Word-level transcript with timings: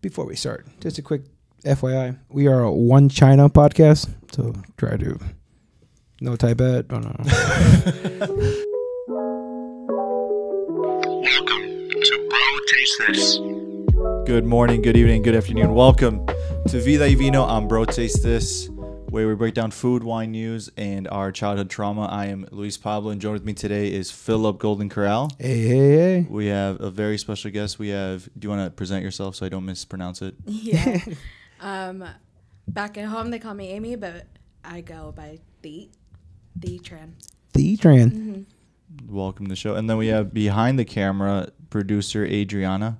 before 0.00 0.26
we 0.26 0.36
start, 0.36 0.66
just 0.80 0.98
a 0.98 1.02
quick 1.02 1.22
FYI. 1.64 2.18
We 2.28 2.46
are 2.46 2.62
a 2.62 2.72
one 2.72 3.08
China 3.08 3.48
podcast, 3.48 4.08
so 4.32 4.54
try 4.76 4.96
to 4.96 5.18
no 6.20 6.36
Tibet. 6.36 6.86
Oh, 6.90 6.98
no, 6.98 7.14
no. 7.18 7.24
Welcome 11.22 11.88
to 11.90 12.28
Bro 12.28 12.38
Taste 12.68 13.02
This. 13.06 13.38
Good 14.26 14.44
morning, 14.44 14.82
good 14.82 14.96
evening, 14.96 15.22
good 15.22 15.34
afternoon. 15.34 15.74
Welcome 15.74 16.26
to 16.68 16.80
Vida 16.80 17.04
y 17.04 17.14
Vino 17.14 17.42
on 17.42 17.66
Bro 17.66 17.86
Taste 17.86 18.22
This, 18.22 18.68
where 19.10 19.26
we 19.26 19.34
break 19.34 19.54
down 19.54 19.70
food, 19.70 20.02
wine 20.04 20.32
news, 20.32 20.70
and 20.76 21.08
our 21.08 21.32
childhood 21.32 21.70
trauma. 21.70 22.06
I 22.06 22.26
am 22.26 22.46
Luis 22.50 22.76
Pablo, 22.76 23.10
and 23.10 23.20
joined 23.20 23.34
with 23.34 23.44
me 23.44 23.54
today 23.54 23.92
is 23.92 24.10
Philip 24.10 24.58
Golden 24.58 24.88
Corral. 24.88 25.30
hey, 25.38 25.62
hey, 25.66 25.96
hey. 25.96 26.26
We 26.28 26.46
have 26.46 26.80
a 26.80 26.90
very 26.90 27.16
special 27.18 27.50
guest. 27.50 27.78
We 27.78 27.88
have. 27.88 28.28
Do 28.38 28.46
you 28.46 28.50
want 28.50 28.64
to 28.66 28.70
present 28.70 29.02
yourself 29.02 29.36
so 29.36 29.46
I 29.46 29.48
don't 29.48 29.64
mispronounce 29.64 30.20
it? 30.22 30.34
Yeah. 30.46 31.00
um, 31.60 32.04
back 32.66 32.98
at 32.98 33.06
home, 33.06 33.30
they 33.30 33.38
call 33.38 33.54
me 33.54 33.68
Amy, 33.70 33.96
but 33.96 34.26
I 34.64 34.82
go 34.82 35.12
by 35.16 35.38
the, 35.62 35.88
the 36.54 36.78
Tran. 36.80 37.12
The 37.54 37.76
Tran. 37.78 38.44
Welcome 39.08 39.46
to 39.46 39.50
the 39.50 39.56
show. 39.56 39.74
And 39.74 39.88
then 39.88 39.96
we 39.96 40.08
have 40.08 40.34
behind 40.34 40.78
the 40.78 40.84
camera 40.84 41.48
producer 41.70 42.24
Adriana. 42.26 42.98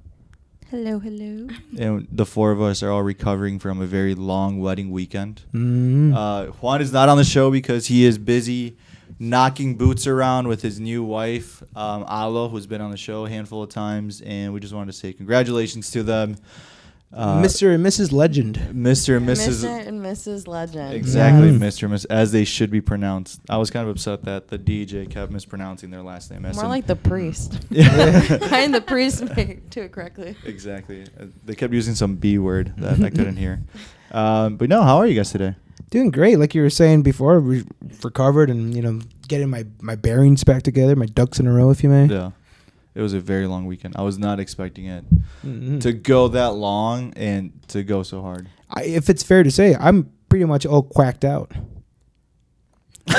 Hello, 0.71 0.99
hello. 0.99 1.49
And 1.79 2.07
the 2.13 2.27
four 2.27 2.51
of 2.51 2.61
us 2.61 2.83
are 2.83 2.91
all 2.91 3.03
recovering 3.03 3.59
from 3.59 3.81
a 3.81 3.87
very 3.87 4.15
long 4.15 4.61
wedding 4.61 4.91
weekend. 4.91 5.41
Mm. 5.55 6.15
Uh, 6.15 6.53
Juan 6.53 6.83
is 6.83 6.93
not 6.93 7.09
on 7.09 7.17
the 7.17 7.25
show 7.25 7.51
because 7.51 7.87
he 7.87 8.05
is 8.05 8.19
busy 8.19 8.77
knocking 9.19 9.77
boots 9.77 10.07
around 10.07 10.47
with 10.47 10.61
his 10.61 10.79
new 10.79 11.03
wife, 11.03 11.63
um, 11.75 12.05
Alo, 12.07 12.51
who's 12.51 12.67
been 12.67 12.83
on 12.83 12.91
the 12.91 12.99
show 12.99 13.25
a 13.25 13.31
handful 13.31 13.63
of 13.63 13.71
times. 13.71 14.21
And 14.21 14.53
we 14.53 14.61
just 14.61 14.75
wanted 14.75 14.93
to 14.93 14.99
say 14.99 15.15
congratulations 15.15 15.91
to 15.93 16.03
them. 16.03 16.37
Uh, 17.11 17.41
Mr. 17.43 17.75
and 17.75 17.85
Mrs. 17.85 18.13
Legend. 18.13 18.57
Mr. 18.73 19.17
and 19.17 19.27
Mrs. 19.27 19.65
Mr. 19.65 19.87
and 19.87 20.03
Mrs. 20.05 20.47
Legend. 20.47 20.93
Exactly, 20.93 21.51
Mm. 21.51 21.59
Mr. 21.59 21.85
and 21.85 21.95
Mrs. 21.95 22.07
as 22.11 22.33
they 22.33 22.45
should 22.45 22.71
be 22.71 22.83
pronounced. 22.83 23.41
I 23.49 23.57
was 23.57 23.71
kind 23.71 23.89
of 23.89 23.91
upset 23.91 24.25
that 24.25 24.49
the 24.49 24.59
DJ 24.59 25.07
kept 25.09 25.33
mispronouncing 25.33 25.91
their 25.91 26.03
last 26.03 26.31
name. 26.31 26.45
as 26.45 26.57
More 26.57 26.65
in- 26.67 26.71
like 26.71 26.87
the 26.87 26.97
priest. 27.11 27.59
Yeah. 27.71 28.39
I 28.53 28.59
am 28.59 28.73
the 28.73 28.83
priest 28.83 29.25
make 29.37 29.71
do 29.71 29.81
it 29.83 29.93
correctly. 29.93 30.37
exactly. 30.45 31.05
Uh, 31.19 31.27
They 31.47 31.55
kept 31.55 31.73
using 31.73 31.95
some 31.95 32.17
B 32.17 32.37
word 32.39 32.75
that 32.77 33.01
I 33.03 33.09
couldn't 33.09 33.37
hear. 33.37 33.61
Um, 34.13 34.57
but 34.57 34.69
no, 34.69 34.83
how 34.83 34.99
are 34.99 35.07
you 35.07 35.15
guys 35.15 35.31
today? 35.33 35.55
Doing 35.91 36.11
great, 36.11 36.39
like 36.39 36.55
you 36.55 36.61
were 36.61 36.69
saying 36.71 37.03
before. 37.03 37.41
We 37.41 37.65
recovered 38.05 38.51
and 38.51 38.75
you 38.77 38.83
know 38.83 39.01
getting 39.29 39.49
my 39.49 39.65
my 39.81 39.95
bearings 39.97 40.45
back 40.45 40.63
together, 40.63 40.95
my 40.95 41.07
ducks 41.07 41.41
in 41.41 41.47
a 41.47 41.53
row, 41.53 41.71
if 41.71 41.83
you 41.83 41.89
may. 41.89 42.05
Yeah. 42.07 42.33
It 42.95 43.01
was 43.03 43.13
a 43.13 43.21
very 43.21 43.47
long 43.47 43.67
weekend. 43.67 43.95
I 43.97 44.03
was 44.03 44.19
not 44.19 44.41
expecting 44.41 44.87
it 44.87 45.05
Mhm. 45.47 45.81
to 45.83 45.93
go 45.93 46.29
that 46.29 46.55
long 46.55 47.13
and 47.15 47.53
to 47.69 47.83
go 47.85 48.03
so 48.03 48.23
hard. 48.23 48.49
I, 48.71 48.83
if 48.85 49.09
it's 49.09 49.23
fair 49.23 49.43
to 49.43 49.51
say, 49.51 49.77
I'm 49.79 50.11
pretty 50.29 50.45
much 50.47 50.67
all 50.67 50.83
quacked 50.83 51.25
out. 51.25 51.53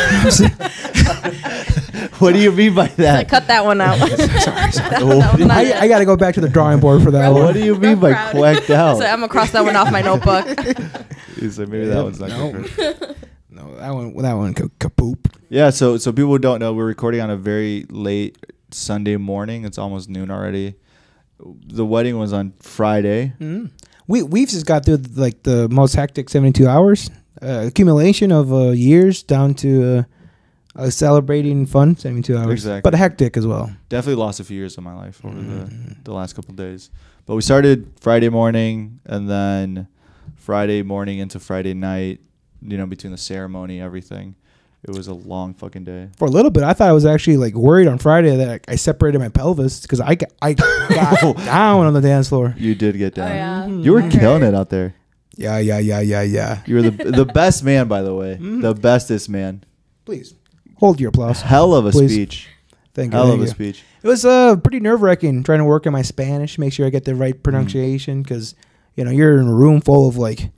what 2.19 2.33
do 2.33 2.39
you 2.39 2.51
mean 2.51 2.75
by 2.75 2.87
that? 2.87 3.19
I 3.19 3.23
cut 3.23 3.47
that 3.47 3.65
one 3.65 3.81
out. 3.81 3.97
sorry, 4.07 4.71
sorry. 4.71 4.89
That 4.89 5.01
one. 5.39 5.49
I, 5.51 5.73
I 5.79 5.87
got 5.87 5.99
to 5.99 6.05
go 6.05 6.15
back 6.15 6.35
to 6.35 6.41
the 6.41 6.49
drawing 6.49 6.79
board 6.79 7.01
for 7.03 7.11
that 7.11 7.29
Bro, 7.29 7.33
one. 7.33 7.43
what 7.45 7.53
do 7.53 7.63
you 7.63 7.75
mean 7.75 7.99
by 7.99 8.11
proud. 8.13 8.31
quacked 8.35 8.69
out? 8.69 8.97
So 8.99 9.05
I'm 9.05 9.19
gonna 9.19 9.27
cross 9.29 9.51
that 9.51 9.63
one 9.63 9.75
off 9.75 9.91
my 9.91 10.01
notebook. 10.01 10.45
He's 11.39 11.57
like, 11.57 11.69
maybe 11.69 11.85
that 11.87 12.03
one's 12.03 12.19
not 12.19 12.29
no. 12.29 12.51
good. 12.51 12.69
for. 12.69 13.15
No, 13.49 13.75
that 13.77 13.89
one, 13.89 14.15
that 14.17 14.33
one, 14.33 14.53
ka- 14.53 14.67
kapoop. 14.79 15.31
Yeah, 15.49 15.69
so 15.71 15.97
so 15.97 16.11
people 16.11 16.31
who 16.31 16.39
don't 16.39 16.59
know, 16.59 16.73
we're 16.73 16.85
recording 16.85 17.21
on 17.21 17.29
a 17.29 17.37
very 17.37 17.85
late 17.89 18.37
Sunday 18.71 19.17
morning. 19.17 19.65
It's 19.65 19.77
almost 19.77 20.09
noon 20.09 20.29
already. 20.31 20.75
The 21.67 21.85
wedding 21.85 22.17
was 22.17 22.33
on 22.33 22.53
Friday. 22.59 23.33
Mm. 23.39 23.71
We 24.07 24.23
we've 24.23 24.49
just 24.49 24.65
got 24.65 24.85
through 24.85 24.97
like 25.15 25.43
the 25.43 25.69
most 25.69 25.93
hectic 25.95 26.29
72 26.29 26.67
hours, 26.67 27.09
uh, 27.41 27.65
accumulation 27.67 28.31
of 28.31 28.51
uh, 28.51 28.69
years 28.71 29.23
down 29.23 29.53
to 29.55 30.05
uh, 30.75 30.89
celebrating 30.89 31.65
fun 31.65 31.95
72 31.95 32.35
hours, 32.37 32.51
Exactly. 32.51 32.81
but 32.89 32.97
hectic 32.97 33.37
as 33.37 33.45
well. 33.47 33.71
Definitely 33.89 34.19
lost 34.19 34.39
a 34.39 34.43
few 34.43 34.57
years 34.57 34.77
of 34.77 34.83
my 34.83 34.93
life 34.95 35.23
over 35.23 35.35
the, 35.35 35.65
Mhm. 35.65 36.03
the 36.03 36.13
last 36.13 36.35
couple 36.35 36.51
of 36.51 36.57
days. 36.57 36.89
But 37.25 37.35
we 37.35 37.41
started 37.41 37.91
Friday 38.01 38.29
morning 38.29 38.99
and 39.05 39.29
then 39.29 39.87
Friday 40.35 40.81
morning 40.83 41.19
into 41.19 41.39
Friday 41.39 41.73
night, 41.73 42.19
you 42.61 42.77
know, 42.77 42.85
between 42.87 43.11
the 43.11 43.17
ceremony, 43.17 43.79
everything. 43.79 44.35
It 44.87 44.95
was 44.95 45.07
a 45.07 45.13
long 45.13 45.53
fucking 45.55 45.83
day. 45.83 46.07
For 46.17 46.25
a 46.25 46.31
little 46.31 46.51
bit, 46.51 46.63
I 46.63 46.71
thought 46.73 46.87
I 46.89 46.93
was 46.93 47.05
actually 47.05 47.35
like 47.37 47.53
worried 47.53 47.87
on 47.87 47.97
Friday 47.97 48.35
that 48.37 48.49
I, 48.67 48.71
I 48.73 48.75
separated 48.75 49.19
my 49.19 49.27
pelvis 49.29 49.81
because 49.81 49.99
I 49.99 50.15
got, 50.15 50.29
I 50.41 50.53
got 50.53 51.35
down 51.37 51.85
on 51.85 51.93
the 51.93 51.99
dance 52.01 52.29
floor. 52.29 52.55
You 52.57 52.75
did 52.75 52.97
get 52.97 53.13
Oh, 53.19 53.21
down. 53.21 53.35
yeah. 53.35 53.65
Mhm. 53.67 53.83
You 53.83 53.93
were 53.93 54.01
I 54.01 54.09
killing 54.09 54.41
heard. 54.41 54.53
it 54.53 54.55
out 54.55 54.69
there. 54.69 54.95
Yeah, 55.35 55.57
yeah, 55.59 55.79
yeah, 55.79 55.99
yeah, 55.99 56.21
yeah. 56.21 56.61
You 56.65 56.75
were 56.75 56.81
the 56.83 56.91
the 57.11 57.25
best 57.33 57.63
man, 57.63 57.87
by 57.87 58.01
the 58.01 58.13
way. 58.15 58.37
Mhm. 58.41 58.61
The 58.61 58.73
bestest 58.73 59.29
man. 59.29 59.63
Please 60.05 60.33
hold 60.77 60.99
your 60.99 61.09
applause. 61.09 61.41
Hell 61.41 61.73
of 61.75 61.85
a 61.85 61.91
Please. 61.91 62.13
speech. 62.13 62.47
Thank 62.93 63.11
you. 63.13 63.17
Hell 63.19 63.27
thank 63.29 63.41
of 63.41 63.47
a 63.47 63.51
speech. 63.51 63.83
It 64.01 64.07
was 64.07 64.23
uh 64.25 64.55
pretty 64.57 64.79
nerve 64.79 65.01
wracking 65.01 65.43
trying 65.43 65.59
to 65.59 65.65
work 65.65 65.87
on 65.87 65.93
my 65.93 66.01
Spanish, 66.03 66.57
make 66.57 66.71
sure 66.71 66.85
I 66.87 66.89
get 66.89 67.03
the 67.03 67.15
right 67.15 67.41
pronunciation 67.43 68.23
because 68.23 68.55
you 68.95 69.03
know 69.03 69.11
you're 69.11 69.39
in 69.39 69.47
a 69.47 69.53
room 69.53 69.81
full 69.81 70.07
of 70.07 70.15
like 70.17 70.51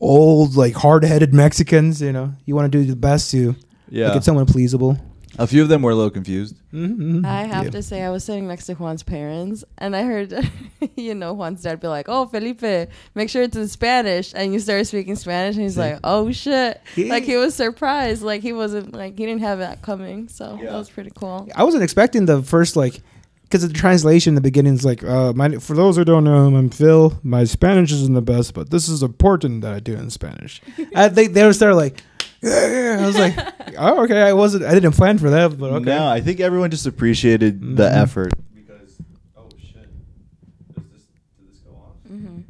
old, 0.00 0.56
like 0.56 0.74
hard 0.74 1.04
headed 1.04 1.32
Mexicans. 1.34 2.00
You 2.02 2.12
know 2.12 2.32
you 2.44 2.54
want 2.54 2.70
to 2.70 2.78
do 2.78 2.84
the 2.84 2.96
best 2.96 3.30
to 3.32 3.54
Yeah. 3.88 4.08
make 4.08 4.18
it 4.18 4.24
someone 4.24 4.46
pleasable. 4.46 4.98
A 5.38 5.46
few 5.46 5.60
of 5.60 5.68
them 5.68 5.82
were 5.82 5.90
a 5.90 5.94
little 5.94 6.10
confused. 6.10 6.54
Mm-hmm. 6.72 7.26
I 7.26 7.42
have 7.44 7.64
Yeah. 7.64 7.70
to 7.72 7.82
say, 7.82 8.02
I 8.02 8.08
was 8.08 8.24
sitting 8.24 8.48
next 8.48 8.64
to 8.66 8.74
Juan's 8.74 9.02
parents, 9.02 9.64
and 9.76 9.94
I 9.94 10.02
heard, 10.04 10.32
you 10.96 11.14
know, 11.14 11.34
Juan's 11.34 11.60
dad 11.62 11.78
be 11.78 11.88
like, 11.88 12.06
"Oh, 12.08 12.24
Felipe, 12.24 12.88
make 13.14 13.28
sure 13.28 13.42
it's 13.42 13.56
in 13.56 13.68
Spanish," 13.68 14.32
and 14.34 14.54
you 14.54 14.60
started 14.60 14.86
speaking 14.86 15.14
Spanish, 15.14 15.56
and 15.56 15.62
he's 15.64 15.76
like, 15.76 15.98
"Oh 16.04 16.32
shit!" 16.32 16.80
Like 16.96 17.24
he 17.24 17.36
was 17.36 17.54
surprised, 17.54 18.22
like 18.22 18.40
he 18.40 18.54
wasn't 18.54 18.94
like 18.94 19.18
he 19.18 19.26
didn't 19.26 19.42
have 19.42 19.58
that 19.58 19.82
coming, 19.82 20.28
so 20.28 20.58
Yeah. 20.58 20.70
that 20.70 20.78
was 20.78 20.88
pretty 20.88 21.10
cool. 21.14 21.46
I 21.54 21.64
wasn't 21.64 21.82
expecting 21.82 22.24
the 22.24 22.42
first 22.42 22.74
like 22.74 23.02
because 23.48 23.64
of 23.64 23.72
the 23.72 23.78
translation. 23.78 24.34
The 24.34 24.40
beginning 24.40 24.74
is 24.74 24.84
like, 24.84 25.02
uh, 25.04 25.32
my, 25.32 25.56
for 25.58 25.74
those 25.74 25.96
who 25.96 26.04
don't 26.04 26.24
know, 26.24 26.46
I'm 26.54 26.68
Phil. 26.70 27.18
My 27.22 27.44
Spanish 27.44 27.92
isn't 27.92 28.14
the 28.14 28.22
best, 28.22 28.54
but 28.54 28.70
this 28.70 28.88
is 28.88 29.02
important 29.02 29.62
that 29.62 29.72
I 29.72 29.80
do 29.80 29.94
in 29.94 30.10
Spanish. 30.10 30.60
I, 30.94 31.08
they 31.08 31.26
they 31.28 31.44
would 31.44 31.54
start 31.54 31.74
like, 31.76 32.02
yeah, 32.42 32.66
yeah. 32.96 33.02
I 33.02 33.06
was 33.06 33.18
like, 33.18 33.34
oh 33.78 34.04
okay. 34.04 34.20
I 34.22 34.32
wasn't. 34.32 34.64
I 34.64 34.74
didn't 34.74 34.92
plan 34.92 35.18
for 35.18 35.30
that, 35.30 35.56
but 35.58 35.70
okay. 35.72 35.84
No, 35.84 36.06
I 36.08 36.20
think 36.20 36.40
everyone 36.40 36.70
just 36.70 36.86
appreciated 36.86 37.60
the 37.76 37.84
Mhm. 37.88 38.02
effort. 38.02 38.32
Because 38.54 39.00
oh 39.36 39.48
shit, 39.58 39.88
does 40.74 40.84
this 40.92 41.02
did 41.38 41.48
this 41.50 41.58
go 41.60 41.72
off? 41.76 41.94
hmm 42.08 42.40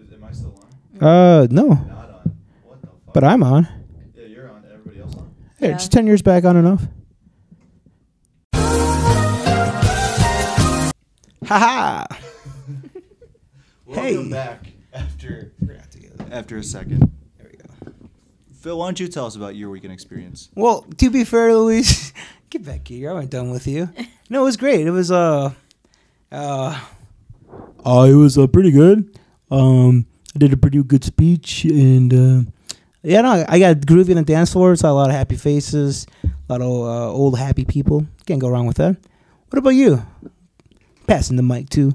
Is, 0.00 0.12
am 0.12 0.24
I 0.24 0.32
still 0.32 0.54
on? 1.00 1.06
Uh, 1.06 1.46
no, 1.50 1.68
Not 1.68 1.78
on. 1.78 2.36
What 2.64 2.80
the 2.82 2.86
fuck? 2.88 3.12
but 3.14 3.24
I'm 3.24 3.42
on. 3.42 3.68
yeah, 4.16 4.24
you're 4.26 4.48
on. 4.50 4.64
Everybody 4.72 5.00
else 5.00 5.14
on. 5.16 5.30
Hey, 5.58 5.68
Yeah. 5.68 5.74
just 5.74 5.92
ten 5.92 6.06
years 6.06 6.22
back 6.22 6.44
on 6.44 6.56
enough. 11.50 11.62
Haha. 11.62 12.06
Welcome 13.86 14.24
Hey. 14.24 14.30
back 14.30 14.66
after 14.92 15.52
after 16.30 16.58
a 16.58 16.62
second. 16.62 17.10
There 17.38 17.50
we 17.50 17.56
go. 17.58 17.92
Phil, 18.52 18.78
why 18.78 18.86
don't 18.86 19.00
you 19.00 19.08
tell 19.08 19.26
us 19.26 19.36
about 19.36 19.56
your 19.56 19.70
weekend 19.70 19.92
experience? 19.92 20.50
Well, 20.54 20.82
to 20.98 21.10
be 21.10 21.24
fair, 21.24 21.54
Luis, 21.54 22.12
get 22.50 22.64
back 22.64 22.86
here. 22.86 23.10
I 23.10 23.14
wasn't 23.14 23.32
done 23.32 23.50
with 23.50 23.66
you. 23.66 23.88
No, 24.30 24.42
it 24.42 24.44
was 24.44 24.58
great. 24.58 24.86
It 24.86 24.90
was 24.90 25.10
uh, 25.10 25.54
uh, 26.30 26.78
uh 27.82 28.06
it 28.10 28.12
was 28.12 28.36
uh, 28.36 28.46
pretty 28.46 28.70
good. 28.70 29.18
Um, 29.50 30.04
I 30.36 30.38
did 30.38 30.52
a 30.52 30.56
pretty 30.58 30.82
good 30.82 31.02
speech, 31.02 31.64
and 31.64 32.12
uh, 32.12 32.50
yeah, 33.02 33.22
no, 33.22 33.42
I 33.48 33.58
got 33.58 33.76
groovy 33.78 34.10
on 34.10 34.16
the 34.16 34.24
dance 34.24 34.52
floor. 34.52 34.76
Saw 34.76 34.92
a 34.92 34.92
lot 34.92 35.08
of 35.08 35.16
happy 35.16 35.36
faces, 35.36 36.06
a 36.24 36.52
lot 36.52 36.60
of 36.60 36.68
uh, 36.68 37.10
old 37.10 37.38
happy 37.38 37.64
people. 37.64 38.04
Can't 38.26 38.38
go 38.38 38.50
wrong 38.50 38.66
with 38.66 38.76
that. 38.76 38.98
What 39.48 39.58
about 39.60 39.70
you? 39.70 40.02
Passing 41.08 41.36
the 41.36 41.42
mic 41.42 41.70
to 41.70 41.94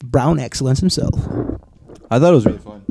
Brown 0.00 0.38
Excellence 0.38 0.80
himself. 0.80 1.14
I 2.10 2.18
thought 2.18 2.32
it 2.32 2.34
was 2.34 2.44
really 2.44 2.58
fun. 2.58 2.84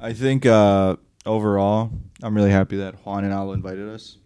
I 0.00 0.12
think 0.12 0.44
uh, 0.44 0.96
overall, 1.24 1.92
I'm 2.22 2.34
really 2.34 2.50
happy 2.50 2.76
that 2.78 2.96
Juan 3.06 3.24
and 3.24 3.32
Al 3.32 3.52
invited 3.52 3.88
us 3.88 4.18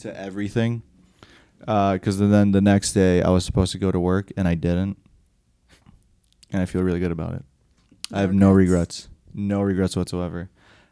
to 0.00 0.20
everything. 0.20 0.82
Because 1.60 2.18
then 2.18 2.50
the 2.50 2.60
next 2.60 2.92
day 2.94 3.22
I 3.22 3.30
was 3.30 3.44
supposed 3.44 3.70
to 3.70 3.78
go 3.78 3.92
to 3.92 4.00
work 4.00 4.32
and 4.36 4.48
I 4.48 4.54
didn't, 4.54 4.98
and 6.52 6.60
I 6.60 6.66
feel 6.66 6.82
really 6.82 6.98
good 6.98 7.12
about 7.12 7.34
it. 7.34 7.44
I 8.12 8.20
have 8.20 8.34
no 8.34 8.50
regrets, 8.50 9.08
no 9.32 9.62
regrets 9.62 9.94
whatsoever. 9.94 10.50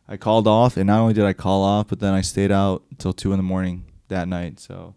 I 0.09 0.17
called 0.17 0.47
off, 0.47 0.77
and 0.77 0.87
not 0.87 1.01
only 1.01 1.15
did 1.15 1.25
I 1.25 1.33
call 1.33 1.63
off, 1.63 1.89
but 1.89 1.99
then 1.99 2.15
I 2.15 2.21
stayed 2.21 2.53
out 2.53 2.85
till 2.99 3.13
two 3.13 3.33
in 3.33 3.39
the 3.39 3.43
morning 3.43 3.85
that 4.07 4.29
night. 4.29 4.61
So, 4.61 4.95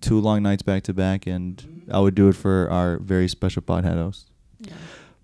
two 0.00 0.20
long 0.20 0.42
nights 0.42 0.62
back 0.62 0.82
to 0.84 0.94
back, 0.94 1.26
and 1.26 1.84
I 1.90 2.00
would 2.00 2.14
do 2.14 2.28
it 2.28 2.34
for 2.34 2.68
our 2.70 2.98
very 2.98 3.28
special 3.28 3.62
podhead 3.62 3.94
host. 3.94 4.30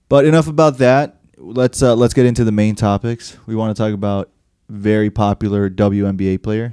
But 0.09 0.25
enough 0.25 0.49
about 0.49 0.79
that. 0.79 1.21
Let's 1.37 1.83
uh, 1.83 1.95
let's 1.95 2.15
get 2.15 2.27
into 2.27 2.45
the 2.45 2.53
main 2.53 2.75
topics. 2.75 3.37
We 3.47 3.57
want 3.57 3.77
to 3.77 3.83
talk 3.83 3.93
about 3.93 4.31
very 4.69 5.11
popular 5.11 5.69
WNBA 5.69 6.43
player. 6.43 6.73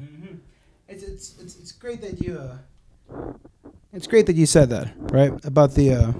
It's, 0.88 1.04
it's 1.04 1.42
it's 1.42 1.56
it's 1.58 1.72
great 1.72 2.02
that 2.02 2.22
you 2.22 2.38
uh, 2.38 3.34
it's 3.94 4.08
great 4.08 4.26
that 4.28 4.36
you 4.36 4.46
said 4.46 4.70
that 4.70 4.94
right 5.12 5.34
about 5.44 5.74
the 5.74 5.94
uh, 5.94 6.14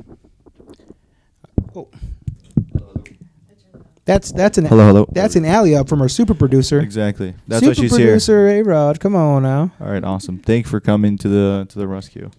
oh 1.76 1.88
That's 4.06 4.32
that's 4.32 4.58
an 4.58 4.66
Hello, 4.66 4.88
hello. 4.88 5.08
that's 5.12 5.36
an 5.36 5.46
alley 5.46 5.76
up 5.76 5.88
from 5.88 6.02
our 6.02 6.10
super 6.10 6.34
producer. 6.34 6.80
Exactly. 6.80 7.36
That's 7.48 7.60
super 7.64 7.70
why 7.70 7.74
she's 7.76 7.92
producer 7.92 8.48
A 8.48 8.64
Rod. 8.64 9.00
Come 9.00 9.16
on 9.16 9.44
now. 9.44 9.72
All 9.80 9.92
right, 9.92 10.04
awesome. 10.04 10.40
Thank 10.40 10.66
you 10.66 10.70
for 10.72 10.80
coming 10.80 11.18
to 11.20 11.28
the 11.30 11.66
to 11.70 11.78
the 11.80 11.88
rescue. 11.88 12.32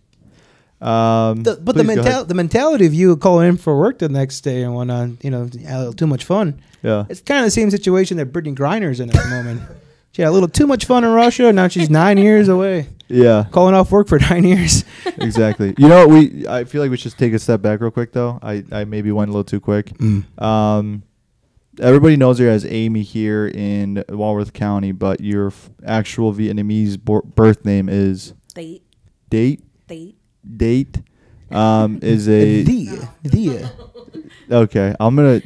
Um, 0.80 1.44
The, 1.44 1.56
but 1.62 1.76
the 1.76 1.84
please 1.84 1.94
go 1.96 2.02
mental 2.02 2.24
the 2.24 2.34
mentality 2.34 2.86
of 2.86 2.94
you 2.94 3.16
calling 3.16 3.48
in 3.50 3.56
for 3.56 3.78
work 3.78 3.98
the 4.00 4.08
next 4.08 4.40
day 4.40 4.62
and 4.64 4.74
whatnot, 4.74 5.22
you 5.24 5.30
know, 5.30 5.42
a 5.68 5.78
little 5.78 5.92
too 5.92 6.08
much 6.08 6.24
fun. 6.24 6.60
yeah, 6.82 7.04
It's 7.08 7.20
kind 7.20 7.38
of 7.38 7.44
the 7.46 7.50
same 7.52 7.70
situation 7.70 8.16
that 8.16 8.32
Brittney 8.32 8.54
Griner's 8.56 8.98
in 8.98 9.08
at 9.08 9.14
the 9.14 9.28
moment. 9.30 9.62
She 10.10 10.22
had 10.22 10.28
a 10.28 10.32
little 10.32 10.48
too 10.48 10.66
much 10.66 10.84
fun 10.84 11.04
in 11.04 11.10
Russia. 11.10 11.46
and 11.46 11.56
Now 11.56 11.68
she's 11.68 11.88
nine 11.88 12.18
years 12.18 12.48
away, 12.48 12.88
yeah, 13.06 13.44
calling 13.52 13.74
off 13.76 13.92
work 13.92 14.08
for 14.08 14.18
nine 14.30 14.42
years. 14.42 14.84
exactly. 15.06 15.74
You 15.78 15.86
know, 15.88 16.08
what, 16.08 16.10
we 16.10 16.48
I 16.48 16.64
feel 16.64 16.82
like 16.82 16.90
we 16.90 16.96
should 16.96 17.16
take 17.16 17.32
a 17.32 17.38
step 17.38 17.62
back 17.62 17.80
real 17.80 17.92
quick 17.92 18.12
though. 18.12 18.40
I 18.42 18.64
I 18.72 18.84
maybe 18.84 19.12
went 19.12 19.28
a 19.28 19.32
little 19.32 19.44
too 19.44 19.60
quick. 19.60 19.92
Um, 20.38 21.04
everybody 21.80 22.16
knows 22.16 22.38
you 22.40 22.48
as 22.48 22.64
Amy 22.66 23.02
here 23.02 23.46
in 23.48 24.04
Walworth 24.08 24.52
County, 24.52 24.92
but 24.92 25.20
your 25.20 25.48
f- 25.48 25.70
actual 25.84 26.32
Vietnamese 26.32 26.98
bo- 27.02 27.22
birth 27.22 27.64
name 27.64 27.88
is 27.88 28.34
Date, 28.54 28.82
Date. 29.30 29.62
date. 29.86 30.16
Date 30.56 30.98
um, 31.50 31.98
is 32.02 32.28
a 32.28 32.62
the 32.64 33.08
the 33.22 33.72
okay. 34.50 34.94
I'm 34.98 35.14
gonna 35.16 35.40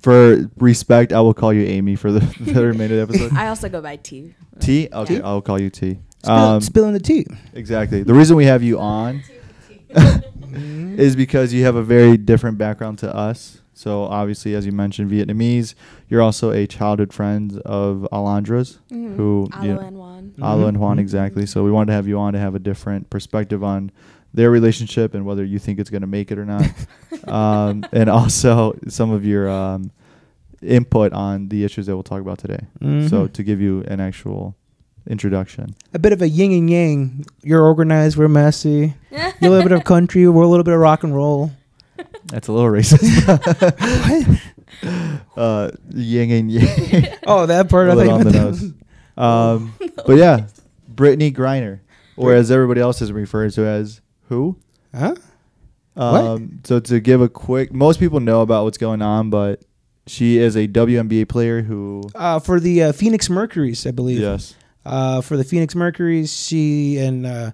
for 0.00 0.48
respect. 0.56 1.12
I 1.12 1.20
will 1.20 1.34
call 1.34 1.52
you 1.52 1.62
Amy 1.64 1.94
for 1.96 2.10
the, 2.12 2.20
the 2.52 2.66
remainder 2.66 3.00
of 3.00 3.08
the 3.08 3.14
episode. 3.14 3.36
I 3.36 3.48
also 3.48 3.68
go 3.68 3.80
by 3.80 3.96
T. 3.96 4.34
T. 4.60 4.88
Okay, 4.92 5.20
I'll 5.20 5.40
call 5.42 5.60
you 5.60 5.70
T. 5.70 5.98
spill, 6.22 6.32
Um, 6.34 6.60
spilling 6.60 6.92
the 6.92 7.00
tea. 7.00 7.26
exactly. 7.54 8.02
The 8.02 8.14
reason 8.14 8.36
we 8.36 8.46
have 8.46 8.62
you 8.62 8.78
on 8.78 9.22
is 10.52 11.14
because 11.16 11.52
you 11.52 11.64
have 11.64 11.76
a 11.76 11.82
very 11.82 12.16
different 12.16 12.58
background 12.58 12.98
to 13.00 13.14
us. 13.14 13.60
So 13.78 14.04
obviously, 14.04 14.54
as 14.54 14.64
you 14.64 14.72
mentioned, 14.72 15.10
Vietnamese. 15.10 15.74
You're 16.08 16.22
also 16.22 16.50
a 16.50 16.66
childhood 16.66 17.12
friend 17.12 17.60
of 17.66 18.08
Alondra's, 18.10 18.78
Mhm. 18.90 19.16
who 19.16 19.48
you 19.62 19.72
Alo 19.72 19.74
know, 19.74 19.86
and 19.86 19.96
Juan. 19.98 20.32
Alo 20.40 20.66
and 20.66 20.78
Juan 20.78 20.96
Mhm. 20.96 21.00
exactly. 21.00 21.44
So 21.44 21.62
we 21.62 21.70
wanted 21.70 21.88
to 21.88 21.92
have 21.92 22.08
you 22.08 22.18
on 22.18 22.32
to 22.32 22.38
have 22.38 22.54
a 22.54 22.58
different 22.58 23.10
perspective 23.10 23.62
on 23.62 23.90
their 24.32 24.50
relationship 24.50 25.12
and 25.14 25.26
whether 25.26 25.44
you 25.44 25.58
think 25.58 25.78
it's 25.78 25.90
going 25.90 26.00
to 26.00 26.06
make 26.06 26.30
it 26.32 26.38
or 26.38 26.46
not, 26.46 26.64
um, 27.28 27.84
and 27.92 28.08
also 28.08 28.74
some 28.88 29.10
of 29.10 29.26
your 29.26 29.46
um, 29.50 29.90
input 30.62 31.12
on 31.12 31.48
the 31.50 31.62
issues 31.62 31.84
that 31.84 31.94
we'll 31.94 32.02
talk 32.02 32.22
about 32.22 32.38
today. 32.38 32.60
So 32.80 32.86
Mhm. 33.28 33.32
to 33.34 33.42
give 33.42 33.60
you 33.60 33.84
an 33.88 34.00
actual 34.00 34.56
introduction. 35.06 35.74
a 35.94 35.98
bit 35.98 36.12
of 36.14 36.20
a 36.22 36.28
yin 36.28 36.50
and 36.52 36.70
yang. 36.70 37.26
You're 37.42 37.62
organized. 37.62 38.16
We're 38.16 38.26
messy. 38.28 38.94
You're 39.40 39.50
a 39.52 39.54
little 39.54 39.62
bit 39.68 39.72
of 39.72 39.84
country. 39.84 40.26
We're 40.28 40.42
a 40.42 40.48
little 40.48 40.64
bit 40.64 40.72
of 40.74 40.80
rock 40.80 41.04
and 41.04 41.14
roll. 41.14 41.52
That's 42.28 42.48
a 42.48 42.52
little 42.52 42.70
racist. 42.70 44.40
uh, 45.36 45.70
yin 45.94 46.30
and 46.30 46.50
yang. 46.50 47.06
Oh, 47.26 47.46
that 47.46 47.68
part 47.68 47.88
I 47.90 47.94
little 47.94 48.12
on 48.14 48.22
think. 48.22 48.32
the 48.34 48.40
nose. 48.42 48.72
Um, 49.16 49.74
but 50.06 50.16
yeah, 50.16 50.46
Brittney 50.92 51.32
Griner, 51.34 51.80
or 52.16 52.34
as 52.34 52.50
everybody 52.50 52.80
else 52.80 53.00
is 53.00 53.12
referred 53.12 53.52
to 53.52 53.66
as 53.66 54.00
who? 54.28 54.58
Huh? 54.94 55.14
Um, 55.96 56.60
so 56.64 56.78
to 56.80 57.00
give 57.00 57.20
a 57.22 57.28
quick, 57.28 57.72
most 57.72 57.98
people 58.00 58.20
know 58.20 58.42
about 58.42 58.64
what's 58.64 58.76
going 58.76 59.00
on, 59.00 59.30
but 59.30 59.62
she 60.06 60.36
is 60.38 60.54
a 60.56 60.68
WNBA 60.68 61.26
player 61.28 61.62
who, 61.62 62.02
Uh, 62.14 62.38
for 62.38 62.60
the 62.60 62.82
uh, 62.84 62.92
Phoenix 62.92 63.30
Mercury's, 63.30 63.86
I 63.86 63.92
believe. 63.92 64.20
yes, 64.20 64.54
Uh, 64.84 65.22
for 65.22 65.38
the 65.38 65.44
Phoenix 65.44 65.74
Mercury's, 65.74 66.30
she 66.36 66.98
and 66.98 67.24
uh, 67.26 67.50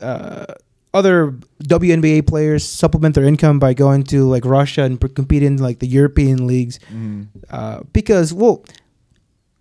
uh, 0.00 0.46
other 0.94 1.32
WNBA 1.64 2.26
players 2.26 2.64
supplement 2.66 3.14
their 3.14 3.24
income 3.24 3.58
by 3.58 3.74
going 3.74 4.04
to 4.04 4.24
like 4.24 4.44
Russia 4.44 4.82
and 4.84 4.98
compete 5.14 5.42
in 5.42 5.56
like 5.58 5.80
the 5.80 5.86
European 5.88 6.46
leagues. 6.46 6.78
Mhm. 6.90 7.26
Uh, 7.50 7.80
because, 7.92 8.32
well, 8.32 8.64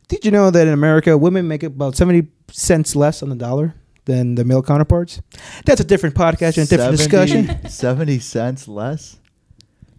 did 0.08 0.24
you 0.24 0.32
know 0.32 0.52
that 0.52 0.68
in 0.68 0.74
America, 0.74 1.18
women 1.18 1.48
make 1.48 1.64
about 1.64 1.96
70 1.98 2.28
cents 2.52 2.96
less 2.96 3.24
on 3.24 3.30
the 3.30 3.36
dollar 3.36 3.74
than 4.06 4.36
the 4.36 4.46
male 4.46 4.62
counterparts? 4.62 5.22
That's 5.66 5.82
a 5.82 5.84
different 5.84 6.16
podcast 6.16 6.58
and 6.58 6.68
a 6.68 6.70
different 6.70 7.00
70 7.00 7.48
discussion. 7.48 7.70
70 7.70 8.20
cents 8.20 8.68
less? 8.68 9.18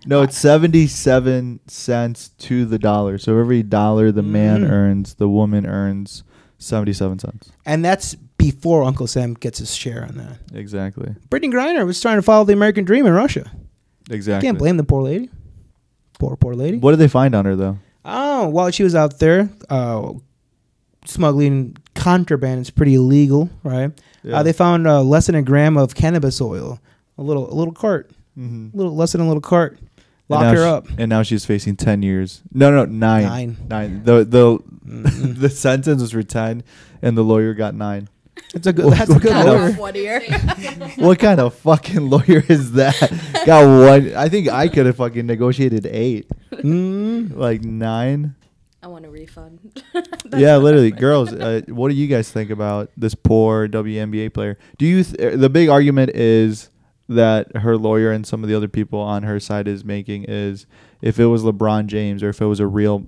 No, 0.06 0.22
it's 0.22 0.36
77 0.36 1.60
cents 1.66 2.28
to 2.38 2.64
the 2.66 2.78
dollar. 2.78 3.16
So 3.18 3.38
every 3.40 3.62
dollar 3.62 4.12
the 4.12 4.22
man 4.22 4.60
Mhm. 4.62 4.70
earns, 4.70 5.14
the 5.14 5.28
woman 5.28 5.66
earns 5.66 6.22
77 6.58 7.18
cents. 7.18 7.50
And 7.66 7.82
that's 7.84 8.14
before 8.50 8.82
Uncle 8.84 9.06
Sam 9.06 9.34
gets 9.34 9.58
his 9.58 9.74
share 9.74 10.04
on 10.04 10.16
that. 10.16 10.38
Exactly. 10.58 11.14
Brittney 11.30 11.52
Griner 11.52 11.86
was 11.86 12.00
trying 12.00 12.16
to 12.16 12.22
follow 12.22 12.44
the 12.44 12.52
American 12.52 12.84
dream 12.84 13.06
in 13.06 13.12
Russia. 13.12 13.50
Exactly. 14.10 14.46
Can't 14.46 14.58
blame 14.58 14.76
the 14.76 14.84
poor 14.84 15.02
lady. 15.02 15.30
Poor, 16.18 16.36
poor 16.36 16.54
lady. 16.54 16.78
What 16.78 16.90
did 16.92 16.98
they 17.00 17.08
find 17.08 17.34
on 17.34 17.44
her, 17.46 17.56
though? 17.56 17.78
Oh, 18.04 18.48
while 18.48 18.70
she 18.70 18.82
was 18.82 18.94
out 18.94 19.18
there, 19.18 19.48
uh, 19.70 20.12
smuggling 21.06 21.76
contraband 21.94 22.60
it's 22.60 22.70
pretty 22.70 22.94
illegal, 22.94 23.48
right? 23.62 23.92
Uh, 24.30 24.42
they 24.42 24.52
found 24.52 24.86
uh, 24.86 25.02
less 25.02 25.26
than 25.26 25.34
a 25.34 25.42
gram 25.42 25.76
of 25.76 25.94
cannabis 25.94 26.40
oil, 26.40 26.80
a 27.18 27.22
little, 27.22 27.50
a 27.52 27.54
little 27.54 27.74
cart, 27.74 28.10
Mhm. 28.38 28.72
a 28.72 28.76
little 28.76 28.94
less 28.96 29.12
than 29.12 29.20
a 29.20 29.26
little 29.26 29.40
cart. 29.42 29.78
Lock 30.30 30.44
her 30.54 30.56
she- 30.56 30.62
up. 30.62 30.86
And 30.98 31.10
now 31.10 31.22
she's 31.22 31.44
facing 31.44 31.76
10 31.76 32.02
years. 32.02 32.40
No, 32.52 32.70
no, 32.70 32.86
nine. 32.86 33.24
Nine. 33.24 33.56
Nine. 33.68 34.02
The 34.04 34.24
the 34.24 34.58
Mhm. 34.86 35.38
the 35.40 35.50
sentence 35.50 36.00
was 36.00 36.12
for 36.12 36.22
10 36.22 36.62
and 37.02 37.16
the 37.18 37.22
lawyer 37.22 37.52
got 37.54 37.74
9. 37.74 38.08
That's 38.52 38.66
a 38.66 38.72
good. 38.72 38.84
What- 38.86 38.98
That's 38.98 39.10
a 39.10 39.18
good 39.18 39.32
kind 39.32 39.48
lawyer. 39.48 39.72
One 39.72 39.94
year. 39.94 40.20
what 40.96 41.18
kind 41.18 41.40
of 41.40 41.54
fucking 41.54 42.08
lawyer 42.10 42.42
is 42.48 42.72
that? 42.72 42.98
got 43.46 43.64
one. 43.66 44.14
I 44.14 44.28
think 44.28 44.48
I 44.48 44.68
could 44.68 44.86
have 44.86 44.96
fucking 44.96 45.26
negotiated 45.26 45.86
8. 45.86 46.28
Mm. 46.52 47.36
Like 47.36 47.62
9. 47.64 48.34
I 48.82 48.86
want 48.86 49.06
a 49.06 49.10
refund. 49.10 49.82
yeah, 50.36 50.56
literally, 50.58 50.90
girls. 50.90 51.32
Uh, 51.32 51.62
what 51.68 51.88
do 51.88 51.94
you 51.94 52.06
guys 52.06 52.30
think 52.30 52.50
about 52.50 52.90
this 52.96 53.14
poor 53.14 53.66
WNBA 53.66 54.32
player? 54.34 54.58
Do 54.78 54.84
you? 54.86 55.02
Th- 55.02 55.38
the 55.38 55.48
big 55.48 55.68
argument 55.70 56.10
is 56.14 56.68
that 57.08 57.56
her 57.56 57.76
lawyer 57.76 58.12
and 58.12 58.26
some 58.26 58.42
of 58.42 58.48
the 58.48 58.54
other 58.54 58.68
people 58.68 58.98
on 59.00 59.22
her 59.22 59.40
side 59.40 59.68
is 59.68 59.84
making 59.84 60.24
is 60.24 60.66
if 61.02 61.18
it 61.18 61.26
was 61.26 61.42
LeBron 61.42 61.86
James 61.86 62.22
or 62.22 62.28
if 62.30 62.40
it 62.42 62.46
was 62.46 62.60
a 62.60 62.66
real 62.66 63.06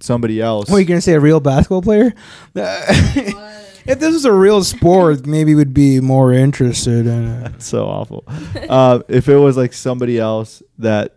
somebody 0.00 0.40
else. 0.40 0.68
What 0.70 0.76
are 0.76 0.80
you 0.80 0.86
gonna 0.86 1.00
say? 1.00 1.14
A 1.14 1.20
real 1.20 1.40
basketball 1.40 1.82
player? 1.82 2.12
if 2.54 3.98
this 4.00 4.12
was 4.12 4.24
a 4.24 4.32
real 4.32 4.62
sport, 4.64 5.26
maybe 5.26 5.54
we'd 5.54 5.74
be 5.74 6.00
more 6.00 6.32
interested 6.32 7.06
in 7.06 7.24
it. 7.28 7.40
That's 7.52 7.66
so 7.76 7.86
awful. 7.86 8.24
uh, 8.68 9.00
if 9.08 9.28
it 9.28 9.36
was 9.36 9.56
like 9.56 9.72
somebody 9.72 10.18
else 10.18 10.62
that 10.78 11.16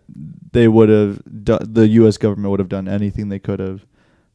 they 0.52 0.68
would 0.68 0.90
have, 0.90 1.22
do- 1.44 1.60
the 1.62 1.88
U.S. 1.88 2.18
government 2.18 2.52
would 2.52 2.60
have 2.60 2.70
done 2.70 2.88
anything 2.88 3.30
they 3.30 3.40
could 3.40 3.60
have 3.60 3.86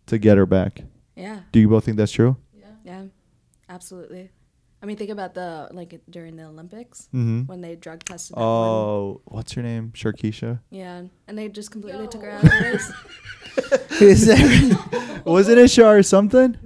to 0.06 0.18
get 0.18 0.37
her 0.38 0.46
back. 0.46 0.82
yeah. 1.16 1.40
Do 1.52 1.61
you 1.61 1.68
both 1.68 1.84
think 1.84 1.96
that's 1.96 2.12
true? 2.12 2.37
Yeah. 2.54 2.66
Yeah. 2.84 3.02
Absolutely. 3.68 4.30
I 4.87 4.88
mean, 4.88 4.97
think 4.97 5.11
about 5.11 5.35
the 5.35 5.66
like 5.73 6.00
during 6.09 6.37
the 6.37 6.45
Olympics 6.45 7.09
Mm-hmm. 7.12 7.47
when 7.47 7.61
they 7.61 7.75
drug 7.75 8.05
tested. 8.05 8.37
that 8.37 8.40
one. 8.40 8.49
Oh, 8.49 9.21
what's 9.25 9.50
her 9.55 9.62
name? 9.62 9.90
Sharkeisha. 9.97 10.61
Yeah, 10.71 11.02
and 11.26 11.37
they 11.37 11.49
just 11.49 11.73
completely 11.73 12.07
took 12.07 12.23
her 12.23 12.31
out 12.31 12.45
of 12.45 12.50
the 12.50 12.61
race. 12.62 12.93
Is 14.00 14.26
that 14.26 15.23
Wasn't 15.25 15.59
it 15.59 15.73
Shar 15.73 15.99
or 15.99 16.02
something? 16.05 16.57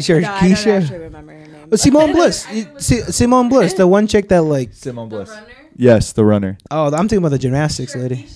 sure, 0.00 0.16
uh, 0.16 0.20
no, 0.20 0.32
I 0.36 0.48
don't 0.48 0.66
actually 0.68 0.98
remember 1.00 1.32
her 1.34 1.46
name. 1.46 1.68
Oh, 1.70 1.76
Simone 1.76 2.12
Bliss. 2.12 2.46
You- 2.50 2.66
Si- 2.78 3.02
Simone 3.12 3.50
Bliss, 3.50 3.74
the 3.74 3.86
one 3.86 4.06
chick 4.06 4.30
that 4.30 4.40
like. 4.40 4.72
Simone 4.72 5.10
Bliss. 5.10 5.30
Yes, 5.76 6.12
the 6.14 6.24
runner. 6.24 6.56
Oh, 6.70 6.86
I'm 6.86 6.92
thinking 7.10 7.18
about 7.18 7.32
the 7.32 7.38
gymnastics 7.38 7.94
lady. 7.94 8.26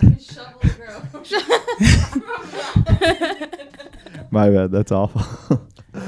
My 4.32 4.50
bad. 4.50 4.72
That's 4.72 4.90
awful. 4.90 5.62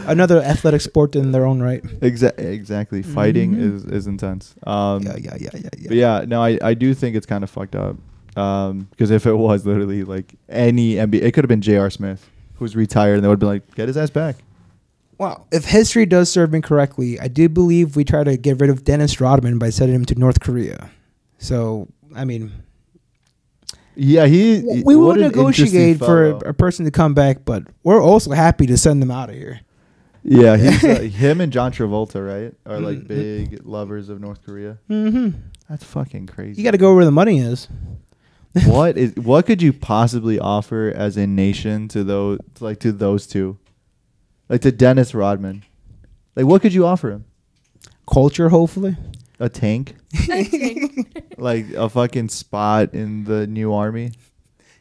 Another 0.07 0.41
athletic 0.43 0.81
sport 0.81 1.15
in 1.17 1.33
their 1.33 1.45
own 1.47 1.61
right. 1.63 1.83
Exa- 2.01 2.39
exactly. 2.39 3.03
Fighting 3.03 3.55
Mhm. 3.55 3.75
is, 3.77 3.85
is 3.85 4.07
intense. 4.07 4.55
Um, 4.67 5.03
Yeah, 5.03 5.17
yeah, 5.19 5.37
yeah, 5.41 5.51
yeah, 5.55 5.61
yeah. 5.79 5.89
But 5.89 5.97
yeah, 5.97 6.25
no, 6.27 6.43
I, 6.43 6.59
I 6.63 6.75
do 6.75 6.95
think 6.95 7.17
it's 7.17 7.27
kind 7.27 7.43
of 7.45 7.51
fucked 7.51 7.75
up. 7.77 7.97
Because 8.35 9.11
if 9.11 9.27
it 9.27 9.35
was 9.35 9.67
literally 9.67 10.05
like 10.05 10.35
any 10.49 10.95
NBA, 10.95 11.23
it 11.23 11.33
could 11.33 11.45
have 11.45 11.49
been 11.49 11.61
J.R. 11.61 11.91
Smith, 11.91 12.29
who's 12.55 12.77
retired, 12.77 13.15
and 13.17 13.25
they 13.25 13.29
would 13.29 13.35
have 13.35 13.41
been 13.41 13.49
like, 13.49 13.75
get 13.75 13.89
his 13.89 13.97
ass 13.97 14.11
back. 14.11 14.37
Wow. 15.19 15.47
If 15.51 15.65
history 15.65 16.07
does 16.07 16.31
serve 16.31 16.53
me 16.53 16.61
correctly, 16.61 17.19
I 17.19 17.27
do 17.29 17.49
believe 17.49 17.97
we 17.97 18.05
tried 18.05 18.25
to 18.25 18.37
get 18.37 18.61
rid 18.61 18.71
of 18.71 18.85
Dennis 18.85 19.21
Rodman 19.21 19.59
by 19.59 19.71
sending 19.71 19.97
him 19.97 20.05
to 20.05 20.15
North 20.15 20.39
Korea. 20.39 20.91
So, 21.39 21.89
I 22.15 22.25
mean, 22.25 22.53
Yeah, 23.97 24.27
he. 24.27 24.61
w- 24.61 24.83
we 24.85 24.95
what 24.95 25.17
will 25.17 25.23
negotiate 25.25 25.99
for 25.99 26.27
a, 26.31 26.37
a 26.51 26.55
person 26.55 26.85
to 26.85 26.93
come 26.93 27.15
back, 27.15 27.45
but 27.45 27.65
we're 27.83 28.01
also 28.01 28.31
happy 28.31 28.67
to 28.67 28.77
send 28.77 29.03
them 29.03 29.11
out 29.11 29.29
of 29.31 29.35
here. 29.35 29.61
Yeah, 30.25 30.57
he's 30.57 30.85
uh, 30.85 31.01
him 31.13 31.41
and 31.41 31.53
John 31.53 31.73
Travolta, 31.73 32.25
right? 32.27 32.55
Are 32.67 32.81
like 32.81 32.99
Mhm. 33.01 33.09
big 33.09 33.67
lovers 33.67 34.09
of 34.09 34.21
North 34.21 34.45
Korea. 34.45 34.79
hmm 34.89 35.31
That's 35.69 35.85
fucking 35.85 36.27
crazy. 36.27 36.61
You 36.61 36.65
got 36.65 36.73
to 36.73 36.79
go 36.79 36.95
where 36.95 37.05
the 37.05 37.11
money 37.11 37.39
is. 37.39 37.69
what 38.67 38.97
is 38.97 39.15
what 39.17 39.47
could 39.47 39.61
you 39.63 39.73
possibly 39.73 40.39
offer 40.39 40.93
as 40.95 41.17
a 41.17 41.27
nation 41.27 41.87
to 41.89 42.03
those 42.03 42.39
like 42.61 42.81
to 42.81 42.91
those 42.93 43.27
two, 43.27 43.59
like 44.49 44.63
to 44.63 44.73
Dennis 44.73 45.15
Rodman? 45.15 45.65
Like, 46.35 46.47
what 46.47 46.63
could 46.63 46.73
you 46.75 46.87
offer 46.87 47.11
him? 47.11 47.25
Culture, 48.11 48.49
hopefully. 48.49 48.97
a 49.41 49.49
tank, 49.49 49.95
like 51.37 51.71
a 51.73 51.89
fucking 51.89 52.29
spot 52.29 52.95
in 52.95 53.25
the 53.25 53.47
new 53.47 53.73
army. 53.73 54.11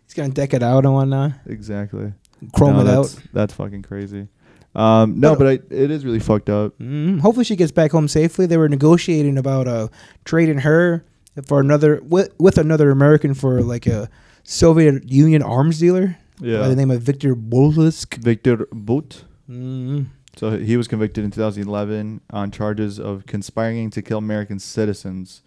He's 0.05 0.13
gonna 0.13 0.29
deck 0.29 0.53
it 0.53 0.63
out 0.63 0.85
and 0.85 0.93
whatnot, 0.93 1.33
Exactly. 1.45 2.13
chrome 2.55 2.75
No, 2.75 2.81
it 2.81 2.83
that's, 2.85 3.17
out. 3.17 3.23
That's 3.33 3.53
fucking 3.53 3.83
crazy. 3.83 4.27
Um, 4.77 5.19
no, 5.19 5.35
But- 5.35 5.39
but 5.39 5.47
I, 5.47 5.75
it 5.83 5.89
is 5.91 6.05
really 6.05 6.19
fucked 6.19 6.49
up. 6.49 6.77
Mm, 6.79 7.19
hopefully, 7.21 7.43
she 7.45 7.55
gets 7.55 7.71
back 7.71 7.91
home 7.91 8.07
safely. 8.07 8.45
They 8.45 8.57
were 8.57 8.69
negotiating 8.69 9.37
about 9.37 9.67
uh 9.67 9.87
trading 10.23 10.59
her 10.59 11.03
for 11.47 11.59
another 11.59 11.99
with, 12.03 12.29
with 12.39 12.57
another 12.57 12.91
American 12.91 13.33
for 13.33 13.61
like 13.63 13.87
a 13.87 14.07
Soviet 14.43 15.09
Union 15.11 15.41
arms 15.41 15.79
dealer 15.79 16.17
by 16.61 16.67
the 16.67 16.75
name 16.75 16.91
of 16.91 17.01
Victor 17.01 17.35
Bolsk. 17.35 18.15
Victor 18.19 18.67
Bout. 18.71 19.23
Mm. 19.49 20.07
So 20.35 20.57
he 20.59 20.77
was 20.77 20.87
convicted 20.87 21.23
in 21.25 21.31
2011 21.31 22.21
on 22.29 22.51
charges 22.51 22.99
of 22.99 23.25
conspiring 23.25 23.89
to 23.89 24.03
kill 24.03 24.19
American 24.19 24.59
citizens, 24.59 25.41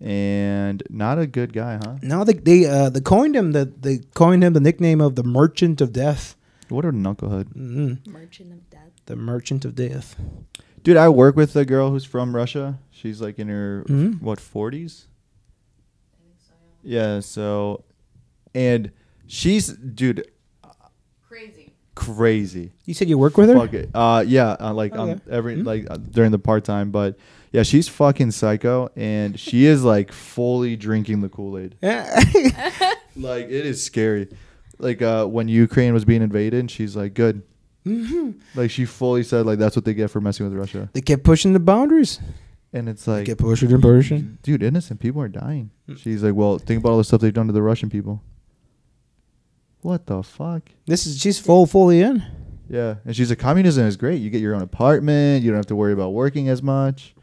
and 0.00 0.82
not 0.90 1.18
a 1.18 1.26
good 1.26 1.54
guy, 1.54 1.78
huh? 1.82 1.96
Now 2.02 2.24
they 2.24 2.34
they 2.34 2.66
uh 2.66 2.90
they 2.90 3.00
coined 3.00 3.34
him 3.34 3.52
the 3.52 3.72
they 3.80 4.00
coined 4.14 4.44
him 4.44 4.52
the 4.52 4.60
nickname 4.60 5.00
of 5.00 5.14
the 5.16 5.22
Merchant 5.24 5.80
of 5.80 5.92
Death. 5.92 6.36
What 6.68 6.84
a 6.84 6.90
knucklehead, 6.92 7.54
Mm. 7.54 8.06
Merchant 8.08 8.52
of 8.52 8.68
Death. 8.70 8.90
The 9.06 9.16
Merchant 9.16 9.64
of 9.64 9.74
Death. 9.74 10.16
dude! 10.82 10.96
I 10.96 11.08
work 11.08 11.36
with 11.36 11.54
a 11.56 11.64
girl 11.64 11.90
who's 11.90 12.04
from 12.04 12.34
Russia. 12.34 12.78
She's 12.90 13.20
like 13.20 13.38
in 13.38 13.48
her 13.48 13.84
Mhm. 13.88 14.20
what 14.20 14.38
40s. 14.40 15.06
Yeah. 16.82 17.20
So, 17.20 17.84
and 18.54 18.90
she's 19.26 19.68
dude 19.72 20.26
Crazy. 21.28 21.72
crazy. 21.96 22.72
You 22.84 22.94
said 22.94 23.08
you 23.08 23.18
work 23.18 23.36
with 23.36 23.48
her? 23.48 23.54
Fuck 23.56 23.74
it. 23.74 23.90
Uh, 23.94 24.24
yeah, 24.26 24.56
uh, 24.60 24.72
like 24.72 24.92
Okay. 24.92 25.12
um, 25.12 25.20
every 25.30 25.56
Mhm. 25.56 25.66
like 25.66 25.86
uh, 25.90 25.96
during 25.96 26.30
the 26.30 26.38
part 26.38 26.64
time, 26.64 26.90
but 26.92 27.16
yeah, 27.52 27.62
she's 27.64 27.88
fucking 27.88 28.30
psycho, 28.32 28.88
and 28.96 29.38
she 29.38 29.64
is 29.66 29.82
like 29.84 30.12
fully 30.12 30.76
drinking 30.76 31.20
the 31.22 31.28
Kool 31.28 31.58
Aid. 31.58 31.76
Yeah. 31.82 32.20
Like 33.18 33.46
it 33.46 33.64
is 33.64 33.82
scary. 33.82 34.28
Like 34.78 35.00
uh, 35.02 35.26
when 35.26 35.48
Ukraine 35.48 35.94
was 35.94 36.04
being 36.04 36.22
invaded, 36.22 36.60
and 36.60 36.70
she's 36.70 36.94
like, 36.96 37.14
"Good." 37.14 37.42
hmm 37.84 38.32
Like 38.54 38.70
she 38.70 38.84
fully 38.84 39.22
said, 39.22 39.46
like 39.46 39.58
that's 39.58 39.76
what 39.76 39.84
they 39.84 39.94
get 39.94 40.10
for 40.10 40.20
messing 40.20 40.48
with 40.48 40.58
Russia, 40.58 40.90
They 40.92 41.00
kept 41.00 41.22
pushing 41.24 41.52
the 41.52 41.60
boundaries. 41.60 42.18
and 42.72 42.88
it's 42.88 43.04
They 43.04 43.12
like, 43.12 43.26
kept 43.26 43.40
pushing 43.40 43.72
and 43.72 43.80
pushing. 43.82 44.38
dude, 44.42 44.62
innocent 44.62 45.00
people 45.00 45.22
are 45.22 45.28
dying. 45.28 45.70
Mm. 45.88 45.98
She's 45.98 46.22
like, 46.22 46.34
"Well, 46.34 46.58
think 46.58 46.80
about 46.80 46.90
all 46.92 46.98
the 46.98 47.04
stuff 47.04 47.20
they've 47.20 47.32
done 47.32 47.46
to 47.46 47.52
the 47.52 47.62
Russian 47.62 47.88
people." 47.90 48.22
What 49.82 50.06
the 50.06 50.22
fuck? 50.22 50.62
This 50.86 51.06
is 51.06 51.18
she's 51.20 51.38
full 51.38 51.66
fully 51.66 52.00
in. 52.02 52.22
Yeah, 52.68 52.96
and 53.04 53.14
she's 53.14 53.30
like, 53.30 53.38
"Communism 53.38 53.86
is 53.86 53.96
great. 53.96 54.20
You 54.20 54.30
get 54.30 54.40
your 54.40 54.54
own 54.54 54.62
apartment. 54.62 55.44
You 55.44 55.50
don't 55.50 55.58
have 55.58 55.66
to 55.66 55.76
worry 55.76 55.92
about 55.92 56.12
working 56.12 56.48
as 56.48 56.62
much." 56.62 57.14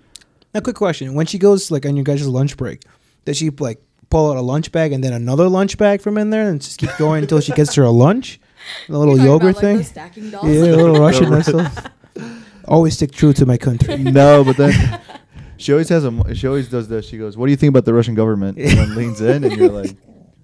Now, 0.54 0.62
quick 0.62 0.76
question: 0.78 1.14
When 1.14 1.26
she 1.26 1.38
goes 1.38 1.70
like 1.72 1.86
on 1.86 1.96
your 1.98 2.06
guys' 2.06 2.26
lunch 2.28 2.56
break, 2.56 2.84
does 3.26 3.38
she 3.38 3.50
like 3.50 3.82
pull 4.14 4.30
out 4.30 4.38
a 4.38 4.42
lunch 4.42 4.72
bag 4.72 4.94
and 4.94 5.04
then 5.04 5.12
another 5.12 5.50
lunch 5.50 5.76
bag 5.78 6.00
from 6.00 6.20
in 6.20 6.30
there 6.30 6.48
and 6.50 6.62
just 6.62 6.78
keep 6.78 6.92
going 6.98 7.24
until 7.24 7.40
she 7.40 7.52
gets 7.54 7.74
to 7.74 7.82
her 7.82 7.90
lunch? 7.90 8.40
A 8.88 8.98
little 8.98 9.18
You're 9.18 9.26
yogurt 9.26 9.58
about, 9.58 9.64
like, 9.64 9.76
thing. 9.78 9.84
stacking 9.84 10.30
dolls? 10.30 10.46
yeah, 10.48 10.72
a 10.72 10.78
little 10.78 10.96
Russian 11.08 11.30
missile. 11.32 11.66
Always 12.66 12.94
stick 12.94 13.12
true 13.12 13.34
to 13.34 13.46
my 13.46 13.58
country. 13.58 13.98
no, 14.22 14.44
but 14.46 14.56
then 14.56 15.02
she 15.58 15.74
always 15.74 15.90
has 15.90 16.06
a. 16.06 16.34
She 16.36 16.48
always 16.48 16.70
does 16.70 16.88
this. 16.88 17.06
She 17.06 17.18
goes, 17.18 17.36
"What 17.36 17.48
do 17.48 17.52
you 17.52 17.58
think 17.58 17.70
about 17.72 17.84
the 17.84 17.94
Russian 17.94 18.16
government?" 18.16 18.58
And 18.58 18.70
then 18.78 18.96
leans 18.96 19.20
in, 19.20 19.44
and 19.44 19.58
you're 19.58 19.70
like, 19.70 19.98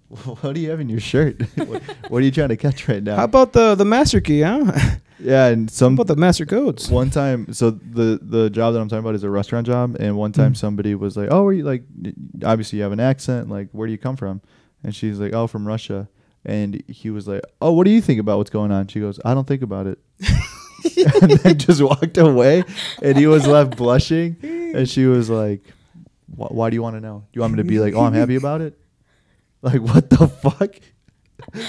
"What 0.41 0.55
do 0.55 0.61
you 0.61 0.69
have 0.71 0.79
in 0.79 0.89
your 0.89 0.99
shirt? 0.99 1.41
what, 1.55 1.81
what 2.09 2.17
are 2.21 2.25
you 2.25 2.31
trying 2.31 2.49
to 2.49 2.57
catch 2.57 2.87
right 2.87 3.03
now?" 3.03 3.15
How 3.17 3.25
about 3.25 3.53
the 3.53 3.75
the 3.75 3.85
master 3.85 4.19
key? 4.21 4.41
Huh? 4.41 4.71
yeah, 5.19 5.47
and 5.47 5.69
How 5.69 5.73
some 5.73 5.93
about 5.93 6.07
the 6.07 6.15
master 6.15 6.45
codes? 6.45 6.89
one 6.89 7.09
time. 7.11 7.53
So 7.53 7.71
the 7.71 8.19
the 8.21 8.49
job 8.49 8.73
that 8.73 8.79
I'm 8.81 8.89
talking 8.89 8.99
about 9.05 9.15
is 9.15 9.23
a 9.23 9.29
restaurant 9.29 9.67
job, 9.67 9.95
and 9.99 10.17
one 10.17 10.31
time 10.31 10.53
Mm. 10.53 10.57
somebody 10.57 10.95
was 10.95 11.15
like, 11.15 11.29
"Oh, 11.31 11.45
are 11.45 11.53
you 11.53 11.63
like? 11.63 11.83
Obviously, 12.43 12.77
you 12.77 12.83
have 12.83 12.91
an 12.91 12.99
accent. 12.99 13.49
Like, 13.49 13.69
where 13.71 13.85
do 13.87 13.91
you 13.91 13.99
come 13.99 14.15
from?" 14.17 14.41
And 14.83 14.95
she's 14.95 15.19
like, 15.19 15.33
"Oh, 15.33 15.45
from 15.47 15.67
Russia." 15.67 16.07
And 16.45 16.81
he 16.87 17.09
was 17.11 17.27
like, 17.27 17.41
"Oh, 17.61 17.73
what 17.73 17.83
do 17.85 17.91
you 17.91 18.01
think 18.01 18.19
about 18.19 18.37
what's 18.39 18.49
going 18.49 18.71
on?" 18.71 18.87
She 18.87 18.99
goes, 18.99 19.19
"I 19.25 19.33
don't 19.33 19.45
think 19.47 19.61
about 19.61 19.85
it." 19.87 19.99
and 21.21 21.31
then 21.31 21.57
just 21.59 21.81
walked 21.81 22.17
away, 22.17 22.63
and 23.03 23.17
he 23.17 23.27
was 23.27 23.45
left 23.45 23.77
blushing. 23.77 24.37
And 24.41 24.87
she 24.89 25.05
was 25.05 25.29
like, 25.29 25.61
"Why, 26.35 26.47
why 26.47 26.69
do 26.69 26.75
you 26.75 26.81
want 26.81 26.95
to 26.95 27.01
know? 27.01 27.25
Do 27.31 27.37
you 27.37 27.41
want 27.41 27.53
me 27.53 27.57
to 27.57 27.63
be 27.63 27.79
like, 27.79 27.93
oh, 27.93 28.01
I'm 28.05 28.13
happy 28.13 28.35
about 28.35 28.61
it? 28.61 28.77
Like, 29.61 29.81
what 29.81 30.09
the 30.09 30.27
fuck?" 30.27 30.75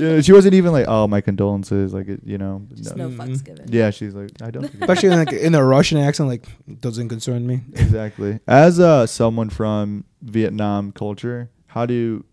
yeah, 0.00 0.20
she 0.20 0.32
wasn't 0.32 0.54
even 0.54 0.72
like, 0.72 0.86
"Oh, 0.88 1.06
my 1.06 1.20
condolences." 1.20 1.92
Like, 1.92 2.08
it, 2.08 2.20
you 2.24 2.38
know, 2.38 2.66
Just 2.74 2.96
no. 2.96 3.08
no 3.08 3.24
fucks 3.24 3.44
given. 3.44 3.66
yeah, 3.70 3.90
she's 3.90 4.14
like, 4.14 4.30
"I 4.42 4.50
don't." 4.50 4.62
Think 4.68 4.74
Especially 4.82 5.10
in, 5.10 5.16
like 5.18 5.32
in 5.32 5.54
a 5.54 5.64
Russian 5.64 5.98
accent, 5.98 6.28
like 6.28 6.46
doesn't 6.80 7.08
concern 7.08 7.46
me. 7.46 7.60
exactly. 7.74 8.40
As 8.46 8.80
uh, 8.80 9.06
someone 9.06 9.50
from 9.50 10.04
Vietnam 10.22 10.92
culture, 10.92 11.50
how 11.68 11.86
do 11.86 12.24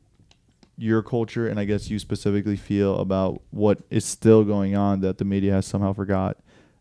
your 0.75 1.03
culture 1.03 1.47
and 1.47 1.59
I 1.59 1.65
guess 1.65 1.89
you 1.89 1.99
specifically 1.99 2.55
feel 2.55 2.97
about 2.99 3.41
what 3.51 3.79
is 3.91 4.03
still 4.05 4.43
going 4.43 4.75
on 4.75 5.01
that 5.01 5.19
the 5.19 5.25
media 5.25 5.53
has 5.53 5.67
somehow 5.67 5.93
forgot 5.93 6.37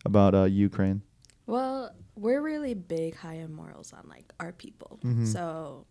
about 0.07 0.35
uh, 0.35 0.45
Ukraine? 0.45 1.03
Well, 1.47 1.91
we're 2.17 2.41
really 2.41 2.73
big 2.75 3.15
high 3.17 3.35
in 3.35 3.53
morals 3.53 3.93
on 3.93 4.09
like 4.09 4.33
our 4.41 4.53
people. 4.53 4.99
Mhm. 5.05 5.27
So, 5.27 5.87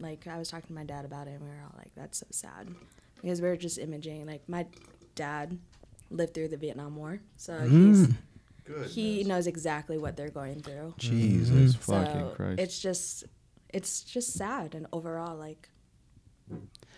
like, 0.00 0.26
I 0.26 0.38
was 0.38 0.48
talking 0.50 0.68
to 0.68 0.72
my 0.72 0.84
dad 0.84 1.04
about 1.04 1.26
it, 1.28 1.32
and 1.32 1.42
we 1.42 1.48
were 1.48 1.62
all 1.64 1.74
like, 1.76 1.92
"That's 1.94 2.18
so 2.18 2.26
sad," 2.30 2.68
because 3.22 3.40
we 3.40 3.48
are 3.48 3.56
just 3.56 3.78
imaging. 3.78 4.26
Like, 4.26 4.48
my 4.48 4.66
dad 5.14 5.58
lived 6.10 6.34
through 6.34 6.48
the 6.48 6.56
Vietnam 6.56 6.96
War, 6.96 7.20
so 7.36 7.52
Mm. 7.54 7.68
he's 7.70 8.08
he 8.92 9.22
knows 9.22 9.46
exactly 9.46 9.96
what 9.96 10.16
they're 10.16 10.28
going 10.28 10.60
through. 10.60 10.94
Jesus 10.98 11.74
Mhm. 11.74 11.78
fucking 11.78 12.20
so 12.20 12.34
Christ! 12.34 12.60
it's 12.60 12.78
just, 12.80 13.24
it's 13.72 14.02
just 14.02 14.32
sad, 14.34 14.74
and 14.74 14.86
overall, 14.92 15.36
like, 15.36 15.68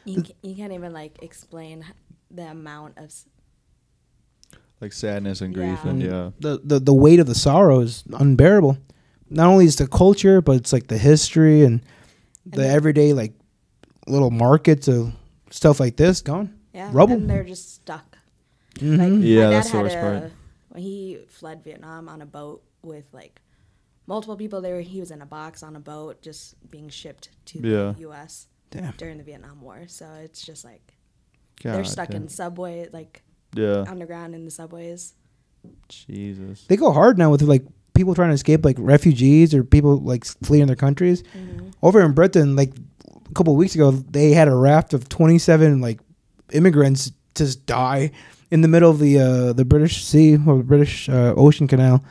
you 0.06 0.22
ca- 0.22 0.34
you 0.42 0.54
can't 0.54 0.72
even 0.72 0.92
like 0.94 1.22
explain 1.22 1.84
the 2.30 2.42
amount 2.50 2.96
of 2.98 3.04
s- 3.04 3.26
like 4.80 4.92
sadness 4.92 5.40
and 5.40 5.52
grief 5.54 5.80
Yeah. 5.84 5.90
and 5.90 6.02
yeah. 6.02 6.30
The, 6.40 6.60
the 6.64 6.78
the 6.80 6.94
weight 6.94 7.20
of 7.20 7.26
the 7.26 7.34
sorrow 7.34 7.80
is 7.80 8.04
unbearable. 8.12 8.78
Not 9.30 9.46
only 9.48 9.66
is 9.66 9.76
the 9.76 9.86
culture, 9.86 10.40
but 10.40 10.56
it's 10.56 10.72
like 10.72 10.86
the 10.86 10.98
history 10.98 11.62
and 11.64 11.82
the 12.50 12.62
And- 12.62 12.70
everyday 12.72 13.12
like 13.12 13.34
little 14.06 14.30
markets 14.30 14.88
of 14.88 15.12
stuff 15.50 15.80
like 15.80 15.96
this 15.96 16.20
gone. 16.22 16.58
yeah, 16.72 16.90
Rubble. 16.92 17.14
and 17.14 17.28
they're 17.30 17.44
just 17.44 17.74
stuck. 17.74 18.18
Mhm. 18.74 18.98
Like 19.18 19.24
Yeah, 19.26 19.50
that's 19.50 19.70
the 19.70 19.78
worst 19.78 19.96
a, 19.96 20.00
part. 20.00 20.32
When 20.70 20.82
he 20.82 21.18
fled 21.28 21.64
Vietnam 21.64 22.08
on 22.08 22.22
a 22.22 22.26
boat 22.26 22.62
with 22.82 23.04
like 23.12 23.40
multiple 24.06 24.36
people 24.36 24.60
there, 24.60 24.80
he 24.80 25.00
was 25.00 25.10
in 25.10 25.20
a 25.22 25.26
box 25.26 25.62
on 25.62 25.76
a 25.76 25.80
boat 25.80 26.22
just 26.22 26.54
being 26.70 26.88
shipped 26.88 27.30
to 27.46 27.58
Yeah. 27.58 27.92
the 27.92 28.00
U.S. 28.00 28.46
Damn. 28.70 28.92
during 28.98 29.16
the 29.18 29.24
Vietnam 29.24 29.60
War. 29.62 29.84
So 29.88 30.06
it's 30.22 30.42
just 30.42 30.64
like 30.64 30.94
God 31.62 31.74
they're 31.74 31.84
stuck 31.84 32.10
damn. 32.10 32.22
in 32.22 32.28
subway, 32.28 32.88
like 32.92 33.22
yeah. 33.54 33.84
underground 33.88 34.34
in 34.34 34.44
the 34.44 34.50
subways. 34.50 35.14
Jesus. 35.88 36.64
They 36.68 36.76
go 36.76 36.92
hard 36.92 37.18
now 37.18 37.30
with 37.30 37.42
like 37.42 37.64
people 37.98 38.14
trying 38.14 38.30
to 38.30 38.34
escape 38.34 38.64
like 38.64 38.76
refugees 38.78 39.52
or 39.52 39.64
people 39.64 39.98
like 39.98 40.24
fleeing 40.24 40.68
their 40.68 40.76
countries. 40.76 41.24
Over 41.82 42.00
in 42.00 42.12
Britain, 42.12 42.54
like 42.54 42.72
a 43.28 43.34
couple 43.34 43.52
of 43.52 43.58
weeks 43.58 43.74
ago, 43.74 43.90
they 43.90 44.30
had 44.30 44.46
a 44.48 44.54
raft 44.54 44.94
of 44.94 45.08
27 45.08 45.80
like 45.80 45.98
immigrants 46.52 47.10
just 47.34 47.66
die 47.66 48.12
in 48.52 48.60
the 48.62 48.68
middle 48.68 48.90
of 48.90 49.00
the 49.00 49.18
uh, 49.18 49.52
the 49.52 49.64
British 49.64 50.04
Sea 50.04 50.36
or 50.46 50.58
the 50.58 50.62
British 50.64 51.08
uh, 51.08 51.34
Ocean 51.36 51.66
Canal 51.66 52.02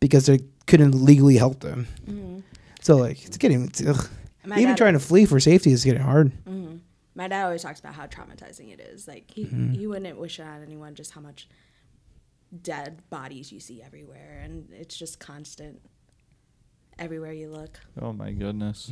because 0.00 0.26
they 0.26 0.40
couldn't 0.66 0.92
legally 0.94 1.36
help 1.36 1.60
them. 1.60 1.86
Mm-hmm. 2.08 2.38
So 2.80 2.96
like 2.96 3.24
it's 3.26 3.36
getting 3.36 3.64
it's. 3.66 3.80
Even 3.82 4.68
dad- 4.68 4.76
trying 4.76 4.92
to 4.94 5.00
flee 5.00 5.26
for 5.26 5.38
safety 5.40 5.72
is 5.72 5.84
getting 5.84 6.02
hard. 6.02 6.32
hmm 6.46 6.76
My 7.16 7.28
dad 7.28 7.44
always 7.44 7.62
talks 7.62 7.80
about 7.80 7.94
how 7.94 8.06
traumatizing 8.06 8.72
it 8.72 8.80
is. 8.80 9.06
Like 9.08 9.30
he 9.30 9.44
Mhm. 9.44 9.74
he 9.76 9.86
wouldn't 9.86 10.18
wish 10.18 10.38
it 10.40 10.44
on 10.46 10.62
anyone 10.62 10.94
just 10.94 11.10
how 11.12 11.20
much 11.20 11.48
dead 12.62 13.02
bodies 13.10 13.52
you 13.52 13.60
see 13.60 13.82
everywhere, 13.82 14.40
and 14.44 14.68
it's 14.72 14.96
just 14.96 15.18
constant 15.20 15.80
everywhere 16.98 17.32
you 17.32 17.48
look. 17.50 17.78
Oh 18.00 18.12
my 18.12 18.32
goodness. 18.32 18.90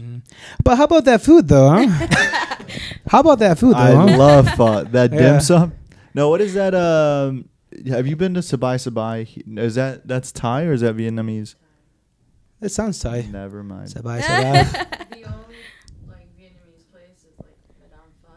But 0.62 0.76
how 0.76 0.84
about 0.84 1.04
that 1.06 1.22
food 1.22 1.48
though? 1.48 1.70
Huh? 1.70 1.86
how 3.08 3.20
about 3.20 3.38
that 3.38 3.58
food 3.58 3.74
though? 3.74 3.78
I 3.78 3.92
huh? 3.92 4.16
love 4.18 4.60
uh, 4.60 4.82
that 4.84 5.12
Yeah. 5.12 5.18
dim 5.18 5.40
sum. 5.40 5.72
No, 6.14 6.28
what 6.28 6.40
is 6.40 6.54
that? 6.54 6.74
Um, 6.74 7.48
have 7.88 8.06
you 8.06 8.14
been 8.16 8.34
to 8.34 8.40
Sabai 8.40 8.76
Sabai? 8.76 9.58
Is 9.58 9.74
that 9.76 10.06
that's 10.06 10.30
Thai 10.32 10.64
or 10.64 10.72
is 10.72 10.82
that 10.82 10.96
Vietnamese? 10.96 11.54
It 12.60 12.68
sounds 12.70 12.98
Thai. 13.00 13.22
Never 13.30 13.62
mind. 13.62 13.88
Sabai, 13.88 14.20
sabai. 14.22 15.10
the 15.10 15.24
only 15.24 15.56
like 16.08 16.28
Vietnamese 16.38 16.86
place 16.92 17.24
is 17.24 17.34
like 17.38 17.56
Madame 17.80 18.12
Pho. 18.22 18.32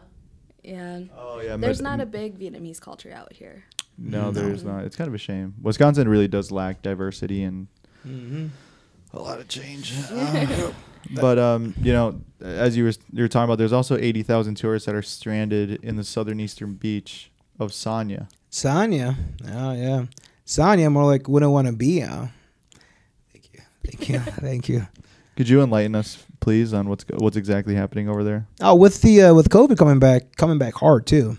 Yeah. 0.64 1.00
Oh 1.16 1.40
yeah, 1.40 1.56
There's 1.56 1.80
Mad- 1.82 1.98
not 1.98 2.00
a 2.02 2.06
big 2.06 2.38
Vietnamese 2.38 2.80
culture 2.80 3.12
out 3.12 3.32
here. 3.32 3.64
No, 3.98 4.22
No. 4.22 4.30
there's 4.30 4.64
not. 4.64 4.84
It's 4.84 4.96
kind 4.96 5.08
of 5.08 5.14
a 5.14 5.18
shame. 5.18 5.54
Wisconsin 5.60 6.08
really 6.08 6.28
does 6.28 6.52
lack 6.52 6.82
diversity 6.82 7.42
and 7.42 7.66
mm-hmm. 8.06 8.46
a 9.12 9.18
lot 9.18 9.40
of 9.40 9.48
change. 9.48 9.94
but 11.20 11.38
um, 11.38 11.74
you 11.82 11.92
know, 11.92 12.20
as 12.40 12.76
you 12.76 12.84
were 12.84 12.92
you 13.12 13.22
were 13.22 13.28
talking 13.28 13.44
about, 13.44 13.58
there's 13.58 13.72
also 13.72 13.96
eighty 13.96 14.22
thousand 14.22 14.54
tourists 14.54 14.86
that 14.86 14.94
are 14.94 15.02
stranded 15.02 15.82
in 15.82 15.96
the 15.96 16.04
southern 16.04 16.38
eastern 16.38 16.74
beach 16.74 17.30
of 17.58 17.72
Sanya. 17.72 18.28
Sanya. 18.50 19.16
Oh 19.52 19.72
yeah. 19.72 20.06
Sanya 20.46 20.90
more 20.90 21.04
like 21.04 21.28
wouldn't 21.28 21.52
want 21.52 21.66
to 21.66 21.72
be. 21.72 22.02
Uh. 22.02 22.26
Thank 23.32 23.50
you. 23.52 23.60
Thank 23.84 24.08
you. 24.08 24.18
Thank 24.20 24.68
you. 24.68 24.86
Could 25.36 25.48
you 25.48 25.62
enlighten 25.62 25.94
us, 25.94 26.24
please, 26.40 26.72
on 26.72 26.88
what's 26.88 27.04
what's 27.14 27.36
exactly 27.36 27.74
happening 27.74 28.08
over 28.08 28.24
there? 28.24 28.46
Oh, 28.60 28.74
with 28.74 29.02
the 29.02 29.22
uh, 29.22 29.34
with 29.34 29.50
COVID 29.50 29.76
coming 29.76 29.98
back, 29.98 30.36
coming 30.36 30.58
back 30.58 30.74
hard 30.74 31.06
too. 31.06 31.36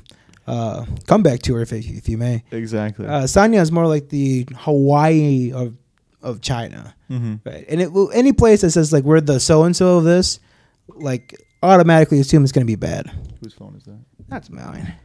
Uh, 0.50 0.86
comeback 1.08 1.41
tour, 1.41 1.62
if 1.62 1.72
if 1.72 2.10
you 2.10 2.18
may. 2.18 2.44
Exactly. 2.51 3.06
Uh, 3.06 3.24
Sanya 3.24 3.62
is 3.62 3.72
more 3.72 3.86
like 3.88 4.10
the 4.10 4.48
Hawaii 4.56 5.51
of 5.53 5.77
of 6.22 6.41
China, 6.41 6.96
hmm 7.08 7.36
right? 7.46 7.65
And 7.70 7.79
it 7.79 7.91
will 7.94 8.10
any 8.13 8.34
place 8.34 8.62
that 8.62 8.72
says 8.72 8.91
like 8.91 9.03
we're 9.03 9.22
the 9.22 9.39
so 9.39 9.63
and 9.63 9.75
so 9.75 9.98
of 10.00 10.03
this, 10.06 10.39
like 10.88 11.36
automatically 11.62 12.20
assume 12.20 12.44
it's 12.44 12.51
going 12.51 12.65
to 12.65 12.72
be 12.72 12.75
bad. 12.75 13.12
Whose 13.44 13.53
phone 13.53 13.75
is 13.75 13.84
that? 13.84 14.00
That's 14.27 14.50
mine. 14.50 14.96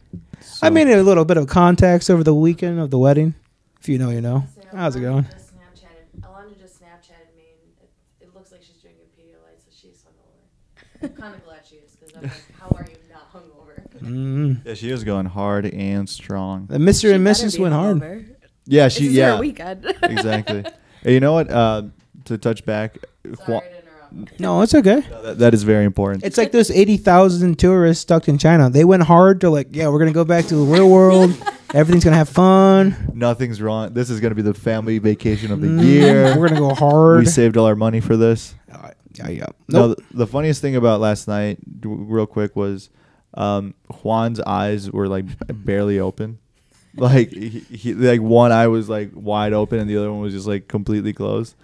So- 0.40 0.66
I 0.66 0.70
made 0.70 0.88
a 0.88 1.02
little 1.02 1.24
bit 1.24 1.36
of 1.36 1.46
contacts 1.46 2.08
over 2.10 2.24
the 2.24 2.34
weekend 2.34 2.80
of 2.80 2.90
the 2.90 2.98
wedding. 2.98 3.34
If 3.80 3.88
you 3.88 3.98
know, 3.98 4.10
you 4.10 4.20
know. 4.22 4.44
How's 4.72 4.96
it 4.96 5.00
going? 5.00 5.24
Alondra 6.22 6.58
just 6.58 6.80
Snapchatted 6.80 7.36
me, 7.36 7.44
and 7.60 7.72
it, 7.82 7.90
it 8.24 8.34
looks 8.34 8.50
like 8.50 8.62
she's 8.62 8.80
drinking 8.80 9.04
Pedialyte, 9.18 9.60
so 9.60 9.70
she's 9.70 10.04
hungover. 10.06 11.16
kind 11.20 11.34
of 11.34 11.44
glad 11.44 11.60
she 11.68 11.76
is, 11.76 11.94
because 11.96 12.14
I'm 12.16 12.22
like, 12.22 12.32
how 12.58 12.68
are 12.76 12.86
you 12.88 12.96
not 13.12 13.32
hungover? 13.32 13.93
Mm. 14.04 14.66
Yeah, 14.66 14.74
she 14.74 14.92
was 14.92 15.04
going 15.04 15.26
hard 15.26 15.66
and 15.66 16.08
strong. 16.08 16.66
The 16.66 16.78
Mr. 16.78 17.00
She 17.02 17.12
and 17.12 17.26
Mrs. 17.26 17.56
be 17.56 17.62
went 17.62 17.74
hard. 17.74 17.96
hungover. 17.98 18.26
Yeah, 18.66 18.84
This 18.84 18.94
she. 18.96 19.06
is 19.08 19.12
Yeah, 19.12 19.34
her 19.36 19.40
weekend. 19.40 19.84
exactly. 20.02 20.64
Hey, 21.02 21.14
you 21.14 21.20
know 21.20 21.32
what? 21.32 21.50
Uh, 21.50 21.82
to 22.26 22.38
touch 22.38 22.64
back, 22.64 22.96
Hua- 23.24 23.36
Sorry 23.46 23.60
to 23.60 23.66
interrupt. 24.18 24.40
No, 24.40 24.62
it's 24.62 24.74
okay. 24.74 25.00
that, 25.22 25.38
that 25.38 25.54
is 25.54 25.62
very 25.64 25.84
important. 25.84 26.24
It's 26.24 26.38
like 26.38 26.52
those 26.52 26.70
eighty 26.70 26.96
thousand 26.96 27.58
tourists 27.58 28.02
stuck 28.02 28.28
in 28.28 28.38
China. 28.38 28.70
They 28.70 28.84
went 28.84 29.02
hard. 29.02 29.40
They're 29.40 29.50
like, 29.50 29.68
yeah, 29.74 29.88
we're 29.88 29.98
gonna 29.98 30.12
go 30.12 30.24
back 30.24 30.46
to 30.46 30.54
the 30.56 30.62
real 30.64 30.88
world. 30.88 31.30
Everything's 31.74 32.04
gonna 32.04 32.16
have 32.16 32.28
fun. 32.28 33.10
Nothing's 33.14 33.60
wrong. 33.60 33.92
This 33.92 34.08
is 34.08 34.20
going 34.20 34.30
to 34.30 34.36
be 34.36 34.42
the 34.42 34.54
family 34.54 34.98
vacation 34.98 35.50
of 35.50 35.60
the 35.60 35.66
Mm, 35.66 35.84
year. 35.84 36.38
We're 36.38 36.48
gonna 36.48 36.60
go 36.60 36.72
hard. 36.74 37.18
we 37.18 37.26
saved 37.26 37.56
all 37.56 37.66
our 37.66 37.74
money 37.74 37.98
for 38.00 38.16
this. 38.16 38.54
Uh, 38.72 38.90
yeah, 39.14 39.28
yeah. 39.28 39.46
No, 39.68 39.88
the, 39.88 40.02
the 40.12 40.26
funniest 40.28 40.60
thing 40.62 40.76
about 40.76 41.00
last 41.00 41.26
night, 41.26 41.58
d- 41.80 41.88
real 41.88 42.26
quick, 42.26 42.54
was 42.54 42.90
um, 43.36 43.74
Juan's 44.02 44.40
eyes 44.40 44.90
were 44.90 45.08
like 45.08 45.24
barely 45.64 45.98
open. 45.98 46.38
Like 46.96 47.30
he, 47.32 47.48
he, 47.48 47.92
like 47.94 48.20
one 48.20 48.52
eye 48.52 48.68
was 48.68 48.88
like 48.88 49.10
wide 49.14 49.52
open 49.52 49.80
and 49.80 49.90
the 49.90 49.96
other 49.96 50.12
one 50.12 50.20
was 50.20 50.32
just 50.32 50.46
like 50.46 50.68
completely 50.68 51.12
closed, 51.12 51.56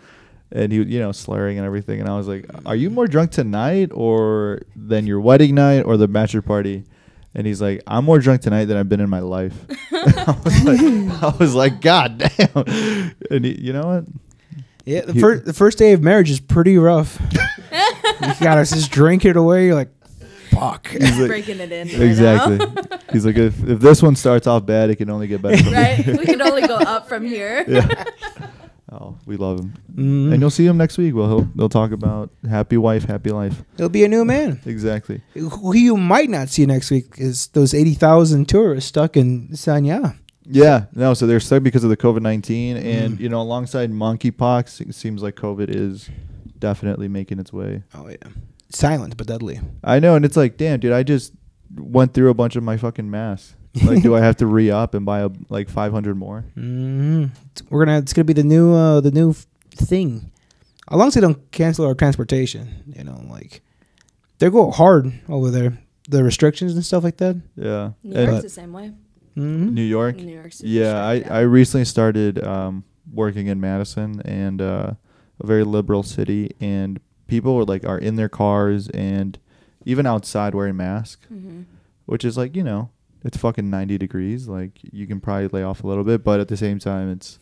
and 0.51 0.73
he, 0.73 0.83
you 0.83 0.99
know, 0.99 1.13
slurring 1.13 1.57
and 1.59 1.65
everything. 1.67 2.01
And 2.01 2.09
I 2.09 2.17
was 2.17 2.27
like, 2.27 2.47
"Are 2.67 2.75
you 2.75 2.91
more 2.91 3.07
drunk 3.07 3.31
tonight, 3.31 3.91
or 3.95 4.63
than 4.75 5.07
your 5.07 5.21
wedding 5.21 5.55
night, 5.55 5.83
or 5.83 5.97
the 5.97 6.09
bachelor 6.09 6.43
party?" 6.43 6.83
And 7.33 7.47
he's 7.47 7.63
like, 7.63 7.81
"I'm 7.87 8.05
more 8.07 8.19
drunk 8.19 8.41
tonight 8.43 8.65
than 8.65 8.77
I've 8.77 8.89
been 8.89 8.99
in 9.01 9.09
my 9.09 9.21
life." 9.21 9.55
I 9.93 10.37
was 10.45 10.65
like, 10.65 11.23
I 11.23 11.37
was 11.39 11.55
like, 11.55 11.81
"God 11.81 12.19
damn!" 12.19 13.15
And 13.31 13.45
he, 13.45 13.57
you 13.61 13.73
know 13.73 13.87
what? 13.87 14.05
Yeah, 14.85 15.03
the 15.03 15.13
He- 15.13 15.21
first 15.21 15.45
the 15.45 15.53
first 15.53 15.79
day 15.79 15.93
of 15.93 16.03
marriage 16.03 16.31
is 16.31 16.41
pretty 16.41 16.77
rough. 16.77 17.21
you 17.31 18.35
gotta 18.41 18.65
just 18.65 18.91
drink 18.91 19.25
it 19.25 19.37
away. 19.37 19.67
You're 19.67 19.77
like, 19.77 19.91
fuck. 20.51 20.89
He's 20.89 21.19
like, 21.19 21.29
Breaking 21.29 21.61
it 21.61 21.73
in. 21.73 21.89
right 21.89 21.97
now. 21.99 22.05
Exactly. 22.05 22.99
He's 23.13 23.27
like, 23.27 23.37
if, 23.37 23.63
if 23.69 23.81
this 23.81 24.03
one 24.03 24.17
starts 24.17 24.47
off 24.47 24.67
bad, 24.67 24.91
it 24.91 24.97
can 24.97 25.11
only 25.11 25.27
get 25.27 25.43
better. 25.43 25.63
From 25.63 25.73
right? 25.73 25.95
here. 25.97 26.17
We 26.17 26.25
can 26.27 26.41
only 26.43 26.67
go 26.67 26.77
up 26.77 27.09
from 27.09 27.25
here. 27.27 27.65
yeah. 27.69 28.05
Oh, 28.93 29.17
we 29.25 29.37
love 29.37 29.61
him, 29.61 29.75
Mm. 29.95 30.33
and 30.33 30.41
you'll 30.41 30.51
see 30.51 30.67
him 30.67 30.77
next 30.77 30.99
week. 30.99 31.15
Well, 31.15 31.29
he'll 31.29 31.49
they'll 31.55 31.69
talk 31.69 31.93
about 31.93 32.31
happy 32.49 32.77
wife, 32.77 33.05
happy 33.05 33.31
life. 33.31 33.63
He'll 33.77 33.89
be 33.89 34.03
a 34.03 34.09
new 34.09 34.25
man. 34.25 34.61
Exactly. 34.67 35.21
Who 35.35 35.77
you 35.77 35.97
might 35.97 36.29
not 36.29 36.49
see 36.49 36.67
next 36.67 36.91
week 36.91 37.15
is 37.17 37.47
those 37.49 37.73
eighty 37.73 37.95
thousand 37.95 38.49
tourists 38.49 38.89
stuck 38.89 39.17
in 39.17 39.49
Sanya. 39.51 40.19
Yeah. 40.45 40.87
No. 40.93 41.15
So 41.15 41.29
they're 41.29 41.39
stuck 41.39 41.63
because 41.63 41.85
of 41.85 41.91
the 41.91 41.97
COVID 41.97 42.21
nineteen, 42.23 42.77
and 42.79 43.17
Mm. 43.17 43.21
you 43.21 43.29
know, 43.29 43.41
alongside 43.41 43.93
monkeypox, 43.93 44.81
it 44.81 44.93
seems 44.97 45.23
like 45.23 45.37
COVID 45.37 45.69
is 45.69 46.11
definitely 46.59 47.07
making 47.07 47.39
its 47.39 47.53
way. 47.53 47.85
Oh 47.95 48.09
yeah, 48.09 48.17
silent 48.71 49.17
but 49.17 49.27
deadly. 49.27 49.61
I 49.85 49.99
know, 50.01 50.15
and 50.15 50.25
it's 50.25 50.37
like, 50.37 50.57
damn, 50.57 50.81
dude, 50.81 50.93
I 50.93 51.03
just 51.03 51.33
went 51.77 52.15
through 52.15 52.31
a 52.31 52.35
bunch 52.35 52.57
of 52.57 52.63
my 52.63 52.77
fucking 52.77 53.11
masks. 53.11 53.55
Like, 53.85 54.03
do 54.03 54.17
I 54.17 54.21
have 54.21 54.37
to 54.39 54.47
re 54.59 54.71
up 54.71 54.95
and 54.95 55.07
buy 55.07 55.21
a, 55.21 55.31
like 55.49 55.69
five 55.69 55.93
hundred 55.93 56.17
more? 56.17 56.45
Mm. 56.57 57.31
We're 57.71 57.85
gonna. 57.85 57.99
It's 57.99 58.13
gonna 58.13 58.25
be 58.25 58.33
the 58.33 58.43
new 58.43 58.73
uh, 58.75 59.01
the 59.01 59.13
new 59.13 59.31
f- 59.31 59.47
thing. 59.71 60.33
As 60.91 60.97
long 60.97 61.09
as 61.09 61.15
they 61.15 61.21
don't 61.21 61.51
cancel 61.53 61.87
our 61.87 61.95
transportation, 61.95 62.83
you 62.97 63.05
know, 63.05 63.25
like 63.31 63.63
they 64.39 64.51
go 64.51 64.71
hard 64.73 65.13
over 65.29 65.51
there. 65.51 65.79
The 66.09 66.25
restrictions 66.25 66.75
and 66.75 66.85
stuff 66.85 67.05
like 67.05 67.19
that. 67.19 67.41
Yeah. 67.55 67.93
New 68.03 68.17
And 68.17 68.31
York's 68.31 68.43
the 68.43 68.49
same 68.49 68.73
way. 68.73 68.89
Mm-hmm. 69.37 69.75
New 69.75 69.83
York. 69.83 70.17
New 70.17 70.35
York. 70.35 70.53
super 70.53 70.69
Yeah, 70.69 71.07
I, 71.07 71.19
strict, 71.19 71.31
I 71.31 71.41
recently 71.43 71.85
started 71.85 72.43
um, 72.45 72.83
working 73.13 73.47
in 73.47 73.61
Madison 73.61 74.21
and 74.25 74.61
uh, 74.61 74.95
a 75.39 75.47
very 75.47 75.63
liberal 75.63 76.03
city, 76.03 76.51
and 76.59 76.99
people 77.31 77.57
are 77.59 77.65
like 77.65 77.87
are 77.87 77.99
in 77.99 78.17
their 78.17 78.29
cars 78.29 78.89
and 78.91 79.39
even 79.87 80.05
outside 80.05 80.55
wearing 80.55 80.77
masks, 80.77 81.27
Mhm. 81.33 81.65
which 82.07 82.25
is 82.25 82.37
like 82.37 82.55
you 82.57 82.63
know 82.65 82.91
it's 83.25 83.37
fucking 83.39 83.71
ninety 83.71 83.97
degrees. 83.97 84.49
Like 84.49 84.73
you 84.93 85.07
can 85.07 85.21
probably 85.21 85.49
lay 85.49 85.63
off 85.63 85.83
a 85.85 85.87
little 85.87 86.05
bit, 86.05 86.23
but 86.25 86.41
at 86.41 86.49
the 86.49 86.57
same 86.57 86.79
time, 86.79 87.11
it's 87.11 87.39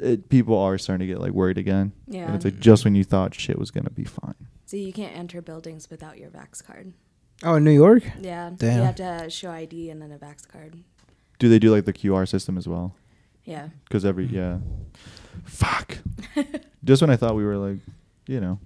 it, 0.00 0.28
people 0.28 0.56
are 0.58 0.78
starting 0.78 1.06
to 1.06 1.12
get 1.12 1.20
like 1.20 1.32
worried 1.32 1.58
again. 1.58 1.92
Yeah. 2.06 2.26
and 2.26 2.34
it's 2.34 2.44
like 2.44 2.58
just 2.58 2.84
when 2.84 2.94
you 2.94 3.04
thought 3.04 3.34
shit 3.34 3.58
was 3.58 3.70
gonna 3.70 3.90
be 3.90 4.04
fine. 4.04 4.34
See, 4.66 4.82
you 4.84 4.92
can't 4.92 5.16
enter 5.16 5.42
buildings 5.42 5.90
without 5.90 6.18
your 6.18 6.30
Vax 6.30 6.62
card. 6.64 6.92
Oh, 7.42 7.54
in 7.54 7.64
New 7.64 7.70
York. 7.72 8.02
Yeah. 8.20 8.50
Damn. 8.56 8.76
You 8.78 8.82
have 8.84 8.94
to 8.96 9.30
show 9.30 9.50
ID 9.50 9.90
and 9.90 10.00
then 10.00 10.12
a 10.12 10.18
Vax 10.18 10.46
card. 10.46 10.76
Do 11.38 11.48
they 11.48 11.58
do 11.58 11.70
like 11.70 11.86
the 11.86 11.92
QR 11.92 12.26
system 12.28 12.56
as 12.58 12.68
well? 12.68 12.94
Yeah. 13.44 13.70
Because 13.84 14.04
every 14.04 14.26
yeah, 14.26 14.58
fuck. 15.44 15.98
just 16.84 17.00
when 17.02 17.10
I 17.10 17.16
thought 17.16 17.34
we 17.34 17.44
were 17.44 17.56
like, 17.56 17.78
you 18.30 18.40
know, 18.40 18.58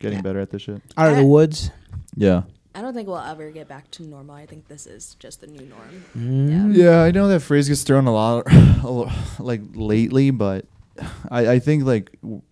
getting 0.00 0.18
Yeah. 0.18 0.22
better 0.22 0.40
at 0.40 0.50
this 0.50 0.62
shit. 0.62 0.80
Out 0.96 1.10
of 1.12 1.16
the 1.18 1.26
woods. 1.26 1.70
Yeah. 2.16 2.42
I 2.74 2.80
don't 2.82 2.94
think 2.94 3.08
we'll 3.08 3.18
ever 3.18 3.50
get 3.50 3.68
back 3.68 3.90
to 3.92 4.04
normal. 4.04 4.34
I 4.36 4.46
think 4.46 4.68
this 4.68 4.86
is 4.86 5.16
just 5.18 5.40
the 5.40 5.46
new 5.48 5.66
norm. 5.66 6.04
Mm. 6.16 6.74
Yeah, 6.74 7.02
I 7.02 7.10
know 7.10 7.28
that 7.28 7.40
phrase 7.40 7.68
gets 7.68 7.82
thrown 7.82 8.06
a 8.06 8.12
lot, 8.12 8.44
a 8.82 8.88
lo- 8.88 9.10
like 9.38 9.60
lately, 9.74 10.30
but 10.30 10.64
I, 11.30 11.48
I 11.54 11.58
think 11.58 11.84
like 11.84 12.16
w- 12.22 12.42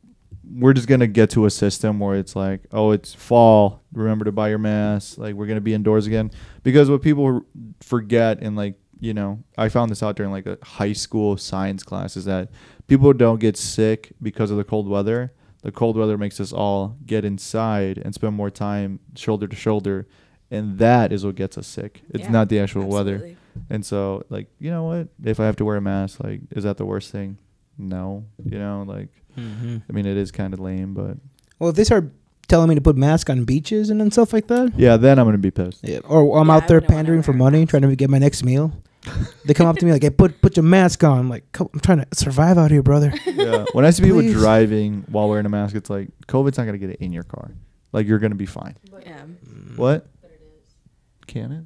we're 0.51 0.73
just 0.73 0.89
gonna 0.89 1.07
get 1.07 1.31
to 1.31 1.47
a 1.47 1.51
system 1.51 2.01
where 2.01 2.17
it's 2.17 2.35
like, 2.35 2.63
oh, 2.73 2.91
it's 2.91 3.15
fall. 3.15 3.81
Remember 3.93 4.25
to 4.25 4.33
buy 4.33 4.49
your 4.49 4.59
mask. 4.59 5.19
Like 5.19 5.35
we're 5.37 5.47
gonna 5.47 5.61
be 5.61 5.73
indoors 5.73 6.07
again 6.07 6.31
because 6.65 6.91
what 6.91 7.01
people 7.01 7.25
r- 7.27 7.43
forget 7.81 8.41
and 8.43 8.57
like 8.57 8.75
you 9.01 9.15
know, 9.15 9.39
I 9.57 9.69
found 9.69 9.93
this 9.93 10.03
out 10.03 10.17
during 10.17 10.33
like 10.33 10.47
a 10.47 10.59
high 10.65 10.93
school 10.95 11.37
science 11.37 11.85
class 11.85 12.17
is 12.17 12.25
that 12.25 12.49
people 12.89 13.13
don't 13.13 13.39
get 13.39 13.57
sick 13.57 14.11
because 14.21 14.51
of 14.51 14.57
the 14.57 14.65
cold 14.65 14.89
weather. 14.89 15.33
The 15.63 15.73
cold 15.73 15.97
weather 15.97 16.17
makes 16.17 16.41
us 16.41 16.53
all 16.53 16.97
get 17.05 17.25
inside 17.25 17.99
and 17.99 18.15
spend 18.15 18.35
more 18.37 18.51
time 18.51 19.01
shoulder 19.17 19.47
to 19.49 19.57
shoulder, 19.57 20.07
and 20.51 20.79
that 20.79 21.13
is 21.13 21.25
what 21.27 21.35
gets 21.35 21.59
us 21.59 21.67
sick. 21.67 22.03
It's 22.11 22.25
Yeah, 22.25 22.31
not 22.31 22.49
the 22.49 22.61
actual 22.61 22.87
weather. 22.87 23.35
And 23.69 23.85
so, 23.85 24.23
like, 24.31 24.47
you 24.61 24.71
know 24.71 24.85
what? 24.85 25.09
If 25.25 25.41
I 25.41 25.47
have 25.47 25.57
to 25.57 25.65
wear 25.65 25.77
a 25.77 25.81
mask, 25.81 26.23
like, 26.23 26.43
is 26.53 26.63
that 26.65 26.77
the 26.77 26.87
worst 26.87 27.11
thing? 27.11 27.39
No. 27.77 28.25
You 28.45 28.59
know, 28.59 28.85
like, 28.87 29.09
Mhm. 29.37 29.83
I 29.89 29.93
mean, 29.93 30.07
it 30.07 30.17
is 30.17 30.31
kind 30.31 30.55
of 30.55 30.61
lame, 30.61 30.95
but 30.95 31.17
Well, 31.59 31.71
if 31.71 31.77
they 31.77 31.85
start 31.85 32.13
telling 32.47 32.69
me 32.69 32.75
to 32.77 32.81
put 32.81 32.97
masks 32.97 33.29
on 33.29 33.45
beaches 33.45 33.91
and 33.91 34.01
then 34.01 34.11
stuff 34.13 34.33
like 34.33 34.47
that, 34.47 34.73
yeah, 34.79 34.97
then 34.97 35.19
I'm 35.19 35.27
gonna 35.27 35.39
be 35.39 35.51
pissed. 35.51 35.81
yeah. 35.87 35.99
or 36.09 36.39
I'm 36.39 36.47
Yeah, 36.49 36.55
out 36.55 36.69
there 36.69 36.81
pandering 36.81 37.23
for 37.23 37.33
money, 37.33 37.67
trying 37.67 37.83
to 37.83 37.95
get 37.97 38.09
my 38.11 38.19
next 38.19 38.45
meal. 38.45 38.73
They 39.45 39.55
come 39.55 39.67
up 39.67 39.77
to 39.77 39.85
me 39.85 39.93
like, 39.93 40.03
"Hey, 40.03 40.11
put 40.11 40.41
put 40.41 40.57
your 40.57 40.65
mask 40.65 41.03
on." 41.05 41.19
I'm 41.19 41.29
like, 41.29 41.45
I'm 41.59 41.81
trying 41.81 41.99
to 41.99 42.07
survive 42.15 42.59
out 42.59 42.71
here, 42.71 42.83
brother. 42.83 43.13
yeah. 43.27 43.65
When 43.73 43.85
I 43.85 43.91
see 43.91 44.03
people 44.03 44.21
Please. 44.21 44.33
driving 44.33 45.05
while 45.09 45.29
wearing 45.29 45.47
a 45.47 45.49
mask, 45.49 45.75
it's 45.75 45.91
like 45.91 46.09
COVID's 46.27 46.59
not 46.59 46.65
gonna 46.65 46.79
get 46.79 46.91
it 46.91 47.01
in 47.01 47.13
your 47.13 47.25
car. 47.25 47.51
Like, 47.93 48.07
you're 48.07 48.19
gonna 48.19 48.35
be 48.35 48.47
fine. 48.47 48.77
Yeah. 49.05 49.23
What? 49.77 50.07
Can 51.27 51.53
it? 51.53 51.65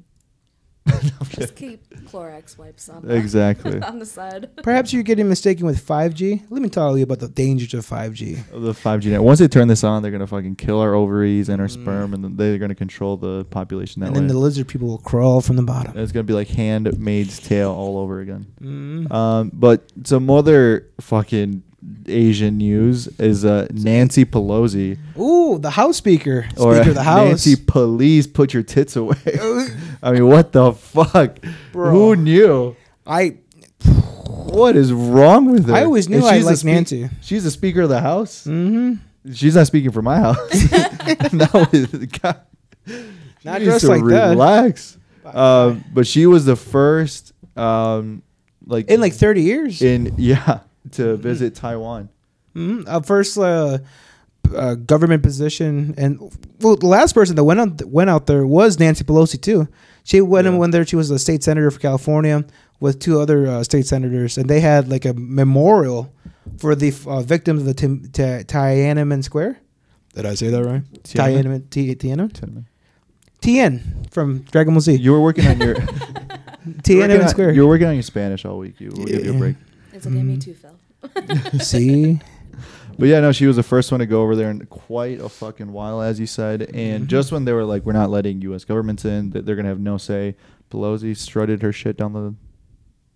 Just 1.29 1.55
keep 1.55 1.87
Clorox 2.11 2.57
wipes 2.57 2.89
on 2.89 3.01
the, 3.07 3.15
Exactly. 3.15 3.81
on 3.81 3.99
the 3.99 4.05
side. 4.05 4.49
Perhaps 4.63 4.91
you're 4.93 5.01
getting 5.03 5.27
mistaken 5.29 5.65
with 5.65 5.85
5G. 5.85 6.43
Let 6.49 6.61
me 6.61 6.69
tell 6.69 6.97
you 6.97 7.03
about 7.03 7.19
the 7.19 7.29
dangers 7.29 7.73
of 7.73 7.85
5G. 7.85 8.43
The 8.51 8.73
5G 8.73 9.05
net. 9.11 9.23
Once 9.23 9.39
they 9.39 9.47
turn 9.47 9.67
this 9.67 9.83
on, 9.83 10.01
they're 10.03 10.11
gonna 10.11 10.27
fucking 10.27 10.55
kill 10.57 10.79
our 10.79 10.93
ovaries 10.93 11.49
and 11.49 11.61
our 11.61 11.67
Mm. 11.67 11.71
sperm, 11.81 12.13
and 12.13 12.23
then 12.23 12.35
they're 12.35 12.57
gonna 12.57 12.75
control 12.75 13.17
the 13.17 13.45
population 13.45 14.01
that 14.01 14.07
and 14.07 14.15
way. 14.15 14.19
then 14.19 14.27
the 14.27 14.37
lizard 14.37 14.67
people 14.67 14.87
will 14.89 14.97
crawl 14.99 15.41
from 15.41 15.55
the 15.55 15.63
bottom. 15.63 15.91
And 15.93 16.01
it's 16.01 16.11
gonna 16.11 16.23
be 16.23 16.33
like 16.33 16.49
Handmaid's 16.49 17.39
Tale 17.39 17.71
all 17.71 17.97
over 17.97 18.19
again. 18.19 18.45
Mm. 18.61 19.11
Um, 19.11 19.51
but 19.53 19.91
some 20.03 20.29
other 20.29 20.87
fucking 21.01 21.63
Asian 22.05 22.57
news 22.57 23.07
is 23.19 23.45
uh, 23.45 23.67
Nancy 23.71 24.25
Pelosi 24.25 24.97
Ooh, 25.17 25.57
the 25.59 25.69
House 25.71 25.97
Speaker, 25.97 26.45
Speaker 26.49 26.61
or 26.63 26.75
of 26.81 26.93
the 26.95 27.03
House. 27.03 27.27
Nancy, 27.27 27.55
please 27.55 28.27
put 28.27 28.53
your 28.53 28.63
tits 28.63 28.95
away. 28.95 29.15
I 30.03 30.11
mean, 30.11 30.27
what 30.27 30.51
the 30.51 30.73
fuck? 30.73 31.37
Bro. 31.71 31.91
Who 31.91 32.15
knew? 32.15 32.75
I 33.07 33.37
What 33.85 34.75
is 34.75 34.91
wrong 34.93 35.51
with 35.51 35.67
her? 35.67 35.73
I 35.73 35.83
always 35.83 36.09
knew 36.09 36.25
I 36.25 36.39
liked 36.39 36.59
spe- 36.59 36.65
Nancy. 36.65 37.09
She's 37.21 37.43
the 37.43 37.51
Speaker 37.51 37.81
of 37.81 37.89
the 37.89 38.01
House. 38.01 38.45
mm-hmm. 38.45 38.95
She's 39.33 39.55
not 39.55 39.67
speaking 39.67 39.91
for 39.91 40.01
my 40.01 40.17
house. 40.17 40.37
no, 41.33 41.47
God, 41.47 42.41
Not 43.45 43.59
she 43.59 43.65
just 43.65 43.85
like 43.85 44.03
that. 44.05 44.31
relax. 44.31 44.97
Um, 45.25 45.85
but 45.93 46.05
she 46.05 46.25
was 46.25 46.43
the 46.43 46.57
first, 46.57 47.31
um, 47.57 48.21
like 48.65 48.89
In 48.89 48.99
like 48.99 49.13
30 49.13 49.41
years. 49.41 49.81
in 49.81 50.13
yeah, 50.17 50.59
to 50.91 51.15
visit 51.17 51.55
Taiwan. 51.55 52.09
Mhm. 52.55 52.83
Uh, 52.87 52.99
first, 53.01 53.37
uh, 53.37 53.79
uh, 54.55 54.75
government 54.75 55.23
position, 55.23 55.93
and 55.97 56.19
well, 56.61 56.75
the 56.75 56.85
last 56.87 57.13
person 57.13 57.35
that 57.35 57.43
went 57.43 57.59
out 57.59 57.83
went 57.85 58.09
out 58.09 58.27
there 58.27 58.45
was 58.45 58.79
Nancy 58.79 59.03
Pelosi 59.03 59.41
too. 59.41 59.67
She 60.03 60.19
went 60.21 60.47
and 60.47 60.59
went 60.59 60.71
there. 60.73 60.85
She 60.85 60.95
was 60.97 61.09
a 61.09 61.17
state 61.17 61.43
senator 61.43 61.71
for 61.71 61.79
California 61.79 62.43
with 62.79 62.99
two 62.99 63.19
other 63.19 63.47
uh, 63.47 63.63
state 63.63 63.87
senators, 63.87 64.37
and 64.37 64.49
they 64.49 64.59
had 64.59 64.89
like 64.89 65.05
a 65.05 65.13
memorial 65.13 66.11
for 66.57 66.75
the 66.75 66.93
uh, 67.07 67.21
victims 67.21 67.61
of 67.61 67.65
the 67.67 67.73
Tim- 67.73 68.09
Ta- 68.11 68.43
Tiananmen 68.43 69.23
Square. 69.23 69.57
Did 70.13 70.25
I 70.25 70.35
say 70.35 70.49
that 70.49 70.63
right? 70.63 70.83
Tiananmen? 71.03 71.43
Tiananmen, 71.43 71.69
Ti- 71.69 71.95
Tiananmen, 71.95 72.31
Tiananmen. 72.33 72.65
Tien 73.41 74.05
from 74.11 74.39
Dragon 74.51 74.73
Ball 74.73 74.81
Z. 74.81 74.95
You 74.95 75.11
were 75.13 75.21
working 75.21 75.47
on 75.47 75.59
your 75.59 75.75
you 75.77 75.77
were 75.79 75.87
working 75.87 76.81
Tiananmen 76.83 77.29
Square. 77.29 77.51
You 77.53 77.61
were 77.61 77.67
working 77.69 77.87
on 77.87 77.93
your 77.95 78.03
Spanish 78.03 78.45
all 78.45 78.57
week. 78.59 78.79
You 78.79 78.91
we'll 78.95 79.07
give 79.07 79.25
you 79.25 79.33
a 79.33 79.37
break. 79.37 79.55
It's 79.93 80.05
okay, 80.05 80.21
me 80.21 80.37
too, 80.37 80.53
Phil. 80.53 80.72
See, 81.59 82.19
But 82.99 83.07
yeah, 83.07 83.19
no, 83.21 83.31
she 83.31 83.47
was 83.47 83.55
the 83.55 83.63
first 83.63 83.91
one 83.91 83.99
to 83.99 84.05
go 84.05 84.21
over 84.21 84.35
there 84.35 84.51
in 84.51 84.65
quite 84.67 85.19
a 85.19 85.27
fucking 85.29 85.71
while, 85.71 86.01
as 86.01 86.19
you 86.19 86.27
said. 86.27 86.61
And 86.73 87.05
Mhm. 87.05 87.07
just 87.07 87.31
when 87.31 87.43
they 87.45 87.51
were 87.53 87.65
like, 87.65 87.85
"We're 87.85 87.93
not 87.93 88.09
letting 88.11 88.41
U.S. 88.43 88.65
governments 88.65 89.03
in; 89.03 89.31
that 89.31 89.45
they're 89.45 89.55
gonna 89.55 89.69
have 89.69 89.79
no 89.79 89.97
say," 89.97 90.35
Pelosi 90.69 91.15
strutted 91.17 91.61
her 91.63 91.71
shit 91.71 91.97
down 91.97 92.13
the 92.13 92.35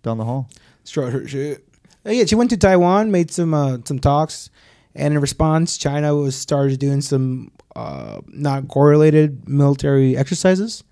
down 0.02 0.18
the 0.18 0.24
hall. 0.24 0.48
strut 0.84 1.12
her 1.12 1.26
shit. 1.28 1.64
Uh, 2.06 2.10
yeah, 2.10 2.24
she 2.24 2.34
went 2.34 2.50
to 2.50 2.56
Taiwan, 2.56 3.10
made 3.10 3.30
some 3.30 3.52
uh, 3.54 3.78
some 3.84 3.98
talks, 4.00 4.50
and 4.96 5.14
in 5.14 5.20
response, 5.20 5.76
China 5.78 6.14
was 6.16 6.34
started 6.34 6.78
doing 6.80 7.00
some 7.00 7.50
uh, 7.76 8.18
not 8.28 8.66
correlated 8.68 9.48
military 9.48 10.16
exercises. 10.16 10.82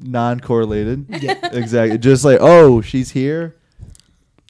Non-correlated. 0.00 1.06
Yeah. 1.20 1.38
exactly. 1.52 1.98
Just 1.98 2.24
like, 2.24 2.38
oh, 2.40 2.80
she's 2.80 3.10
here. 3.10 3.56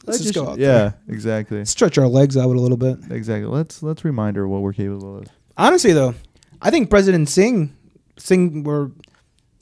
Let's 0.07 0.21
just 0.21 0.35
go 0.35 0.49
out 0.49 0.59
Yeah, 0.59 0.93
exactly. 1.09 1.65
Stretch 1.65 1.97
our 1.99 2.09
legs 2.09 2.37
out 2.37 2.47
a 2.47 2.61
little 2.61 2.77
bit. 2.77 2.99
Exactly. 3.11 3.47
Let's 3.47 3.83
let's 3.83 4.05
remind 4.05 4.37
her 4.37 4.47
what 4.49 4.63
we're 4.63 4.73
capable 4.73 5.19
of. 5.19 5.27
Honestly, 5.57 5.93
though, 5.93 6.15
I 6.61 6.71
think 6.71 6.91
President 6.91 7.29
Singh, 7.29 7.77
Singh, 8.17 8.65
were 8.65 8.91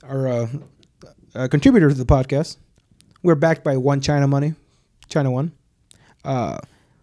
our 0.03 0.27
uh, 0.27 0.47
uh, 1.35 1.47
contributor 1.47 1.89
to 1.89 1.95
the 1.95 2.05
podcast. 2.05 2.57
We're 3.23 3.35
backed 3.35 3.63
by 3.63 3.77
One 3.77 4.01
China 4.01 4.27
money, 4.27 4.55
China 5.09 5.29
One. 5.31 5.51
Uh, 6.25 6.57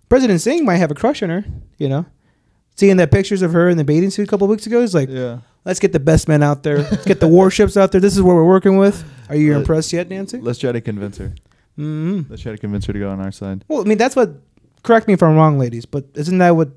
President 0.08 0.40
Singh 0.40 0.64
might 0.64 0.76
have 0.76 0.90
a 0.90 0.94
crush 0.94 1.22
on 1.22 1.30
her. 1.30 1.44
You 1.78 1.88
know, 1.88 2.06
seeing 2.74 2.96
that 2.96 3.10
pictures 3.12 3.42
of 3.42 3.52
her 3.52 3.68
in 3.68 3.76
the 3.76 3.84
bathing 3.84 4.10
suit 4.10 4.26
a 4.26 4.30
couple 4.30 4.48
weeks 4.48 4.66
ago, 4.66 4.80
he's 4.80 4.94
like, 4.94 5.08
Yeah. 5.08 5.40
Let's 5.64 5.80
get 5.80 5.92
the 5.92 6.00
best 6.00 6.28
men 6.28 6.42
out 6.42 6.62
there. 6.62 6.78
Let's 6.78 7.04
get 7.04 7.20
the 7.20 7.28
warships 7.38 7.76
out 7.76 7.92
there. 7.92 8.00
This 8.00 8.16
is 8.16 8.22
what 8.22 8.34
we're 8.34 8.46
working 8.46 8.78
with. 8.78 9.04
Are 9.28 9.36
you 9.36 9.52
Let- 9.52 9.58
impressed 9.60 9.92
yet, 9.92 10.08
Nancy? 10.08 10.38
Let's 10.38 10.58
try 10.58 10.72
to 10.72 10.80
convince 10.80 11.18
her. 11.18 11.34
Hmm 11.78 12.22
Let's 12.28 12.42
try 12.42 12.52
to 12.52 12.58
convince 12.58 12.84
her 12.86 12.92
to 12.92 12.98
go 12.98 13.08
on 13.10 13.20
our 13.20 13.30
side. 13.32 13.64
Well, 13.68 13.80
I 13.80 13.84
mean, 13.84 13.98
that's 13.98 14.16
what. 14.16 14.30
Correct 14.82 15.06
me 15.08 15.14
if 15.14 15.22
I'm 15.22 15.34
wrong, 15.36 15.58
ladies, 15.58 15.86
but 15.86 16.04
isn't 16.14 16.38
that 16.38 16.50
what 16.56 16.70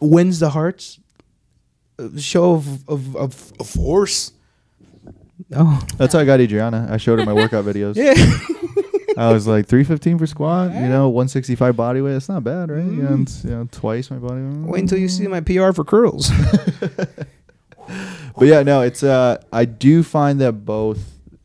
wins 0.00 0.40
the 0.40 0.50
hearts? 0.50 0.98
A 1.98 2.18
show 2.20 2.54
of 2.54 2.88
of, 2.88 3.16
of, 3.16 3.52
of 3.60 3.66
force. 3.68 4.32
Oh, 5.54 5.80
That's 5.96 6.12
how 6.14 6.20
I 6.20 6.24
got 6.24 6.38
Adriana. 6.40 6.86
I 6.90 6.96
showed 6.96 7.18
her 7.18 7.24
my 7.26 7.32
workout 7.42 7.64
videos. 7.64 7.96
yeah. 7.96 8.14
I 9.18 9.32
was 9.32 9.46
like 9.46 9.66
315 9.66 10.18
for 10.18 10.26
squat, 10.26 10.72
you 10.72 10.88
know, 10.88 11.08
165 11.08 11.74
body 11.76 12.00
weight. 12.00 12.14
It's 12.14 12.28
not 12.28 12.44
bad, 12.44 12.70
right? 12.70 12.84
You, 12.84 13.02
know, 13.02 13.16
Mm. 13.16 13.22
it's, 13.22 13.44
you 13.44 13.50
know, 13.50 13.68
twice 13.70 14.10
my 14.10 14.18
body 14.18 14.40
weight. 14.42 14.70
Wait 14.70 14.80
until 14.80 14.98
you 14.98 15.08
see 15.08 15.26
my 15.26 15.40
PR 15.40 15.72
for 15.72 15.84
curls. 15.84 16.30
But 18.38 18.46
yeah, 18.46 18.62
no, 18.62 18.82
it's 18.82 19.02
uh 19.02 19.42
I 19.52 19.64
do 19.64 20.02
find 20.02 20.40
that 20.40 20.64
both 20.64 21.00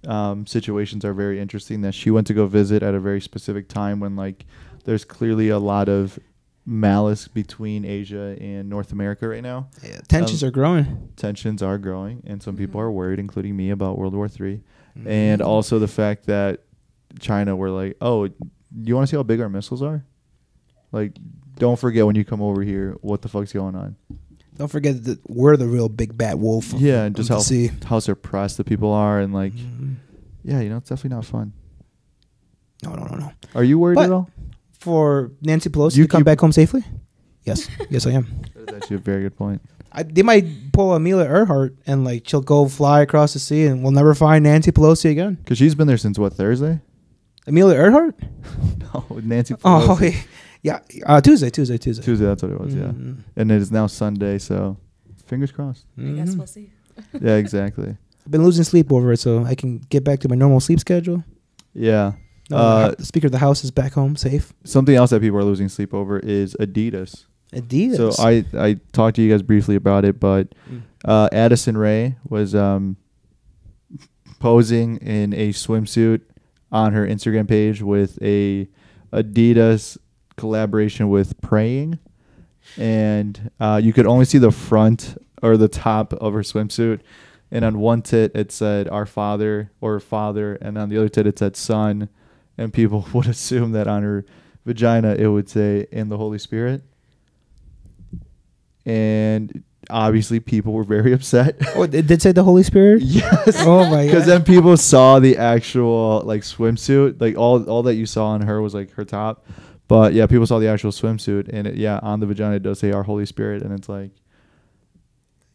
um 0.08 0.46
situations 0.46 1.04
are 1.06 1.14
very 1.14 1.40
interesting 1.40 1.82
that 1.82 1.94
she 1.94 2.12
went 2.12 2.28
to 2.28 2.34
go 2.34 2.46
visit 2.48 2.84
at 2.84 2.94
a 2.94 3.00
very 3.00 3.22
specific 3.22 3.68
time 3.68 4.00
when 4.00 4.16
like 4.16 4.46
there's 4.86 5.04
clearly 5.06 5.50
a 5.50 5.60
lot 5.60 5.90
of 5.90 6.20
malice 6.68 7.28
between 7.28 7.86
Asia 7.86 8.36
and 8.42 8.68
North 8.70 8.92
America 8.92 9.28
right 9.28 9.44
now. 9.44 9.68
yeah, 9.84 10.00
tensions 10.08 10.42
Um, 10.44 10.48
are 10.48 10.52
growing. 10.52 11.10
Tensions 11.16 11.62
are 11.62 11.78
growing 11.78 12.24
and 12.26 12.42
some 12.42 12.56
people 12.56 12.80
Mhm. 12.80 12.84
are 12.86 12.92
worried 12.92 13.20
including 13.20 13.56
me 13.56 13.70
about 13.70 13.98
World 13.98 14.14
War 14.16 14.28
3 14.28 14.62
Mm-hmm. 14.98 15.08
and 15.08 15.42
also 15.42 15.78
the 15.78 15.88
fact 15.88 16.26
that 16.28 16.62
China 17.20 17.56
were 17.56 17.70
like, 17.70 17.98
"Oh, 18.02 18.30
you 18.84 18.96
want 18.96 19.08
to 19.08 19.12
see 19.12 19.18
how 19.18 19.24
big 19.24 19.42
our 19.42 19.50
missiles 19.50 19.82
are?" 19.82 20.06
Like 20.92 21.18
don't 21.58 21.78
forget 21.80 22.06
when 22.06 22.16
you 22.16 22.26
come 22.26 22.42
over 22.42 22.62
here 22.64 22.96
what 23.02 23.22
the 23.22 23.30
fuck's 23.30 23.54
going 23.54 23.76
on. 23.76 23.96
Don't 24.58 24.70
forget 24.72 25.04
that 25.04 25.20
we're 25.30 25.58
the 25.58 25.68
real 25.68 25.90
big 25.90 26.18
bad 26.18 26.36
wolf. 26.40 26.74
Yeah, 26.74 27.04
and 27.04 27.16
just 27.16 27.30
of 27.30 27.38
how 27.38 27.44
the 27.44 27.72
how 27.86 28.00
suppressed 28.00 28.58
the 28.58 28.64
people 28.64 28.92
are 28.92 29.20
and 29.20 29.34
like 29.34 29.54
Mhm. 29.54 29.95
Yeah, 30.46 30.62
you 30.62 30.70
know, 30.70 30.78
it's 30.78 30.90
definitely 30.90 31.16
not 31.16 31.26
fun. 31.26 31.52
No, 32.84 32.94
no, 32.94 33.06
no, 33.06 33.16
no. 33.18 33.32
Are 33.56 33.64
you 33.64 33.80
worried 33.80 33.96
But- 33.96 34.06
at 34.06 34.12
all? 34.12 34.30
For 34.80 35.32
Nancy 35.42 35.70
Pelosi 35.72 35.98
You 35.98 36.04
to 36.04 36.08
come 36.08 36.20
keep- 36.22 36.26
back 36.26 36.40
home 36.40 36.52
safely? 36.52 36.84
Yes, 37.44 37.68
yes, 37.90 38.06
I 38.06 38.12
am. 38.12 38.28
That 38.56 38.70
is 38.70 38.76
actually 38.78 38.98
a 38.98 39.00
very 39.00 39.24
good 39.24 39.36
point. 39.36 39.62
I, 39.92 40.04
they 40.04 40.22
might 40.22 40.46
pull 40.74 40.94
Amelia 40.94 41.26
Earhart 41.26 41.76
and 41.88 42.04
like 42.04 42.28
she'll 42.28 42.42
go 42.42 42.68
fly 42.68 43.02
across 43.02 43.34
the 43.34 43.40
sea 43.40 43.66
and 43.66 43.82
we'll 43.82 43.94
never 43.94 44.14
find 44.14 44.44
Nancy 44.44 44.72
Pelosi 44.72 45.10
again. 45.10 45.36
Because 45.36 45.58
she's 45.58 45.74
been 45.74 45.88
there 45.88 45.98
since 45.98 46.20
what 46.20 46.34
Thursday? 46.34 46.82
Amelia 47.48 47.76
Earhart? 47.78 48.16
no, 48.94 49.06
Nancy. 49.24 49.56
Oh, 49.64 49.96
Pelosi. 50.00 50.16
yeah, 50.62 50.80
uh, 51.06 51.22
Tuesday, 51.22 51.50
Tuesday, 51.50 51.78
Tuesday. 51.78 52.04
Tuesday. 52.04 52.26
That's 52.26 52.44
what 52.44 52.52
it 52.52 52.60
was. 52.60 52.76
Yeah, 52.76 52.84
Mhm. 52.88 53.18
and 53.38 53.52
it 53.52 53.62
is 53.62 53.72
now 53.72 53.88
Sunday. 53.88 54.38
So, 54.38 54.78
fingers 55.26 55.52
crossed. 55.52 55.86
I 55.98 56.02
guess 56.02 56.30
Mhm. 56.36 56.38
we'll 56.38 56.48
see. 56.48 56.72
Yeah, 57.20 57.36
exactly. 57.38 57.96
I've 58.26 58.32
been 58.32 58.44
losing 58.44 58.64
sleep 58.64 58.92
over 58.92 59.12
it, 59.14 59.18
so 59.18 59.44
I 59.44 59.56
can 59.56 59.80
get 59.90 60.04
back 60.04 60.20
to 60.22 60.30
my 60.30 60.36
normal 60.36 60.60
sleep 60.60 60.80
schedule. 60.80 61.24
Yeah. 61.74 62.14
No, 62.50 62.58
Uh, 62.58 62.96
the 62.98 63.06
Speaker 63.06 63.28
of 63.28 63.32
the 63.32 63.38
House 63.40 63.64
is 63.64 63.72
back 63.72 63.94
home 63.94 64.16
safe. 64.16 64.54
Something 64.64 64.96
else 64.96 65.10
that 65.12 65.22
people 65.22 65.38
are 65.40 65.44
losing 65.44 65.70
sleep 65.70 65.94
over 65.94 66.20
is 66.20 66.56
Adidas. 66.60 67.26
Adidas. 67.54 68.14
So 68.14 68.24
I 68.24 68.44
I 68.58 68.78
talked 68.92 69.16
to 69.18 69.22
you 69.22 69.32
guys 69.32 69.42
briefly 69.42 69.76
about 69.76 70.06
it, 70.06 70.20
but 70.20 70.54
Mm. 70.72 70.82
uh, 71.06 71.30
Addison 71.32 71.78
Rae 71.78 72.16
was 72.28 72.54
um, 72.56 72.98
posing 74.40 74.98
in 74.98 75.34
a 75.34 75.50
swimsuit 75.54 76.22
on 76.72 76.94
her 76.94 77.06
Instagram 77.08 77.48
page 77.48 77.82
with 77.82 78.18
a 78.22 78.68
Adidas 79.14 79.98
collaboration 80.36 81.10
with 81.10 81.40
Praying, 81.42 82.00
and 82.78 83.50
uh, 83.60 83.80
you 83.82 83.94
could 83.94 84.06
only 84.06 84.26
see 84.26 84.38
the 84.38 84.52
front 84.52 85.18
or 85.42 85.58
the 85.58 85.68
top 85.70 86.14
of 86.14 86.34
her 86.34 86.42
swimsuit. 86.42 87.00
And 87.56 87.64
on 87.64 87.80
one 87.80 88.02
tit 88.02 88.34
it 88.36 88.52
said 88.52 88.90
"Our 88.90 89.06
Father" 89.06 89.72
or 89.80 90.02
"Father," 90.02 90.56
and 90.56 90.78
on 90.78 90.90
the 90.90 90.98
other 90.98 91.08
tit 91.08 91.26
it 91.26 91.40
said 91.40 91.56
"Son," 91.56 92.10
and 92.58 92.74
people 92.74 93.08
would 93.14 93.28
assume 93.28 93.72
that 93.72 93.88
on 93.88 94.04
her 94.04 94.26
vagina 94.66 95.16
it 95.16 95.28
would 95.28 95.48
say 95.48 95.88
"In 95.90 96.10
the 96.10 96.18
Holy 96.18 96.38
Spirit." 96.38 96.84
And 98.86 99.64
obviously, 99.90 100.42
people 100.42 100.74
were 100.74 100.84
very 100.84 101.14
upset. 101.18 101.56
oh, 101.76 101.84
it 101.84 102.08
did 102.08 102.22
say 102.22 102.34
the 102.34 102.44
Holy 102.44 102.64
Spirit? 102.64 103.02
yes. 103.04 103.56
Oh 103.62 103.86
my 103.86 104.04
God. 104.04 104.06
Because 104.06 104.26
then 104.26 104.44
people 104.44 104.76
saw 104.76 105.20
the 105.20 105.38
actual 105.38 106.24
like 106.26 106.42
swimsuit, 106.42 107.22
like 107.22 107.38
all 107.38 107.64
all 107.70 107.84
that 107.84 107.96
you 107.96 108.06
saw 108.06 108.32
on 108.32 108.42
her 108.42 108.62
was 108.62 108.74
like 108.74 108.92
her 108.96 109.06
top, 109.06 109.46
but 109.88 110.12
yeah, 110.12 110.28
people 110.28 110.46
saw 110.46 110.60
the 110.60 110.68
actual 110.68 110.92
swimsuit, 110.92 111.48
and 111.54 111.68
it, 111.68 111.76
yeah, 111.76 112.02
on 112.04 112.20
the 112.20 112.26
vagina 112.26 112.58
it 112.58 112.64
does 112.64 112.80
say 112.80 112.92
Our 112.92 113.04
Holy 113.04 113.26
Spirit, 113.26 113.62
and 113.62 113.72
it's 113.72 113.88
like, 113.88 114.12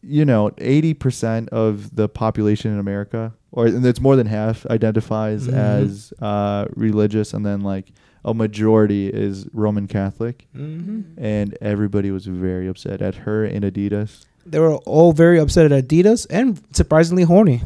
you 0.03 0.25
know, 0.25 0.51
eighty 0.59 0.95
percent 0.95 1.49
of 1.51 1.95
the 1.95 2.09
population 2.09 2.73
in 2.73 2.79
America, 2.79 3.33
or 3.53 3.67
and 3.67 3.85
it's 3.85 4.01
more 4.01 4.17
than 4.17 4.27
half, 4.27 4.65
identifies 4.67 5.47
Mhm. 5.49 5.53
as 5.55 6.13
uh, 6.21 6.67
religious, 6.75 7.33
and 7.35 7.45
then 7.45 7.61
like 7.63 7.93
a 8.25 8.35
majority 8.35 9.09
is 9.09 9.47
Roman 9.53 9.87
Catholic, 9.89 10.47
hmm 10.55 11.01
and 11.17 11.57
everybody 11.61 12.11
was 12.11 12.27
very 12.27 12.67
upset 12.69 13.01
at 13.03 13.15
her 13.15 13.45
and 13.45 13.65
Adidas. 13.65 14.25
They 14.47 14.59
were 14.59 14.77
all 14.77 15.13
very 15.13 15.39
upset 15.39 15.71
at 15.71 15.85
Adidas 15.87 16.27
and 16.31 16.61
surprisingly 16.73 17.23
horny. 17.25 17.63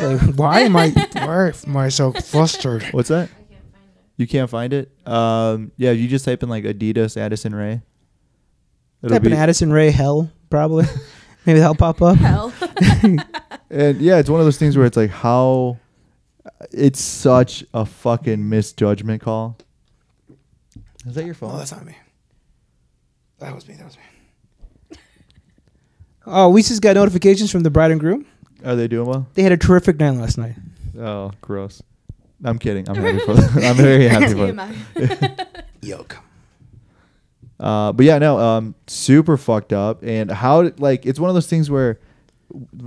Like, 0.00 0.20
why 0.36 0.60
am 0.60 0.76
I? 0.76 0.90
Why 1.12 1.52
am 1.66 1.76
I 1.76 1.88
so 1.88 2.12
flustered? 2.12 2.82
What's 2.92 3.08
that? 3.08 3.28
You 4.16 4.26
can't 4.28 4.48
find 4.48 4.72
it. 4.72 4.92
Um, 5.06 5.72
yeah, 5.76 5.90
you 5.90 6.06
just 6.06 6.24
type 6.24 6.42
in 6.44 6.48
like 6.48 6.62
Adidas 6.64 7.16
Addison 7.16 7.52
Rae. 7.54 7.82
It'll 9.02 9.16
Type 9.16 9.24
in 9.24 9.32
be, 9.32 9.36
Addison 9.36 9.72
Rae 9.72 9.90
Hell, 9.90 10.30
probably. 10.50 10.86
Maybe 11.46 11.58
that'll 11.58 11.74
pop 11.74 12.00
up. 12.02 12.16
Hell. 12.16 12.52
and 13.70 14.00
yeah, 14.00 14.18
it's 14.18 14.30
one 14.30 14.40
of 14.40 14.46
those 14.46 14.58
things 14.58 14.76
where 14.76 14.86
it's 14.86 14.96
like 14.96 15.10
how 15.10 15.78
it's 16.72 17.00
such 17.00 17.64
a 17.74 17.84
fucking 17.84 18.48
misjudgment 18.48 19.20
call. 19.20 19.58
Is 21.06 21.14
that 21.14 21.24
your 21.24 21.34
phone? 21.34 21.50
Oh, 21.52 21.58
that's 21.58 21.72
not 21.72 21.84
me. 21.84 21.96
That 23.40 23.54
was 23.54 23.68
me. 23.68 23.74
That 23.74 23.84
was 23.84 23.96
me. 23.96 24.02
Oh, 26.26 26.48
we 26.48 26.62
just 26.62 26.80
got 26.80 26.94
notifications 26.94 27.50
from 27.50 27.64
the 27.64 27.70
bride 27.70 27.90
and 27.90 28.00
groom. 28.00 28.24
Are 28.64 28.74
they 28.74 28.88
doing 28.88 29.06
well? 29.06 29.26
They 29.34 29.42
had 29.42 29.52
a 29.52 29.58
terrific 29.58 30.00
night 30.00 30.12
last 30.12 30.38
night. 30.38 30.54
Oh, 30.98 31.32
gross. 31.42 31.82
I'm 32.42 32.58
kidding. 32.58 32.88
I'm 32.88 32.94
happy 32.96 33.18
for 33.18 33.34
them. 33.34 33.62
I'm 33.62 33.76
very 33.76 34.08
happy 34.08 34.32
for 34.32 34.50
them. 34.50 35.36
Yoke. 35.82 36.16
Uh, 37.64 37.92
but 37.92 38.04
yeah, 38.04 38.18
no, 38.18 38.38
um, 38.38 38.74
super 38.86 39.36
fucked 39.36 39.72
up. 39.72 40.04
And 40.04 40.30
how, 40.30 40.70
like, 40.78 41.06
it's 41.06 41.18
one 41.18 41.30
of 41.30 41.34
those 41.34 41.48
things 41.48 41.70
where, 41.70 41.98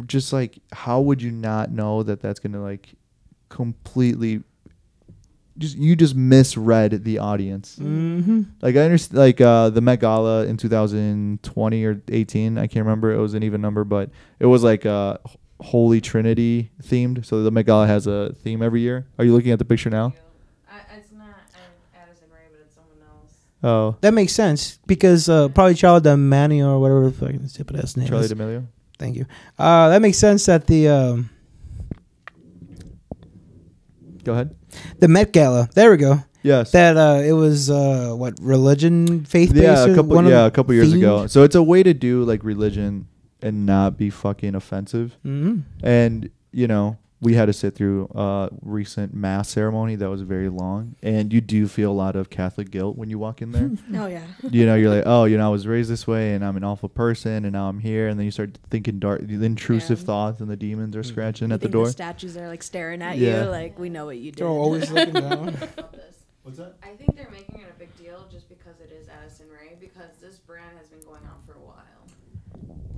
just 0.05 0.31
like, 0.31 0.59
how 0.71 1.01
would 1.01 1.21
you 1.21 1.31
not 1.31 1.71
know 1.71 2.03
that 2.03 2.21
that's 2.21 2.39
gonna 2.39 2.61
like 2.61 2.95
completely 3.49 4.43
just 5.57 5.77
you 5.77 5.95
just 5.95 6.15
misread 6.15 7.03
the 7.03 7.19
audience. 7.19 7.77
Mm-hmm. 7.81 8.43
Like 8.61 8.75
I 8.75 8.81
understand, 8.81 9.17
like 9.17 9.41
uh, 9.41 9.69
the 9.69 9.81
Met 9.81 9.99
Gala 9.99 10.45
in 10.45 10.57
2020 10.57 11.83
or 11.83 12.01
18, 12.07 12.57
I 12.57 12.67
can't 12.67 12.85
remember. 12.85 13.11
It 13.11 13.19
was 13.19 13.33
an 13.33 13.43
even 13.43 13.61
number, 13.61 13.83
but 13.83 14.09
it 14.39 14.45
was 14.45 14.63
like 14.63 14.85
uh, 14.85 15.17
Holy 15.59 15.99
Trinity 15.99 16.71
themed. 16.83 17.25
So 17.25 17.43
the 17.43 17.51
Met 17.51 17.65
Gala 17.65 17.87
has 17.87 18.07
a 18.07 18.33
theme 18.43 18.61
every 18.61 18.81
year. 18.81 19.07
Are 19.17 19.25
you 19.25 19.33
looking 19.33 19.51
at 19.51 19.59
the 19.59 19.65
picture 19.65 19.89
now? 19.89 20.13
I, 20.69 20.81
it's 20.97 21.11
not 21.11 21.35
Addison 21.95 22.27
Rae, 22.31 22.39
but 22.51 22.61
it's 22.63 22.75
someone 22.75 22.99
else. 23.09 23.33
Oh, 23.67 23.95
That 24.01 24.13
makes 24.13 24.31
sense 24.33 24.79
because 24.87 25.27
uh, 25.27 25.49
probably 25.49 25.73
Charli 25.75 26.01
D'Amelio 26.01 26.67
or 26.69 26.79
whatever 26.79 27.09
the 27.09 27.11
fucking 27.11 27.47
stupid 27.47 27.75
ass 27.77 27.97
name 27.97 28.07
Charli 28.07 28.21
is. 28.23 28.31
D'Amelio. 28.31 28.65
Thank 28.97 29.15
you. 29.17 29.25
Uh, 29.59 29.89
that 29.89 30.01
makes 30.01 30.17
sense 30.17 30.45
that 30.45 30.67
the 30.67 30.87
um, 30.87 31.29
Go 34.23 34.33
ahead. 34.33 34.55
the 34.99 35.07
Met 35.07 35.31
Gala. 35.33 35.69
There 35.73 35.91
we 35.91 35.97
go. 35.97 36.23
Yes. 36.43 36.71
That 36.71 36.97
uh, 36.97 37.21
it 37.23 37.33
was 37.33 37.69
uh, 37.69 38.13
what 38.15 38.39
religion, 38.41 39.25
faith 39.25 39.53
based. 39.53 39.63
yeah, 39.63 39.85
a 39.85 39.95
couple 39.95 40.23
yeah, 40.29 40.45
a 40.45 40.51
couple 40.51 40.73
years 40.73 40.93
ago. 40.93 41.27
So 41.27 41.43
it's 41.43 41.55
a 41.55 41.63
way 41.63 41.83
to 41.83 41.93
do 41.93 42.23
like 42.23 42.43
religion 42.43 43.07
and 43.41 43.65
not 43.65 43.97
be 43.97 44.09
fucking 44.09 44.55
offensive. 44.55 45.17
hmm 45.23 45.59
And 45.83 46.29
you 46.51 46.67
know, 46.67 46.97
we 47.19 47.33
had 47.33 47.45
to 47.47 47.53
sit 47.53 47.73
through 47.75 48.07
a 48.13 48.49
recent 48.61 49.13
mass 49.13 49.49
ceremony 49.49 49.95
that 49.95 50.09
was 50.09 50.21
very 50.21 50.49
long, 50.49 50.95
and 51.01 51.33
you 51.33 51.41
do 51.41 51.67
feel 51.67 51.91
a 51.91 51.93
lot 51.93 52.15
of 52.15 52.29
Catholic 52.29 52.69
guilt 52.69 52.95
when 52.97 53.09
you 53.09 53.17
walk 53.17 53.41
in 53.41 53.51
there. 53.51 53.71
Oh 53.95 54.05
yeah. 54.07 54.21
you 54.51 54.65
know, 54.65 54.75
you're 54.75 54.89
like, 54.93 55.03
oh, 55.07 55.23
you 55.25 55.37
know, 55.37 55.47
I 55.47 55.49
was 55.49 55.65
raised 55.65 55.89
this 55.89 56.05
way, 56.05 56.33
and 56.35 56.45
I'm 56.45 56.55
an 56.57 56.63
awful 56.63 56.89
person, 56.89 57.43
and 57.45 57.53
now 57.53 57.69
I'm 57.69 57.79
here, 57.79 58.07
and 58.07 58.19
then 58.19 58.25
you 58.25 58.31
start 58.31 58.57
thinking 58.69 58.99
dark, 58.99 59.21
the 59.25 59.43
intrusive 59.43 59.99
Yeah. 59.99 60.05
thoughts, 60.05 60.41
and 60.41 60.49
the 60.49 60.55
demons 60.55 60.95
are 60.95 61.01
Mhm. 61.01 61.05
scratching 61.05 61.47
You 61.49 61.53
at 61.55 61.61
the 61.61 61.69
door. 61.69 61.85
The 61.85 61.91
statues 61.93 62.37
are 62.37 62.47
like 62.47 62.61
staring 62.61 63.01
at 63.01 63.17
Yeah. 63.17 63.45
you, 63.45 63.49
like 63.49 63.79
we 63.79 63.89
know 63.89 64.05
what 64.05 64.17
you 64.17 64.31
did. 64.31 64.37
They're 64.41 64.47
always 64.47 64.91
looking 64.91 65.13
down. 65.15 65.57
What's 66.43 66.59
that? 66.59 66.75
I 66.83 66.95
think 66.95 67.15
they're 67.17 67.29
making 67.31 67.59
it 67.59 67.67
a 67.75 67.79
big 67.79 67.93
deal 67.97 68.25
just 68.31 68.47
because 68.47 68.79
it 68.79 68.91
is 68.91 69.09
Addison 69.09 69.47
Rae 69.51 69.75
because 69.81 70.11
this 70.21 70.37
brand 70.37 70.77
has 70.77 70.87
been 70.87 71.01
going 71.01 71.23
on 71.23 71.41
for 71.45 71.46
a 71.46 71.46
while. 71.46 71.46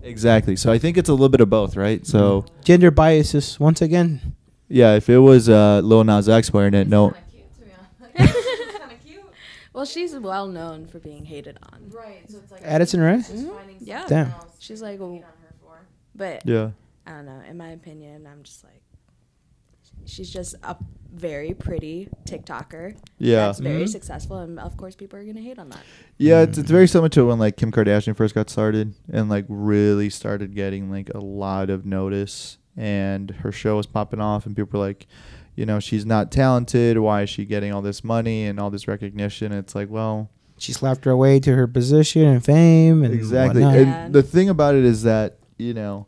Exactly. 0.03 0.55
So 0.55 0.71
I 0.71 0.77
think 0.77 0.97
it's 0.97 1.09
a 1.09 1.13
little 1.13 1.29
bit 1.29 1.41
of 1.41 1.49
both, 1.49 1.75
right? 1.75 2.05
So 2.05 2.45
Gender 2.63 2.91
biases 2.91 3.59
once 3.59 3.81
again. 3.81 4.35
yeah, 4.67 4.95
if 4.95 5.09
it 5.09 5.17
was 5.19 5.49
uh, 5.49 5.81
Lil 5.83 6.03
Nas 6.03 6.29
X 6.29 6.51
wearing 6.53 6.73
it, 6.73 6.81
It's 6.81 6.89
no, 6.89 7.09
kinda 7.12 7.21
cute 7.31 7.53
to 7.55 8.23
be 8.23 8.25
kind 8.79 8.91
of 8.91 9.05
cute. 9.05 9.21
well, 9.73 9.85
she's 9.85 10.15
well 10.15 10.47
known 10.47 10.85
for 10.88 10.99
being 10.99 11.25
hated 11.25 11.57
on, 11.71 11.89
Right. 11.89 12.21
So 12.29 12.38
it's 12.38 12.51
like 12.51 12.62
Addison 12.63 12.99
Rae? 13.01 13.17
Just 13.17 13.33
Mhm. 13.33 13.75
Yeah. 13.81 14.05
Damn. 14.07 14.33
She's 14.59 14.81
like, 14.81 14.99
well- 14.99 15.09
on 15.12 15.21
her 15.21 15.53
for. 15.62 15.79
but 16.15 16.43
yeah, 16.45 16.71
I 17.05 17.12
don't 17.12 17.25
know. 17.25 17.41
In 17.49 17.57
my 17.57 17.69
opinion, 17.69 18.27
I'm 18.31 18.43
just 18.43 18.63
like, 18.63 18.81
she's 20.05 20.29
just 20.29 20.55
a 20.63 20.75
very 21.13 21.54
pretty 21.54 22.08
TikToker. 22.26 22.95
yeah, 23.17 23.48
That's 23.48 23.60
very 23.60 23.84
Mhm. 23.86 23.89
successful, 23.89 24.38
and 24.38 24.60
of 24.60 24.78
course, 24.78 24.95
people 24.95 25.19
are 25.19 25.24
gonna 25.24 25.41
hate 25.41 25.60
on 25.60 25.69
that. 25.69 25.82
yeah. 26.17 26.41
It's 26.41 26.58
it's 26.58 26.69
very 26.72 26.88
similar 26.88 27.10
to 27.10 27.26
when 27.28 27.39
like 27.39 27.58
Kim 27.58 27.72
Kardashian 27.72 28.15
first 28.15 28.36
got 28.36 28.50
started 28.50 28.93
and 29.12 29.30
like 29.30 29.45
really 29.50 30.10
started 30.10 30.56
getting 30.56 30.89
like 30.91 31.10
a 31.13 31.19
lot 31.19 31.69
of 31.69 31.86
notice, 31.86 32.58
and 32.78 33.32
her 33.41 33.52
show 33.52 33.78
was 33.78 33.86
popping 33.88 34.22
off, 34.22 34.45
and 34.45 34.56
people 34.56 34.80
were 34.80 34.86
like. 34.86 35.08
You 35.56 35.65
know, 35.65 35.82
she's 35.82 36.06
not 36.06 36.32
talented. 36.32 36.98
Why 37.00 37.24
is 37.24 37.30
she 37.30 37.43
getting 37.43 37.74
all 37.74 37.82
this 37.82 38.02
money 38.02 38.45
and 38.45 38.62
all 38.62 38.69
this 38.69 38.88
recognition? 38.88 39.52
It's 39.52 39.76
like, 39.76 39.89
well, 39.89 40.30
She 40.58 40.72
slapped 40.72 41.04
her 41.04 41.17
way 41.17 41.41
to 41.41 41.54
her 41.54 41.67
position 41.67 42.22
and 42.24 42.41
fame 42.41 43.04
and 43.04 43.13
exactly. 43.13 43.62
whatnot. 43.62 43.86
Yeah. 43.86 44.06
And 44.06 44.15
the 44.15 44.24
thing 44.24 44.48
about 44.48 44.76
it 44.76 44.86
is 44.86 45.04
that 45.04 45.38
you 45.58 45.74
know, 45.74 46.08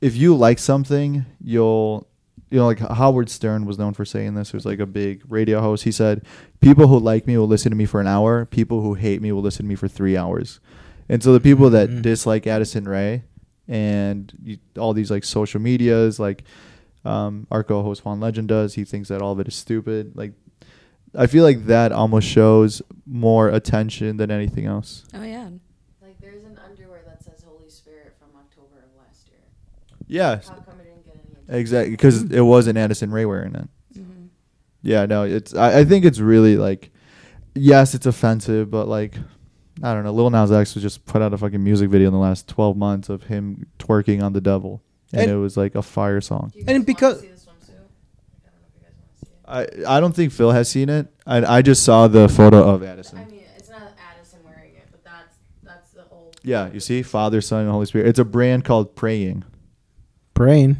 if 0.00 0.16
you 0.16 0.34
like 0.34 0.58
something, 0.58 1.26
you'll 1.44 2.06
you 2.52 2.58
know, 2.58 2.66
like 2.66 2.78
Howard 2.78 3.30
Stern 3.30 3.64
was 3.64 3.78
known 3.78 3.94
for 3.94 4.04
saying 4.04 4.34
this. 4.34 4.50
He 4.52 4.56
was 4.56 4.66
like 4.66 4.78
a 4.78 4.86
big 4.86 5.22
radio 5.28 5.60
host. 5.60 5.84
He 5.84 5.90
said, 5.92 6.24
"People 6.60 6.86
who 6.86 6.98
like 6.98 7.26
me 7.26 7.36
will 7.38 7.48
listen 7.48 7.70
to 7.70 7.76
me 7.76 7.86
for 7.86 8.00
an 8.00 8.06
hour. 8.06 8.44
People 8.46 8.82
who 8.82 8.94
hate 8.94 9.20
me 9.22 9.32
will 9.32 9.42
listen 9.42 9.64
to 9.64 9.68
me 9.68 9.74
for 9.74 9.88
three 9.88 10.16
hours." 10.16 10.60
And 11.08 11.22
so 11.22 11.32
the 11.32 11.40
people 11.40 11.70
that 11.70 11.88
Mhm. 11.90 12.02
dislike 12.02 12.46
Addison 12.46 12.84
Rae 12.84 13.24
and 13.68 14.32
you, 14.44 14.58
all 14.78 14.92
these 14.92 15.10
like 15.10 15.24
social 15.24 15.60
medias, 15.60 16.20
like 16.20 16.44
um, 17.04 17.46
our 17.50 17.64
co-host 17.64 18.04
Juan 18.04 18.20
Legend 18.20 18.46
does, 18.48 18.74
he 18.74 18.84
thinks 18.84 19.08
that 19.08 19.20
all 19.20 19.32
of 19.32 19.40
it 19.40 19.48
is 19.48 19.54
stupid. 19.56 20.12
Like, 20.14 20.32
I 21.16 21.26
feel 21.26 21.42
like 21.42 21.66
that 21.66 21.90
almost 21.90 22.28
shows 22.28 22.80
more 23.06 23.48
attention 23.48 24.18
than 24.18 24.30
anything 24.30 24.66
else. 24.66 25.04
Oh 25.12 25.22
yeah. 25.24 25.48
Like 26.00 26.20
there's 26.20 26.44
an 26.44 26.58
underwear 26.64 27.00
that 27.06 27.24
says 27.24 27.42
Holy 27.44 27.68
Spirit 27.70 28.14
from 28.20 28.28
October 28.38 28.78
of 28.84 28.96
last 29.04 29.26
year. 29.28 29.40
Yeah, 30.06 30.36
How 30.36 30.54
Exactly, 31.54 31.90
because 31.90 32.22
it 32.32 32.40
wasn't 32.40 32.78
Addison 32.78 33.10
Rae 33.10 33.24
wearing 33.26 33.54
it. 33.54 33.68
hmm 33.94 34.26
Yeah, 34.82 35.06
no, 35.06 35.24
it's. 35.24 35.54
I, 35.54 35.80
I 35.80 35.84
think 35.84 36.04
it's 36.04 36.18
really 36.18 36.56
like, 36.56 36.90
yes, 37.54 37.94
it's 37.94 38.06
offensive, 38.06 38.70
but 38.70 38.88
like, 38.88 39.14
I 39.82 39.92
don't 39.94 40.02
know. 40.04 40.12
Lil 40.12 40.30
Nas 40.30 40.50
X 40.50 40.74
was 40.74 40.82
just 40.82 41.04
put 41.04 41.20
out 41.22 41.32
a 41.34 41.38
fucking 41.38 41.62
music 41.62 41.90
video 41.90 42.08
in 42.08 42.12
the 42.14 42.18
last 42.18 42.48
twelve 42.48 42.76
months 42.76 43.08
of 43.08 43.24
him 43.24 43.66
twerking 43.78 44.22
on 44.22 44.32
the 44.32 44.40
devil, 44.40 44.82
and, 45.12 45.22
And- 45.22 45.30
it 45.30 45.36
was 45.36 45.56
like 45.56 45.74
a 45.74 45.82
fire 45.82 46.20
song. 46.20 46.50
Do 46.54 46.60
you 46.60 46.64
And 46.68 46.86
because- 46.86 47.16
wanna 47.22 47.36
see 47.36 47.44
the 47.44 47.50
swimsuit? 47.50 47.76
Like, 48.34 48.48
I 48.48 48.50
don't 48.50 48.60
know 48.60 48.66
if 48.66 48.74
you 48.74 48.82
guys 48.82 48.94
want 48.96 49.68
to 49.68 49.74
see 49.74 49.80
it. 49.82 49.86
I 49.86 49.96
I 49.96 50.00
don't 50.00 50.14
think 50.16 50.32
Phil 50.32 50.50
has 50.52 50.68
seen 50.70 50.88
it. 50.88 51.12
I 51.26 51.58
I 51.58 51.62
just 51.62 51.82
saw 51.82 52.08
the 52.08 52.28
photo 52.28 52.62
of 52.68 52.82
Addison. 52.82 53.18
I 53.18 53.24
mean, 53.26 53.40
it's 53.58 53.68
not 53.68 53.82
Addison 54.16 54.38
wearing 54.44 54.74
it, 54.74 54.88
but 54.90 55.04
that's 55.04 55.36
that's 55.62 55.90
the 55.92 56.02
whole. 56.02 56.32
Yeah, 56.42 56.70
you 56.72 56.80
see, 56.80 57.02
Father, 57.02 57.40
Son, 57.42 57.62
and 57.62 57.70
Holy 57.70 57.84
Spirit. 57.86 58.06
It's 58.08 58.18
a 58.18 58.24
brand 58.24 58.64
called 58.64 58.96
Praying. 58.96 59.44
Praying. 60.34 60.78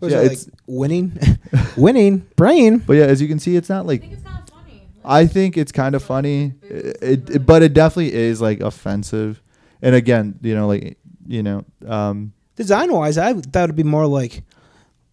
Was 0.00 0.12
Yeah, 0.12 0.18
it 0.18 0.22
like 0.22 0.32
it's- 0.32 0.50
winning, 0.66 1.18
winning, 1.76 2.26
brain. 2.36 2.78
But 2.78 2.94
yeah, 2.94 3.04
as 3.06 3.20
you 3.20 3.28
can 3.28 3.38
see, 3.38 3.56
it's 3.56 3.68
not 3.68 3.80
I 3.84 3.88
like. 3.88 4.00
think 4.02 4.12
it's 4.14 4.22
kind 4.22 4.38
of 4.42 4.48
funny. 4.54 4.82
Like, 4.96 5.04
I 5.04 5.26
think 5.26 5.56
it's 5.56 5.72
kind 5.72 5.94
of 5.94 6.02
funny, 6.02 6.52
it, 6.62 7.30
it, 7.30 7.46
but 7.46 7.62
it 7.62 7.72
definitely 7.74 8.12
is 8.14 8.40
like 8.40 8.60
offensive. 8.60 9.42
And 9.82 9.94
again, 9.94 10.38
you 10.42 10.54
know, 10.54 10.66
like 10.68 10.98
you 11.26 11.42
know, 11.42 11.64
um, 11.86 12.32
Design 12.56 12.92
wise, 12.92 13.18
I 13.18 13.32
thought 13.34 13.64
it'd 13.64 13.76
be 13.76 13.82
more 13.84 14.06
like, 14.06 14.42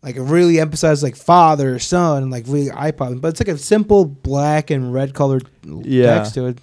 like 0.02 0.15
really 0.17 0.60
emphasize 0.60 1.04
like 1.04 1.15
father, 1.15 1.78
son, 1.80 2.24
and 2.24 2.32
like 2.32 2.45
really 2.48 2.71
eye 2.71 2.91
popping. 2.91 3.19
But 3.19 3.30
it's 3.30 3.39
like 3.39 3.48
a 3.50 3.58
simple 3.58 4.06
black 4.06 4.71
and 4.71 4.93
red 4.93 5.13
colored 5.13 5.48
Yeah. 5.84 6.15
text 6.17 6.34
to 6.36 6.48
it. 6.48 6.58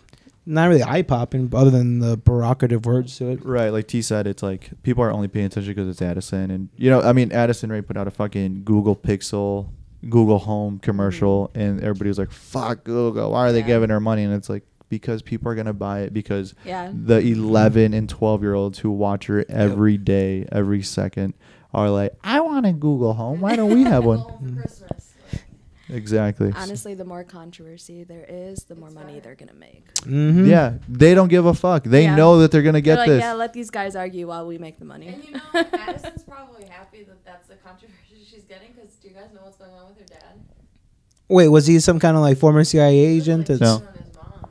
Not 0.44 0.68
really 0.68 0.83
eye 0.83 1.02
popping, 1.02 1.48
other 1.55 1.70
than 1.70 2.00
the 2.00 2.18
provocative 2.18 2.85
words 2.85 3.16
to 3.18 3.28
it. 3.31 3.44
Right, 3.44 3.68
like 3.70 3.87
T 3.87 4.02
said, 4.02 4.26
it's 4.26 4.42
like 4.42 4.70
people 4.83 5.05
are 5.05 5.12
only 5.12 5.28
paying 5.28 5.46
attention 5.46 5.72
because 5.72 5.88
it's 5.88 6.02
Addison, 6.02 6.50
and 6.50 6.68
you 6.76 6.90
know, 6.90 7.00
I 7.00 7.12
mean, 7.12 7.31
Addison 7.33 7.70
Rae 7.70 7.81
put 7.81 7.96
out 7.96 8.09
a 8.09 8.11
fucking 8.11 8.62
Google 8.64 8.96
Pixel, 8.96 9.68
Google 10.09 10.38
Home 10.40 10.81
commercial, 10.81 11.50
and 11.55 11.81
everybody 11.81 12.09
was 12.09 12.18
like, 12.18 12.33
"Fuck 12.33 12.83
Google, 12.85 13.31
why 13.33 13.48
are 13.48 13.52
they 13.52 13.61
Yeah. 13.61 13.66
giving 13.68 13.90
her 13.90 14.00
money?" 14.00 14.24
And 14.24 14.35
it's 14.35 14.48
like 14.48 14.64
because 14.88 15.22
people 15.22 15.48
are 15.50 15.55
gonna 15.55 15.72
buy 15.72 16.00
it 16.00 16.12
because 16.12 16.55
Yeah. 16.66 16.90
the 16.92 17.18
11 17.20 17.94
and 17.94 18.09
12 18.09 18.42
year 18.42 18.55
olds 18.55 18.81
who 18.81 18.90
watch 18.90 19.26
her 19.28 19.44
every 19.48 19.96
day, 19.96 20.46
every 20.50 20.83
second, 20.83 21.35
are 21.72 21.88
like, 21.88 22.12
"I 22.24 22.40
want 22.40 22.66
a 22.66 22.72
Google 22.72 23.12
Home. 23.14 23.40
Why 23.40 23.55
don't 23.55 23.72
we 23.72 23.85
have 23.85 24.05
one?" 24.05 24.18
Home 24.18 24.48
for 24.57 24.61
Christmas. 24.61 25.14
Like, 25.33 25.42
exactly. 25.92 26.52
Honestly, 26.57 26.94
the 26.94 27.05
more 27.05 27.22
controversy 27.24 28.05
there 28.05 28.24
is, 28.28 28.64
the 28.64 28.74
more 28.74 28.88
It's 28.88 28.94
money 28.94 29.12
better. 29.14 29.20
they're 29.24 29.35
gonna 29.35 29.59
make. 29.59 29.92
Mm-hmm. 29.94 30.46
Yeah, 30.46 30.74
they 30.88 31.14
don't 31.14 31.28
give 31.28 31.46
a 31.46 31.55
fuck. 31.55 31.85
They 31.85 32.05
Yeah. 32.05 32.16
know 32.16 32.38
that 32.40 32.50
they're 32.50 32.62
gonna 32.62 32.81
get 32.81 32.96
They're 32.96 33.07
like, 33.07 33.09
this. 33.09 33.20
yeah, 33.22 33.33
let 33.35 33.52
these 33.52 33.70
guys 33.70 33.94
argue 33.96 34.26
while 34.26 34.46
we 34.46 34.59
make 34.59 34.78
the 34.78 34.85
money. 34.85 35.09
and 35.09 35.24
you 35.24 35.33
know, 35.33 35.40
Addison's 35.55 36.24
probably 36.24 36.64
happy 36.66 37.05
that 37.05 37.24
that's 37.24 37.48
the 37.48 37.55
controversy 37.57 37.98
she's 38.31 38.44
getting 38.44 38.72
because 38.74 38.94
do 38.96 39.09
you 39.09 39.14
guys 39.14 39.28
know 39.35 39.40
what's 39.42 39.57
going 39.57 39.72
on 39.72 39.88
with 39.88 39.98
her 40.00 40.07
dad? 40.07 40.40
Wait, 41.28 41.48
was 41.48 41.66
he 41.66 41.78
some 41.81 41.98
kind 42.00 42.16
of 42.16 42.22
like 42.22 42.37
former 42.38 42.64
CIA 42.64 42.94
agent? 42.98 43.48
Like, 43.48 43.59
That's, 43.59 43.61
No. 43.61 43.87
on 43.88 43.94
his 43.94 44.14
mom. 44.16 44.50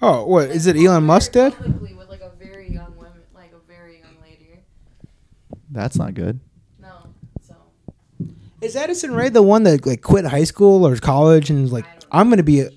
Oh, 0.00 0.26
what 0.26 0.50
is 0.50 0.66
it? 0.66 0.76
Elon 0.76 1.04
Musk 1.04 1.32
very 1.32 1.50
did? 1.50 1.56
Publicly 1.58 1.94
with 1.94 2.08
like 2.08 2.20
a 2.20 2.30
very 2.38 2.70
young 2.72 2.96
woman, 2.96 3.12
like 3.34 3.52
a 3.52 3.72
very 3.72 3.98
young 4.00 4.16
lady. 4.22 4.60
That's 5.70 5.96
not 5.96 6.14
good. 6.14 6.40
No, 8.62 8.68
so 8.68 8.68
Is 8.68 8.76
Addison 8.76 9.12
Rae 9.14 9.28
the 9.28 9.42
one 9.42 9.64
that 9.64 9.84
like 9.86 10.02
quit 10.02 10.24
high 10.24 10.44
school 10.44 10.86
or 10.86 10.96
college 10.96 11.50
and 11.50 11.62
was 11.62 11.72
like, 11.72 11.84
I 11.86 11.90
don't 11.90 12.00
know. 12.00 12.08
I'm 12.20 12.30
gonna 12.30 12.42
be 12.42 12.60
a 12.60 12.70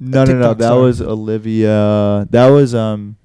No, 0.00 0.24
no, 0.24 0.24
no. 0.24 0.24
TikTok 0.24 0.58
That 0.58 0.64
star. 0.66 0.80
was 0.80 1.00
Olivia. 1.02 2.26
That 2.30 2.48
was 2.48 2.74
um. 2.74 3.16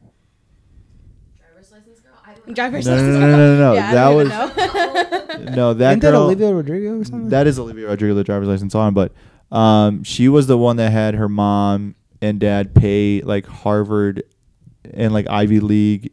driver's 1.35 1.71
license 1.71 1.99
girl. 2.01 2.13
I 2.25 2.33
don't 2.33 2.47
know. 2.47 2.53
Driver's 2.53 2.85
No, 2.87 2.95
no, 2.95 3.01
license. 3.01 3.19
no, 3.19 3.29
no, 3.29 3.37
no, 3.37 3.57
no. 3.59 3.73
Yeah, 3.73 3.93
that 3.93 4.09
was 4.09 4.27
even 4.27 5.45
know. 5.45 5.55
no. 5.55 5.73
That 5.73 5.89
Isn't 5.91 5.99
that 6.01 6.11
girl. 6.11 6.23
Olivia 6.23 6.53
Rodrigo 6.53 6.99
or 6.99 7.03
something? 7.03 7.29
That 7.29 7.47
is 7.47 7.57
Olivia 7.59 7.87
Rodrigo, 7.87 8.15
the 8.15 8.23
driver's 8.23 8.47
license 8.47 8.75
on, 8.75 8.93
but 8.93 9.11
um, 9.51 10.03
she 10.03 10.29
was 10.29 10.47
the 10.47 10.57
one 10.57 10.77
that 10.77 10.91
had 10.91 11.13
her 11.15 11.29
mom 11.29 11.95
and 12.21 12.39
dad 12.39 12.73
pay 12.73 13.21
like 13.21 13.45
Harvard 13.45 14.23
and 14.93 15.13
like 15.13 15.27
Ivy 15.29 15.59
League. 15.59 16.11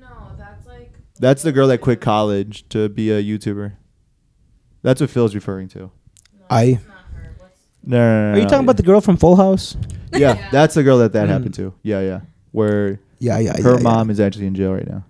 No, 0.00 0.08
that's 0.36 0.66
like. 0.66 0.92
That's 1.20 1.42
the 1.42 1.52
girl 1.52 1.68
that 1.68 1.78
quit 1.78 2.00
college 2.00 2.68
to 2.70 2.88
be 2.88 3.10
a 3.10 3.22
YouTuber. 3.22 3.74
That's 4.82 5.00
what 5.00 5.10
Phil's 5.10 5.34
referring 5.34 5.68
to. 5.68 5.78
No, 5.78 5.90
I- 6.50 6.72
not 6.72 6.80
her. 7.14 7.34
What's 7.38 7.52
No, 7.84 7.96
no, 7.98 8.28
no, 8.28 8.32
Are 8.32 8.36
you 8.36 8.42
no, 8.44 8.48
talking 8.48 8.64
about 8.64 8.76
the 8.76 8.82
girl 8.82 9.00
from 9.00 9.16
Full 9.16 9.36
House? 9.36 9.76
Yeah, 10.12 10.34
Yeah. 10.36 10.50
that's 10.50 10.74
the 10.74 10.82
girl 10.82 10.98
that 10.98 11.12
that 11.14 11.26
Mm. 11.26 11.30
happened 11.30 11.54
to. 11.54 11.72
Yeah, 11.82 12.00
yeah. 12.02 12.20
Where 12.50 13.00
Yeah, 13.18 13.38
yeah, 13.38 13.58
her 13.62 13.76
yeah, 13.76 13.82
mom 13.82 14.10
is 14.10 14.20
actually 14.20 14.46
in 14.46 14.54
jail 14.54 14.74
right 14.74 14.86
now 14.86 15.04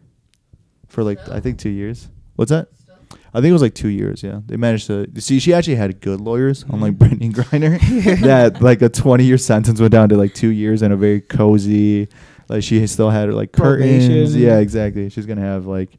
for 0.88 1.02
like 1.02 1.18
Still? 1.20 1.35
I 1.35 1.40
think 1.40 1.58
two 1.58 1.70
years. 1.70 2.08
What's 2.37 2.50
that? 2.50 2.68
still? 2.80 2.94
I 3.35 3.40
think 3.40 3.48
it 3.50 3.52
was 3.52 3.62
like 3.62 3.74
two 3.74 3.88
years. 3.88 4.22
Yeah, 4.22 4.42
they 4.46 4.56
managed 4.56 4.87
to 4.87 5.08
see. 5.18 5.40
She 5.40 5.52
actually 5.52 5.74
had 5.74 6.00
good 6.00 6.20
lawyers, 6.20 6.62
Mm-hmm. 6.62 6.74
unlike 6.74 6.98
Brittney 6.98 7.32
Griner. 7.32 7.80
that 8.22 8.62
like 8.62 8.80
a 8.80 8.88
twenty 8.88 9.24
year 9.24 9.38
sentence 9.38 9.80
went 9.80 9.90
down 9.90 10.08
to 10.11 10.16
like 10.16 10.35
two 10.35 10.50
years 10.50 10.82
and 10.82 10.92
a 10.92 10.96
very 10.96 11.20
cozy. 11.20 12.06
Like 12.48 12.62
she 12.62 12.87
still 12.87 13.11
had 13.11 13.32
like 13.35 13.50
curtains. 13.50 14.06
Probation. 14.06 14.40
Yeah, 14.40 14.58
exactly. 14.58 15.08
She's 15.11 15.26
gonna 15.26 15.40
have 15.40 15.66
like 15.66 15.90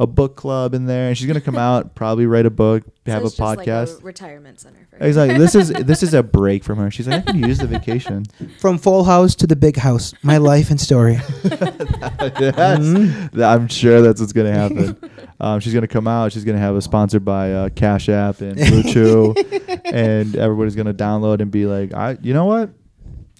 a 0.00 0.06
book 0.06 0.34
club 0.34 0.74
in 0.74 0.86
there, 0.86 1.08
and 1.08 1.16
she's 1.16 1.26
gonna 1.28 1.40
come 1.40 1.56
out 1.58 1.94
probably 1.94 2.26
write 2.26 2.46
a 2.46 2.50
book, 2.50 2.82
So 3.06 3.12
have 3.12 3.20
a 3.22 3.26
just 3.26 3.38
podcast. 3.38 3.94
like 3.94 4.00
a 4.02 4.04
retirement 4.06 4.58
center 4.58 4.86
for. 4.90 4.96
Exactly. 5.04 5.38
This 5.38 5.54
is 5.54 5.68
this 5.86 6.02
is 6.02 6.14
a 6.14 6.22
break 6.22 6.64
from 6.64 6.78
her. 6.78 6.90
She's 6.90 7.06
like, 7.06 7.28
I 7.28 7.32
can 7.32 7.42
use 7.44 7.58
the 7.58 7.66
vacation. 7.68 8.24
From 8.58 8.78
Full 8.78 9.04
House 9.04 9.34
to 9.36 9.46
the 9.46 9.54
Big 9.56 9.76
House, 9.76 10.12
my 10.22 10.38
life 10.38 10.70
and 10.70 10.80
story. 10.80 11.18
That's- 11.42 12.80
Mhm. 12.80 13.42
I'm 13.42 13.68
sure 13.68 14.00
that's 14.02 14.20
what's 14.20 14.32
gonna 14.32 14.52
happen. 14.52 14.96
Um, 15.38 15.60
she's 15.60 15.74
gonna 15.74 15.86
come 15.88 16.06
out. 16.08 16.32
She's 16.32 16.44
gonna 16.44 16.58
have 16.58 16.76
a 16.76 16.82
sponsored 16.82 17.24
by 17.24 17.52
uh, 17.52 17.68
Cash 17.70 18.08
App 18.08 18.40
and 18.40 18.56
Blue 18.56 18.82
Chew, 18.84 19.34
and 19.84 20.34
everybody's 20.36 20.76
gonna 20.76 20.94
download 20.94 21.40
and 21.40 21.50
be 21.50 21.66
like, 21.66 21.92
I, 21.94 22.16
you 22.22 22.34
know 22.34 22.46
what? 22.46 22.70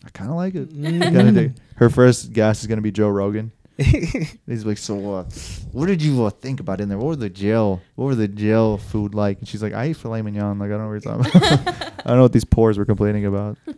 I 0.05 0.11
kind 0.11 0.31
of 0.31 0.37
like 0.37 0.55
it. 0.55 0.70
Mhm. 0.75 1.57
Her 1.77 1.90
first 1.90 2.33
guest 2.33 2.62
is 2.62 2.66
gonna 2.66 2.81
be 2.83 2.90
Joe 2.92 3.09
Rogan. 3.09 3.53
He's 4.47 4.64
like, 4.66 4.79
so 4.79 5.14
uh, 5.14 5.25
what 5.73 5.87
did 5.87 6.03
you 6.03 6.25
uh, 6.25 6.31
think 6.31 6.61
about 6.61 6.81
in 6.81 6.88
there? 6.88 6.99
What 6.99 7.07
were 7.07 7.16
the 7.16 7.31
jail? 7.31 7.81
What 7.97 8.07
were 8.07 8.14
the 8.14 8.29
jail 8.29 8.79
food 8.79 9.14
like? 9.14 9.38
And 9.38 9.49
she's 9.49 9.62
like, 9.62 9.73
I 9.73 9.85
ate 9.85 9.97
filet 9.97 10.23
mignon. 10.23 10.59
Like 10.59 10.69
I 10.69 10.77
don't 10.77 10.83
know 10.83 10.88
what 10.88 11.05
you're 11.05 11.16
talking 11.16 11.31
about. 11.66 11.93
I 12.05 12.09
don't 12.09 12.16
know 12.16 12.23
what 12.23 12.33
these 12.33 12.45
pores 12.45 12.79
were 12.79 12.85
complaining 12.85 13.27
about. 13.27 13.57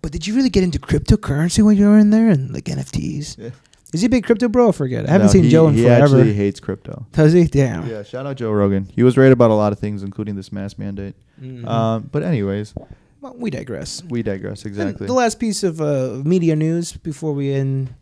But 0.00 0.12
did 0.12 0.28
you 0.28 0.36
really 0.36 0.48
get 0.48 0.62
into 0.62 0.78
cryptocurrency 0.78 1.60
when 1.60 1.76
you 1.76 1.86
were 1.88 1.98
in 1.98 2.10
there 2.10 2.28
and 2.28 2.52
like 2.52 2.66
NFTs? 2.66 3.36
Yeah. 3.36 3.50
Is 3.92 4.00
he 4.02 4.06
a 4.06 4.08
big 4.08 4.24
crypto 4.24 4.48
bro? 4.48 4.68
I 4.68 4.72
forget. 4.72 5.08
I 5.08 5.10
haven't 5.10 5.26
No, 5.26 5.32
seen 5.32 5.42
he, 5.42 5.50
Joe 5.50 5.66
in 5.66 5.74
he 5.74 5.82
forever. 5.82 6.04
actually 6.04 6.34
hates 6.34 6.60
crypto. 6.60 7.04
Does 7.10 7.32
he? 7.32 7.44
Damn. 7.48 7.84
Yeah, 7.84 8.04
shout 8.04 8.24
out 8.24 8.36
Joe 8.36 8.52
Rogan. 8.52 8.88
He 8.94 9.02
was 9.02 9.16
right 9.18 9.32
about 9.32 9.50
a 9.50 9.54
lot 9.54 9.72
of 9.72 9.80
things, 9.80 10.04
including 10.04 10.36
this 10.36 10.52
mask 10.52 10.78
mandate. 10.78 11.16
Mhm. 11.42 11.66
Um, 11.66 12.08
but 12.12 12.22
anyways, 12.22 12.74
well, 13.20 13.34
we 13.36 13.50
digress. 13.50 14.04
we 14.08 14.22
digress. 14.22 14.62
And 14.64 14.70
Exactly. 14.70 15.08
the 15.08 15.12
last 15.14 15.40
piece 15.40 15.64
of 15.64 15.80
uh, 15.80 16.22
media 16.24 16.54
news 16.54 16.92
before 16.92 17.32
we 17.32 17.52
end, 17.52 17.92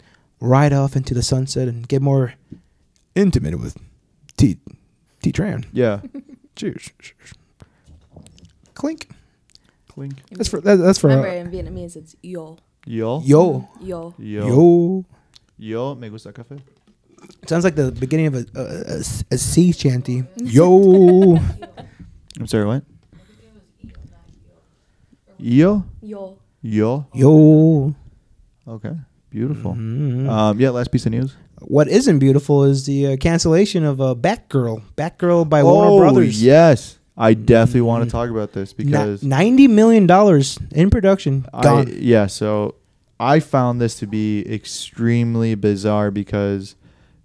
ride 0.40 0.72
off 0.72 0.96
into 0.96 1.14
the 1.14 1.22
sunset 1.22 1.68
and 1.68 1.88
get 1.88 2.03
more 2.03 2.35
intimate 3.14 3.59
with 3.59 3.77
T. 4.37 4.59
T. 5.22 5.33
Tran. 5.33 5.64
yeah. 5.72 6.01
Cheers. 6.57 6.90
Clink. 8.75 9.09
Clink. 9.88 10.14
That's 10.31 10.49
for 10.49 10.61
that, 10.62 10.77
that's 10.77 10.99
for 10.99 11.09
Remember, 11.09 11.29
uh, 11.29 11.35
in 11.35 11.51
Vietnamese, 11.51 11.96
it's 11.96 12.16
yo. 12.22 12.57
Yo. 12.87 13.20
yo 13.25 13.68
Yo. 13.81 14.14
Yo. 14.18 14.46
yo. 14.49 15.05
Yo. 15.59 15.94
Me 15.96 16.09
gusta 16.09 16.33
café. 16.33 16.59
Sounds 17.46 17.64
like 17.64 17.75
the 17.75 17.92
beginning 17.92 18.27
of 18.27 18.35
a 18.35 18.46
a, 18.55 18.62
a, 18.62 18.99
a 19.33 19.38
sea 19.38 19.72
shanty. 19.72 20.25
Yo. 20.37 21.37
I'm 22.38 22.46
sorry. 22.46 22.66
What? 22.66 22.85
Yo. 25.38 25.85
Yo. 26.01 26.38
Yo. 26.62 27.07
yo. 27.14 27.94
Okay. 28.68 28.92
Beautiful. 29.31 29.75
Mhm. 29.75 30.29
Um, 30.29 30.61
yeah. 30.61 30.71
Last 30.71 30.91
piece 30.91 31.07
of 31.07 31.12
news. 31.12 31.35
what 31.62 31.89
isn't 31.89 32.19
beautiful 32.19 32.65
is 32.65 32.85
the 32.87 33.15
uh, 33.15 33.17
cancellation 33.17 33.83
of 33.85 33.99
uh, 34.01 34.15
Batgirl. 34.15 34.83
Batgirl 34.97 35.49
by 35.49 35.62
Warner 35.62 35.99
Brothers. 35.99 36.37
Oh, 36.43 36.45
yes. 36.45 36.99
I 37.17 37.33
definitely 37.33 37.81
want 37.81 38.03
Mhm. 38.03 38.07
to 38.09 38.12
talk 38.12 38.29
about 38.31 38.53
this 38.53 38.75
because 38.75 39.23
ninety 39.23 39.67
million 39.69 40.07
dollars 40.07 40.59
in 40.71 40.91
production 40.91 41.47
I, 41.55 41.87
yeah, 41.99 42.27
so 42.27 42.75
I 43.19 43.41
found 43.41 43.81
this 43.81 43.95
to 44.01 44.07
be 44.07 44.45
extremely 44.53 45.55
bizarre 45.55 46.11
because 46.11 46.77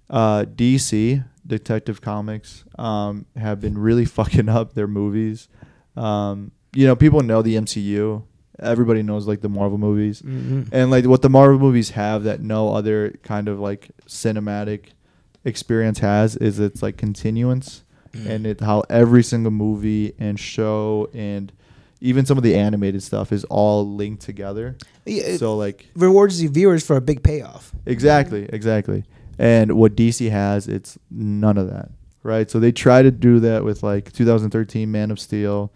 uh, 0.09 0.45
DC, 0.45 1.23
Detective 1.45 1.99
Comics, 1.99 2.63
um, 2.79 3.25
have 3.35 3.59
been 3.59 3.77
really 3.77 4.05
fucking 4.17 4.47
up 4.47 4.73
their 4.73 4.87
movies. 4.87 5.49
Um, 5.97 6.51
you 6.73 6.87
know, 6.87 6.95
people 6.95 7.21
know 7.21 7.41
the 7.41 7.55
MCU. 7.57 8.23
Everybody 8.59 9.01
knows 9.01 9.27
like 9.27 9.41
the 9.41 9.49
Marvel 9.49 9.77
movies. 9.77 10.21
Mhm. 10.21 10.67
And 10.71 10.91
like 10.91 11.05
what 11.05 11.21
the 11.21 11.29
Marvel 11.29 11.59
movies 11.59 11.91
have 11.91 12.23
that 12.23 12.41
no 12.41 12.73
other 12.73 13.15
kind 13.23 13.47
of 13.47 13.59
like 13.59 13.91
cinematic 14.07 14.87
experience 15.43 15.99
has 15.99 16.35
is 16.35 16.59
it's 16.59 16.83
like 16.83 16.97
continuance 16.97 17.83
and 18.27 18.45
it 18.45 18.59
how 18.59 18.83
every 18.89 19.23
single 19.23 19.51
movie 19.51 20.13
and 20.19 20.39
show 20.39 21.09
and 21.13 21.51
even 22.01 22.25
some 22.25 22.37
of 22.37 22.43
the 22.43 22.55
animated 22.55 23.01
stuff 23.01 23.31
is 23.31 23.43
all 23.45 23.87
linked 23.95 24.21
together. 24.21 24.75
Yeah, 25.05 25.37
so 25.37 25.55
like 25.55 25.87
rewards 25.95 26.39
the 26.39 26.47
viewers 26.47 26.85
for 26.85 26.95
a 26.97 27.01
big 27.01 27.23
payoff. 27.23 27.73
exactly, 27.85 28.47
exactly. 28.51 29.05
And 29.39 29.73
what 29.77 29.95
DC 29.95 30.29
has, 30.29 30.67
it's 30.67 30.99
none 31.09 31.57
of 31.57 31.69
that. 31.69 31.89
Right? 32.23 32.51
So 32.51 32.59
they 32.59 32.71
try 32.71 33.01
to 33.01 33.09
do 33.09 33.39
that 33.39 33.63
with 33.63 33.81
like 33.81 34.11
2013 34.11 34.91
Man 34.91 35.09
of 35.09 35.19
Steel 35.19 35.71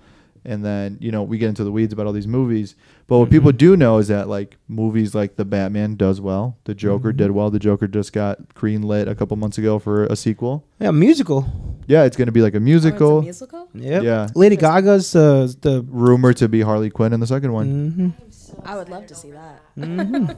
and 0.45 0.63
then, 0.63 0.97
you 1.01 1.11
know, 1.11 1.23
we 1.23 1.37
get 1.37 1.49
into 1.49 1.63
the 1.63 1.71
weeds 1.71 1.91
about 1.93 2.05
all 2.05 2.13
these 2.13 2.27
movies. 2.27 2.75
But 3.07 3.19
what 3.19 3.29
people 3.29 3.51
Mhm. 3.51 3.57
do 3.57 3.77
know 3.77 3.97
is 3.97 4.07
that 4.07 4.27
like 4.29 4.57
movies 4.67 5.13
like 5.15 5.35
The 5.35 5.45
Batman 5.45 5.95
does 5.95 6.21
well. 6.21 6.57
The 6.65 6.73
Joker 6.75 7.11
Mhm. 7.13 7.17
did 7.17 7.31
well. 7.31 7.49
The 7.51 7.59
Joker 7.59 7.87
just 7.87 8.13
got 8.13 8.53
greenlit 8.55 9.07
a 9.07 9.15
couple 9.15 9.35
months 9.37 9.57
ago 9.57 9.79
for 9.79 10.05
a 10.05 10.15
sequel. 10.15 10.63
Yeah, 10.79 10.91
musical. 10.91 11.45
Yeah, 11.87 12.03
it's 12.03 12.17
going 12.17 12.27
to 12.27 12.31
be 12.31 12.41
like 12.41 12.55
a 12.55 12.59
musical. 12.59 13.07
Oh, 13.07 13.17
it's 13.19 13.41
a 13.41 13.45
musical? 13.45 13.67
Yep. 13.75 14.03
Yeah. 14.03 14.27
Lady 14.35 14.55
Gaga's 14.55 15.15
uh, 15.15 15.47
the. 15.61 15.85
rumor 15.87 16.33
to 16.33 16.47
be 16.49 16.61
Harley 16.61 16.89
Quinn 16.89 17.13
in 17.13 17.19
the 17.19 17.27
second 17.27 17.51
one. 17.53 18.13
Mhm. 18.17 18.65
I 18.65 18.75
would 18.77 18.89
love 18.89 19.05
to 19.07 19.15
see 19.15 19.31
that. 19.31 19.61
Mhm. 19.77 20.35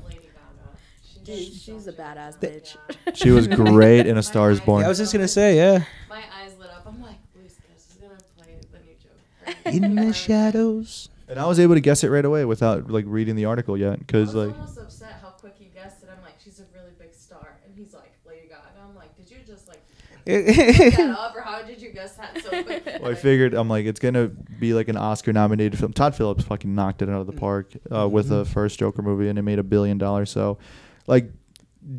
Dude, 1.24 1.36
she's 1.54 1.88
a 1.88 1.92
badass 1.94 2.40
bitch. 2.40 2.78
She 3.14 3.32
was 3.32 3.48
great 3.48 4.08
in 4.08 4.18
A 4.18 4.24
Star 4.24 4.50
Is 4.50 4.60
Born. 4.66 4.80
Yeah, 4.82 4.86
I 4.86 4.90
was 4.90 4.98
just 4.98 5.12
gonna 5.12 5.28
say, 5.28 5.58
yeah. 5.58 5.84
My 6.10 6.18
eyes 6.42 6.52
lit 6.58 6.70
up. 6.70 6.86
I'm 6.88 7.02
like, 7.02 7.16
Luis 7.36 7.56
Chris 7.66 7.86
is 7.90 7.98
gonna 8.02 8.14
play 8.38 8.56
the 8.72 8.78
new 8.80 8.94
Joker. 8.96 9.20
In 9.66 9.96
the 9.96 10.14
shadows. 10.26 11.10
And 11.28 11.40
I 11.40 11.46
was 11.46 11.60
able 11.60 11.76
to 11.76 11.82
guess 11.82 12.04
it 12.04 12.10
right 12.10 12.24
away 12.24 12.46
without 12.46 12.90
like 12.90 13.06
reading 13.08 13.36
the 13.36 13.46
article 13.46 13.78
yet, 13.78 13.94
I 13.94 13.96
because 13.98 14.34
was 14.34 14.48
like 14.48 14.56
almost 14.56 14.78
upset 14.78 15.20
how 15.22 15.30
quick 15.32 15.56
you 15.60 15.68
guessed 15.74 16.04
it. 16.04 16.10
I'm 16.16 16.22
like, 16.24 16.36
she's 16.44 16.60
a 16.60 16.66
really 16.74 16.92
big 16.98 17.14
star, 17.14 17.58
and 17.66 17.74
he's 17.78 17.94
like, 17.94 18.14
Lady 18.26 18.48
Gaga. 18.48 18.62
I'm 18.82 18.96
like, 18.96 19.16
did 19.18 19.30
you 19.30 19.38
just 19.46 19.68
like 19.68 19.82
pick 20.26 20.96
that 20.96 21.10
up, 21.10 21.36
or 21.36 21.42
how 21.42 21.62
did 21.64 21.82
you 21.82 21.92
guess 21.92 22.16
that 22.16 22.42
so 22.42 22.50
quick? 22.64 22.86
well, 23.02 23.12
I 23.12 23.16
figured 23.16 23.54
I'm 23.54 23.68
like 23.68 23.86
it's 23.86 24.00
gonna 24.00 24.28
be 24.30 24.74
like 24.74 24.88
an 24.88 24.96
Oscar 24.96 25.34
nominated 25.34 25.78
film. 25.78 25.92
Todd 25.92 26.16
Phillips 26.16 26.46
fucking 26.46 26.74
knocked 26.74 27.02
it 27.02 27.10
out 27.10 27.20
of 27.20 27.28
the 27.28 27.34
park 27.34 27.74
uh, 27.94 28.08
with 28.08 28.30
the 28.30 28.46
first 28.46 28.80
Joker 28.80 29.02
movie, 29.02 29.28
and 29.28 29.38
it 29.38 29.42
made 29.42 29.60
a 29.60 29.64
billion 29.64 29.98
dollars. 29.98 30.30
So, 30.30 30.60
like, 31.08 31.30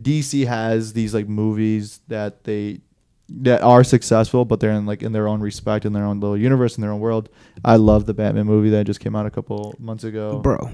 DC 0.01 0.47
has 0.47 0.95
these 0.95 1.13
like 1.13 1.29
movies 1.29 2.01
that 2.09 2.45
they 2.45 2.81
that 3.31 3.63
are 3.63 3.85
successful, 3.85 4.45
but 4.45 4.61
they're 4.61 4.73
in 4.73 4.87
like 4.87 5.03
in 5.03 5.13
their 5.13 5.29
own 5.29 5.41
respect, 5.41 5.85
in 5.85 5.93
their 5.93 6.05
own 6.05 6.21
little 6.21 6.37
universe, 6.37 6.77
in 6.77 6.81
their 6.83 6.93
own 6.93 7.01
world. 7.01 7.29
I 7.65 7.77
love 7.77 8.07
the 8.07 8.15
Batman 8.15 8.47
movie 8.47 8.71
that 8.71 8.85
just 8.87 9.01
came 9.01 9.15
out 9.15 9.27
a 9.27 9.31
couple 9.31 9.75
months 9.79 10.05
ago. 10.05 10.39
Bro, 10.39 10.71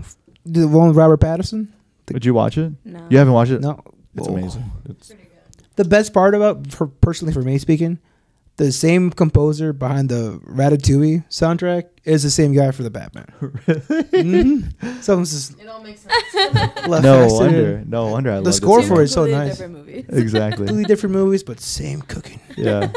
the 0.47 0.69
one 0.69 0.89
with 0.89 0.97
Robert 0.97 1.21
Pattinson. 1.21 1.69
Did 2.07 2.25
you 2.25 2.35
watch 2.35 2.59
it? 2.59 2.73
No. 2.85 3.07
You 3.11 3.19
haven't 3.19 3.33
watched 3.33 3.51
it? 3.53 3.61
No, 3.61 3.81
It's 4.15 4.29
Whoa. 4.29 4.35
amazing. 4.37 4.71
It's 4.89 5.09
Pretty 5.09 5.23
good. 5.25 5.31
The 5.77 5.85
best 5.85 6.13
part 6.13 6.35
about, 6.35 6.71
for 6.71 6.87
personally 6.87 7.33
for 7.33 7.43
me 7.43 7.59
speaking, 7.59 7.99
the 8.57 8.71
same 8.71 9.11
composer 9.11 9.73
behind 9.73 10.09
the 10.09 10.41
Ratatouille 10.47 11.29
soundtrack 11.29 11.85
is 12.05 12.23
the 12.23 12.31
same 12.31 12.53
guy 12.53 12.71
for 12.71 12.83
the 12.83 12.91
Batman. 12.91 13.27
mm-hmm. 13.41 15.01
Someone's 15.01 15.33
just 15.33 15.61
It 15.61 15.67
all 15.69 15.83
makes 15.83 16.03
sense. 16.03 16.35
no 17.03 17.27
wonder. 17.29 17.83
No 17.87 18.09
wonder 18.09 18.31
I 18.31 18.37
The 18.37 18.43
love 18.43 18.55
score 18.55 18.83
for 18.83 19.03
it's 19.03 19.13
so 19.13 19.27
nice. 19.27 19.61
Exactly. 20.09 20.67
Completely 20.67 20.85
different 20.85 21.15
movies, 21.15 21.43
but 21.43 21.61
same 21.61 22.03
cooking. 22.03 22.41
yeah. 22.57 22.93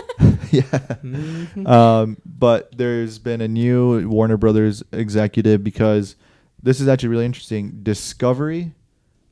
yeah. 0.51 0.61
Mhm. 0.61 1.67
Um, 1.67 2.17
but 2.25 2.75
there's 2.77 3.17
been 3.17 3.41
a 3.41 3.47
new 3.47 4.07
Warner 4.07 4.37
Brothers 4.37 4.83
executive 4.91 5.63
because 5.63 6.15
this 6.61 6.79
is 6.79 6.87
actually 6.87 7.09
really 7.09 7.25
interesting. 7.25 7.79
Discovery, 7.81 8.73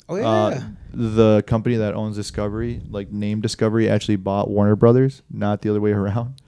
oh 0.09 0.15
yeah. 0.15 0.27
uh, 0.27 0.61
the 0.95 1.43
company 1.45 1.75
that 1.75 1.93
owns 1.93 2.15
Discovery, 2.15 2.81
like 2.89 3.12
name 3.12 3.41
Discovery, 3.41 3.89
actually 3.89 4.15
bought 4.15 4.49
Warner 4.49 4.75
Brothers, 4.75 5.21
not 5.29 5.62
the 5.62 5.69
other 5.69 5.81
way 5.81 5.91
around. 5.93 6.41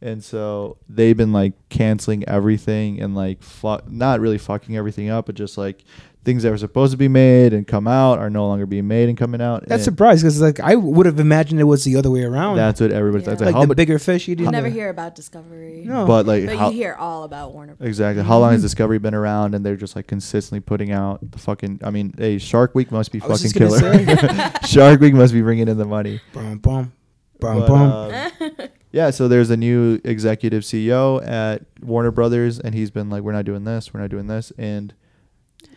And 0.00 0.22
so 0.22 0.78
they've 0.88 1.16
been 1.16 1.32
like 1.32 1.52
canceling 1.68 2.28
everything 2.28 3.00
and 3.00 3.14
like 3.14 3.40
not 3.88 4.18
really 4.18 4.38
fucking 4.38 4.76
everything 4.76 5.08
up, 5.08 5.26
but 5.26 5.36
just 5.36 5.56
like 5.56 5.84
things 6.24 6.44
that 6.44 6.50
were 6.50 6.58
supposed 6.58 6.92
to 6.92 6.96
be 6.96 7.08
made 7.08 7.52
and 7.52 7.66
come 7.66 7.88
out 7.88 8.18
are 8.20 8.30
no 8.30 8.46
longer 8.46 8.64
being 8.64 8.86
made 8.86 9.08
and 9.08 9.18
coming 9.18 9.40
out. 9.40 9.62
That's 9.62 9.72
and 9.72 9.82
surprised 9.82 10.22
because 10.22 10.40
like 10.40 10.60
I 10.60 10.76
would 10.76 11.04
have 11.06 11.18
imagined 11.18 11.60
it 11.60 11.64
was 11.64 11.82
the 11.84 11.96
other 11.96 12.10
way 12.10 12.22
around. 12.22 12.56
That's 12.56 12.80
what 12.80 12.92
everybody's 12.92 13.26
Yeah. 13.26 13.30
that's 13.32 13.40
like 13.40 13.46
like, 13.46 13.54
how 13.56 13.60
the 13.62 13.66
much, 13.68 13.76
bigger 13.76 13.98
fish 13.98 14.28
you 14.28 14.36
do. 14.36 14.44
You 14.44 14.46
didn't 14.46 14.52
never 14.54 14.68
know. 14.68 14.74
hear 14.74 14.88
about 14.88 15.14
Discovery. 15.16 15.82
No. 15.84 16.06
but 16.06 16.26
like 16.26 16.46
But 16.46 16.56
how, 16.56 16.70
you 16.70 16.76
hear 16.76 16.94
all 16.94 17.24
about 17.24 17.52
Warner 17.52 17.74
Bros. 17.74 17.88
Exactly. 17.88 18.22
How 18.22 18.38
long 18.38 18.52
has. 18.52 18.62
Discovery 18.62 18.98
been 18.98 19.14
around? 19.14 19.54
And 19.56 19.66
they're 19.66 19.74
just 19.76 19.96
like 19.96 20.06
consistently 20.06 20.60
putting 20.60 20.92
out 20.92 21.18
the 21.28 21.38
fucking. 21.38 21.80
I 21.82 21.90
mean, 21.90 22.14
hey, 22.16 22.38
Shark 22.38 22.74
Week 22.74 22.92
must 22.92 23.10
be 23.10 23.20
I 23.20 23.26
fucking 23.26 23.50
killer. 23.50 24.52
Shark 24.66 25.00
Week 25.00 25.14
must 25.14 25.32
be 25.32 25.42
bringing 25.42 25.66
in 25.68 25.76
the 25.76 25.84
money. 25.84 26.20
Bum, 26.32 26.58
bum, 26.58 26.92
bum, 27.40 27.58
But, 27.58 27.66
bum. 27.66 28.50
um, 28.52 28.68
yeah. 28.92 29.10
So 29.10 29.26
there's 29.26 29.50
a 29.50 29.56
new 29.56 30.00
executive 30.04 30.62
CEO 30.62 31.26
at 31.26 31.62
Warner 31.82 32.12
Brothers, 32.12 32.60
and 32.60 32.74
he's 32.76 32.92
been 32.92 33.10
like, 33.10 33.22
"We're 33.24 33.32
not 33.32 33.44
doing 33.44 33.64
this. 33.64 33.92
We're 33.92 34.00
not 34.00 34.10
doing 34.10 34.28
this," 34.28 34.52
and 34.56 34.94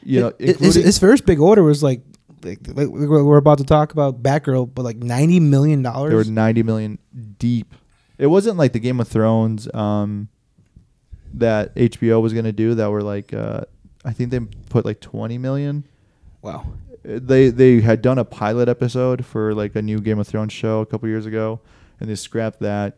you 0.03 0.19
know, 0.21 0.31
It- 0.39 0.57
his, 0.59 0.75
his 0.75 0.97
first 0.99 1.25
big 1.25 1.39
order 1.39 1.63
was 1.63 1.81
like, 1.83 2.01
like, 2.43 2.59
like 2.67 2.87
we're 2.89 3.37
about 3.37 3.57
to 3.57 3.63
talk 3.63 3.91
about 3.91 4.21
Batgirl, 4.21 4.69
but 4.75 4.83
like 4.83 4.97
ninety 4.97 5.39
million 5.39 5.81
dollars. 5.81 6.11
they 6.11 6.15
were. 6.15 6.23
90 6.25 6.63
million 6.63 6.99
deep 7.39 7.73
It 8.19 8.27
wasn't 8.27 8.57
like 8.57 8.71
the 8.73 8.79
Game 8.79 8.99
of 8.99 9.07
Thrones 9.07 9.67
um, 9.73 10.29
that 11.33 11.73
HBO 11.75 12.21
was 12.21 12.33
gonna 12.33 12.51
do 12.51 12.75
that 12.75 12.89
were 12.91 13.01
like 13.03 13.33
uh, 13.33 13.61
I 14.03 14.13
think 14.13 14.29
they 14.29 14.39
put 14.69 14.85
like 14.85 14.99
twenty 15.01 15.37
million. 15.37 15.85
Wow. 16.41 16.65
They 17.03 17.49
they 17.49 17.81
had 17.81 18.01
done 18.01 18.17
a 18.19 18.25
pilot 18.25 18.69
episode 18.69 19.25
for 19.25 19.53
like 19.53 19.75
a 19.75 19.81
new 19.81 19.99
Game 19.99 20.19
of 20.19 20.27
Thrones 20.27 20.53
show 20.53 20.81
a 20.81 20.85
couple 20.85 21.09
years 21.09 21.25
ago, 21.25 21.59
and 21.99 22.09
they 22.09 22.15
scrapped 22.15 22.59
that, 22.61 22.97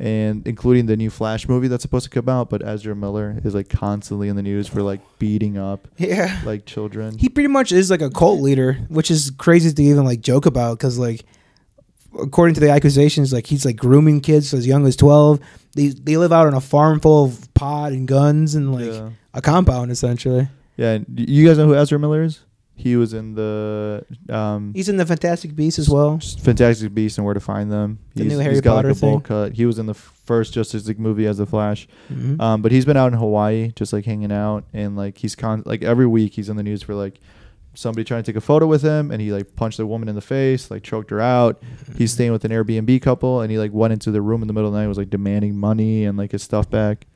and 0.00 0.46
including 0.46 0.86
the 0.86 0.96
new 0.96 1.10
Flash 1.10 1.48
movie 1.48 1.66
that's 1.68 1.82
supposed 1.82 2.04
to 2.04 2.10
come 2.10 2.28
out. 2.28 2.50
But 2.50 2.64
Ezra 2.66 2.94
Miller 2.94 3.36
is 3.44 3.54
like 3.54 3.68
constantly 3.68 4.28
in 4.28 4.36
the 4.36 4.42
news 4.42 4.68
for 4.68 4.82
like 4.82 5.00
beating 5.18 5.58
up 5.58 5.88
Yeah. 5.96 6.40
like 6.44 6.66
children. 6.66 7.18
He 7.18 7.28
pretty 7.28 7.48
much 7.48 7.72
is 7.72 7.90
like 7.90 8.02
a 8.02 8.10
cult 8.10 8.40
leader, 8.40 8.74
which 8.88 9.10
is 9.10 9.30
crazy 9.38 9.72
to 9.72 9.82
even 9.82 10.04
like 10.04 10.20
joke 10.20 10.46
about 10.46 10.78
because 10.78 10.98
like 10.98 11.24
according 12.18 12.54
to 12.54 12.60
the 12.60 12.70
accusations, 12.70 13.32
like 13.32 13.46
he's 13.46 13.64
like 13.64 13.76
grooming 13.76 14.20
kids 14.20 14.54
as 14.54 14.66
young 14.66 14.86
as 14.86 14.96
twelve. 14.96 15.40
They 15.74 15.88
they 15.88 16.16
live 16.16 16.32
out 16.32 16.46
on 16.46 16.54
a 16.54 16.60
farm 16.60 17.00
full 17.00 17.24
of 17.26 17.52
pot 17.54 17.92
and 17.92 18.06
guns 18.08 18.54
and 18.54 18.72
like 18.72 18.86
Yeah. 18.86 19.10
a 19.34 19.42
compound 19.42 19.90
essentially. 19.90 20.48
Yeah, 20.76 20.98
you 21.16 21.46
guys 21.46 21.58
know 21.58 21.66
who 21.66 21.74
Ezra 21.74 21.98
Miller 21.98 22.22
is? 22.22 22.40
He 22.78 22.94
was 22.96 23.12
in 23.12 23.34
the 23.34 24.06
um, 24.28 24.72
He's 24.72 24.88
in 24.88 24.96
the 24.98 25.04
Fantastic 25.04 25.56
Beasts 25.56 25.80
as 25.80 25.90
well. 25.90 26.20
Fantastic 26.40 26.94
Beasts 26.94 27.18
and 27.18 27.24
Where 27.24 27.34
to 27.34 27.40
Find 27.40 27.72
Them. 27.72 27.98
The 28.14 28.22
He's, 28.22 28.32
new 28.32 28.38
Harry 28.38 28.54
he's 28.54 28.60
got 28.60 28.76
Potter 28.76 28.88
like 28.90 28.96
a 28.96 29.00
bowl 29.00 29.20
cut. 29.20 29.52
He 29.54 29.66
was 29.66 29.78
in 29.80 29.86
the 29.86 29.94
first 29.94 30.52
Justice 30.54 30.86
League 30.86 31.00
movie 31.00 31.26
as 31.26 31.38
the 31.38 31.46
Flash. 31.46 31.88
Mhm. 32.10 32.40
Um, 32.40 32.62
but 32.62 32.70
he's 32.70 32.84
been 32.84 32.96
out 32.96 33.12
in 33.12 33.18
Hawaii, 33.18 33.72
just 33.74 33.92
like 33.92 34.04
hanging 34.04 34.30
out, 34.30 34.64
and 34.72 34.96
like 34.96 35.18
he's 35.18 35.34
con 35.34 35.64
like 35.66 35.82
every 35.82 36.06
week 36.06 36.34
he's 36.34 36.48
in 36.48 36.56
the 36.56 36.62
news 36.62 36.82
for 36.84 36.94
like 36.94 37.18
somebody 37.74 38.04
trying 38.04 38.22
to 38.22 38.30
take 38.32 38.36
a 38.36 38.40
photo 38.40 38.66
with 38.66 38.82
him, 38.82 39.10
and 39.10 39.20
he 39.20 39.32
like 39.32 39.56
punched 39.56 39.80
a 39.80 39.86
woman 39.86 40.08
in 40.08 40.14
the 40.14 40.20
face, 40.20 40.70
like 40.70 40.84
choked 40.84 41.10
her 41.10 41.20
out. 41.20 41.60
He's 41.96 42.12
staying 42.12 42.30
with 42.30 42.44
an 42.44 42.52
Airbnb 42.52 43.02
couple, 43.02 43.40
and 43.40 43.50
he 43.50 43.58
like 43.58 43.72
went 43.72 43.92
into 43.92 44.12
the 44.12 44.22
room 44.22 44.40
in 44.42 44.46
the 44.46 44.54
middle 44.54 44.68
of 44.68 44.72
the 44.74 44.80
night, 44.80 44.86
was 44.86 44.98
like 44.98 45.10
demanding 45.10 45.56
money 45.56 46.04
and 46.04 46.16
like 46.16 46.30
his 46.32 46.44
stuff 46.44 46.70
back. 46.70 47.06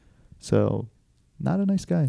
So, 0.41 0.89
not 1.39 1.61
a 1.61 1.67
nice 1.67 1.85
guy. 1.85 2.09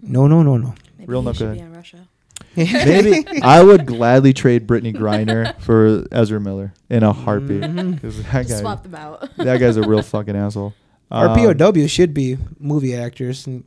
no, 0.00 0.26
no, 0.26 0.42
no, 0.42 0.56
no. 0.56 0.74
Maybe 0.98 1.10
Real 1.10 1.20
he 1.20 1.26
not 1.26 1.36
should 1.36 1.48
good. 1.48 1.54
be 1.54 1.60
in 1.60 1.72
Russia. 1.74 2.08
Maybe 2.84 3.24
I 3.42 3.62
would 3.62 3.86
gladly 3.86 4.32
trade 4.32 4.66
Brittney 4.66 4.94
Griner 4.94 5.58
for 5.60 6.04
Ezra 6.12 6.40
Miller 6.40 6.72
in 6.90 7.02
a 7.02 7.12
heartbeat. 7.12 7.62
Mhm. 7.62 8.00
'Cause 8.00 8.22
that 8.24 8.48
guy, 8.48 8.60
Swap 8.60 8.82
them 8.82 8.94
out. 8.94 9.28
that 9.38 9.58
guy's 9.58 9.76
a 9.76 9.82
real 9.82 10.02
fucking 10.14 10.36
asshole. 10.36 10.74
Our 11.10 11.28
Um, 11.28 11.56
POW 11.56 11.86
should 11.86 12.14
be 12.14 12.38
movie 12.58 12.94
actors 12.94 13.46
and 13.46 13.64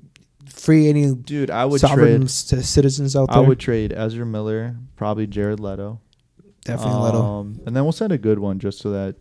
free 0.50 0.88
any 0.90 1.14
dude, 1.14 1.50
I 1.52 1.66
would 1.66 1.80
sovereign 1.82 2.22
trade. 2.22 2.30
c- 2.30 2.62
citizens 2.62 3.16
out 3.16 3.30
there. 3.30 3.38
I 3.38 3.48
would 3.48 3.60
trade 3.60 3.94
Ezra 3.96 4.26
Miller, 4.26 4.76
probably 4.96 5.28
Jared 5.28 5.60
Leto. 5.60 6.00
definitely 6.66 7.00
let 7.02 7.16
'em. 7.16 7.22
Um, 7.22 7.60
and 7.66 7.76
then 7.76 7.84
we'll 7.84 7.94
send 7.94 8.12
a 8.12 8.18
good 8.18 8.40
one 8.40 8.60
just 8.60 8.80
so 8.80 8.92
that 8.92 9.16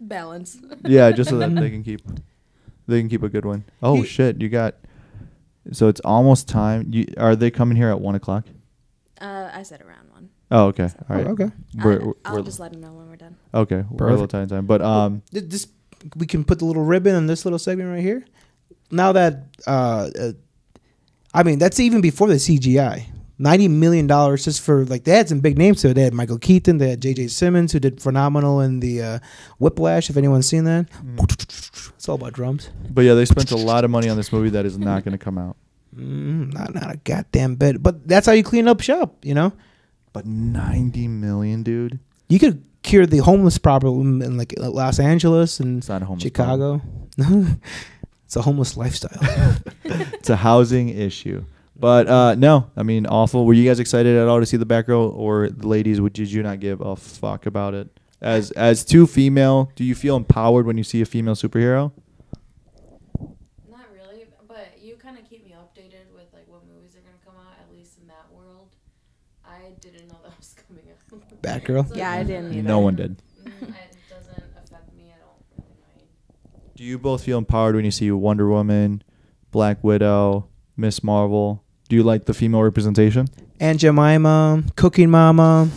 Balance. 0.00 0.58
yeah, 0.86 1.10
just 1.12 1.30
so 1.30 1.38
that 1.38 1.54
they 1.54 1.70
can 1.70 1.82
keep 1.84 2.00
they 2.86 3.00
can 3.00 3.08
keep 3.08 3.22
a 3.22 3.28
good 3.28 3.44
one. 3.44 3.64
Oh 3.82 3.96
He- 3.96 4.04
shit, 4.04 4.40
you 4.42 4.48
got. 4.48 4.74
So 5.72 5.88
it's 5.88 6.00
almost 6.00 6.48
time. 6.48 6.88
You 6.90 7.06
are 7.16 7.36
they 7.36 7.50
coming 7.50 7.76
here 7.76 7.88
at 7.90 8.00
one 8.00 8.14
o'clock? 8.14 8.46
Uh, 9.20 9.50
I 9.52 9.62
said 9.64 9.82
around 9.82 10.10
one. 10.12 10.30
Oh, 10.50 10.66
okay. 10.66 10.84
All 11.08 11.16
right. 11.16 11.26
Oh, 11.26 11.30
okay. 11.32 11.50
We're, 11.76 12.00
I'll, 12.00 12.06
we're, 12.06 12.14
I'll 12.24 12.32
we're- 12.34 12.44
just 12.44 12.58
let 12.60 12.72
him 12.72 12.80
know 12.80 12.92
when 12.92 13.08
we're 13.08 13.16
done. 13.16 13.36
okay. 13.54 13.84
We're 13.90 14.06
a 14.08 14.10
little 14.10 14.26
Perfect. 14.26 14.30
time 14.32 14.48
time, 14.48 14.66
but 14.66 14.80
um, 14.82 15.22
Th- 15.32 15.44
This 15.44 15.66
we 16.16 16.26
can 16.26 16.44
put 16.44 16.58
the 16.58 16.64
little 16.64 16.84
ribbon 16.84 17.14
on 17.14 17.26
this 17.26 17.44
little 17.44 17.58
segment 17.58 17.90
right 17.90 18.02
here. 18.02 18.24
Now 18.90 19.12
that 19.12 19.44
uh, 19.66 20.08
uh 20.18 20.32
I 21.34 21.42
mean 21.42 21.58
that's 21.58 21.78
even 21.78 22.00
before 22.00 22.28
the 22.28 22.34
CGI. 22.34 23.04
Ninety 23.38 23.68
million 23.68 24.06
dollars 24.06 24.44
just 24.44 24.60
for 24.62 24.84
like 24.86 25.04
they 25.04 25.12
had 25.12 25.28
some 25.28 25.40
big 25.40 25.56
names 25.58 25.80
to 25.82 25.88
it. 25.90 25.94
They 25.94 26.02
had 26.02 26.12
Michael 26.14 26.38
Keaton, 26.38 26.78
they 26.78 26.90
had 26.90 27.00
J.K. 27.00 27.28
Simmons 27.28 27.72
who 27.72 27.78
did 27.80 28.00
phenomenal 28.02 28.60
in 28.60 28.80
the 28.80 29.02
uh, 29.02 29.18
Whiplash. 29.58 30.10
If 30.10 30.16
anyone's 30.16 30.46
seen 30.46 30.64
that, 30.64 30.86
it's 31.96 32.08
all 32.08 32.16
about 32.16 32.32
drums. 32.34 32.68
but 32.90 33.02
yeah, 33.02 33.14
they 33.14 33.24
spent 33.24 33.50
a 33.52 33.56
lot 33.56 33.84
of 33.84 33.90
money 33.90 34.08
on 34.08 34.16
this 34.16 34.32
movie 34.32 34.50
that 34.50 34.66
is 34.66 34.76
not 34.78 35.04
going 35.04 35.12
to 35.12 35.22
come 35.24 35.38
out. 35.38 35.56
Mm, 35.96 36.52
not 36.52 36.74
not 36.74 36.94
a 36.94 36.96
goddamn 36.98 37.56
bit. 37.56 37.82
But 37.82 38.06
that's 38.06 38.26
how 38.26 38.32
you 38.32 38.42
clean 38.44 38.68
up 38.68 38.80
shop. 38.80 39.16
You 39.24 39.34
know, 39.34 39.52
But 40.12 40.26
ninety 40.26 41.08
million, 41.08 41.62
dude. 41.62 41.98
you 42.28 42.38
could 42.38 42.62
cure 42.82 43.06
the 43.06 43.18
homeless 43.18 43.58
problem 43.58 44.22
in 44.22 44.36
like 44.38 44.54
Los 44.56 44.98
Angeles 44.98 45.60
and 45.60 45.78
It's 45.78 45.88
not 45.88 46.02
a 46.02 46.04
homeless 46.06 46.22
Chicago. 46.22 46.80
it's 48.24 48.36
a 48.36 48.42
homeless 48.42 48.76
lifestyle. 48.76 49.18
It's 49.84 50.30
a 50.30 50.36
housing 50.36 50.88
issue. 50.90 51.44
But 51.74 52.06
uh, 52.08 52.34
no, 52.36 52.70
I 52.76 52.82
mean, 52.84 53.06
awful. 53.06 53.44
Were 53.46 53.54
you 53.54 53.66
guys 53.66 53.80
excited 53.80 54.14
at 54.16 54.28
all 54.28 54.38
to 54.38 54.46
see 54.46 54.56
the 54.58 54.66
back 54.66 54.86
row, 54.86 55.08
or 55.08 55.48
the 55.48 55.66
ladies? 55.66 56.00
Would 56.00 56.12
did 56.12 56.30
you 56.30 56.42
not 56.42 56.60
give 56.60 56.80
a 56.80 56.94
fuck 56.94 57.46
about 57.46 57.74
it? 57.74 57.88
As 58.20 58.50
as 58.52 58.84
two 58.84 59.06
female, 59.06 59.72
do 59.74 59.82
you 59.82 59.94
feel 59.94 60.14
empowered 60.16 60.66
when 60.66 60.76
you 60.78 60.84
see 60.84 61.00
a 61.00 61.06
female 61.06 61.34
superhero? 61.34 61.90
Not 63.68 63.86
really, 63.96 64.26
but 64.46 64.76
you 64.80 64.96
kind 64.96 65.18
of 65.18 65.24
keep 65.28 65.42
me 65.44 65.54
updated 65.56 66.12
with 66.14 66.28
like 66.32 66.46
what 66.46 66.60
movies 66.68 66.94
are 66.96 67.00
gonna 67.00 67.16
come 67.24 67.34
out. 67.34 67.56
At 67.58 67.72
least 67.74 67.98
in 68.00 68.06
that 68.08 68.28
world, 68.30 68.76
I 69.44 69.72
didn't 69.80 70.08
know 70.08 70.18
that 70.22 70.36
was 70.38 70.54
coming 70.68 70.84
out. 70.92 71.00
Batgirl? 71.42 71.88
So 71.88 71.94
Yeah, 71.94 72.10
I 72.10 72.22
didn't 72.22 72.52
either. 72.52 72.62
No 72.62 72.78
one 72.80 72.96
did. 72.96 73.16
Mm, 73.44 73.46
It 73.62 73.96
doesn't 74.08 74.44
affect 74.56 74.92
me. 74.96 75.04
I 75.14 75.18
don't 75.20 75.42
really 75.56 75.68
mind. 75.80 76.08
Do 76.76 76.84
you 76.84 76.98
both 76.98 77.24
feel 77.24 77.38
empowered 77.38 77.74
when 77.76 77.84
you 77.84 77.90
see 77.90 78.10
Wonder 78.10 78.48
Woman, 78.48 79.02
Black 79.50 79.82
Widow, 79.82 80.48
Miss 80.76 81.02
Marvel? 81.02 81.62
Do 81.88 81.96
you 81.96 82.02
like 82.02 82.26
the 82.26 82.34
female 82.34 82.62
representation? 82.62 83.26
Aunt 83.58 83.80
Jemima, 83.80 84.62
Cooking 84.76 85.10
Mama, 85.10 85.68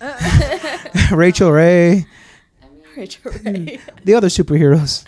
Rachael 1.12 1.50
Ray, 1.52 2.06
I 2.62 2.68
mean, 2.70 2.82
Rachael 2.96 3.32
Ray. 3.44 3.78
the 4.04 4.14
other 4.14 4.28
superheroes. 4.28 5.04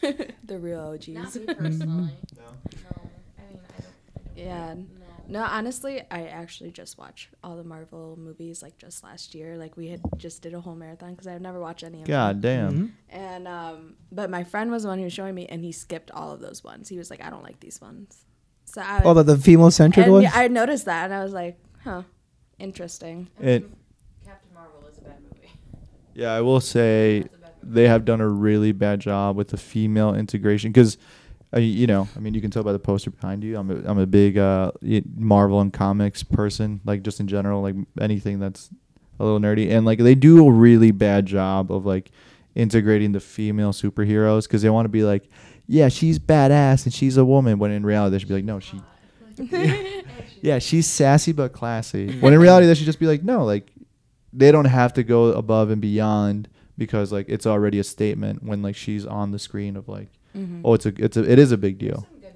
the 0.00 0.58
real 0.58 0.78
not 0.78 0.94
OGs. 0.94 1.36
me 1.36 1.46
personally. 1.54 2.12
no. 2.36 2.44
I 2.58 2.72
mean, 2.72 2.78
I 2.78 2.92
don't. 2.92 3.10
I 3.38 3.82
don't 3.82 4.36
Yeah. 4.36 4.74
No. 4.74 5.03
No, 5.26 5.42
honestly, 5.42 6.02
I 6.10 6.26
actually 6.26 6.70
just 6.70 6.98
watched 6.98 7.28
all 7.42 7.56
the 7.56 7.64
Marvel 7.64 8.16
movies 8.18 8.62
like 8.62 8.76
just 8.76 9.02
last 9.02 9.34
year. 9.34 9.56
Like 9.56 9.76
we 9.76 9.88
had 9.88 10.00
just 10.18 10.42
did 10.42 10.52
a 10.54 10.60
whole 10.60 10.74
marathon 10.74 11.12
because 11.12 11.26
I've 11.26 11.40
never 11.40 11.58
watched 11.60 11.82
any 11.82 12.02
of 12.02 12.08
God 12.08 12.42
them. 12.42 12.70
God 12.70 12.74
damn. 12.76 12.88
Mhm. 12.88 12.90
And 13.08 13.48
um, 13.48 13.94
but 14.12 14.28
my 14.30 14.44
friend 14.44 14.70
was 14.70 14.82
the 14.82 14.88
one 14.90 14.98
who 14.98 15.04
was 15.04 15.12
showing 15.12 15.34
me, 15.34 15.46
and 15.46 15.62
he 15.64 15.72
skipped 15.72 16.10
all 16.10 16.32
of 16.32 16.40
those 16.40 16.62
ones. 16.62 16.88
He 16.88 16.98
was 16.98 17.10
like, 17.10 17.24
"I 17.24 17.30
don't 17.30 17.42
like 17.42 17.60
these 17.60 17.80
ones." 17.80 18.24
So 18.66 18.82
I, 18.82 19.02
Oh, 19.04 19.14
the, 19.14 19.22
the 19.22 19.38
female 19.38 19.70
centered 19.70 20.08
ones? 20.08 20.28
I 20.34 20.48
noticed 20.48 20.84
that, 20.84 21.04
and 21.06 21.14
I 21.14 21.22
was 21.24 21.32
like, 21.32 21.58
"Huh, 21.84 22.02
interesting." 22.58 23.28
I 23.40 23.44
It- 23.44 23.70
Captain 24.26 24.52
Marvel 24.52 24.86
is 24.90 24.98
a 24.98 25.02
bad 25.02 25.22
movie. 25.22 25.50
Yeah, 26.14 26.32
I 26.32 26.42
will 26.42 26.60
say 26.60 27.20
That's 27.22 27.34
a 27.34 27.38
bad 27.38 27.50
movie. 27.62 27.74
they 27.74 27.88
have 27.88 28.04
done 28.04 28.20
a 28.20 28.28
really 28.28 28.72
bad 28.72 29.00
job 29.00 29.36
with 29.36 29.48
the 29.48 29.56
female 29.56 30.14
integration 30.14 30.70
because 30.70 30.98
uh, 31.54 31.58
you 31.60 31.86
know 31.86 32.08
i 32.16 32.20
mean 32.20 32.34
you 32.34 32.40
can 32.40 32.50
tell 32.50 32.62
by 32.62 32.72
the 32.72 32.78
poster 32.78 33.10
behind 33.10 33.44
you. 33.44 33.56
I'm 33.56 33.70
a, 33.70 33.90
I'm 33.90 33.98
a 33.98 34.06
big 34.06 34.38
uh, 34.38 34.72
marvel 35.16 35.60
and 35.60 35.72
comics 35.72 36.22
person 36.22 36.80
like 36.84 37.02
just 37.02 37.20
in 37.20 37.28
general 37.28 37.62
like 37.62 37.76
anything 38.00 38.38
that's 38.38 38.70
a 39.18 39.24
little 39.24 39.40
nerdy. 39.40 39.70
And 39.70 39.86
like 39.86 39.98
they 39.98 40.14
do 40.14 40.46
a 40.46 40.50
really 40.50 40.90
bad 40.90 41.26
job 41.26 41.70
of 41.70 41.86
like 41.86 42.10
integrating 42.54 43.12
the 43.12 43.20
female 43.20 43.72
superheroes 43.72 44.44
because 44.44 44.62
they 44.62 44.70
want 44.70 44.84
to 44.84 44.90
be 44.90 45.02
like 45.02 45.28
yeah 45.66 45.88
she's 45.88 46.18
badass 46.18 46.84
and 46.84 46.94
she's 46.94 47.16
a 47.16 47.24
woman 47.24 47.58
when 47.58 47.70
in 47.70 47.84
reality 47.84 48.12
they 48.12 48.18
should 48.18 48.28
be 48.28 48.34
like 48.34 48.44
no 48.44 48.60
she 48.60 48.80
yeah 50.40 50.58
she's 50.60 50.86
sassy 50.86 51.32
but 51.32 51.52
classy. 51.52 52.18
When 52.20 52.32
in 52.32 52.38
reality 52.38 52.66
they 52.66 52.74
should 52.74 52.86
just 52.86 53.00
be 53.00 53.06
like 53.06 53.24
no 53.24 53.44
like 53.44 53.72
they 54.32 54.52
don't 54.52 54.66
have 54.66 54.92
to 54.94 55.02
go 55.02 55.26
above 55.26 55.70
and 55.70 55.80
beyond 55.80 56.48
because 56.78 57.12
like 57.12 57.26
it's 57.28 57.46
already 57.46 57.78
a 57.78 57.84
statement 57.84 58.42
when 58.42 58.62
like 58.62 58.76
she's 58.76 59.04
on 59.06 59.32
the 59.32 59.38
screen 59.38 59.76
of 59.76 59.88
like 59.88 60.08
Mhm. 60.36 60.60
oh 60.64 60.74
it's 60.74 60.86
a 60.86 60.92
it's 60.98 61.16
a 61.16 61.30
it 61.30 61.38
is 61.38 61.52
a 61.52 61.56
big 61.56 61.78
deal 61.78 62.06
movies 62.12 62.30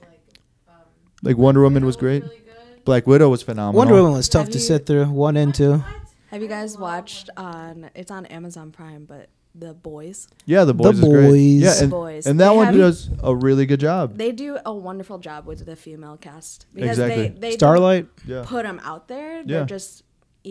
like, 0.00 0.20
um, 0.68 0.74
like 1.22 1.36
wonder 1.38 1.62
woman 1.62 1.84
was 1.84 1.96
great 1.96 2.22
really 2.22 2.36
black 2.84 3.06
widow 3.06 3.28
was 3.28 3.42
phenomenal 3.42 3.78
Wonder 3.78 3.94
Woman 3.94 4.12
was 4.12 4.28
tough 4.28 4.44
Have 4.46 4.52
to 4.52 4.58
you- 4.58 4.64
sit 4.64 4.86
through. 4.86 5.06
One 5.10 5.36
and 5.36 5.54
two. 5.54 5.82
Have 6.30 6.40
you 6.42 6.48
guys 6.48 6.76
watched 6.78 7.28
on? 7.36 7.90
It's 7.94 8.10
on 8.10 8.24
Amazon 8.26 8.70
Prime, 8.70 9.04
but 9.06 9.28
The 9.54 9.74
Boys. 9.74 10.28
yeah 10.46 10.64
the 10.64 10.72
boys 10.74 10.98
is 10.98 11.04
great 11.04 11.28
Boys. 11.30 11.62
yeah 11.62 11.72
The 11.74 11.82
and, 11.82 11.90
Boys. 11.90 12.26
and 12.26 12.40
that 12.40 12.50
They 12.50 12.56
one 12.56 12.66
have- 12.66 12.76
does 12.76 13.10
a 13.22 13.34
really 13.34 13.66
good 13.66 13.80
job 13.80 14.16
They 14.16 14.32
do 14.32 14.58
a 14.64 14.72
wonderful 14.74 15.18
job 15.18 15.46
with 15.46 15.64
the 15.66 15.76
female 15.76 16.16
cast 16.16 16.66
because 16.74 16.98
Exactly. 16.98 17.28
they 17.28 17.38
they 17.40 17.52
Starlight. 17.52 18.06
yeah 18.26 18.44
put 18.46 18.62
them 18.64 18.80
out 18.84 19.08
there. 19.08 19.38
Yeah. 19.38 19.44
They're 19.46 19.64
just 19.66 20.02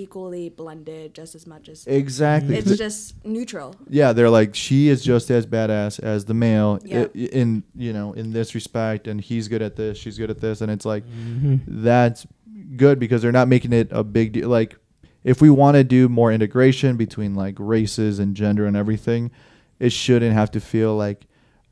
equally 0.01 0.49
blended, 0.49 1.13
just 1.13 1.33
as 1.35 1.47
much 1.47 1.67
as 1.69 1.85
exactly 1.87 2.55
it's 2.57 2.77
just 2.77 3.15
neutral. 3.25 3.75
yeah 3.89 4.13
they're 4.13 4.29
like 4.29 4.53
she 4.55 4.87
is 4.89 5.03
just 5.03 5.29
as 5.31 5.45
badass 5.45 5.99
as 5.99 6.25
the 6.25 6.33
male 6.33 6.79
i- 6.85 6.87
Yep. 6.87 7.15
in 7.15 7.63
you 7.75 7.91
know 7.93 8.13
in 8.13 8.31
this 8.31 8.53
respect 8.53 9.07
and 9.07 9.19
he's 9.21 9.47
good 9.47 9.61
at 9.61 9.75
this 9.75 9.97
she's 9.97 10.17
good 10.17 10.29
at 10.29 10.39
this 10.39 10.61
and 10.61 10.69
it's 10.71 10.85
like 10.85 11.03
Mhm. 11.07 11.61
that's 11.67 12.27
good 12.75 12.99
because 12.99 13.21
they're 13.21 13.31
not 13.31 13.47
making 13.47 13.71
it 13.73 13.87
a 13.91 14.03
big 14.03 14.33
deal. 14.33 14.49
Like, 14.49 14.75
if 15.23 15.41
we 15.41 15.49
want 15.49 15.75
to 15.75 15.83
do 15.83 16.09
more 16.09 16.31
integration 16.31 16.97
between 16.97 17.33
like 17.33 17.55
races 17.57 18.19
and 18.19 18.35
gender 18.35 18.65
and 18.65 18.75
everything, 18.75 19.31
it 19.79 19.91
shouldn't 19.91 20.33
have 20.33 20.51
to 20.51 20.59
feel 20.59 20.95
like, 20.95 21.27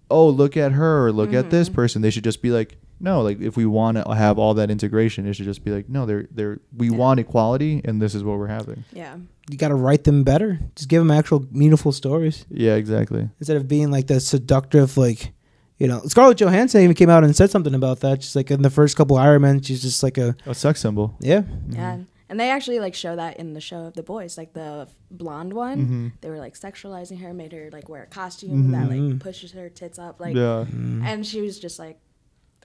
oh, 0.10 0.28
look 0.30 0.56
at 0.56 0.72
her 0.72 1.06
or 1.08 1.12
look 1.12 1.34
at 1.34 1.50
this 1.50 1.70
Mhm. 1.70 1.74
person. 1.74 2.02
They 2.02 2.10
should 2.12 2.24
just 2.24 2.42
be 2.42 2.52
like, 2.52 2.78
no, 3.00 3.22
like 3.22 3.42
if 3.42 3.58
we 3.58 3.66
want 3.66 3.98
to 3.98 4.14
have 4.16 4.38
all 4.40 4.54
that 4.56 4.70
integration, 4.72 5.28
it 5.28 5.34
should 5.34 5.46
just 5.46 5.64
be 5.64 5.72
like, 5.72 5.90
no, 5.90 6.06
they're 6.06 6.28
they're 6.32 6.60
we 6.76 6.90
Yeah. 6.90 6.98
want 6.98 7.20
equality, 7.20 7.82
and 7.86 8.02
this 8.02 8.16
is 8.16 8.24
what 8.24 8.38
we're 8.38 8.48
having. 8.48 8.84
Yeah. 8.94 9.18
You 9.50 9.58
got 9.58 9.68
to 9.68 9.76
write 9.76 10.06
them 10.06 10.24
better. 10.24 10.60
Just 10.76 10.90
give 10.90 11.02
them 11.02 11.12
actual 11.12 11.46
meaningful 11.52 11.92
stories 11.92 12.46
Yeah, 12.50 12.76
exactly. 12.76 13.30
instead 13.40 13.58
of 13.58 13.68
being 13.68 13.92
like 13.92 14.08
the 14.08 14.20
seductive, 14.20 14.98
like 14.98 15.34
you 15.78 15.88
know. 15.88 16.02
Scarlett 16.08 16.38
Johansson 16.40 16.82
even 16.82 16.96
came 16.96 17.10
out 17.10 17.24
and 17.24 17.36
said 17.36 17.50
something 17.52 17.76
about 17.76 18.00
that. 18.00 18.24
She's 18.24 18.36
like 18.36 18.50
in 18.50 18.62
the 18.62 18.70
first 18.70 18.96
couple 18.96 19.18
Iron 19.18 19.42
Men, 19.44 19.62
she's 19.62 19.82
just 19.82 20.02
like 20.02 20.18
a 20.18 20.36
A 20.46 20.56
sex 20.56 20.80
symbol. 20.82 21.16
yeah. 21.20 21.44
Yeah. 21.70 22.00
And 22.28 22.40
they 22.40 22.50
actually 22.50 22.80
like 22.80 22.96
show 22.96 23.16
that 23.16 23.38
in 23.38 23.54
the 23.54 23.62
show 23.62 23.82
of 23.86 23.94
the 23.94 24.02
boys, 24.02 24.36
like 24.36 24.54
the 24.54 24.88
blonde 25.12 25.54
one. 25.54 25.86
Mhm. 25.86 26.12
They 26.22 26.30
were 26.32 26.40
like 26.40 26.56
sexualizing 26.58 27.20
her, 27.22 27.32
made 27.36 27.52
her 27.52 27.70
like 27.72 27.88
wear 27.88 28.02
a 28.04 28.08
costume 28.08 28.72
that 28.72 28.90
Mhm. 28.90 29.12
like 29.12 29.20
pushes 29.20 29.52
her 29.52 29.70
tits 29.70 30.00
up, 30.00 30.20
like, 30.20 30.36
yeah. 30.36 30.66
and 31.04 31.24
she 31.24 31.42
was 31.42 31.60
just 31.60 31.78
like 31.78 32.00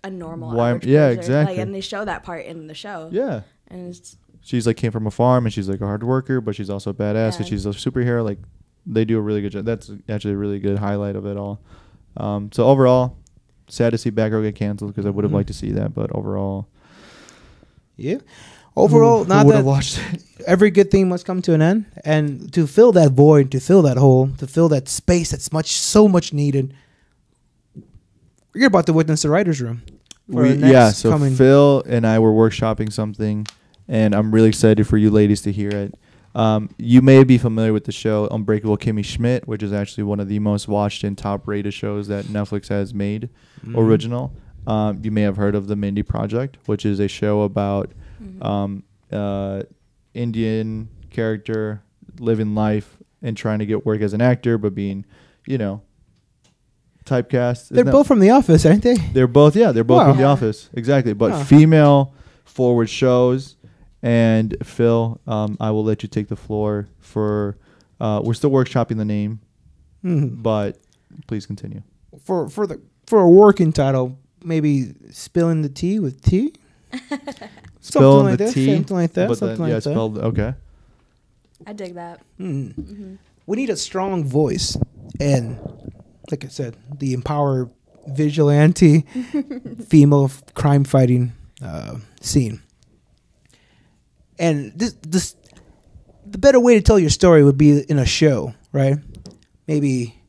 a 0.05 0.11
normal. 0.11 0.53
Why- 0.53 0.71
average 0.71 0.87
yeah, 0.87 1.09
person. 1.09 1.19
exactly. 1.21 1.57
Like, 1.57 1.63
and 1.63 1.75
they 1.75 1.81
show 1.81 2.05
that 2.05 2.23
part 2.23 2.47
in 2.47 2.67
the 2.67 2.75
show. 2.75 3.09
Yeah. 3.13 3.43
And 3.69 3.89
it's 3.95 4.17
She's 4.43 4.67
like 4.67 4.79
came 4.79 4.91
from 4.91 5.07
a 5.07 5.11
farm 5.11 5.45
and 5.45 5.53
she's 5.53 5.69
like 5.69 5.83
a 5.83 5.87
hard 5.87 6.03
worker, 6.03 6.41
but 6.41 6.57
she's 6.57 6.71
also 6.71 6.91
a 6.91 6.95
badass 6.95 7.37
and 7.37 7.45
Yeah. 7.45 7.51
she's 7.51 7.67
a 7.67 7.71
superhero. 7.71 8.25
Like 8.25 8.39
they 8.87 9.05
do 9.05 9.19
a 9.19 9.21
really 9.21 9.43
good 9.43 9.53
job. 9.53 9.67
That's 9.67 9.91
actually 10.09 10.33
a 10.35 10.39
really 10.39 10.59
good 10.59 10.79
highlight 10.79 11.15
of 11.15 11.27
it 11.27 11.37
all. 11.37 11.61
Um, 12.17 12.51
so 12.51 12.65
overall, 12.65 13.17
sad 13.69 13.91
to 13.91 13.99
see 13.99 14.11
Batgirl 14.11 14.43
get 14.43 14.55
canceled 14.55 14.93
because 14.93 15.05
I 15.05 15.11
would 15.11 15.25
have 15.25 15.31
Mhm. 15.31 15.35
liked 15.37 15.49
to 15.49 15.55
see 15.55 15.73
that, 15.73 15.95
but 15.95 16.11
overall, 16.17 16.67
Yeah. 17.97 18.19
Overall, 18.77 19.25
who, 19.25 19.29
not 19.29 19.45
would 19.47 19.53
that 19.53 19.57
have 19.59 19.67
watched 19.67 19.99
it. 20.13 20.23
every 20.47 20.71
good 20.71 20.91
thing 20.91 21.09
must 21.09 21.27
come 21.27 21.43
to 21.43 21.53
an 21.53 21.61
end, 21.61 21.87
and 22.05 22.51
to 22.53 22.67
fill 22.67 22.93
that 22.93 23.13
void, 23.13 23.51
to 23.51 23.61
fill 23.61 23.83
that 23.83 23.97
hole, 23.99 24.31
to 24.39 24.47
fill 24.47 24.69
that 24.71 24.89
space 24.89 25.33
that's 25.33 25.53
much 25.53 25.73
so 25.73 26.09
much 26.09 26.33
needed. 26.33 26.73
You're 28.55 28.67
about 28.69 28.87
to 28.87 28.93
witness 28.93 29.23
the 29.23 29.31
writers' 29.31 29.61
room. 29.61 29.83
for 30.31 30.43
We, 30.43 30.63
our 30.63 30.71
yeah, 30.71 30.91
so 30.91 31.11
coming- 31.11 31.35
Phil 31.35 31.83
and 31.87 32.07
I 32.07 32.19
were 32.19 32.33
workshopping 32.33 32.93
something, 32.93 33.47
and 33.89 34.15
I'm 34.15 34.31
really 34.33 34.49
excited 34.49 34.87
for 34.87 34.97
you 34.97 35.11
ladies 35.11 35.41
to 35.43 35.53
hear 35.53 35.71
it. 35.71 35.95
Um, 36.35 36.71
you 36.79 37.03
may 37.03 37.25
be 37.25 37.39
familiar 37.39 37.73
with 37.73 37.85
the 37.85 37.93
show 37.93 38.29
Unbreakable 38.31 38.77
Kimmy 38.79 39.05
Schmidt, 39.05 39.49
which 39.49 39.63
is 39.65 39.73
actually 39.73 40.05
one 40.05 40.21
of 40.21 40.29
the 40.29 40.39
most 40.39 40.69
watched 40.69 41.03
and 41.03 41.19
top 41.19 41.49
rated 41.49 41.75
shows 41.75 42.07
that 42.07 42.27
Netflix 42.27 42.69
has 42.69 42.95
made 42.95 43.29
Mhm. 43.67 43.77
original. 43.77 44.33
Um, 44.67 45.01
you 45.03 45.11
may 45.11 45.23
have 45.23 45.37
heard 45.37 45.57
of 45.57 45.67
the 45.67 45.75
Mindy 45.75 46.05
Project, 46.05 46.59
which 46.67 46.87
is 46.87 47.01
a 47.01 47.09
show 47.09 47.43
about 47.43 47.91
um, 48.43 48.83
uh, 49.11 49.63
Indian 50.15 50.89
character 51.11 51.83
living 52.21 52.55
life 52.55 52.97
and 53.23 53.37
trying 53.37 53.59
to 53.59 53.67
get 53.67 53.85
work 53.87 54.01
as 54.03 54.13
an 54.13 54.21
actor, 54.21 54.59
but 54.59 54.75
being, 54.75 55.05
you 55.47 55.57
know, 55.59 55.81
typecast. 57.05 57.69
They're 57.71 57.85
both 57.85 58.07
from 58.07 58.21
The 58.21 58.31
Office, 58.31 58.65
aren't 58.67 58.83
they? 58.83 58.95
they're 59.13 59.27
both 59.27 59.57
yeah, 59.57 59.73
they're 59.73 59.85
both 59.85 59.99
Wow. 59.99 60.09
from 60.11 60.19
The 60.19 60.25
Office 60.25 60.69
exactly, 60.75 61.13
but 61.13 61.33
Huh. 61.33 61.45
female 61.45 62.13
forward 62.45 62.89
shows. 62.89 63.57
And 64.03 64.57
Phil, 64.63 65.21
um, 65.27 65.57
I 65.61 65.71
will 65.73 65.85
let 65.85 66.03
you 66.03 66.09
take 66.09 66.29
the 66.29 66.37
floor 66.37 66.89
for. 67.01 67.57
Uh, 68.01 68.23
we're 68.25 68.33
still 68.33 68.51
workshopping 68.51 68.97
the 68.97 69.05
name, 69.05 69.41
Mhm. 70.03 70.43
but 70.43 70.79
please 71.27 71.45
continue. 71.45 71.83
For 72.25 72.49
for 72.49 72.67
the 72.67 72.81
for 73.07 73.21
a 73.21 73.29
working 73.29 73.73
title, 73.73 74.17
maybe 74.43 74.95
spilling 75.11 75.61
the 75.61 75.69
tea 75.69 75.99
with 75.99 76.23
tea. 76.23 76.55
Spill 77.83 78.03
something 78.21 78.25
like 78.31 78.39
the 78.39 78.45
that. 78.47 78.55
tea, 78.55 78.75
Something 78.75 78.97
like 78.97 79.13
that. 79.15 79.29
but 79.29 79.39
something 79.39 79.59
then, 79.59 79.69
yeah, 79.69 79.75
that. 79.77 79.83
spelled 79.83 80.19
okay. 80.19 80.55
I 81.67 81.73
dig 81.75 81.95
that. 81.95 82.21
Mm. 82.39 82.75
hmm 82.75 83.15
We 83.47 83.57
need 83.57 83.69
a 83.71 83.77
strong 83.77 84.25
voice, 84.25 84.79
and 85.21 85.59
like 86.31 86.45
I 86.45 86.49
said, 86.49 86.77
the 86.99 87.13
empower 87.13 87.71
vigilante 88.09 89.01
female 89.89 90.25
f- 90.27 90.43
crime 90.55 90.85
fighting 90.85 91.33
uh, 91.63 91.97
scene. 92.21 92.63
And 94.39 94.73
this, 94.75 94.95
this, 95.03 95.37
the 96.27 96.39
better 96.39 96.59
way 96.61 96.75
to 96.75 96.81
tell 96.81 96.99
your 96.99 97.11
story 97.11 97.45
would 97.45 97.59
be 97.59 97.81
in 97.81 97.99
a 97.99 98.07
show, 98.07 98.55
right? 98.73 98.97
Maybe 99.69 100.21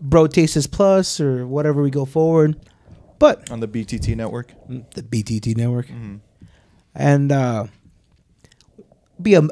Bro 0.00 0.28
Tastes 0.28 0.66
Plus 0.66 1.20
or 1.20 1.46
whatever 1.46 1.82
we 1.82 1.90
go 1.90 2.04
forward, 2.04 2.56
but 3.18 3.50
On 3.50 3.60
the 3.60 3.68
BTT 3.68 4.16
network. 4.16 4.52
mm, 4.68 4.84
the 4.94 5.02
BTT 5.02 5.56
network, 5.56 5.86
Mm-hmm. 5.86 6.16
and 6.94 7.32
uh, 7.32 7.66
be 9.20 9.34
a, 9.34 9.42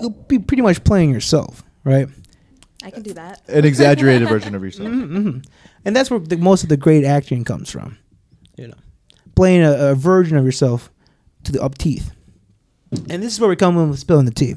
you'll 0.00 0.10
be 0.10 0.38
pretty 0.38 0.62
much 0.62 0.82
playing 0.82 1.10
yourself, 1.10 1.62
right? 1.84 2.08
I 2.82 2.90
can 2.90 3.02
do 3.02 3.12
that. 3.14 3.40
An 3.48 3.64
exaggerated 3.64 4.28
version 4.28 4.54
of 4.54 4.62
yourself. 4.62 4.88
hmm 4.90 5.38
And 5.84 5.94
that's 5.96 6.10
where 6.10 6.20
the, 6.20 6.36
most 6.36 6.62
of 6.62 6.68
the 6.68 6.76
great 6.76 7.04
acting 7.04 7.44
comes 7.44 7.70
from. 7.70 7.98
You 8.56 8.68
know, 8.68 8.74
playing 9.34 9.62
a, 9.62 9.90
a 9.90 9.94
version 9.94 10.36
of 10.36 10.44
yourself 10.44 10.90
to 11.44 11.52
the 11.52 11.62
up 11.62 11.78
teeth. 11.78 12.12
And 13.08 13.22
this 13.22 13.32
is 13.32 13.40
where 13.40 13.48
we 13.48 13.56
come 13.56 13.76
in 13.78 13.88
with 13.90 13.98
spilling 14.00 14.26
the 14.26 14.30
tea. 14.32 14.56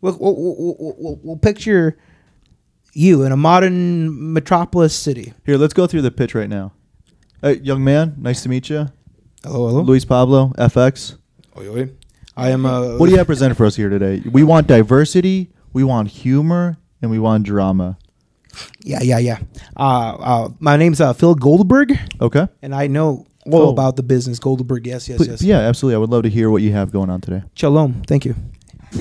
We'll, 0.00 0.16
we'll, 0.18 0.36
we'll, 0.36 0.54
we'll, 0.78 0.94
we'll, 0.98 1.20
we'll 1.24 1.36
picture 1.36 1.98
you 2.92 3.24
in 3.24 3.32
a 3.32 3.36
modern 3.36 4.32
metropolis 4.32 4.94
city. 4.94 5.32
Here, 5.44 5.56
let's 5.56 5.74
go 5.74 5.86
through 5.88 6.02
the 6.02 6.10
pitch 6.12 6.34
right 6.34 6.48
now. 6.48 6.72
Hey, 7.42 7.54
young 7.58 7.82
man, 7.82 8.14
nice 8.18 8.42
to 8.44 8.48
meet 8.48 8.68
you. 8.70 8.88
Hello, 9.44 9.68
hello. 9.68 9.82
Luis 9.82 10.04
Pablo, 10.04 10.52
FX. 10.58 11.16
I 12.36 12.50
am. 12.50 12.64
Uh, 12.64 12.96
What 12.96 13.06
do 13.06 13.12
you 13.12 13.18
have 13.18 13.26
presented 13.26 13.56
for 13.56 13.66
us 13.66 13.74
here 13.74 13.88
today? 13.88 14.22
We 14.30 14.44
want 14.44 14.68
diversity, 14.68 15.50
we 15.72 15.82
want 15.82 16.08
humor, 16.08 16.78
and 17.02 17.10
we 17.10 17.18
want 17.18 17.44
drama. 17.44 17.98
Yeah, 18.82 19.02
yeah, 19.02 19.18
yeah. 19.18 19.38
Uh, 19.76 20.16
uh, 20.18 20.48
my 20.58 20.76
name's 20.76 21.00
uh, 21.00 21.12
Phil 21.12 21.34
Goldberg, 21.34 21.96
Okay. 22.20 22.48
and 22.62 22.74
I 22.74 22.86
know 22.88 23.26
all 23.46 23.50
Phil. 23.52 23.68
about 23.70 23.96
the 23.96 24.02
business. 24.02 24.38
Goldberg, 24.38 24.86
yes, 24.86 25.08
yes, 25.08 25.18
Pl- 25.18 25.26
yes. 25.26 25.42
Yeah, 25.42 25.58
absolutely. 25.58 25.94
I 25.96 25.98
would 25.98 26.10
love 26.10 26.22
to 26.24 26.30
hear 26.30 26.50
what 26.50 26.62
you 26.62 26.72
have 26.72 26.90
going 26.90 27.10
on 27.10 27.20
today. 27.20 27.42
Shalom. 27.54 28.02
Thank 28.06 28.24
you. 28.24 28.34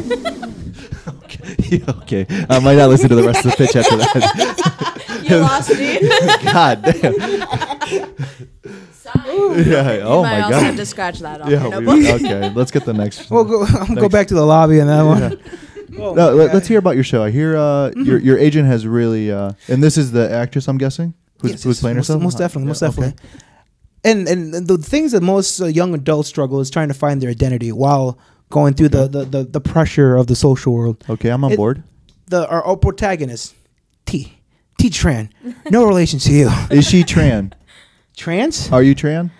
okay. 1.08 1.82
okay. 1.88 2.26
I 2.50 2.60
might 2.60 2.76
not 2.76 2.89
listen 2.89 3.10
to 3.10 3.16
the 3.16 3.24
rest 3.24 3.45
of 3.45 3.52
the 3.52 3.58
pitch 3.58 3.76
after 3.76 3.98
that. 3.98 4.93
You 5.28 5.38
lost 5.39 5.70
me. 5.72 6.00
God 6.54 6.82
damn. 6.84 7.14
yeah. 9.58 10.00
Oh 10.04 10.20
you 10.20 10.24
my 10.24 10.39
might 10.39 10.41
also 10.43 10.60
have 10.60 10.76
to 10.78 10.86
scratch 10.86 11.20
that 11.20 11.41
off 11.41 11.50
Yeah. 11.50 11.80
We, 11.80 12.12
okay. 12.14 12.50
Let's 12.54 12.72
get 12.72 12.86
the 12.86 12.93
next. 12.93 13.30
We'll 13.30 13.43
go. 13.43 13.66
I'll 13.68 13.95
go 13.95 14.08
back 14.08 14.28
to 14.28 14.36
the 14.36 14.45
lobby 14.45 14.80
on 14.80 14.88
that 14.88 15.02
one. 15.04 15.39
Oh, 16.00 16.14
No, 16.14 16.28
my 16.30 16.43
let, 16.45 16.56
us 16.56 16.68
hear 16.68 16.80
about 16.80 16.95
your 16.95 17.04
show. 17.04 17.24
I 17.24 17.32
hear 17.32 17.56
uh, 17.58 17.91
your 17.95 18.20
your 18.20 18.38
agent 18.38 18.68
has 18.68 18.86
really 18.86 19.32
uh, 19.32 19.54
and 19.68 19.82
this 19.84 19.98
is 19.98 20.12
the 20.12 20.32
actress 20.32 20.68
I'm 20.68 20.78
guessing 20.78 21.14
who's, 21.41 21.52
Yes, 21.52 21.64
who's 21.64 21.78
yes, 21.78 21.82
playing 21.82 21.98
most, 21.98 22.08
herself. 22.08 22.24
Most 22.24 22.38
definitely, 22.38 22.64
Yeah, 22.64 22.70
most 22.70 22.84
okay. 22.84 22.95
definitely. 23.12 23.39
And 24.04 24.28
and 24.28 24.68
the 24.68 24.78
things 24.78 25.12
that 25.14 25.22
most 25.22 25.60
uh, 25.62 25.66
young 25.66 25.93
adults 25.93 26.30
struggle 26.30 26.60
is 26.60 26.70
trying 26.70 26.88
to 26.89 26.93
find 26.93 27.22
their 27.22 27.30
identity 27.30 27.72
while 27.72 28.18
going 28.50 28.74
through 28.76 28.89
the, 28.89 29.08
the, 29.10 29.26
the, 29.26 29.43
the 29.43 29.60
pressure 29.60 30.16
of 30.16 30.28
the 30.28 30.36
social 30.36 30.74
world. 30.74 31.04
Okay, 31.10 31.30
I'm 31.30 31.43
on 31.43 31.52
It- 31.52 31.58
board. 31.58 31.84
The 32.28 32.48
our, 32.50 32.62
our 32.64 32.76
protagonist, 32.78 33.56
T, 34.06 34.38
T 34.78 34.89
Tran, 34.89 35.30
no 35.72 35.86
relation 35.88 36.20
to 36.20 36.32
you. 36.32 36.50
Is 36.70 36.88
she 36.88 37.04
Tran? 37.04 37.54
Trans? 38.18 38.72
Are 38.72 38.84
you 38.84 38.93
Tran? 38.95 39.32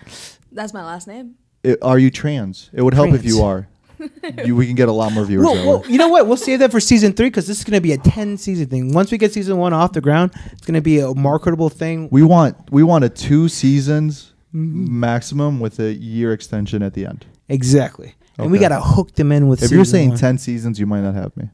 That's 0.52 0.72
my 0.74 0.84
last 0.84 1.06
name. 1.06 1.34
I- 1.64 1.76
Are 1.82 1.98
you 1.98 2.10
trans? 2.10 2.70
It 2.72 2.82
would 2.82 2.94
help 2.94 3.12
if 3.12 3.24
you 3.24 3.42
are. 3.42 3.68
you, 4.44 4.56
we 4.56 4.66
can 4.66 4.74
get 4.74 4.88
a 4.88 4.92
lot 4.92 5.12
more 5.12 5.24
viewers. 5.24 5.46
Well, 5.46 5.66
well, 5.80 5.90
you 5.90 5.98
know 5.98 6.08
what? 6.08 6.26
We'll 6.26 6.36
save 6.36 6.58
that 6.60 6.70
for 6.70 6.80
season 6.80 7.12
three 7.12 7.26
because 7.28 7.46
this 7.46 7.58
is 7.58 7.64
going 7.64 7.76
to 7.76 7.80
be 7.80 7.92
a 7.92 7.98
ten 7.98 8.36
season 8.36 8.66
thing. 8.66 8.92
Once 8.92 9.10
we 9.10 9.18
get 9.18 9.32
season 9.32 9.56
one 9.58 9.72
off 9.72 9.92
the 9.92 10.00
ground, 10.00 10.32
it's 10.52 10.66
going 10.66 10.74
to 10.74 10.80
be 10.80 11.00
a 11.00 11.14
marketable 11.14 11.68
thing. 11.68 12.08
We 12.10 12.22
want 12.22 12.56
we 12.70 12.82
want 12.82 13.04
a 13.04 13.08
two 13.08 13.48
seasons 13.48 14.32
Mm-hmm. 14.54 14.98
maximum 15.00 15.60
with 15.60 15.78
a 15.78 15.92
year 15.92 16.32
extension 16.32 16.82
at 16.82 16.94
the 16.94 17.04
end. 17.04 17.26
Exactly, 17.50 18.14
and 18.38 18.50
we 18.50 18.58
got 18.58 18.70
to 18.70 18.80
hook 18.80 19.14
them 19.14 19.30
in 19.30 19.46
with. 19.46 19.62
If 19.62 19.70
you're 19.70 19.84
saying 19.84 20.08
one. 20.08 20.18
ten 20.18 20.38
seasons, 20.38 20.80
you 20.80 20.86
might 20.86 21.02
not 21.02 21.14
have 21.14 21.36
me. 21.36 21.50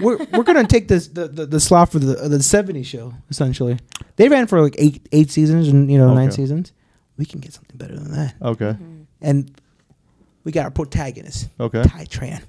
we're 0.00 0.18
we're 0.32 0.42
gonna 0.42 0.66
take 0.66 0.88
this 0.88 1.06
the, 1.06 1.28
the, 1.28 1.46
the 1.46 1.60
slot 1.60 1.92
for 1.92 2.00
the 2.00 2.14
the 2.28 2.38
'70s 2.38 2.84
show 2.84 3.14
essentially. 3.30 3.78
They 4.16 4.28
ran 4.28 4.48
for 4.48 4.60
like 4.60 4.74
eight 4.76 5.06
eight 5.12 5.30
seasons 5.30 5.68
and 5.68 5.88
you 5.88 5.98
know 5.98 6.12
nine 6.14 6.32
seasons. 6.32 6.72
We 7.16 7.26
can 7.26 7.38
get 7.38 7.52
something 7.52 7.76
better 7.76 7.94
than 7.94 8.10
that. 8.10 8.34
Okay. 8.42 8.76
And 9.20 9.52
we 10.44 10.52
got 10.52 10.64
our 10.64 10.70
protagonist, 10.70 11.48
Okay. 11.60 11.82
Ty 11.82 12.04
Tran. 12.06 12.42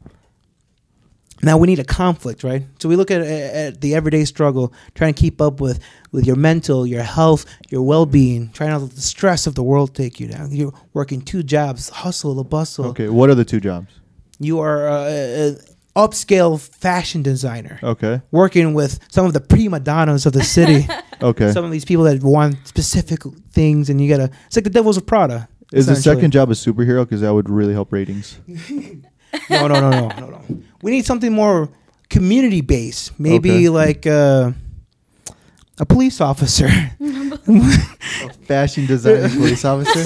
Now 1.41 1.57
we 1.57 1.67
need 1.67 1.79
a 1.79 1.83
conflict, 1.83 2.43
right? 2.45 2.63
So 2.79 2.87
we 2.87 2.95
look 2.95 3.11
at, 3.11 3.19
at 3.21 3.81
the 3.81 3.95
everyday 3.95 4.23
struggle, 4.23 4.71
trying 4.95 5.13
to 5.13 5.19
keep 5.19 5.41
up 5.41 5.59
with 5.59 5.79
with 6.13 6.25
your 6.25 6.37
mental, 6.37 6.87
your 6.87 7.03
health, 7.03 7.45
your 7.69 7.81
well 7.81 8.05
being, 8.05 8.49
trying 8.53 8.69
to 8.69 8.77
let 8.77 8.91
the 8.91 9.01
stress 9.01 9.45
of 9.45 9.55
the 9.55 9.63
world 9.63 9.93
take 9.93 10.19
you 10.21 10.27
down. 10.27 10.51
You're 10.55 10.73
working 10.93 11.21
two 11.21 11.43
jobs, 11.43 11.89
hustle, 11.89 12.35
the 12.35 12.43
bustle. 12.45 12.85
Okay. 12.87 13.09
What 13.09 13.29
are 13.29 13.35
the 13.35 13.43
two 13.43 13.59
jobs? 13.59 13.91
You 14.39 14.59
are 14.59 14.87
uh, 14.87 15.09
an 15.09 15.57
upscale 15.97 16.59
fashion 16.59 17.23
designer 17.23 17.79
Okay. 17.83 18.21
working 18.31 18.73
with 18.73 18.99
some 19.11 19.25
of 19.25 19.33
the 19.33 19.41
prima 19.41 19.79
donnas 19.81 20.25
of 20.25 20.33
the 20.33 20.43
city. 20.43 20.87
Okay. 21.21 21.53
Some 21.53 21.63
of 21.63 21.71
these 21.71 21.85
people 21.85 22.03
that 22.03 22.21
want 22.21 22.67
specific 22.67 23.21
things, 23.51 23.89
and 23.89 24.01
you 24.01 24.09
gotta. 24.09 24.29
It's 24.47 24.57
like 24.57 24.65
the 24.65 24.69
Devils 24.69 24.97
of 24.97 25.05
Prada. 25.05 25.47
Is 25.73 25.87
the 25.87 25.95
second 25.95 26.31
job 26.31 26.49
a 26.49 26.53
superhero? 26.53 27.03
Because 27.03 27.21
that 27.21 27.33
would 27.33 27.49
really 27.49 27.73
help 27.73 27.91
ratings. 27.91 28.39
No, 29.49 29.67
no, 29.67 29.79
no, 29.81 29.89
no, 29.89 30.07
no, 30.19 30.27
no. 30.29 30.41
We 30.83 30.91
need 30.91 31.05
something 31.07 31.33
more 31.33 31.67
community 32.07 32.61
based. 32.61 33.19
Maybe 33.19 33.49
Okay. 33.49 33.69
like 33.69 34.05
uh, 34.05 34.51
a 35.79 35.85
police 35.87 36.21
officer. 36.21 36.67
A 36.67 37.37
fashion 38.45 38.85
designer 38.85 39.29
police 39.35 39.65
officer. 39.65 40.03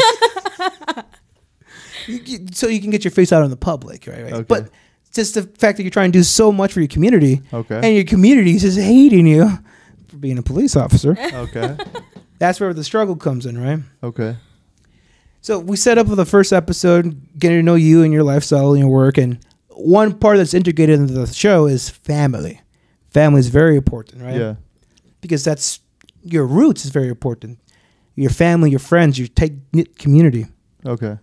you- 2.07 2.21
you- 2.25 2.45
so 2.53 2.67
you 2.69 2.79
can 2.79 2.89
get 2.89 3.03
your 3.03 3.11
face 3.11 3.33
out 3.33 3.43
in 3.43 3.49
the 3.49 3.57
public, 3.57 4.07
right? 4.07 4.23
right? 4.23 4.33
Okay. 4.33 4.43
But 4.47 4.69
just 5.13 5.33
the 5.33 5.43
fact 5.43 5.75
that 5.77 5.83
you're 5.83 5.91
trying 5.91 6.13
to 6.13 6.19
do 6.19 6.23
so 6.23 6.51
much 6.53 6.71
for 6.71 6.79
your 6.79 6.87
community, 6.87 7.41
Okay. 7.53 7.81
and 7.83 7.95
your 7.95 8.05
community 8.05 8.55
is 8.55 8.61
just 8.61 8.79
hating 8.79 9.27
you 9.27 9.49
for 10.07 10.15
being 10.17 10.37
a 10.37 10.43
police 10.43 10.77
officer. 10.77 11.17
okay. 11.19 11.75
That's 12.39 12.59
where 12.61 12.73
the 12.73 12.83
struggle 12.83 13.15
comes 13.17 13.45
in, 13.45 13.57
right? 13.61 13.79
Okay. 14.03 14.37
So 15.41 15.59
we 15.59 15.77
set 15.77 15.97
up 15.97 16.07
with 16.07 16.17
the 16.17 16.25
first 16.25 16.51
episode, 16.51 17.21
getting 17.37 17.59
to 17.59 17.63
know 17.63 17.75
you 17.75 18.03
and 18.03 18.11
your 18.11 18.23
lifestyle 18.23 18.71
and 18.71 18.79
your 18.79 18.89
work, 18.89 19.17
and 19.17 19.39
one 19.69 20.17
part 20.17 20.37
that's 20.37 20.53
integrated 20.53 20.99
into 20.99 21.13
the 21.13 21.27
show 21.27 21.67
is 21.67 21.89
family. 21.89 22.61
Family 23.09 23.39
is 23.39 23.47
very 23.47 23.77
important, 23.77 24.21
right? 24.21 24.35
Yeah. 24.35 24.55
Because 25.21 25.43
that's 25.43 25.79
your 26.23 26.45
roots 26.45 26.85
is 26.85 26.91
very 26.91 27.07
important. 27.07 27.59
Your 28.15 28.31
family, 28.31 28.71
your 28.71 28.79
friends, 28.79 29.17
your 29.17 29.27
tight 29.27 29.53
knit 29.71 29.97
community. 29.97 30.47
Okay. 30.85 31.17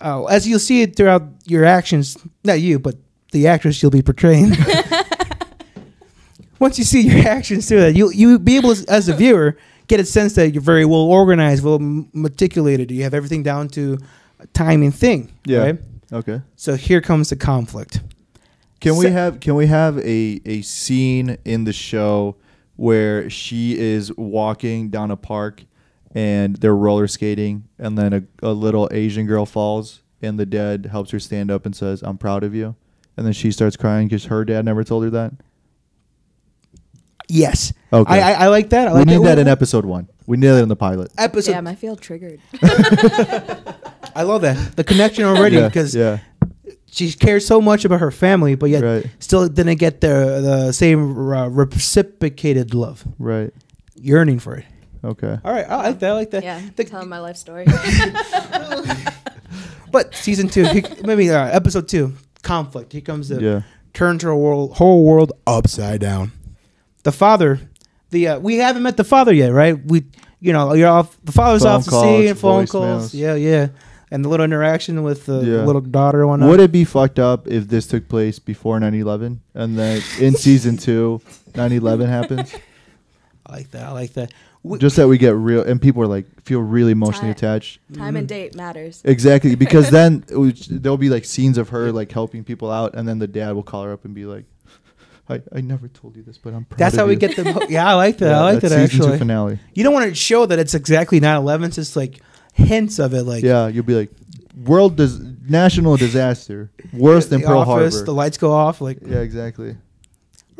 Uh, 0.00 0.24
as 0.24 0.48
you'll 0.48 0.58
see 0.58 0.82
it 0.82 0.96
throughout 0.96 1.22
your 1.44 1.64
actions, 1.64 2.16
not 2.42 2.60
you, 2.60 2.78
but 2.78 2.96
the 3.32 3.46
actress 3.46 3.82
you'll 3.82 3.90
be 3.90 4.02
portraying. 4.02 4.52
Once 6.58 6.78
you 6.78 6.84
see 6.84 7.02
your 7.02 7.26
actions 7.26 7.68
through 7.68 7.80
that, 7.80 7.94
you'll 7.94 8.12
you 8.12 8.38
be 8.38 8.56
able, 8.56 8.74
to, 8.74 8.84
as 8.88 9.08
a 9.08 9.14
viewer, 9.14 9.56
get 9.96 10.00
a 10.00 10.04
sense 10.04 10.32
that 10.34 10.52
you're 10.52 10.62
very 10.62 10.84
well 10.84 11.00
organized, 11.00 11.62
well 11.62 11.78
meticulated. 11.78 12.90
You 12.90 13.04
have 13.04 13.14
everything 13.14 13.44
down 13.44 13.68
to 13.70 13.98
a 14.40 14.46
timing 14.48 14.90
thing. 14.90 15.32
Yeah. 15.44 15.58
Right? 15.58 15.78
Okay. 16.12 16.42
So 16.56 16.74
here 16.74 17.00
comes 17.00 17.30
the 17.30 17.36
conflict. 17.36 18.00
Can 18.80 18.96
we 18.96 19.06
have 19.06 19.40
can 19.40 19.54
we 19.54 19.66
have 19.66 19.98
a 19.98 20.40
a 20.44 20.62
scene 20.62 21.38
in 21.44 21.64
the 21.64 21.72
show 21.72 22.36
where 22.76 23.30
she 23.30 23.78
is 23.78 24.14
walking 24.16 24.90
down 24.90 25.10
a 25.10 25.16
park 25.16 25.62
and 26.14 26.56
they're 26.56 26.76
roller 26.76 27.06
skating 27.06 27.64
and 27.78 27.96
then 27.96 28.12
a, 28.12 28.22
a 28.42 28.52
little 28.52 28.88
Asian 28.92 29.26
girl 29.26 29.46
falls 29.46 30.02
and 30.20 30.38
the 30.38 30.44
dad 30.44 30.86
helps 30.86 31.12
her 31.12 31.20
stand 31.20 31.50
up 31.50 31.64
and 31.64 31.74
says, 31.74 32.02
"I'm 32.02 32.18
proud 32.18 32.42
of 32.42 32.54
you." 32.54 32.74
And 33.16 33.24
then 33.24 33.32
she 33.32 33.52
starts 33.52 33.76
crying 33.76 34.08
because 34.08 34.26
her 34.26 34.44
dad 34.44 34.64
never 34.64 34.82
told 34.82 35.04
her 35.04 35.10
that. 35.10 35.32
Yes. 37.28 37.72
Okay. 37.92 38.20
I, 38.20 38.32
I, 38.32 38.44
I 38.44 38.48
like 38.48 38.70
that. 38.70 38.88
I 38.88 38.92
we 38.92 38.98
like 39.00 39.06
need 39.08 39.22
that 39.24 39.38
in 39.38 39.48
episode 39.48 39.84
one. 39.84 40.08
We 40.26 40.36
need 40.36 40.48
that 40.48 40.62
in 40.62 40.68
the 40.68 40.76
pilot. 40.76 41.10
episode. 41.18 41.52
Damn, 41.52 41.66
I 41.66 41.74
feel 41.74 41.96
triggered. 41.96 42.40
I 44.16 44.22
love 44.22 44.42
that 44.42 44.76
the 44.76 44.84
connection 44.84 45.24
already 45.24 45.56
yeah, 45.56 45.68
because 45.68 45.94
yeah, 45.94 46.18
she 46.86 47.12
cares 47.12 47.46
so 47.46 47.60
much 47.60 47.84
about 47.84 48.00
her 48.00 48.10
family, 48.10 48.54
but 48.54 48.70
yet 48.70 48.82
Right. 48.82 49.06
still 49.18 49.48
didn't 49.48 49.78
get 49.78 50.00
the 50.00 50.40
the 50.66 50.72
same 50.72 51.16
uh, 51.32 51.48
reciprocated 51.48 52.74
love, 52.74 53.04
right. 53.18 53.52
yearning 53.96 54.38
for 54.38 54.56
it. 54.56 54.66
Okay. 55.02 55.38
All 55.44 55.52
right, 55.52 55.66
I 55.68 55.76
like 55.76 55.98
that. 56.00 56.10
I 56.10 56.14
like 56.14 56.30
that. 56.30 56.44
yeah, 56.44 56.60
The- 56.76 56.84
telling 56.84 57.08
my 57.08 57.18
life 57.20 57.36
story. 57.36 57.66
but 59.90 60.14
season 60.14 60.48
two, 60.48 60.64
he, 60.64 60.82
maybe 61.04 61.30
uh, 61.30 61.46
episode 61.46 61.88
two, 61.88 62.14
conflict. 62.42 62.92
He 62.92 63.00
comes 63.00 63.28
to 63.28 63.40
Yeah. 63.40 63.62
turn 63.92 64.18
to 64.18 64.30
a 64.30 64.36
world, 64.36 64.76
whole 64.76 65.04
world 65.04 65.32
upside 65.46 66.00
down. 66.00 66.32
The 67.04 67.12
father, 67.12 67.60
the 68.10 68.28
uh, 68.28 68.38
we 68.40 68.56
haven't 68.56 68.82
met 68.82 68.96
the 68.96 69.04
father 69.04 69.32
yet, 69.32 69.48
right? 69.52 69.78
We, 69.84 70.04
you 70.40 70.52
know, 70.52 70.74
you're 70.74 70.88
off. 70.88 71.16
The 71.24 71.32
father's 71.32 71.62
Phone 71.62 71.72
off 71.72 71.84
to 71.84 71.90
calls, 71.90 72.04
sea 72.04 72.26
and 72.28 72.38
phone 72.38 72.66
calls. 72.66 73.12
voicemails. 73.12 73.14
Yeah, 73.18 73.34
yeah, 73.34 73.68
and 74.10 74.24
the 74.24 74.28
little 74.28 74.44
interaction 74.44 75.02
with 75.02 75.26
the 75.26 75.40
Yeah. 75.40 75.64
little 75.64 75.80
daughter 75.80 76.20
and 76.20 76.28
whatnot. 76.30 76.48
Would 76.50 76.60
it 76.60 76.72
be 76.72 76.84
fucked 76.84 77.18
up 77.18 77.46
if 77.46 77.68
this 77.68 77.86
took 77.86 78.08
place 78.08 78.38
before 78.38 78.78
9/11 78.80 79.38
and 79.54 79.78
then 79.78 80.02
in 80.18 80.34
season 80.34 80.76
two, 80.76 81.20
9/11 81.52 82.08
happens? 82.08 82.54
I 83.46 83.52
like 83.52 83.70
that. 83.72 83.82
I 83.84 83.92
like 83.92 84.12
that. 84.14 84.32
We- 84.62 84.78
Just 84.78 84.96
that 84.96 85.06
we 85.08 85.18
get 85.18 85.34
real 85.36 85.62
and 85.62 85.78
people 85.80 86.02
are 86.02 86.06
like 86.06 86.24
feel 86.42 86.60
really 86.60 86.92
emotionally 86.92 87.34
Time- 87.34 87.56
attached. 87.56 87.80
Time 87.92 88.16
and 88.16 88.26
date 88.26 88.54
matters. 88.54 89.02
Exactly, 89.04 89.54
because 89.56 89.90
then 89.98 90.24
it 90.30 90.38
was, 90.38 90.66
there'll 90.68 90.96
be 90.96 91.10
like 91.10 91.26
scenes 91.26 91.58
of 91.58 91.68
her 91.68 91.92
like 91.92 92.10
helping 92.10 92.44
people 92.44 92.70
out, 92.70 92.94
and 92.94 93.06
then 93.06 93.18
the 93.18 93.26
dad 93.28 93.52
will 93.52 93.62
call 93.62 93.84
her 93.84 93.92
up 93.92 94.06
and 94.06 94.14
be 94.14 94.24
like, 94.24 94.46
"I, 95.28 95.40
I 95.52 95.60
never 95.60 95.88
told 95.88 96.16
you 96.16 96.22
this, 96.22 96.38
but 96.38 96.52
I'm 96.54 96.64
proud." 96.64 96.78
that's 96.78 96.96
how 96.96 97.06
we 97.06 97.12
you." 97.14 97.18
get 97.18 97.36
the. 97.36 97.66
Yeah, 97.70 97.88
I 97.88 97.94
like 97.94 98.18
that. 98.18 98.28
Yeah, 98.30 98.40
I 98.40 98.52
like 98.52 98.60
that 98.60 98.70
season 98.70 98.88
two 98.98 99.04
actually. 99.04 99.18
finale. 99.18 99.58
You 99.74 99.84
don't 99.84 99.92
want 99.94 100.08
to 100.08 100.14
show 100.14 100.46
that 100.46 100.58
it's 100.58 100.74
exactly 100.74 101.20
9/11. 101.20 101.66
It's 101.66 101.76
just 101.76 101.96
like 101.96 102.20
hints 102.52 102.98
of 102.98 103.14
it, 103.14 103.22
like 103.24 103.42
yeah, 103.44 103.68
you'll 103.68 103.84
be 103.84 103.94
like, 103.94 104.10
"World 104.64 104.96
dis- 104.96 105.18
national 105.48 105.96
disaster, 105.96 106.70
worse 106.92 107.26
than 107.26 107.40
the 107.40 107.46
Pearl 107.46 107.60
office, 107.60 107.94
Harbor." 107.94 108.06
The 108.06 108.14
lights 108.14 108.38
go 108.38 108.52
off, 108.52 108.80
like 108.80 108.98
yeah, 109.06 109.18
exactly. 109.20 109.76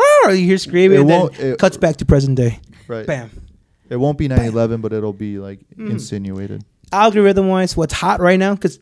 "Ah," 0.00 0.30
you 0.30 0.44
hear 0.44 0.58
screaming, 0.58 0.98
It 0.98 1.00
and 1.02 1.10
then 1.10 1.20
won't- 1.20 1.40
it- 1.40 1.58
cuts 1.58 1.76
back 1.76 1.96
to 1.98 2.04
present 2.04 2.36
day. 2.36 2.60
Right. 2.88 3.06
Bam. 3.06 3.30
It 3.90 3.96
won't 3.96 4.18
be 4.18 4.28
9/11, 4.28 4.80
but 4.80 4.92
it'll 4.92 5.12
be 5.12 5.38
like 5.38 5.60
Mm. 5.78 5.90
insinuated. 5.90 6.64
Algorithm 6.92 7.48
wise, 7.48 7.76
what's 7.76 7.92
hot 7.92 8.20
right 8.20 8.38
now? 8.38 8.54
Because 8.54 8.78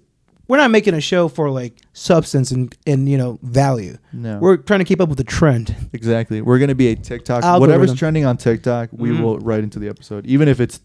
we're 0.52 0.58
not 0.58 0.70
making 0.70 0.92
a 0.92 1.00
show 1.00 1.28
for 1.28 1.48
like 1.50 1.80
substance 1.94 2.50
and 2.50 2.76
and 2.86 3.08
you 3.08 3.16
know 3.16 3.38
value. 3.42 3.96
No. 4.12 4.38
We're 4.38 4.58
trying 4.58 4.80
to 4.80 4.84
keep 4.84 5.00
up 5.00 5.08
with 5.08 5.16
the 5.16 5.24
trend. 5.24 5.74
Exactly. 5.94 6.42
We're 6.42 6.58
gonna 6.58 6.74
be 6.74 6.88
a 6.88 6.94
TikTok. 6.94 7.42
Algorithm. 7.42 7.60
Whatever's 7.80 7.98
trending 7.98 8.26
on 8.26 8.36
TikTok, 8.36 8.90
we 8.92 9.08
Mhm. 9.08 9.22
will 9.22 9.38
write 9.38 9.64
into 9.64 9.78
the 9.78 9.88
episode, 9.88 10.26
even 10.26 10.48
if 10.48 10.60
it's 10.60 10.78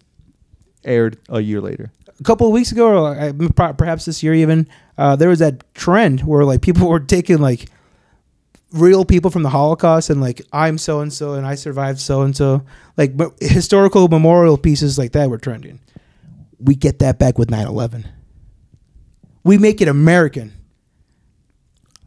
aired 0.85 1.17
a 1.27 1.41
year 1.41 1.59
later. 1.59 1.91
A 2.17 2.23
couple 2.23 2.47
of 2.47 2.53
weeks 2.53 2.71
ago, 2.71 2.87
or 2.87 3.19
uh, 3.59 3.73
perhaps 3.73 4.05
this 4.05 4.23
year 4.23 4.33
even, 4.33 4.69
uh, 4.97 5.17
there 5.17 5.27
was 5.27 5.39
that 5.39 5.65
trend 5.73 6.21
where 6.21 6.45
like 6.45 6.61
people 6.61 6.87
were 6.93 7.01
taking 7.01 7.39
like 7.39 7.65
real 8.71 9.03
people 9.03 9.31
from 9.31 9.43
the 9.43 9.49
Holocaust 9.49 10.09
and 10.09 10.21
like 10.21 10.41
I'm 10.53 10.77
so 10.77 11.01
and 11.01 11.11
so 11.11 11.33
and 11.33 11.45
I 11.45 11.55
survived 11.55 11.99
so 11.99 12.21
and 12.21 12.33
so, 12.33 12.63
like 12.95 13.17
but 13.17 13.33
historical 13.41 14.07
memorial 14.07 14.57
pieces 14.57 14.97
like 14.97 15.11
that 15.11 15.29
were 15.29 15.37
trending. 15.37 15.81
We 16.57 16.75
get 16.75 16.99
that 16.99 17.19
back 17.19 17.37
with 17.37 17.49
9/11. 17.49 18.05
We 19.47 19.57
make 19.57 19.81
it 19.81 19.87
American. 19.87 20.53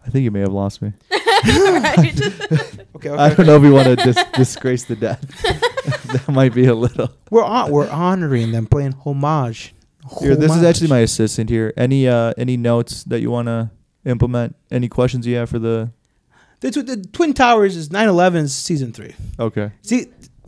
I 0.06 0.10
think 0.10 0.24
you 0.24 0.30
may 0.30 0.40
have 0.40 0.52
lost 0.52 0.82
me. 0.82 0.92
Okay, 3.00 3.08
okay. 3.08 3.22
I 3.22 3.32
don't 3.32 3.46
know 3.46 3.56
if 3.56 3.62
we 3.62 3.70
want 3.70 3.86
to 3.86 3.96
dis- 3.96 4.24
disgrace 4.34 4.84
the 4.84 4.94
dead. 4.94 5.18
that 5.22 6.24
might 6.28 6.52
be 6.52 6.66
a 6.66 6.74
little. 6.74 7.08
We're 7.30 7.44
on, 7.44 7.70
we're 7.70 7.88
honoring 7.88 8.52
them, 8.52 8.66
playing 8.66 8.92
homage. 8.92 9.74
Here, 10.20 10.36
this 10.36 10.54
is 10.54 10.62
actually 10.62 10.88
my 10.88 10.98
assistant 10.98 11.48
here. 11.48 11.72
Any 11.78 12.06
uh 12.08 12.34
any 12.36 12.58
notes 12.58 13.04
that 13.04 13.20
you 13.20 13.30
want 13.30 13.46
to 13.46 13.70
implement? 14.04 14.54
Any 14.70 14.88
questions 14.88 15.26
you 15.26 15.36
have 15.36 15.48
for 15.48 15.58
the? 15.58 15.92
The, 16.60 16.70
tw- 16.70 16.86
the 16.86 16.96
Twin 17.10 17.32
Towers 17.32 17.74
is 17.74 17.88
9/11's 17.88 18.54
season 18.54 18.92
three. 18.92 19.14
Okay. 19.38 19.70
See, 19.80 20.00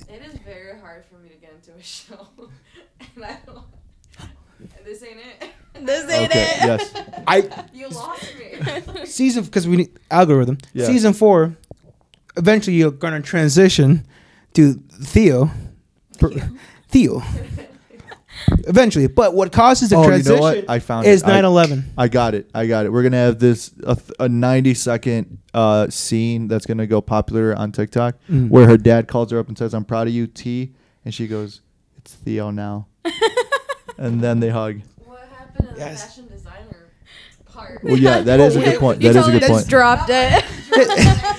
It 0.09 0.22
is 0.26 0.34
very 0.45 0.78
hard 0.78 1.07
for 1.07 1.16
me 1.16 1.30
to 1.30 1.36
get 1.36 1.55
into 1.55 1.72
a 1.72 1.82
show, 1.82 2.28
and 3.16 3.24
I 3.24 3.38
don't. 3.47 3.64
This 4.84 5.03
ain't 5.05 5.20
it. 5.83 5.87
This 5.87 6.05
Okay. 6.11 6.24
It. 6.24 6.30
Yes. 6.64 6.95
I 7.26 7.66
You 7.72 7.89
lost 7.89 8.33
me. 8.39 9.05
season 9.07 9.45
because 9.45 9.66
we 9.68 9.76
need 9.76 9.99
algorithm. 10.11 10.59
Yeah. 10.72 10.87
Season 10.87 11.12
four, 11.12 11.57
eventually 12.37 12.76
you're 12.76 12.91
gonna 12.91 13.20
transition 13.22 14.07
to 14.55 14.74
Theo. 15.03 15.51
Per- 16.18 16.30
Theo. 16.89 17.22
eventually, 18.66 19.07
but 19.07 19.35
what 19.35 19.53
causes 19.53 19.91
the 19.91 19.97
Oh, 19.97 20.03
you 20.03 20.09
transition 20.09 20.37
know 20.37 20.43
what? 20.43 20.64
I 20.68 20.78
found 20.78 21.07
is 21.07 21.22
it. 21.22 21.28
I- 21.28 21.41
9/11. 21.43 21.85
I 21.99 22.09
got 22.09 22.35
it. 22.35 22.51
I 22.55 22.66
got 22.66 22.87
it. 22.87 22.93
We're 22.93 23.03
gonna 23.03 23.16
have 23.16 23.39
this 23.39 23.72
a, 23.85 23.97
a 24.20 24.28
ninety 24.28 24.74
second 24.74 25.39
uh, 25.55 25.89
scene 25.91 26.49
that's 26.49 26.66
gonna 26.66 26.87
go 26.87 27.01
popular 27.01 27.55
on 27.57 27.72
TikTok, 27.72 28.16
Mm. 28.30 28.49
where 28.49 28.66
her 28.66 28.76
dad 28.76 29.09
calls 29.09 29.30
her 29.33 29.39
up 29.39 29.49
and 29.49 29.57
says, 29.59 29.74
"I'm 29.74 29.85
proud 29.85 30.07
of 30.07 30.12
you, 30.12 30.26
T," 30.26 30.72
and 31.05 31.12
she 31.14 31.26
goes, 31.26 31.61
"It's 31.99 32.14
Theo 32.14 32.51
now," 32.51 32.87
and 33.99 34.20
then 34.20 34.41
they 34.41 34.51
hug. 34.51 34.80
What 35.66 35.78
happened 35.78 35.82
in 35.82 35.88
Yes. 35.88 36.02
the 36.02 36.08
fashion 36.08 36.28
designer 36.28 36.90
part? 37.46 37.84
Well, 37.84 37.96
yeah, 37.98 38.20
that 38.20 38.40
is 38.40 38.56
a 38.56 38.60
good 38.62 38.78
point. 38.84 39.02
You 39.02 39.12
That 39.12 39.18
is 39.20 39.28
a 39.28 39.30
totally 39.32 39.40
good 39.40 39.48
just 39.48 39.60
point. 39.64 39.68
dropped 39.68 40.10
it. 40.10 40.44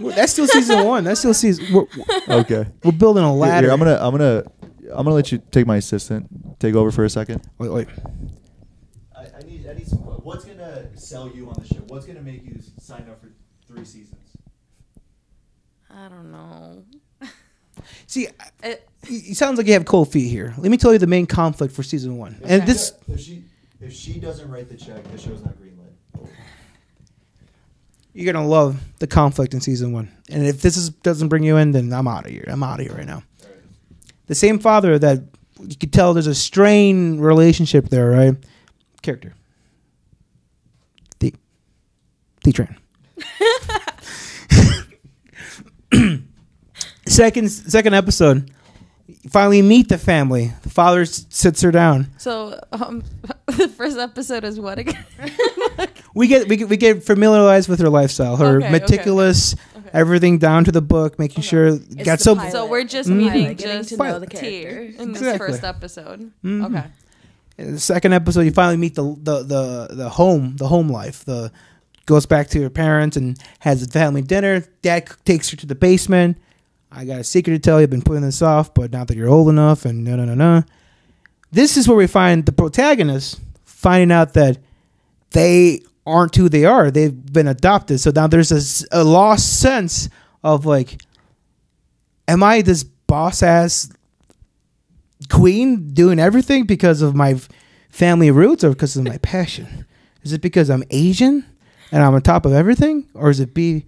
Well, 0.00 0.16
That's 0.16 0.32
still 0.32 0.48
season 0.48 0.84
one. 0.84 1.04
That's 1.04 1.20
still 1.20 1.34
season. 1.34 1.66
We're, 1.72 1.84
Okay. 2.28 2.66
we're 2.82 2.90
building 2.90 3.22
a 3.22 3.28
Here, 3.28 3.36
ladder. 3.36 3.66
here, 3.68 3.72
I'm 3.72 3.78
gonna, 3.78 3.98
I'm 4.00 4.10
gonna, 4.10 4.42
I'm 4.90 5.04
gonna 5.04 5.12
let 5.14 5.30
you 5.30 5.38
take 5.52 5.64
my 5.64 5.76
assistant. 5.76 6.58
Take 6.58 6.74
over 6.74 6.90
for 6.90 7.04
a 7.04 7.10
second. 7.10 7.42
Wait, 7.58 7.68
wait. 7.70 7.86
I, 9.16 9.26
I 9.38 9.42
need, 9.44 9.64
I 9.68 9.74
need 9.74 9.86
some. 9.86 9.98
What's 9.98 10.44
gonna 10.44 10.88
sell 10.96 11.30
you 11.30 11.46
on 11.48 11.54
the 11.60 11.66
show? 11.72 11.80
What's 11.86 12.04
gonna 12.06 12.22
make 12.22 12.44
you 12.44 12.58
sign 12.80 13.02
up 13.08 13.20
for 13.20 13.28
three 13.68 13.84
seasons? 13.84 14.16
I 15.88 16.08
don't 16.08 16.32
know. 16.32 16.84
See, 18.08 18.26
It, 18.64 18.88
it 19.04 19.36
sounds 19.36 19.58
like 19.58 19.66
you 19.66 19.72
have 19.72 19.84
cold 19.84 20.10
feet 20.12 20.28
here. 20.28 20.54
Let 20.58 20.70
me 20.70 20.76
tell 20.76 20.92
you 20.92 20.98
the 20.98 21.06
main 21.06 21.26
conflict 21.26 21.74
for 21.74 21.82
season 21.82 22.18
one. 22.18 22.40
And 22.44 22.62
this, 22.66 22.92
if 23.08 23.20
she, 23.20 23.44
if 23.80 23.92
she 23.92 24.18
doesn't 24.20 24.48
write 24.50 24.68
the 24.68 24.76
check, 24.76 25.02
the 25.10 25.18
show's 25.18 25.44
not 25.44 25.54
greenlit. 25.54 26.28
you're 28.12 28.32
gonna 28.32 28.46
love 28.46 28.80
the 28.98 29.06
conflict 29.06 29.54
in 29.54 29.60
season 29.60 29.92
one. 29.92 30.10
And 30.30 30.46
if 30.46 30.62
this 30.62 30.76
is, 30.76 30.90
doesn't 30.90 31.28
bring 31.28 31.42
you 31.42 31.56
in, 31.56 31.72
then 31.72 31.92
I'm 31.92 32.06
out 32.06 32.26
of 32.26 32.30
here. 32.30 32.44
I'm 32.46 32.62
out 32.62 32.80
of 32.80 32.86
here 32.86 32.94
right 32.94 33.06
now. 33.06 33.22
The 34.26 34.34
same 34.34 34.58
father 34.58 34.98
that 34.98 35.22
you 35.60 35.76
could 35.76 35.92
tell 35.92 36.14
there's 36.14 36.26
a 36.26 36.34
strained 36.34 37.22
relationship 37.24 37.88
there, 37.88 38.10
right? 38.10 38.34
Character. 39.02 39.34
D. 41.18 41.34
D 42.42 42.52
train. 42.52 42.76
second 47.06 47.48
second 47.50 47.94
episode. 47.94 48.50
You 49.22 49.30
finally 49.30 49.62
meet 49.62 49.88
the 49.88 49.98
family. 49.98 50.52
The 50.62 50.68
father 50.70 51.02
s- 51.02 51.26
sits 51.30 51.62
her 51.62 51.70
down. 51.70 52.08
So 52.18 52.58
um, 52.72 53.02
the 53.46 53.68
first 53.68 53.96
episode 53.98 54.42
is 54.44 54.58
what 54.58 54.78
again? 54.78 55.04
We 56.14 56.26
get 56.26 56.46
we 56.46 56.56
get, 56.58 56.68
we 56.68 56.76
get 56.76 57.02
familiarized 57.04 57.70
with 57.70 57.80
her 57.80 57.88
lifestyle. 57.88 58.36
Her 58.36 58.56
Okay, 58.58 58.66
okay. 58.66 58.70
meticulous, 58.72 59.54
Okay. 59.74 59.88
everything 59.94 60.36
down 60.36 60.64
to 60.64 60.72
the 60.72 60.82
book, 60.82 61.18
making 61.18 61.42
sure 61.42 61.68
It's 61.68 61.94
got 62.04 62.18
the 62.18 62.24
so 62.24 62.36
pilot. 62.36 62.52
So 62.52 62.66
we're 62.66 62.84
just 62.84 63.08
Mhm. 63.08 63.16
meeting 63.16 63.32
Pilot, 63.44 63.56
getting 63.56 63.76
just 63.78 63.88
to 63.90 63.96
know 63.96 64.18
the 64.18 64.26
T 64.26 64.36
character. 64.36 65.02
in 65.02 65.12
this 65.12 65.22
Exactly. 65.22 65.48
first 65.52 65.64
episode. 65.64 66.30
Mhm. 66.44 66.66
Okay. 66.66 66.84
In 67.56 67.72
the 67.72 67.80
second 67.80 68.12
episode, 68.12 68.42
you 68.42 68.50
finally 68.50 68.76
meet 68.76 68.94
the 68.94 69.04
the 69.22 69.42
the 69.42 69.88
the 69.94 70.08
home 70.10 70.56
the 70.58 70.68
home 70.68 70.88
life. 70.90 71.24
The 71.24 71.50
goes 72.04 72.26
back 72.26 72.48
to 72.48 72.60
her 72.62 72.68
parents 72.70 73.16
and 73.16 73.38
has 73.60 73.82
a 73.82 73.86
family 73.86 74.20
dinner. 74.20 74.64
Dad 74.82 75.08
c- 75.08 75.14
takes 75.24 75.48
her 75.48 75.56
to 75.56 75.66
the 75.66 75.74
basement. 75.74 76.36
I 76.94 77.04
got 77.04 77.20
a 77.20 77.24
secret 77.24 77.54
to 77.54 77.58
tell 77.58 77.80
you. 77.80 77.84
I've 77.84 77.90
been 77.90 78.02
putting 78.02 78.22
this 78.22 78.42
off, 78.42 78.74
but 78.74 78.92
now 78.92 79.04
that 79.04 79.16
you're 79.16 79.28
old 79.28 79.48
enough, 79.48 79.84
and 79.84 80.04
no 80.04 80.16
no 80.16 80.24
no 80.24 80.34
no. 80.34 80.62
This 81.50 81.76
is 81.76 81.88
where 81.88 81.96
we 81.96 82.06
find 82.06 82.44
the 82.44 82.52
protagonist 82.52 83.40
finding 83.64 84.12
out 84.12 84.34
that 84.34 84.58
they 85.30 85.80
aren't 86.06 86.36
who 86.36 86.48
they 86.48 86.64
are. 86.64 86.90
They've 86.90 87.14
been 87.32 87.48
adopted. 87.48 88.00
So 88.00 88.10
now 88.10 88.26
there's 88.26 88.52
a, 88.92 89.00
a 89.00 89.04
lost 89.04 89.60
sense 89.60 90.08
of 90.42 90.66
like, 90.66 91.00
am 92.28 92.42
I 92.42 92.62
this 92.62 92.84
boss 92.84 93.42
ass 93.42 93.90
queen 95.28 95.92
doing 95.92 96.18
everything 96.18 96.64
because 96.64 97.02
of 97.02 97.14
my 97.14 97.40
family 97.90 98.30
roots 98.30 98.64
or 98.64 98.70
because 98.70 98.96
of 98.96 99.04
my 99.04 99.18
passion? 99.18 99.86
Is 100.22 100.32
it 100.32 100.40
because 100.40 100.70
I'm 100.70 100.84
Asian 100.90 101.44
and 101.90 102.02
I'm 102.02 102.14
on 102.14 102.22
top 102.22 102.46
of 102.46 102.52
everything, 102.52 103.08
or 103.14 103.30
is 103.30 103.40
it 103.40 103.54
be 103.54 103.86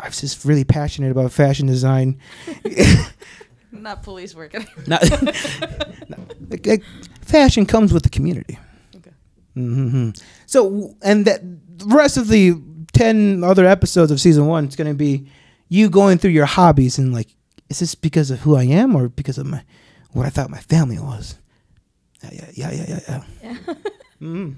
I'm 0.00 0.10
just 0.12 0.44
really 0.44 0.64
passionate 0.64 1.10
about 1.12 1.32
fashion 1.32 1.66
design? 1.66 2.18
Not 3.72 4.02
police 4.02 4.34
work. 4.34 4.54
Not, 4.86 5.02
like, 6.50 6.66
like, 6.66 6.82
fashion 7.22 7.66
comes 7.66 7.92
with 7.92 8.02
the 8.02 8.08
community. 8.08 8.58
Okay. 8.96 9.10
hmm 9.54 10.10
So, 10.46 10.94
and 11.02 11.24
that 11.26 11.40
the 11.78 11.86
rest 11.94 12.16
of 12.16 12.28
the 12.28 12.54
ten 12.92 13.42
other 13.44 13.66
episodes 13.66 14.10
of 14.10 14.20
season 14.20 14.46
one 14.46 14.66
is 14.68 14.76
going 14.76 14.88
to 14.90 14.94
be 14.94 15.26
you 15.68 15.90
going 15.90 16.18
through 16.18 16.30
your 16.30 16.46
hobbies 16.46 16.98
and 16.98 17.12
like, 17.12 17.28
is 17.68 17.80
this 17.80 17.94
because 17.94 18.30
of 18.30 18.40
who 18.40 18.56
I 18.56 18.64
am 18.64 18.94
or 18.94 19.08
because 19.08 19.38
of 19.38 19.46
my 19.46 19.62
what 20.12 20.26
I 20.26 20.30
thought 20.30 20.50
my 20.50 20.60
family 20.60 20.98
was? 20.98 21.36
Yeah, 22.22 22.30
yeah, 22.32 22.50
yeah, 22.54 22.72
yeah, 22.72 23.00
yeah. 23.08 23.22
yeah. 23.42 23.74
Mhm. 24.20 24.54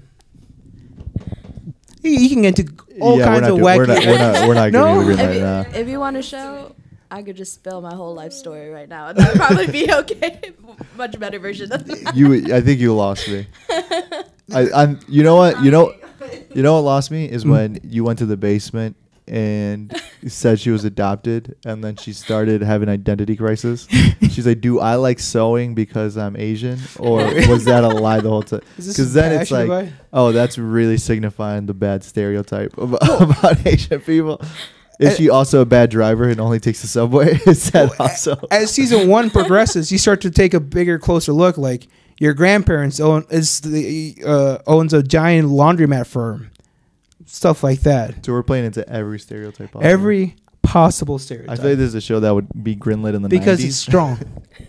You, 2.07 2.19
you 2.19 2.29
can 2.29 2.41
get 2.41 2.59
into 2.59 2.73
all 3.01 3.17
yeah, 3.19 3.25
kinds 3.25 3.41
we're 3.43 3.53
of 3.53 3.57
not, 3.59 3.65
wacky. 3.65 3.77
we're 3.77 3.85
not, 3.87 4.05
we're 4.05 4.17
not, 4.17 4.47
we're 4.47 4.53
not 4.53 4.71
No? 4.71 5.03
getting 5.03 5.11
into 5.11 5.11
If 5.11 5.27
right 5.27 5.35
you, 5.35 5.41
now. 5.41 5.79
if 5.79 5.87
you 5.87 5.99
want 5.99 6.15
to 6.15 6.21
show, 6.21 6.75
I 7.09 7.23
could 7.23 7.35
just 7.35 7.53
spill 7.53 7.81
my 7.81 7.93
whole 7.93 8.13
life 8.13 8.33
story 8.33 8.69
right 8.69 8.89
now. 8.89 9.07
and 9.09 9.17
That'd 9.17 9.39
probably 9.39 9.67
be 9.67 9.91
okay. 9.93 10.53
Much 10.97 11.19
better 11.19 11.39
version 11.39 11.71
of 11.71 11.89
it. 11.89 12.15
You, 12.15 12.53
I 12.53 12.61
think 12.61 12.79
you 12.79 12.93
lost 12.95 13.27
me. 13.27 13.47
I, 14.53 14.69
I'm. 14.73 14.99
You 15.07 15.23
know 15.23 15.35
what? 15.35 15.61
You 15.63 15.71
know, 15.71 15.93
you 16.53 16.63
know 16.63 16.73
what 16.73 16.81
lost 16.81 17.11
me 17.11 17.25
is 17.25 17.43
mm. 17.45 17.51
when 17.51 17.79
you 17.83 18.03
went 18.03 18.19
to 18.19 18.25
the 18.25 18.37
basement 18.37 18.95
and 19.27 19.93
said 20.27 20.59
she 20.59 20.69
was 20.71 20.83
adopted, 20.85 21.55
and 21.65 21.83
then 21.83 21.95
she 21.95 22.13
started 22.13 22.61
having 22.61 22.89
identity 22.89 23.35
crisis. 23.35 23.87
She's 24.31 24.45
like, 24.47 24.61
"Do 24.61 24.79
I 24.79 24.95
like 24.95 25.19
sewing 25.19 25.75
because 25.75 26.17
I'm 26.17 26.35
Asian, 26.37 26.79
or 26.99 27.17
was 27.49 27.65
that 27.65 27.83
a 27.83 27.89
lie 27.89 28.19
the 28.21 28.29
whole 28.29 28.43
time?" 28.43 28.61
Because 28.75 29.13
then 29.15 29.39
it's 29.41 29.51
like, 29.51 29.67
by- 29.67 29.91
oh, 30.13 30.31
that's 30.31 30.57
really 30.57 30.97
signifying 30.97 31.65
the 31.65 31.73
bad 31.73 32.03
stereotype 32.03 32.77
about, 32.77 33.01
about 33.21 33.65
Asian 33.67 33.99
people. 34.01 34.41
Is 34.99 35.15
she 35.15 35.29
also 35.29 35.61
a 35.61 35.65
bad 35.65 35.91
driver 35.91 36.27
and 36.27 36.39
only 36.39 36.59
takes 36.59 36.81
the 36.81 36.87
subway? 36.87 37.35
Is 37.45 37.69
that 37.69 37.89
Well, 37.99 38.09
also? 38.09 38.35
as 38.49 38.71
season 38.73 39.07
one 39.07 39.29
progresses, 39.29 39.91
you 39.91 39.99
start 39.99 40.21
to 40.21 40.31
take 40.31 40.55
a 40.55 40.59
bigger, 40.59 40.97
closer 40.97 41.33
look. 41.33 41.55
Like 41.55 41.87
your 42.19 42.33
grandparents 42.33 42.99
own 42.99 43.23
is 43.29 43.61
the 43.61 44.15
uh, 44.25 44.57
owns 44.65 44.93
a 44.93 45.03
giant 45.03 45.49
laundromat 45.49 46.07
firm, 46.07 46.49
stuff 47.27 47.63
like 47.63 47.81
that. 47.81 48.25
So 48.25 48.31
we're 48.33 48.43
playing 48.43 48.65
into 48.65 48.87
every 48.89 49.19
stereotype. 49.19 49.71
possible. 49.71 49.83
Every 49.89 50.35
possible 50.63 51.17
stereotype. 51.19 51.51
I 51.59 51.61
feel 51.61 51.69
like 51.71 51.77
this 51.77 51.87
is 51.89 51.95
a 51.95 52.01
show 52.01 52.19
that 52.19 52.33
would 52.33 52.47
be 52.63 52.75
greenlit 52.75 53.13
in 53.13 53.21
the 53.21 53.29
because 53.29 53.59
90s. 53.61 53.65
it's 53.67 53.75
strong, 53.77 54.19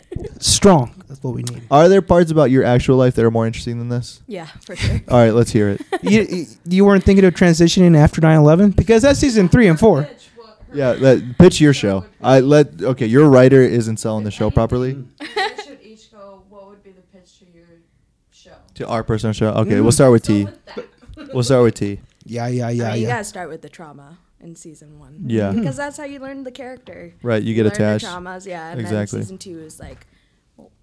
strong. 0.39 0.95
That's 1.09 1.23
what 1.23 1.35
we 1.35 1.43
need. 1.43 1.63
Are 1.71 1.89
there 1.89 2.03
parts 2.03 2.31
about 2.31 2.51
your 2.51 2.63
actual 2.65 2.97
life 2.97 3.15
that 3.17 3.25
are 3.25 3.31
more 3.31 3.47
interesting 3.47 3.79
than 3.79 3.89
this? 3.89 4.21
Yeah, 4.27 4.47
for 4.65 4.77
sure. 4.77 5.01
All 5.09 5.19
right, 5.19 5.33
let's 5.35 5.51
hear 5.51 5.71
it. 5.71 5.81
you, 6.03 6.21
you- 6.23 6.47
you 6.65 6.85
weren't 6.85 7.03
thinking 7.03 7.25
of 7.25 7.35
transitioning 7.35 7.97
after 7.97 8.21
9-11? 8.21 8.77
because 8.77 9.03
that's 9.03 9.19
season 9.19 9.49
three 9.49 9.67
and 9.69 9.79
four. 9.79 10.09
Yeah, 10.73 10.91
let, 10.99 11.39
pitch 11.39 11.63
your 11.63 11.73
show. 11.73 12.05
I 12.21 12.41
let 12.41 12.83
okay. 12.83 13.07
Your 13.07 13.31
writer 13.31 13.63
isn't 13.63 13.97
selling 13.97 14.25
the 14.25 14.31
show 14.31 14.51
properly 14.51 14.91
You 14.91 15.07
should 15.65 15.79
each 15.83 16.13
go. 16.13 16.43
What 16.51 16.69
would 16.69 16.83
be 16.85 16.91
the 16.93 17.01
pitch 17.01 17.39
to 17.39 17.47
your 17.57 17.65
show? 18.31 18.53
to 18.75 18.87
our 18.87 19.03
personal 19.03 19.33
show. 19.33 19.49
Okay, 19.53 19.81
we'll 19.81 19.93
start 19.93 20.13
with 20.13 20.25
T. 20.25 20.47
We'll 21.33 21.43
start 21.43 21.63
with 21.65 21.75
T. 21.75 22.01
Yeah, 22.29 22.47
yeah, 22.49 22.69
I 22.69 22.71
yeah, 22.71 22.95
you 22.95 23.07
gotta 23.07 23.25
start 23.25 23.49
with 23.49 23.63
the 23.63 23.69
trauma 23.69 24.19
in 24.41 24.55
season 24.57 24.99
one. 24.99 25.25
Yeah. 25.27 25.51
because 25.55 25.77
that's 25.77 25.97
how 25.97 26.05
you 26.05 26.21
learn 26.21 26.45
the 26.45 26.53
character. 26.53 27.13
Right, 27.23 27.43
you 27.43 27.55
get 27.55 27.65
learn 27.65 27.73
attached. 27.73 28.05
The 28.05 28.11
traumas, 28.11 28.47
yeah. 28.47 28.71
And 28.71 28.81
Exactly. 28.81 29.19
then 29.19 29.25
season 29.25 29.39
two 29.39 29.59
is 29.61 29.81
like 29.81 30.07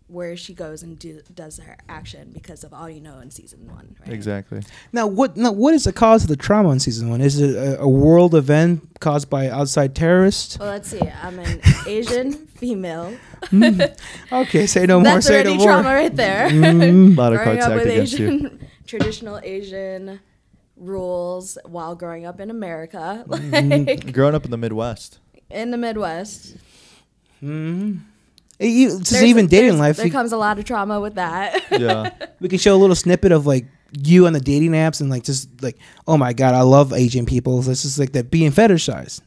where 0.07 0.37
she 0.37 0.53
goes 0.53 0.83
and 0.83 0.99
do, 0.99 1.19
does 1.33 1.57
her 1.57 1.77
action 1.89 2.29
because 2.31 2.63
of 2.63 2.71
all 2.71 2.87
you 2.87 3.01
know 3.01 3.17
in 3.19 3.31
season 3.31 3.67
one. 3.67 3.95
Right? 4.01 4.13
Exactly. 4.13 4.61
Now, 4.93 5.07
what? 5.07 5.35
Now, 5.35 5.51
what 5.51 5.73
is 5.73 5.85
the 5.85 5.93
cause 5.93 6.23
of 6.23 6.29
the 6.29 6.35
trauma 6.35 6.69
in 6.71 6.79
season 6.79 7.09
one? 7.09 7.21
Is 7.21 7.39
it 7.41 7.55
a, 7.55 7.81
a 7.81 7.87
world 7.87 8.35
event 8.35 8.99
caused 8.99 9.29
by 9.31 9.49
outside 9.49 9.95
terrorists? 9.95 10.59
Well, 10.59 10.69
let's 10.69 10.89
see. 10.89 11.01
I'm 11.01 11.39
an 11.39 11.59
Asian 11.87 12.33
female. 12.33 13.15
Okay, 14.31 14.67
say 14.67 14.85
no 14.85 14.99
more. 14.99 15.03
That's 15.05 15.25
Say 15.27 15.43
no 15.43 15.49
already 15.49 15.57
more. 15.57 15.67
trauma 15.67 15.89
right 15.93 16.15
there. 16.15 16.49
Mm. 16.49 17.17
A 17.17 17.21
lot 17.21 17.33
of 17.33 17.39
growing 17.39 17.59
cards 17.59 17.65
up 17.65 17.73
with 17.75 17.87
against 17.87 18.19
you. 18.19 18.27
Asian, 18.27 18.67
traditional 18.85 19.39
Asian 19.43 20.19
rules 20.77 21.57
while 21.65 21.95
growing 21.95 22.25
up 22.25 22.39
in 22.39 22.49
America, 22.49 23.23
Mm-hmm. 23.27 24.09
Growing 24.11 24.35
up 24.35 24.45
in 24.45 24.51
the 24.51 24.57
Midwest. 24.57 25.19
in 25.49 25.71
the 25.71 25.77
Midwest. 25.77 26.55
Mm-hmm. 27.43 27.99
You, 28.59 28.89
just 28.99 29.11
There's- 29.11 29.25
even 29.25 29.47
dating 29.47 29.77
life, 29.77 29.97
There 29.97 30.05
you- 30.05 30.11
comes 30.11 30.31
a 30.31 30.37
lot 30.37 30.57
of 30.59 30.65
trauma 30.65 30.99
with 30.99 31.15
that. 31.15 31.63
Yeah. 31.71 32.09
we 32.39 32.47
can 32.49 32.57
show 32.57 32.75
a 32.75 32.77
little 32.79 32.95
snippet 32.95 33.31
of 33.31 33.45
like 33.45 33.65
you 34.01 34.27
on 34.27 34.33
the 34.33 34.39
dating 34.39 34.71
apps 34.71 35.01
and 35.01 35.09
like 35.09 35.23
just 35.23 35.61
like, 35.61 35.77
oh 36.07 36.17
my 36.17 36.33
god, 36.33 36.53
I 36.55 36.61
love 36.61 36.91
Asian 36.93 37.25
people. 37.25 37.61
This 37.61 37.85
is 37.85 37.99
like 37.99 38.13
that 38.13 38.31
being 38.31 38.51
fetishized. 38.51 39.21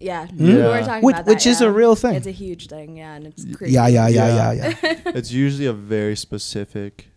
yeah, 0.00 0.26
Yeah. 0.34 0.46
we 0.46 0.54
were 0.62 0.80
talking 0.80 1.04
Which- 1.04 1.14
about 1.14 1.26
that. 1.26 1.30
which 1.34 1.46
is 1.46 1.60
yeah. 1.60 1.66
a 1.66 1.70
real 1.70 1.94
thing. 1.96 2.14
It's 2.14 2.26
a 2.26 2.30
huge 2.32 2.68
thing, 2.68 2.96
yeah, 2.96 3.14
and 3.14 3.26
it's 3.26 3.44
crazy. 3.56 3.74
Yeah, 3.74 3.86
yeah, 3.88 4.08
yeah, 4.08 4.28
yeah, 4.34 4.52
Yeah. 4.52 4.74
yeah. 4.82 5.12
it's 5.14 5.30
usually 5.32 5.66
a 5.66 5.72
very 5.72 6.16
specific 6.16 7.08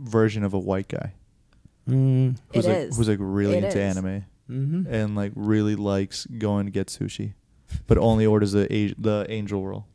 version 0.00 0.42
of 0.44 0.54
a 0.54 0.58
white 0.58 0.88
guy 0.88 1.12
mm, 1.88 2.36
who's 2.54 2.66
It 2.66 2.68
like 2.68 2.78
is. 2.78 2.96
who's 2.96 3.08
like 3.08 3.18
really 3.20 3.56
It 3.58 3.64
into 3.64 3.78
is. 3.80 3.96
anime 3.96 4.24
hmm 4.48 4.84
and 4.90 5.14
like 5.16 5.32
really 5.34 5.76
likes 5.76 6.26
going 6.26 6.66
to 6.66 6.72
get 6.72 6.88
sushi, 6.88 7.32
but 7.86 7.96
only 7.98 8.26
orders 8.26 8.52
the 8.52 8.64
Asi- 8.66 8.94
the 8.98 9.24
angel 9.28 9.66
roll. 9.66 9.86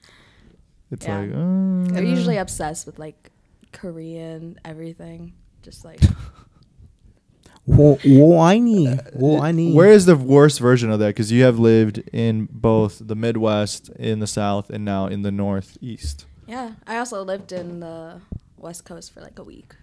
It's 0.92 1.06
Yeah. 1.06 1.20
like 1.20 1.32
uh, 1.34 1.94
They're 1.94 2.04
usually 2.04 2.38
obsessed 2.38 2.86
with 2.86 2.98
like 2.98 3.32
Korean 3.74 4.58
everything, 4.66 5.34
just 5.62 5.84
like 5.86 6.00
Wo, 7.66 8.00
wo 8.06 8.40
I 8.40 8.60
need. 8.60 8.98
Wo 9.14 9.42
I 9.42 9.52
need. 9.52 9.76
Where 9.76 9.92
is 9.92 10.06
the 10.06 10.16
worst 10.16 10.60
version 10.62 10.90
of 10.90 11.00
that? 11.00 11.08
Because 11.08 11.34
you 11.34 11.44
have 11.44 11.60
lived 11.60 11.98
in 12.14 12.48
both 12.50 13.02
the 13.06 13.16
Midwest, 13.16 13.90
in 13.90 14.20
the 14.20 14.28
South, 14.28 14.70
and 14.70 14.86
now 14.86 15.08
in 15.08 15.22
the 15.24 15.32
Northeast 15.32 16.26
yeah. 16.48 16.72
I 16.88 16.98
also 16.98 17.22
lived 17.24 17.52
in 17.52 17.82
the 17.82 18.22
West 18.56 18.86
Coast 18.86 19.12
for 19.14 19.20
like 19.20 19.38
a 19.38 19.44
week. 19.44 19.76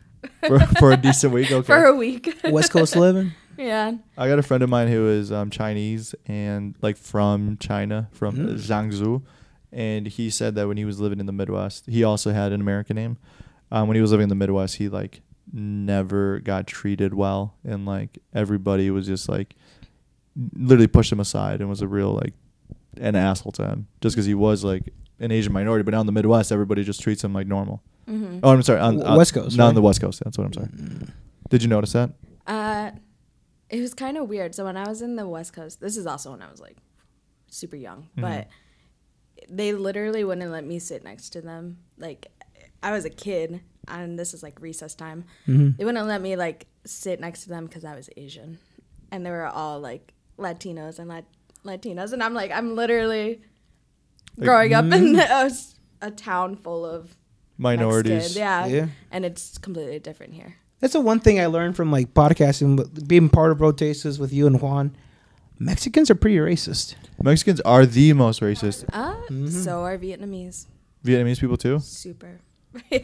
For, 0.46 0.58
for 0.78 0.92
a 0.92 0.96
decent 0.96 1.32
week. 1.32 1.50
Okay. 1.52 1.66
For 1.66 1.84
a 1.84 1.94
week. 1.94 2.34
West 2.44 2.70
Coast 2.72 2.96
living? 2.96 3.32
yeah. 3.58 3.92
I 4.18 4.28
got 4.28 4.38
a 4.38 4.42
friend 4.42 4.62
of 4.62 4.68
mine 4.70 4.88
who 4.88 5.08
is 5.08 5.30
um, 5.32 5.50
Chinese 5.50 6.14
and 6.26 6.74
like 6.82 6.96
from 6.96 7.56
China, 7.58 8.08
from 8.12 8.36
Mm. 8.36 8.54
Zhangzhou, 8.54 9.22
and 9.72 10.06
he 10.06 10.30
said 10.30 10.54
that 10.56 10.68
when 10.68 10.76
he 10.76 10.84
was 10.84 11.00
living 11.00 11.20
in 11.20 11.26
the 11.26 11.32
Midwest, 11.32 11.86
he 11.86 12.02
also 12.04 12.32
had 12.32 12.52
an 12.52 12.60
American 12.60 12.96
name. 12.96 13.16
Um, 13.72 13.88
when 13.88 13.94
he 13.96 14.00
was 14.00 14.10
living 14.10 14.24
in 14.24 14.28
the 14.28 14.34
Midwest, 14.34 14.76
he 14.76 14.88
like 14.88 15.20
never 15.52 16.40
got 16.40 16.66
treated 16.66 17.14
well, 17.14 17.54
and 17.64 17.84
like 17.86 18.18
everybody 18.34 18.90
was 18.90 19.06
just 19.06 19.28
like 19.28 19.54
literally 20.56 20.86
pushed 20.88 21.12
him 21.12 21.20
aside 21.20 21.60
and 21.60 21.68
was 21.70 21.80
a 21.80 21.86
real 21.88 22.12
like 22.12 22.34
an 22.96 23.14
asshole 23.16 23.52
to 23.52 23.64
him 23.64 23.86
just 24.00 24.14
because 24.16 24.26
he 24.26 24.34
was 24.34 24.64
like 24.64 24.82
an 25.20 25.30
Asian 25.32 25.52
minority. 25.52 25.82
But 25.82 25.92
now 25.92 26.00
in 26.00 26.06
the 26.06 26.12
Midwest, 26.12 26.50
everybody 26.52 26.82
just 26.84 27.00
treats 27.00 27.22
him 27.22 27.32
like 27.32 27.46
normal. 27.46 27.82
Hmm 28.06 28.38
Oh, 28.42 28.50
I'm 28.52 28.62
sorry, 28.62 28.80
on, 28.80 28.94
W- 28.96 29.10
on- 29.10 29.16
West 29.18 29.34
Coast, 29.34 29.56
Not 29.56 29.68
on 29.68 29.74
the 29.74 29.82
West 29.82 30.00
Coast. 30.00 30.22
That's 30.24 30.36
what 30.38 30.44
I'm 30.46 30.52
sorry. 30.52 30.68
Did 31.50 31.62
you 31.62 31.68
notice 31.68 31.92
that? 31.92 32.10
Uh, 32.46 32.90
it 33.70 33.80
was 33.80 33.94
kind 33.94 34.16
of 34.16 34.28
weird. 34.28 34.54
So 34.54 34.64
when 34.64 34.76
I 34.76 34.86
was 34.88 35.02
in 35.02 35.16
the 35.16 35.26
West 35.28 35.52
Coast, 35.52 35.80
this 35.80 35.96
is 35.96 36.06
also 36.06 36.30
when 36.32 36.42
I 36.42 36.50
was 36.50 36.60
like 36.60 36.76
super 37.48 37.76
young, 37.76 38.08
Mhm. 38.16 38.20
but 38.22 38.48
they 39.48 39.72
literally 39.72 40.24
wouldn't 40.24 40.50
let 40.50 40.64
me 40.66 40.78
sit 40.78 41.04
next 41.04 41.30
to 41.30 41.40
them. 41.40 41.78
Like 41.98 42.26
I 42.82 42.92
was 42.92 43.04
a 43.04 43.10
kid, 43.10 43.60
and 43.88 44.18
this 44.18 44.34
is 44.34 44.42
like 44.42 44.60
recess 44.60 44.94
time. 44.94 45.24
hmm 45.46 45.70
They 45.78 45.84
wouldn't 45.84 46.06
let 46.06 46.20
me 46.22 46.36
like 46.36 46.66
sit 46.84 47.20
next 47.20 47.44
to 47.44 47.48
them 47.48 47.66
because 47.66 47.84
I 47.84 47.94
was 47.94 48.08
Asian, 48.16 48.58
and 49.10 49.24
they 49.24 49.30
were 49.30 49.46
all 49.46 49.80
like 49.80 50.12
Latinos 50.38 50.98
and 50.98 51.08
Lat- 51.08 51.24
Latinos, 51.64 52.12
and 52.12 52.22
I'm 52.22 52.34
like 52.34 52.50
I'm 52.50 52.74
literally 52.76 53.40
Like, 54.36 54.44
growing 54.46 54.74
up 54.74 54.84
in 54.92 55.18
a 56.02 56.10
town 56.10 56.56
full 56.56 56.84
of 56.84 57.16
Minorities. 57.58 58.12
Mexican, 58.36 58.42
yeah, 58.42 58.66
Yeah. 58.66 58.86
and 59.10 59.24
it's 59.24 59.58
completely 59.58 59.98
different 59.98 60.34
here. 60.34 60.56
That's 60.80 60.92
the 60.92 61.00
one 61.00 61.20
thing 61.20 61.40
I 61.40 61.46
learned 61.46 61.76
from 61.76 61.90
like 61.92 62.12
podcasting, 62.14 63.06
being 63.08 63.28
part 63.28 63.52
of 63.52 63.58
Bro 63.58 63.72
Tastes 63.72 64.18
with 64.18 64.32
you 64.32 64.46
and 64.46 64.60
Juan. 64.60 64.94
Mexicans 65.58 66.10
are 66.10 66.14
pretty 66.16 66.36
racist. 66.36 66.96
Mexicans 67.22 67.60
are 67.62 67.86
the 67.86 68.12
most 68.12 68.40
racist. 68.40 68.84
Uh, 68.92 69.14
Mhm. 69.30 69.48
so 69.50 69.82
are 69.84 69.96
Vietnamese. 69.96 70.66
Vietnamese 71.04 71.38
people 71.40 71.56
too. 71.56 71.78
Super. 71.78 72.40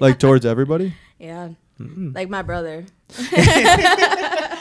Like 0.01 0.19
towards 0.19 0.45
everybody. 0.45 0.95
yeah, 1.19 1.51
Mm. 1.81 2.15
like 2.15 2.29
my 2.29 2.43
brother. 2.43 2.85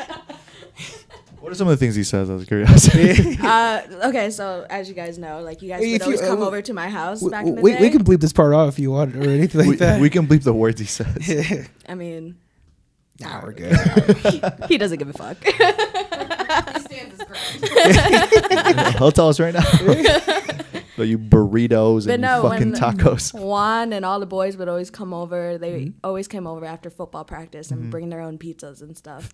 What 1.50 1.54
are 1.54 1.58
some 1.58 1.68
of 1.68 1.80
the 1.80 1.84
things 1.84 1.95
he 1.95 2.04
says? 2.04 2.30
Out 2.30 2.41
of 2.41 2.47
curiosity. 2.47 3.36
uh, 3.41 3.82
okay, 4.10 4.30
so 4.30 4.68
as 4.70 4.88
you 4.88 4.93
guys 4.93 5.18
know, 5.18 5.41
like 5.41 5.64
you 5.64 5.70
guys 5.70 5.82
If 5.82 5.93
would 5.93 6.02
always 6.04 6.22
you- 6.22 6.28
come 6.28 6.43
uh, 6.43 6.45
over 6.45 6.62
to 6.62 6.74
my 6.74 6.89
house 6.89 7.24
we, 7.24 7.32
back 7.32 7.47
in 7.47 7.56
the 7.56 7.62
we, 7.64 7.72
day. 7.72 7.82
we 7.82 7.89
can 7.89 8.04
bleep 8.04 8.20
this 8.22 8.32
part 8.32 8.54
off 8.54 8.70
if 8.70 8.78
you 8.78 8.91
want 8.91 9.16
or 9.16 9.24
anything 9.24 9.62
like 9.62 9.70
we, 9.72 9.76
that. 9.78 10.00
we 10.00 10.12
can 10.12 10.28
bleep 10.28 10.43
the 10.43 10.54
words 10.54 10.80
he 10.80 10.86
says. 10.86 11.68
I 11.89 11.95
mean, 11.95 12.36
nah, 13.20 13.41
we're 13.41 13.54
good. 13.54 13.76
he 14.70 14.78
doesn't 14.78 15.00
give 15.00 15.10
a 15.10 15.14
fuck. 15.14 15.38
He'll 19.00 19.12
tell 19.12 19.30
us 19.30 19.39
right 19.39 19.56
now. 19.56 19.64
so 20.97 21.02
you 21.02 21.18
burritos 21.18 22.06
But 22.06 22.14
and 22.14 22.22
no, 22.22 22.43
you 22.43 22.50
fucking 22.50 22.74
tacos. 22.74 23.34
Juan 23.34 23.91
and 23.93 24.06
all 24.06 24.20
the 24.20 24.28
boys 24.28 24.56
would 24.56 24.70
always 24.70 24.91
come 24.91 25.16
over. 25.16 25.58
They 25.58 25.86
Mm-hmm. 25.86 25.97
always 26.04 26.28
came 26.28 26.45
over 26.45 26.64
after 26.66 26.91
football 26.91 27.24
practice 27.24 27.72
and 27.72 27.86
Mhm. 27.86 27.89
bring 27.89 28.10
their 28.10 28.22
own 28.22 28.38
pizzas 28.38 28.84
and 28.84 28.95
stuff. 28.95 29.32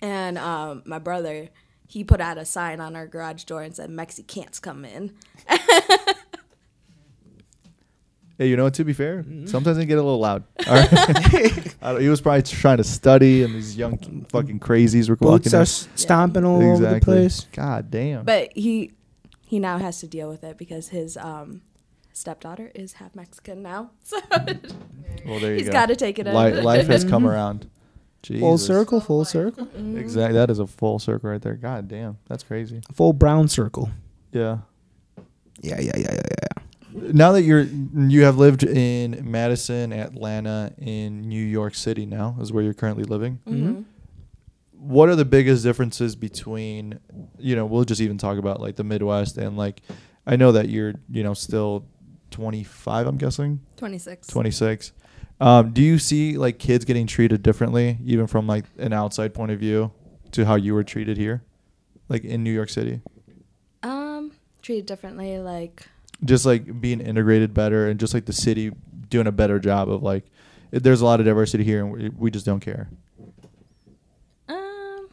And 0.00 0.36
um, 0.38 0.82
my 0.86 0.98
brother, 0.98 1.48
he 1.88 2.04
put 2.04 2.20
out 2.20 2.36
a 2.38 2.44
sign 2.44 2.80
on 2.80 2.94
our 2.96 3.06
garage 3.06 3.44
door 3.44 3.62
and 3.62 3.74
said, 3.74 3.90
"Mexicans 3.90 4.58
come 4.60 4.84
in." 4.84 5.14
Hey, 8.38 8.48
you 8.50 8.56
know 8.58 8.64
what? 8.64 8.74
To 8.74 8.84
be 8.84 8.92
fair, 8.92 9.22
Mm-hmm. 9.22 9.46
sometimes 9.46 9.78
they 9.78 9.86
get 9.86 9.96
a 9.96 10.02
little 10.02 10.18
loud. 10.18 10.44
All 10.68 10.74
right? 10.74 11.74
I 11.82 11.98
he 12.00 12.10
was 12.10 12.20
probably 12.20 12.42
trying 12.42 12.76
to 12.76 12.84
study, 12.84 13.42
and 13.42 13.54
these 13.54 13.78
young 13.78 14.26
fucking 14.30 14.60
crazies 14.60 15.08
were 15.08 15.16
walking 15.18 15.44
Boots 15.44 15.54
are 15.54 15.58
in. 15.58 15.62
s- 15.62 15.88
stomping 15.94 16.44
all 16.44 16.62
over 16.62 16.86
the 16.86 17.00
place. 17.00 17.46
God 17.52 17.90
damn. 17.90 18.26
But 18.26 18.52
he 18.54 18.92
he 19.40 19.58
now 19.58 19.78
has 19.78 20.00
to 20.00 20.06
deal 20.06 20.28
with 20.28 20.44
it 20.44 20.58
because 20.58 20.88
his 20.88 21.16
um, 21.16 21.62
stepdaughter 22.12 22.70
is 22.74 22.92
half 22.94 23.14
Mexican 23.16 23.62
now, 23.62 23.92
so 24.02 24.18
well, 24.36 25.40
there 25.40 25.52
you 25.52 25.56
he's 25.56 25.66
go. 25.68 25.72
got 25.72 25.86
to 25.86 25.96
take 25.96 26.18
it. 26.18 26.26
Li- 26.26 26.60
life 26.60 26.88
has 26.88 27.04
come 27.06 27.22
Mhm. 27.24 27.30
Around. 28.34 28.40
Full 28.40 28.58
circle, 28.58 29.00
full 29.00 29.24
circle, 29.24 29.66
Mhm. 29.66 29.98
Exactly. 29.98 30.34
That 30.38 30.50
is 30.50 30.58
a 30.58 30.66
full 30.66 30.98
circle 30.98 31.30
right 31.30 31.40
there. 31.40 31.54
God 31.54 31.88
damn. 31.88 32.18
That's 32.28 32.42
crazy. 32.42 32.80
full 32.92 33.12
brown 33.12 33.48
circle. 33.48 33.90
Yeah. 34.32 34.58
Yeah, 35.62 35.80
yeah, 35.80 35.92
yeah, 35.96 36.12
yeah, 36.12 36.20
yeah. 36.42 36.62
Now 37.12 37.32
that 37.32 37.42
you're 37.42 37.62
you 37.62 38.22
have 38.24 38.38
lived 38.38 38.62
in 38.62 39.20
Madison, 39.30 39.92
Atlanta, 39.92 40.72
in 40.78 41.22
New 41.28 41.42
York 41.44 41.74
City 41.74 42.06
now 42.06 42.36
is 42.40 42.52
where 42.52 42.62
you're 42.64 42.74
currently 42.74 43.04
living. 43.04 43.38
Mhm. 43.46 43.84
What 44.78 45.08
are 45.08 45.16
the 45.16 45.24
biggest 45.24 45.62
differences 45.62 46.14
between 46.16 46.98
you 47.38 47.54
know, 47.56 47.66
we'll 47.66 47.84
just 47.84 48.00
even 48.00 48.18
talk 48.18 48.38
about 48.38 48.60
like 48.60 48.76
the 48.76 48.84
Midwest 48.84 49.36
and 49.38 49.56
like 49.56 49.82
I 50.26 50.36
know 50.36 50.52
that 50.52 50.68
you're, 50.68 50.94
you 51.10 51.22
know, 51.22 51.34
still 51.34 51.84
25, 52.30 53.06
I'm 53.06 53.16
guessing. 53.16 53.60
26. 53.76 54.26
26. 54.26 54.92
Um, 55.40 55.72
do 55.72 55.82
you 55.82 55.98
see 55.98 56.38
like 56.38 56.58
kids 56.58 56.84
getting 56.84 57.06
treated 57.06 57.42
differently 57.42 57.98
even 58.04 58.26
from 58.26 58.46
like 58.46 58.64
an 58.78 58.92
outside 58.92 59.34
point 59.34 59.52
of 59.52 59.58
view 59.60 59.92
to 60.32 60.46
how 60.46 60.54
you 60.54 60.74
were 60.74 60.84
treated 60.84 61.16
here? 61.16 61.42
Like 62.08 62.24
in 62.24 62.42
New 62.42 62.52
York 62.52 62.70
City? 62.70 63.00
Um, 63.82 64.32
treated 64.62 64.86
differently, 64.86 65.38
like 65.38 65.86
just 66.24 66.46
like 66.46 66.80
being 66.80 67.00
integrated 67.00 67.52
better 67.52 67.88
and 67.88 68.00
just 68.00 68.14
like 68.14 68.24
the 68.24 68.32
city 68.32 68.72
doing 69.08 69.26
a 69.26 69.32
better 69.32 69.58
job 69.58 69.90
of 69.90 70.02
like 70.02 70.24
it- 70.72 70.82
there's 70.82 71.00
a 71.00 71.04
lot 71.04 71.20
of 71.20 71.26
diversity 71.26 71.62
here 71.64 71.84
and 71.84 71.92
we, 71.92 72.08
we 72.08 72.30
just 72.30 72.46
don't 72.46 72.60
care 72.60 72.88
um, 74.48 75.08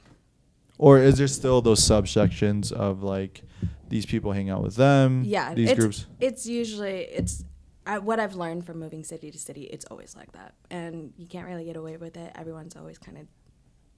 or 0.78 0.98
is 1.00 1.18
there 1.18 1.28
still 1.28 1.62
those 1.62 1.82
subsections 1.82 2.72
of 2.72 3.04
like 3.04 3.42
these 3.90 4.06
people 4.06 4.32
hang 4.32 4.50
out 4.50 4.64
with 4.64 4.76
them 4.76 5.24
yeah, 5.26 5.54
these 5.54 5.72
it's, 5.72 5.80
groups 5.80 6.06
It's 6.20 6.46
usually 6.46 7.02
it's 7.02 7.44
I, 7.86 7.98
what 8.00 8.20
I've 8.20 8.36
learned 8.36 8.66
from 8.66 8.80
moving 8.80 9.04
city 9.04 9.30
to 9.32 9.38
city. 9.38 9.64
It's 9.64 9.86
always 9.86 10.16
like 10.16 10.32
that, 10.34 10.54
and 10.70 11.14
you 11.18 11.28
can't 11.28 11.48
really 11.48 11.66
get 11.66 11.76
away 11.76 11.98
with 11.98 12.16
it. 12.18 12.32
Everyone's 12.36 12.76
always 12.76 12.98
kind 12.98 13.18
of 13.18 13.28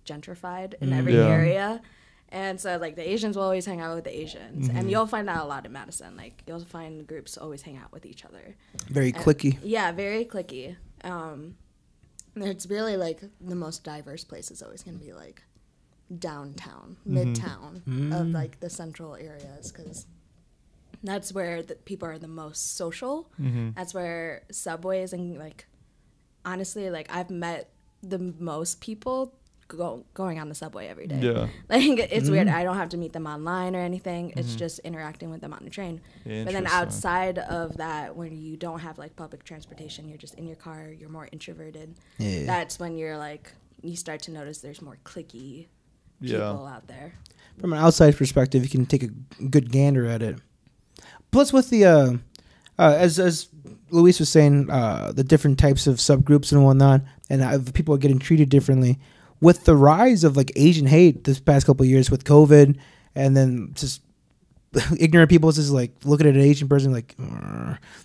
gentrified 0.06 0.74
in 0.82 0.90
Mm. 0.90 0.98
every 0.98 1.14
Yeah. 1.16 1.28
area. 1.28 1.82
And 2.30 2.60
so, 2.60 2.78
like, 2.78 2.96
the 2.96 3.08
Asians 3.08 3.36
will 3.36 3.44
always 3.44 3.66
hang 3.68 3.80
out 3.82 3.94
with 3.96 4.04
the 4.04 4.16
Asians. 4.20 4.68
Mhm. 4.68 4.76
And 4.76 4.92
you'll 4.92 5.06
find 5.06 5.28
that 5.28 5.42
a 5.42 5.46
lot 5.46 5.66
in 5.66 5.72
Madison. 5.72 6.18
Like, 6.18 6.42
you'll 6.48 6.60
find 6.60 7.06
groups 7.06 7.38
always 7.38 7.62
hang 7.62 7.78
out 7.78 7.92
with 7.92 8.06
each 8.06 8.26
other. 8.26 8.56
Very 8.90 9.14
And- 9.14 9.18
clicky. 9.18 9.60
Yeah, 9.64 9.92
very 9.92 10.26
clicky. 10.26 10.76
Um, 11.04 11.56
it's 12.36 12.66
really 12.66 12.98
like 12.98 13.22
the 13.40 13.56
most 13.56 13.84
diverse 13.84 14.24
place 14.24 14.50
is 14.50 14.64
always 14.64 14.82
going 14.82 14.98
to 14.98 15.04
be 15.06 15.14
like 15.14 15.44
downtown, 16.20 16.98
Mhm. 17.08 17.36
midtown 17.36 17.82
Mm. 17.84 18.20
of 18.22 18.28
like 18.30 18.60
the 18.60 18.70
central 18.70 19.16
areas 19.16 19.72
because 19.72 20.06
that's 21.08 21.34
where 21.34 21.62
the 21.64 21.76
people 21.76 22.08
are 22.08 22.18
the 22.20 22.28
most 22.28 22.76
social. 22.78 23.30
mm-hmm. 23.40 23.70
That's 23.76 23.94
where 23.94 24.44
subways 24.52 25.14
and 25.14 25.38
like 25.38 25.68
honestly, 26.44 26.90
like 26.90 27.08
I've 27.14 27.30
met 27.30 27.70
the 28.04 28.20
most 28.20 28.82
people 28.82 29.34
go, 29.68 30.06
going 30.14 30.40
on 30.40 30.48
the 30.48 30.54
subway 30.56 30.88
every 30.88 31.08
day. 31.08 31.20
yeah 31.22 31.48
Like 31.70 32.00
it's 32.12 32.30
weird. 32.30 32.48
Mhm. 32.48 32.54
I 32.54 32.64
don't 32.64 32.78
have 32.78 32.90
to 32.90 32.98
meet 32.98 33.14
them 33.14 33.26
online 33.26 33.76
or 33.76 33.80
anything. 33.80 34.32
It's 34.38 34.54
Mhm. 34.54 34.58
just 34.60 34.80
interacting 34.80 35.32
with 35.32 35.42
them 35.42 35.54
on 35.54 35.64
the 35.64 35.72
train. 35.72 36.02
But 36.24 36.52
then 36.54 36.68
outside 36.68 37.40
of 37.40 37.78
that, 37.78 38.16
when 38.16 38.38
you 38.38 38.58
don't 38.58 38.80
have 38.80 38.98
like 39.00 39.16
public 39.16 39.44
transportation, 39.44 40.08
you're 40.08 40.20
just 40.20 40.36
in 40.36 40.46
your 40.46 40.56
car, 40.56 40.92
you're 40.92 41.10
more 41.10 41.28
introverted. 41.32 41.96
Yeah. 42.20 42.46
That's 42.46 42.78
when 42.80 42.96
you're 42.98 43.18
like, 43.18 43.54
you 43.82 43.96
start 43.96 44.22
to 44.24 44.32
notice 44.32 44.60
there's 44.60 44.82
more 44.82 44.98
clicky 45.04 45.68
yeah 46.22 46.38
people 46.52 46.66
out 46.68 46.88
there. 46.88 47.14
From 47.60 47.74
an 47.74 47.80
outside 47.80 48.16
perspective, 48.18 48.64
you 48.64 48.70
can 48.70 48.86
take 48.86 49.04
a 49.04 49.08
good 49.56 49.72
gander 49.72 50.06
at 50.06 50.22
it. 50.22 50.38
Plus, 51.32 51.52
with 51.52 51.70
the 51.70 51.86
uh, 51.86 52.14
uh, 52.78 52.96
as 52.98 53.20
as 53.20 53.48
Luis 53.90 54.20
was 54.20 54.30
saying, 54.30 54.70
uh, 54.70 55.12
the 55.14 55.24
different 55.24 55.60
types 55.60 55.88
of 55.88 55.98
subgroups 55.98 56.52
and 56.52 56.64
whatnot, 56.64 57.02
and 57.30 57.42
uh, 57.42 57.60
people 57.74 57.94
are 57.94 58.00
getting 58.00 58.20
treated 58.20 58.50
differently. 58.50 59.00
With 59.42 59.66
the 59.66 59.76
rise 59.76 60.24
of 60.24 60.38
like 60.38 60.52
Asian 60.56 60.88
hate 60.88 61.26
this 61.26 61.40
past 61.40 61.66
couple 61.66 61.86
years 61.86 62.10
with 62.10 62.24
COVID, 62.24 62.78
and 63.16 63.36
then 63.36 63.72
just 63.76 64.02
ignorant 65.00 65.30
people 65.30 65.52
just 65.52 65.72
like 65.72 65.92
looking 66.04 66.28
at 66.28 66.36
an 66.36 66.42
Asian 66.42 66.68
person 66.68 66.92
like, 66.92 67.16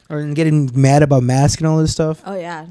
or 0.09 0.25
getting 0.35 0.71
mad 0.75 1.03
about 1.03 1.23
masks 1.23 1.61
and 1.61 1.67
all 1.67 1.79
this 1.79 1.93
stuff. 1.93 2.23
Oh 2.27 2.37
yeah, 2.37 2.67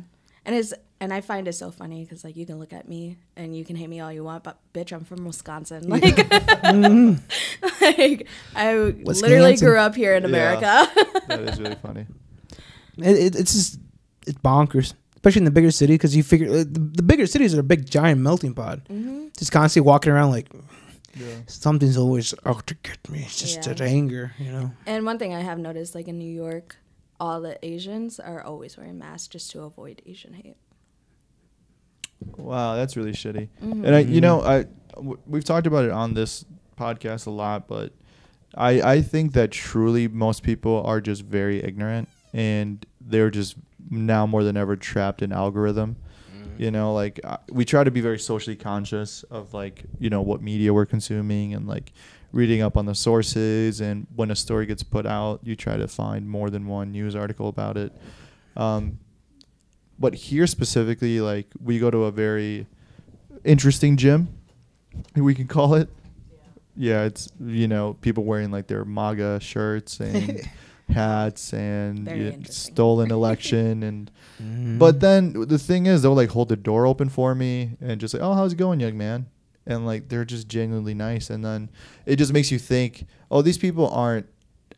and 0.45 0.55
it's 0.55 0.73
and 1.01 1.13
I 1.13 1.21
find 1.21 1.47
it 1.47 1.53
so 1.53 1.71
funny 1.71 2.03
because 2.03 2.23
like 2.23 2.35
you 2.35 2.45
can 2.45 2.59
look 2.59 2.73
at 2.73 2.87
me 2.87 3.17
and 3.35 3.55
you 3.55 3.63
can 3.65 3.75
hate 3.75 3.89
me 3.89 3.99
all 3.99 4.11
you 4.11 4.23
want, 4.23 4.43
but 4.43 4.57
bitch, 4.73 4.91
I'm 4.91 5.03
from 5.05 5.25
Wisconsin. 5.25 5.87
Like, 5.89 6.03
like 7.81 8.27
I 8.55 8.75
literally 8.75 9.55
grew 9.57 9.77
up 9.77 9.95
here 9.95 10.15
in 10.15 10.23
Yeah. 10.23 10.29
America. 10.29 10.91
that 11.27 11.39
is 11.41 11.59
really 11.59 11.75
funny 11.75 12.05
It, 12.97 13.17
it, 13.17 13.35
it's 13.37 13.53
just 13.53 13.79
it's 14.27 14.37
bonkers, 14.39 14.93
especially 15.15 15.39
in 15.39 15.45
the 15.45 15.51
bigger 15.51 15.71
city 15.71 15.93
because 15.93 16.13
you 16.15 16.21
figure 16.23 16.49
uh, 16.49 16.57
the, 16.67 16.91
the 16.97 17.03
bigger 17.03 17.25
cities 17.27 17.55
are 17.55 17.61
a 17.61 17.63
big 17.63 17.85
giant 17.89 18.19
melting 18.19 18.53
pot. 18.53 18.79
hmm 18.87 19.27
Just 19.37 19.51
constantly 19.53 19.87
walking 19.87 20.11
around 20.11 20.31
like 20.31 20.49
yeah 21.15 21.37
something's 21.47 21.95
always 21.97 22.33
out 22.45 22.67
to 22.67 22.75
get 22.83 23.09
me. 23.09 23.19
It's 23.25 23.39
just 23.39 23.55
Yeah. 23.65 23.73
that 23.73 23.81
anger, 23.81 24.33
you 24.37 24.51
know. 24.51 24.71
And 24.85 25.05
one 25.05 25.17
thing 25.17 25.33
I 25.33 25.39
have 25.41 25.57
noticed, 25.59 25.95
like 25.95 26.09
in 26.09 26.17
New 26.19 26.29
York, 26.45 26.75
all 27.21 27.39
the 27.41 27.57
Asians 27.65 28.19
are 28.19 28.41
always 28.43 28.75
wearing 28.77 28.97
masks 28.99 29.29
just 29.29 29.49
to 29.51 29.61
avoid 29.61 30.01
Asian 30.05 30.33
hate. 30.33 30.57
Wow 32.37 32.75
that's 32.75 32.95
really 32.97 33.11
shitty 33.11 33.47
Mhm. 33.63 33.85
and 33.85 33.95
I, 33.95 33.99
you 33.99 34.21
know, 34.21 34.41
I 34.41 34.65
w- 34.95 35.17
we've 35.27 35.43
talked 35.43 35.67
about 35.67 35.85
it 35.85 35.91
on 35.91 36.13
this 36.13 36.45
podcast 36.77 37.27
a 37.27 37.31
lot, 37.31 37.67
but 37.67 37.93
I 38.55 38.81
I 38.81 39.01
think 39.01 39.33
that 39.33 39.51
truly 39.51 40.07
most 40.07 40.43
people 40.43 40.81
are 40.85 40.99
just 41.01 41.23
very 41.23 41.63
ignorant 41.63 42.09
and 42.33 42.85
they're 42.99 43.29
just 43.29 43.55
now 43.89 44.25
more 44.25 44.43
than 44.43 44.57
ever 44.57 44.75
trapped 44.75 45.21
in 45.21 45.31
algorithm. 45.31 45.95
You 46.57 46.71
know, 46.71 46.93
like 46.93 47.21
uh, 47.23 47.37
we 47.49 47.63
try 47.63 47.85
to 47.85 47.91
be 47.91 48.01
very 48.01 48.19
socially 48.19 48.57
conscious 48.57 49.23
of 49.31 49.53
like 49.53 49.85
you 49.97 50.09
know 50.09 50.21
what 50.21 50.41
media 50.41 50.73
we're 50.73 50.85
consuming 50.85 51.53
and 51.53 51.67
like 51.67 51.93
reading 52.33 52.61
up 52.61 52.75
on 52.75 52.85
the 52.85 52.93
sources. 52.95 53.79
And 53.79 54.07
when 54.13 54.29
a 54.29 54.35
story 54.35 54.65
gets 54.65 54.83
put 54.83 55.05
out, 55.05 55.39
you 55.43 55.55
try 55.55 55.77
to 55.77 55.87
find 55.87 56.29
more 56.29 56.49
than 56.49 56.67
one 56.67 56.91
news 56.91 57.15
article 57.15 57.47
about 57.47 57.77
it. 57.77 57.93
Um, 58.57 58.99
but 59.99 60.13
here 60.15 60.47
specifically, 60.47 61.19
like 61.21 61.47
we 61.61 61.77
go 61.79 61.91
to 61.91 62.05
a 62.05 62.11
very 62.11 62.65
interesting 63.43 63.97
gym, 63.97 64.29
we 65.15 65.35
can 65.35 65.47
call 65.47 65.75
it. 65.75 65.89
Yeah, 66.75 67.03
it's 67.03 67.29
you 67.39 67.67
know 67.67 67.95
people 68.01 68.23
wearing 68.23 68.51
like 68.51 68.67
their 68.67 68.85
MAGA 68.85 69.39
shirts 69.41 69.99
and 69.99 70.41
hats 70.89 71.53
and 71.53 72.07
yeah, 72.07 72.31
stolen 72.49 73.11
election 73.11 73.83
and 73.83 74.11
Mm-hmm. 74.41 74.77
but 74.77 75.01
then 75.01 75.33
the 75.33 75.59
thing 75.59 75.85
is 75.85 76.01
they'll 76.01 76.15
like 76.15 76.29
hold 76.29 76.47
the 76.47 76.55
door 76.55 76.87
open 76.87 77.09
for 77.09 77.35
me 77.35 77.71
and 77.81 77.99
just 77.99 78.13
like 78.13 78.23
oh 78.23 78.33
how's 78.35 78.53
it 78.53 78.55
going 78.55 78.79
young 78.79 78.97
man? 78.97 79.25
And 79.65 79.85
like 79.85 80.07
they're 80.07 80.23
just 80.23 80.47
genuinely 80.47 80.93
nice. 80.93 81.29
And 81.29 81.43
then 81.43 81.69
it 82.05 82.15
just 82.15 82.31
makes 82.31 82.49
you 82.49 82.57
think 82.57 83.05
oh 83.29 83.41
these 83.41 83.57
people 83.57 83.89
aren't 83.89 84.27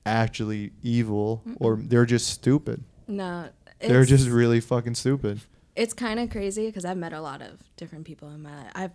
actually 0.04 0.72
evil 0.82 1.44
or 1.60 1.76
they're 1.76 2.08
just 2.08 2.28
stupid. 2.30 2.84
No, 3.08 3.50
They're 3.88 4.06
just 4.06 4.30
really 4.30 4.60
fucking 4.60 4.96
stupid. 4.96 5.42
it's 5.76 5.94
kind 5.94 6.20
of 6.20 6.30
crazy 6.30 6.68
because 6.68 6.86
I've 6.86 6.98
met 6.98 7.14
a 7.14 7.22
lot 7.22 7.42
of 7.42 7.60
different 7.78 8.06
people 8.06 8.30
in 8.30 8.42
my 8.42 8.56
life. 8.56 8.72
I've 8.76 8.92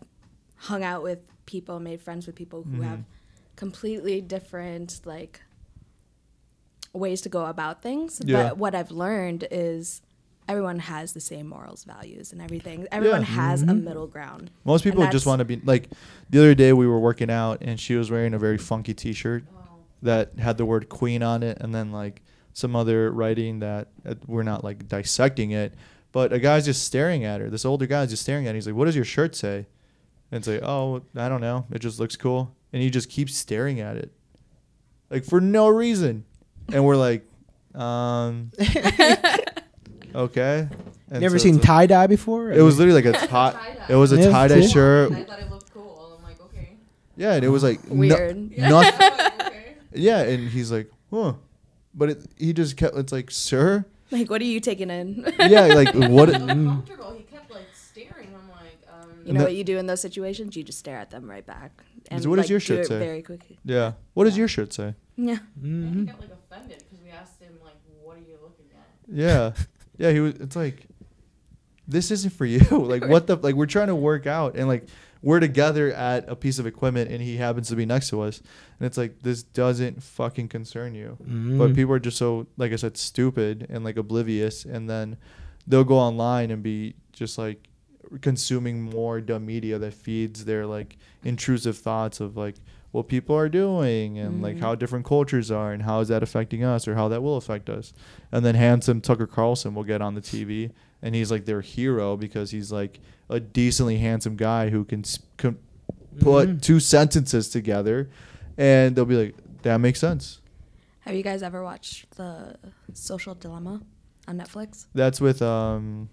hung 0.56 0.84
out 0.84 1.02
with 1.02 1.20
people, 1.46 1.80
made 1.80 2.00
friends 2.00 2.26
with 2.26 2.34
people 2.34 2.62
who 2.62 2.82
have 2.82 2.98
mm-hmm. 2.98 3.56
completely 3.56 4.20
different 4.20 5.00
like 5.04 5.40
ways 6.92 7.20
to 7.22 7.28
go 7.28 7.46
about 7.46 7.82
things. 7.82 8.20
Yeah. 8.24 8.48
But 8.48 8.58
what 8.58 8.74
I've 8.74 8.90
learned 8.90 9.46
is 9.50 10.02
everyone 10.48 10.78
has 10.78 11.12
the 11.12 11.20
same 11.20 11.46
morals, 11.46 11.84
values, 11.84 12.32
and 12.32 12.40
everything. 12.40 12.86
Everyone 12.90 13.20
Yeah. 13.20 13.26
has 13.26 13.62
a 13.62 13.66
mm-hmm. 13.66 13.84
middle 13.84 14.06
ground. 14.06 14.50
Most 14.64 14.84
people 14.84 15.06
just 15.08 15.26
want 15.26 15.40
to 15.40 15.44
be 15.44 15.56
like. 15.64 15.88
The 16.30 16.38
other 16.38 16.54
day 16.54 16.72
we 16.72 16.86
were 16.86 16.98
working 16.98 17.30
out 17.30 17.58
and 17.60 17.78
she 17.78 17.94
was 17.94 18.10
wearing 18.10 18.34
a 18.34 18.38
very 18.38 18.58
funky 18.58 18.94
T-shirt 18.94 19.44
oh. 19.56 19.60
that 20.02 20.38
had 20.38 20.56
the 20.58 20.64
word 20.64 20.88
Queen 20.88 21.22
on 21.22 21.42
it, 21.42 21.58
and 21.60 21.74
then 21.74 21.92
like 21.92 22.22
some 22.56 22.74
other 22.74 23.12
writing 23.12 23.58
that 23.58 23.88
uh, 24.08 24.14
we're 24.26 24.42
not 24.42 24.64
like 24.64 24.88
dissecting 24.88 25.50
it, 25.50 25.74
but 26.10 26.32
a 26.32 26.38
guy's 26.38 26.64
just 26.64 26.84
staring 26.84 27.22
at 27.24 27.42
her. 27.42 27.50
This 27.50 27.66
older 27.66 27.84
guy's 27.86 28.08
just 28.08 28.22
staring 28.22 28.46
at. 28.46 28.50
her. 28.50 28.54
He's 28.54 28.66
like, 28.66 28.74
"What 28.76 28.86
does 28.86 28.96
your 28.96 29.04
shirt 29.04 29.36
say?" 29.36 29.66
And 30.32 30.38
it's 30.38 30.48
like, 30.48 30.62
"Oh, 30.62 31.02
I 31.14 31.28
don't 31.28 31.42
know. 31.42 31.66
It 31.70 31.80
just 31.80 32.00
looks 32.00 32.16
cool." 32.16 32.54
And 32.72 32.82
he 32.82 32.88
just 32.88 33.10
keeps 33.10 33.36
staring 33.36 33.78
at 33.80 33.96
it, 33.98 34.10
like 35.10 35.24
for 35.26 35.38
no 35.40 35.68
reason. 35.68 36.24
And 36.72 36.82
we're 36.86 36.96
like, 36.96 37.24
um, 37.74 38.50
okay. 40.14 40.68
And 41.10 41.20
Never 41.20 41.38
so 41.38 41.42
seen 41.44 41.60
tie 41.60 41.86
dye 41.86 42.06
before? 42.06 42.50
It 42.50 42.62
was 42.62 42.78
literally 42.78 43.02
like 43.02 43.14
a 43.22 43.26
tie. 43.28 43.76
It 43.88 43.94
was 43.94 44.12
a 44.12 44.16
Yeah, 44.20 44.30
tie 44.30 44.48
dye 44.48 44.62
see? 44.62 44.68
shirt. 44.72 45.12
I 45.12 45.24
thought 45.24 45.38
it 45.40 45.50
looked 45.50 45.72
cool. 45.72 46.16
I'm 46.18 46.24
like, 46.24 46.40
okay. 46.42 46.70
Yeah, 47.16 47.34
and 47.34 47.44
it 47.44 47.48
was 47.48 47.62
like 47.62 47.84
no- 47.88 47.96
Weird. 48.16 48.50
nothing. 48.58 49.54
Yeah, 49.94 50.22
and 50.22 50.48
he's 50.48 50.72
like, 50.72 50.90
huh. 51.12 51.34
But 51.96 52.10
it, 52.10 52.22
he 52.36 52.52
just 52.52 52.76
kept. 52.76 52.94
It's 52.96 53.12
like, 53.12 53.30
sir. 53.30 53.84
Like, 54.10 54.30
what 54.30 54.40
are 54.40 54.44
you 54.44 54.60
taking 54.60 54.90
in? 54.90 55.24
Yeah, 55.40 55.66
like 55.66 55.94
what? 55.94 56.28
Uncomfortable. 56.28 57.14
He 57.16 57.22
kept 57.24 57.50
like 57.50 57.66
staring. 57.74 58.28
I'm 58.34 58.48
like, 58.50 58.78
um. 58.92 59.10
you 59.24 59.32
know 59.32 59.40
that- 59.40 59.46
what 59.46 59.54
you 59.54 59.64
do 59.64 59.78
in 59.78 59.86
those 59.86 60.00
situations? 60.00 60.54
You 60.56 60.62
just 60.62 60.78
stare 60.78 60.98
at 60.98 61.10
them 61.10 61.28
right 61.28 61.44
back. 61.46 61.72
And 62.10 62.22
So 62.22 62.30
what 62.30 62.36
does 62.36 62.48
your 62.50 62.60
shirt 62.60 62.80
it 62.80 62.86
say? 62.86 62.98
Very 63.00 63.22
quickly. 63.22 63.58
Yeah. 63.64 63.94
What 64.14 64.24
does 64.24 64.36
your 64.38 64.46
shirt 64.46 64.72
say? 64.72 64.94
Yeah. 65.16 65.38
And 65.60 66.00
he 66.00 66.04
got 66.04 66.20
like 66.20 66.30
offended 66.30 66.78
because 66.88 67.02
we 67.02 67.10
asked 67.10 67.40
him 67.40 67.54
like, 67.64 67.74
"What 68.02 68.16
are 68.18 68.20
you 68.20 68.36
looking 68.42 68.66
at?" 68.76 68.86
Yeah, 69.08 69.52
yeah. 69.98 70.12
He 70.12 70.20
was. 70.20 70.34
It's 70.34 70.54
like, 70.54 70.86
this 71.88 72.10
isn't 72.10 72.32
for 72.34 72.44
you. 72.44 72.60
like 72.70 73.04
what 73.06 73.26
the? 73.26 73.36
Like 73.36 73.54
we're 73.54 73.66
trying 73.66 73.88
to 73.88 73.94
work 73.96 74.26
out, 74.26 74.54
and 74.56 74.68
like 74.68 74.86
we're 75.26 75.40
together 75.40 75.92
at 75.92 76.28
a 76.28 76.36
piece 76.36 76.60
of 76.60 76.68
equipment, 76.68 77.10
and 77.10 77.20
he 77.20 77.36
happens 77.36 77.68
to 77.68 77.74
be 77.74 77.84
next 77.84 78.10
to 78.10 78.20
us, 78.20 78.40
and 78.78 78.86
it's 78.86 78.96
like 78.96 79.22
this 79.22 79.42
doesn't 79.42 80.00
fucking 80.00 80.46
concern 80.46 80.94
you. 80.94 81.16
But 81.18 81.26
mm. 81.26 81.74
people 81.74 81.94
are 81.94 81.98
just 81.98 82.16
so, 82.16 82.46
like 82.56 82.72
I 82.72 82.76
said, 82.76 82.96
stupid 82.96 83.66
and 83.68 83.82
like 83.82 83.96
oblivious, 83.96 84.64
and 84.64 84.88
then 84.88 85.16
they'll 85.66 85.82
go 85.82 85.96
online 85.96 86.52
and 86.52 86.62
be 86.62 86.94
just 87.12 87.38
like 87.38 87.66
consuming 88.20 88.80
more 88.80 89.20
dumb 89.20 89.44
media 89.44 89.80
that 89.80 89.94
feeds 89.94 90.44
their 90.44 90.64
like 90.64 90.96
intrusive 91.24 91.76
thoughts 91.76 92.20
of 92.20 92.36
like 92.36 92.54
what 92.96 93.08
people 93.08 93.36
are 93.36 93.50
doing 93.50 94.18
and 94.18 94.40
like 94.40 94.58
how 94.58 94.74
different 94.74 95.04
cultures 95.04 95.50
are 95.50 95.70
and 95.70 95.82
how 95.82 96.00
is 96.00 96.08
that 96.08 96.22
affecting 96.22 96.64
us 96.64 96.88
or 96.88 96.94
how 96.94 97.08
that 97.08 97.22
will 97.22 97.36
affect 97.36 97.68
us. 97.68 97.92
And 98.32 98.42
then 98.42 98.54
handsome 98.54 99.02
Tucker 99.02 99.26
Carlson 99.26 99.74
will 99.74 99.84
get 99.84 100.00
on 100.00 100.14
the 100.14 100.22
TV 100.22 100.70
and 101.02 101.14
he's 101.14 101.30
like 101.30 101.44
their 101.44 101.60
hero 101.60 102.16
because 102.16 102.52
he's 102.52 102.72
like 102.72 102.98
a 103.28 103.38
decently 103.38 103.98
handsome 103.98 104.34
guy 104.34 104.70
who 104.70 104.84
can, 104.84 105.04
put 106.18 106.62
two 106.62 106.80
sentences 106.80 107.50
together 107.50 108.08
and 108.56 108.96
they'll 108.96 109.04
be 109.04 109.22
like 109.26 109.34
that 109.60 109.76
makes 109.76 110.00
sense. 110.00 110.40
Have 111.00 111.14
you 111.14 111.22
guys 111.22 111.42
ever 111.42 111.62
watched 111.62 112.10
the 112.16 112.56
Social 112.94 113.34
Dilemma 113.34 113.82
on 114.26 114.38
Netflix? 114.38 114.86
That's 114.94 115.20
with 115.20 115.42
um 115.42 116.08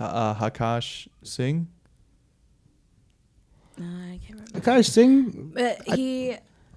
uh, 0.00 0.34
Akash 0.34 1.06
Singh. 1.22 1.68
Uh, 3.80 3.84
I 3.84 4.20
can't 4.26 4.40
remember. 4.40 4.60
Akash 4.60 4.90
Singh. 4.90 5.52
But 5.54 5.82
he, 5.96 6.36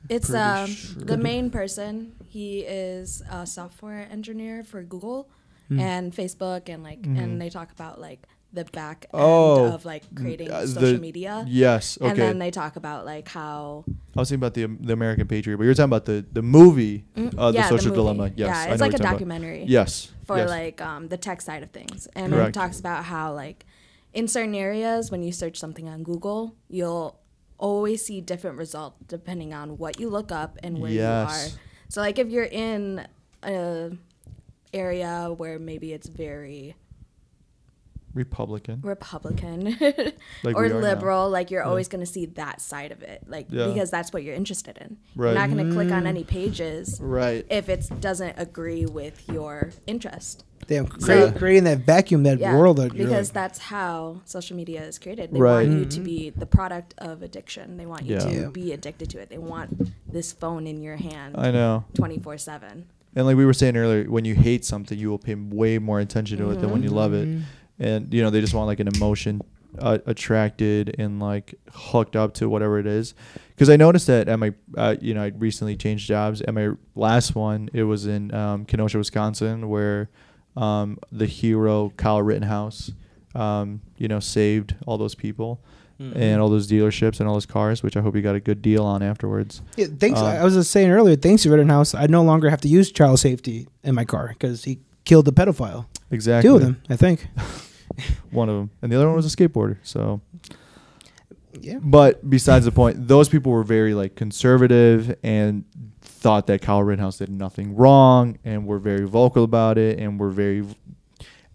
it's 0.10 0.34
um 0.34 0.68
sure. 0.68 1.04
the 1.04 1.18
main 1.18 1.50
person. 1.50 2.14
He 2.28 2.60
is 2.62 3.22
a 3.32 3.46
software 3.48 4.08
engineer 4.12 4.64
for 4.64 4.84
Google 4.84 5.30
Hmm. 5.70 5.80
and 5.80 6.14
Facebook, 6.16 6.68
and 6.68 6.82
like, 6.84 7.06
and 7.06 7.40
they 7.40 7.50
talk 7.52 7.72
about 7.72 8.02
like 8.02 8.26
the 8.52 8.66
back 8.66 9.06
end 9.14 9.22
Oh, 9.22 9.66
of 9.72 9.86
like 9.86 10.04
creating 10.16 10.50
uh, 10.50 10.66
social 10.66 10.94
the- 10.94 10.98
media. 11.00 11.46
Yes. 11.48 12.00
Okay. 12.02 12.10
And 12.10 12.18
then 12.20 12.40
they 12.40 12.50
talk 12.50 12.76
about 12.76 13.06
like 13.06 13.28
how 13.28 13.86
I 14.16 14.20
was 14.20 14.30
thinking 14.30 14.42
about 14.44 14.56
the 14.56 14.66
the 14.88 14.94
American 14.94 15.28
Patriot, 15.28 15.58
but 15.58 15.66
you're 15.66 15.76
talking 15.76 15.86
about 15.94 16.06
the 16.06 16.26
the 16.34 16.42
movie, 16.42 17.06
Mm, 17.16 17.36
uh, 17.38 17.52
the 17.52 17.60
yeah, 17.60 17.70
Social 17.70 17.90
movie. 17.90 17.98
Dilemma. 18.02 18.32
Yes, 18.36 18.48
yeah, 18.66 18.72
it's 18.74 18.82
like 18.82 18.90
a 18.94 18.98
you're 18.98 19.02
about. 19.02 19.12
documentary. 19.12 19.64
Yes. 19.68 20.12
for 20.26 20.38
yes. 20.38 20.50
like 20.50 20.82
um, 20.82 21.08
the 21.08 21.18
tech 21.18 21.40
side 21.42 21.62
of 21.62 21.70
things, 21.70 22.08
and 22.16 22.34
Correct. 22.34 22.50
it 22.50 22.60
talks 22.60 22.80
about 22.80 23.04
how 23.06 23.34
like 23.34 23.66
in 24.14 24.28
certain 24.28 24.56
areas 24.56 25.12
when 25.12 25.22
you 25.24 25.32
search 25.32 25.58
something 25.58 25.88
on 25.88 26.04
Google, 26.04 26.56
you'll 26.70 27.20
always 27.58 28.06
see 28.06 28.22
different 28.22 28.58
results 28.58 28.98
depending 29.08 29.54
on 29.54 29.78
what 29.78 30.00
you 30.00 30.10
look 30.10 30.32
up 30.32 30.58
and 30.64 30.80
where 30.80 30.92
Yes. 30.92 31.30
you 31.52 31.56
are. 31.56 31.60
So 31.90 32.02
like 32.02 32.18
if 32.20 32.30
you're 32.30 32.44
in 32.46 33.06
a 33.44 33.92
area 34.74 35.34
where 35.36 35.58
maybe 35.60 35.92
it's 35.94 36.08
very 36.08 36.76
Republican. 38.14 38.82
Republican 38.84 39.76
we 40.44 40.54
or 40.54 40.66
are 40.66 40.70
now. 40.70 40.78
liberal, 40.78 41.30
like 41.30 41.52
you're 41.52 41.64
always 41.64 41.88
going 41.88 42.04
to 42.04 42.12
see 42.12 42.26
that 42.26 42.62
side 42.62 42.92
of 42.92 43.02
it, 43.02 43.24
like 43.28 43.48
Yeah. 43.50 43.68
because 43.68 43.92
that's 43.92 44.12
what 44.14 44.24
you're 44.24 44.36
interested 44.36 44.78
in. 44.80 44.98
Right. 45.16 45.32
You're 45.32 45.40
not 45.48 45.52
going 45.56 45.68
to 45.68 45.74
click 45.74 45.88
Mm. 45.90 45.94
on 45.98 46.08
any 46.08 46.24
pages 46.24 47.00
Right. 47.02 47.46
if 47.50 47.70
it 47.70 47.90
doesn't 48.02 48.36
agree 48.38 48.86
with 48.86 49.28
your 49.30 49.72
interest. 49.88 50.44
Damn, 50.68 50.86
create, 50.88 51.36
creating 51.36 51.64
that 51.64 51.80
vacuum, 51.80 52.24
that 52.24 52.38
Yeah, 52.40 52.56
world. 52.56 52.78
That 52.78 52.92
because 52.94 53.30
like- 53.30 53.34
that's 53.34 53.60
how 53.60 54.22
social 54.26 54.56
media 54.56 54.84
is 54.84 55.00
created. 55.00 55.32
They 55.32 55.40
Right. 55.40 55.68
want 55.68 55.80
you 55.80 55.86
to 55.86 56.00
be 56.00 56.30
the 56.30 56.46
product 56.46 56.94
of 57.00 57.24
addiction. 57.24 57.78
They 57.78 57.86
want 57.88 58.06
you 58.06 58.16
Yeah. 58.16 58.20
to 58.20 58.32
Yeah. 58.32 58.48
be 58.50 58.72
addicted 58.74 59.10
to 59.12 59.20
it. 59.20 59.30
They 59.30 59.38
want 59.40 59.90
this 60.12 60.32
phone 60.32 60.68
in 60.68 60.82
your 60.82 60.98
hand 60.98 61.36
I 61.38 61.50
know. 61.52 61.86
twenty 61.96 62.20
four 62.20 62.38
seven. 62.38 62.86
And 63.16 63.26
like 63.26 63.36
we 63.38 63.46
were 63.46 63.54
saying 63.54 63.76
earlier, 63.76 64.04
when 64.10 64.24
you 64.26 64.36
hate 64.36 64.64
something, 64.64 64.98
you 65.00 65.10
will 65.10 65.18
pay 65.18 65.34
way 65.34 65.80
more 65.80 66.00
attention 66.00 66.38
to 66.38 66.52
it 66.52 66.62
than 66.62 66.70
when 66.70 66.84
you 66.84 66.90
love 66.92 67.14
it. 67.14 67.28
Mm-hmm. 67.28 67.42
And 67.80 68.14
you 68.14 68.22
know, 68.22 68.30
they 68.30 68.42
just 68.42 68.54
want 68.54 68.68
like 68.68 68.80
an 68.80 68.88
emotion 68.88 69.42
uh, 69.78 70.00
attracted 70.06 70.96
and 71.00 71.20
like 71.20 71.56
hooked 71.72 72.16
up 72.16 72.34
to 72.36 72.50
whatever 72.50 72.80
it 72.80 72.88
is. 72.88 73.14
Because 73.50 73.70
I 73.70 73.76
noticed 73.76 74.08
that 74.08 74.28
at 74.28 74.40
my, 74.40 74.54
uh, 74.78 74.96
you 75.02 75.14
know, 75.14 75.24
I 75.24 75.28
recently 75.28 75.76
changed 75.76 76.08
jobs. 76.08 76.42
At 76.42 76.54
my 76.54 76.72
last 76.96 77.36
one, 77.36 77.70
it 77.74 77.84
was 77.84 78.06
in 78.06 78.34
um, 78.34 78.66
Kenosha, 78.66 78.98
Wisconsin, 78.98 79.70
where 79.70 80.10
um, 80.56 80.98
the 81.12 81.26
hero 81.26 81.94
Kyle 81.98 82.22
Rittenhouse, 82.22 82.92
um, 83.36 83.82
you 83.98 84.08
know, 84.08 84.20
saved 84.20 84.76
all 84.86 84.98
those 84.98 85.16
people 85.16 85.62
and 86.00 86.40
all 86.40 86.48
those 86.48 86.66
dealerships 86.66 87.20
and 87.20 87.28
all 87.28 87.36
those 87.36 87.46
cars, 87.46 87.84
which 87.84 87.98
I 87.98 88.02
hope 88.02 88.16
you 88.16 88.22
got 88.22 88.34
a 88.36 88.40
good 88.40 88.62
deal 88.62 88.86
on 88.86 89.04
afterwards. 89.04 89.62
Yeah, 89.76 89.88
thanks. 89.88 90.18
Um, 90.18 90.28
I 90.28 90.46
was 90.46 90.54
just 90.54 90.72
saying 90.72 90.90
earlier. 90.90 91.18
Thanks 91.18 91.44
to 91.44 91.50
Rittenhouse, 91.50 91.94
I 91.94 92.08
no 92.08 92.24
longer 92.24 92.50
have 92.50 92.62
to 92.62 92.70
use 92.70 92.90
child 92.90 93.20
safety 93.20 93.68
in 93.84 93.96
my 93.96 94.06
car 94.06 94.30
because 94.30 94.64
he 94.64 94.80
killed 95.04 95.26
the 95.26 95.34
pedophile. 95.34 95.88
Exactly. 96.10 96.50
Two 96.50 96.56
of 96.56 96.62
them, 96.62 96.82
I 96.90 96.96
think. 96.96 97.28
One 98.32 98.50
of 98.50 98.56
them, 98.56 98.72
and 98.82 98.92
the 98.92 98.96
other 98.96 99.08
one 99.08 99.16
was 99.16 99.32
a 99.32 99.36
skateboarder. 99.36 99.78
So. 99.84 100.22
Yeah. 101.62 101.80
But 101.82 102.30
besides 102.30 102.66
the 102.66 102.72
point, 102.72 103.08
those 103.08 103.28
people 103.28 103.52
were 103.52 103.64
very 103.64 103.94
like 103.94 104.16
conservative 104.16 105.18
and 105.24 105.66
thought 106.02 106.48
that 106.48 106.62
Kyle 106.62 106.84
Rittenhouse 106.84 107.18
did 107.18 107.30
nothing 107.30 107.76
wrong 107.76 108.38
and 108.46 108.66
were 108.66 108.80
very 108.80 109.06
vocal 109.06 109.44
about 109.44 109.78
it 109.78 110.00
and 110.00 110.20
were 110.20 110.30
very 110.30 110.64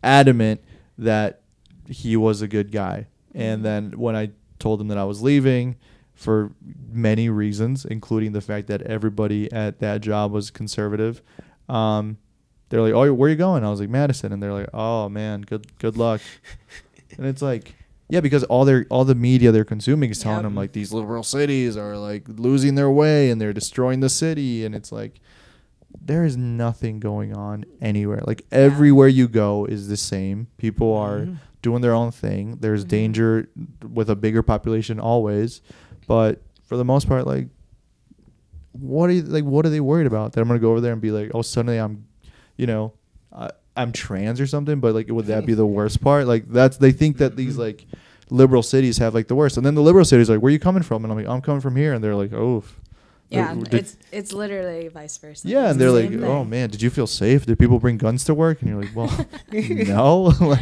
adamant 0.03 0.63
that 0.99 1.43
he 1.89 2.17
was 2.17 2.43
a 2.43 2.49
good 2.49 2.73
guy. 2.73 3.07
And 3.35 3.65
then 3.65 3.93
when 3.93 4.17
I 4.17 4.31
told 4.59 4.81
them 4.81 4.89
that 4.89 4.99
I 4.99 5.05
was 5.05 5.23
leaving 5.23 5.77
for 6.15 6.53
many 6.91 7.29
reasons, 7.29 7.85
including 7.85 8.33
the 8.33 8.41
fact 8.41 8.69
that 8.69 8.83
everybody 8.83 9.51
at 9.53 9.81
that 9.81 10.01
job 10.01 10.33
was 10.33 10.51
conservative, 10.51 11.23
um, 11.69 12.19
they're 12.75 12.83
like, 12.83 12.93
"Oh, 12.93 13.15
where 13.15 13.29
are 13.29 13.31
you 13.31 13.37
going?" 13.37 13.65
I 13.65 13.71
was 13.71 13.79
like, 13.79 13.89
"Madison," 13.89 14.33
and 14.33 14.43
they're 14.43 14.53
like, 14.53 14.69
"Oh 14.75 15.09
man, 15.09 15.43
good 15.43 15.79
good 15.79 15.97
luck." 15.97 16.21
and 17.17 17.25
it's 17.25 17.41
like, 17.41 17.77
yeah, 18.09 18.19
because 18.19 18.43
all 18.43 18.65
their 18.65 18.85
all 18.91 19.05
the 19.05 19.15
media 19.15 19.53
they're 19.53 19.65
consuming 19.65 20.11
is 20.11 20.19
telling 20.19 20.39
Yep. 20.39 20.43
them 20.43 20.55
like 20.57 20.73
these 20.73 20.93
liberal 20.93 21.23
cities 21.23 21.77
are 21.77 21.97
like 21.97 22.25
losing 22.27 22.75
their 22.75 22.91
way 22.91 23.31
and 23.31 23.41
they're 23.41 23.53
destroying 23.53 24.01
the 24.01 24.09
city, 24.09 24.65
and 24.65 24.75
it's 24.75 24.91
like 24.91 25.21
there 26.05 26.25
is 26.25 26.37
nothing 26.37 26.99
going 26.99 27.33
on 27.33 27.65
anywhere. 27.81 28.23
Like 28.27 28.45
everywhere 28.51 29.07
you 29.07 29.29
go 29.29 29.67
is 29.67 29.87
the 29.87 29.97
same. 29.97 30.49
People 30.57 30.97
are 30.97 31.21
mm-hmm. 31.21 31.35
doing 31.63 31.81
their 31.81 31.95
own 31.95 32.11
thing. 32.11 32.57
There's 32.57 32.81
mm-hmm. 32.81 32.89
danger 32.89 33.49
with 33.89 34.11
a 34.11 34.17
bigger 34.17 34.43
population 34.43 34.99
always, 34.99 35.61
but 36.09 36.43
for 36.65 36.77
the 36.77 36.85
most 36.85 37.07
part, 37.07 37.25
like 37.25 37.47
what 38.73 39.11
are 39.11 39.13
you, 39.13 39.23
like 39.23 39.45
what 39.45 39.65
are 39.65 39.71
they 39.71 39.79
worried 39.79 40.09
about? 40.09 40.33
That 40.33 40.41
I'm 40.41 40.49
gonna 40.49 40.59
go 40.59 40.73
over 40.73 40.81
there 40.81 40.93
and 40.93 41.01
be 41.01 41.13
like, 41.13 41.31
oh, 41.35 41.43
suddenly 41.43 41.79
I'm, 41.79 42.09
you 42.57 42.67
know, 42.67 42.93
I, 43.33 43.51
I'm 43.77 43.93
trans 43.93 44.41
or 44.41 44.47
something. 44.47 44.81
But 44.81 44.95
like, 44.95 45.09
would 45.09 45.27
that 45.27 45.47
be 45.47 45.55
the 45.63 45.67
worst 45.67 46.01
part? 46.01 46.27
Like 46.27 46.49
that's 46.49 46.77
they 46.77 46.93
think 46.93 47.19
that 47.19 47.37
these 47.37 47.57
like 47.59 47.87
liberal 48.31 48.63
cities 48.63 48.99
have 48.99 49.15
like 49.15 49.29
the 49.29 49.35
worst, 49.35 49.57
and 49.57 49.65
then 49.67 49.75
the 49.75 49.83
liberal 49.83 50.05
cities 50.05 50.29
like, 50.31 50.41
where 50.41 50.49
are 50.51 50.53
you 50.53 50.59
coming 50.59 50.83
from? 50.83 51.05
And 51.05 51.13
I'm 51.13 51.19
like, 51.19 51.29
I'm 51.29 51.41
coming 51.43 51.61
from 51.61 51.77
here, 51.77 51.93
and 51.93 52.03
they're 52.03 52.15
like, 52.17 52.33
oh, 52.33 52.65
Yeah, 53.31 53.55
did- 53.55 53.75
it's 53.75 53.97
it's 54.13 54.33
literally 54.33 54.89
vice 54.89 55.19
versa. 55.19 55.49
yeah, 55.49 55.63
It's 55.65 55.73
and 55.73 55.81
they're 55.81 55.91
like, 55.91 56.09
same 56.11 56.25
"Oh 56.25 56.45
man, 56.45 56.71
did 56.71 56.81
you 56.83 56.91
feel 56.91 57.07
safe? 57.07 57.47
Did 57.47 57.59
people 57.59 57.79
bring 57.81 57.99
guns 57.99 58.25
to 58.25 58.35
work?" 58.35 58.61
And 58.63 58.71
you're 58.71 58.81
like, 58.81 58.95
"Well, 58.95 59.11
no." 59.53 60.23
like, 60.41 60.61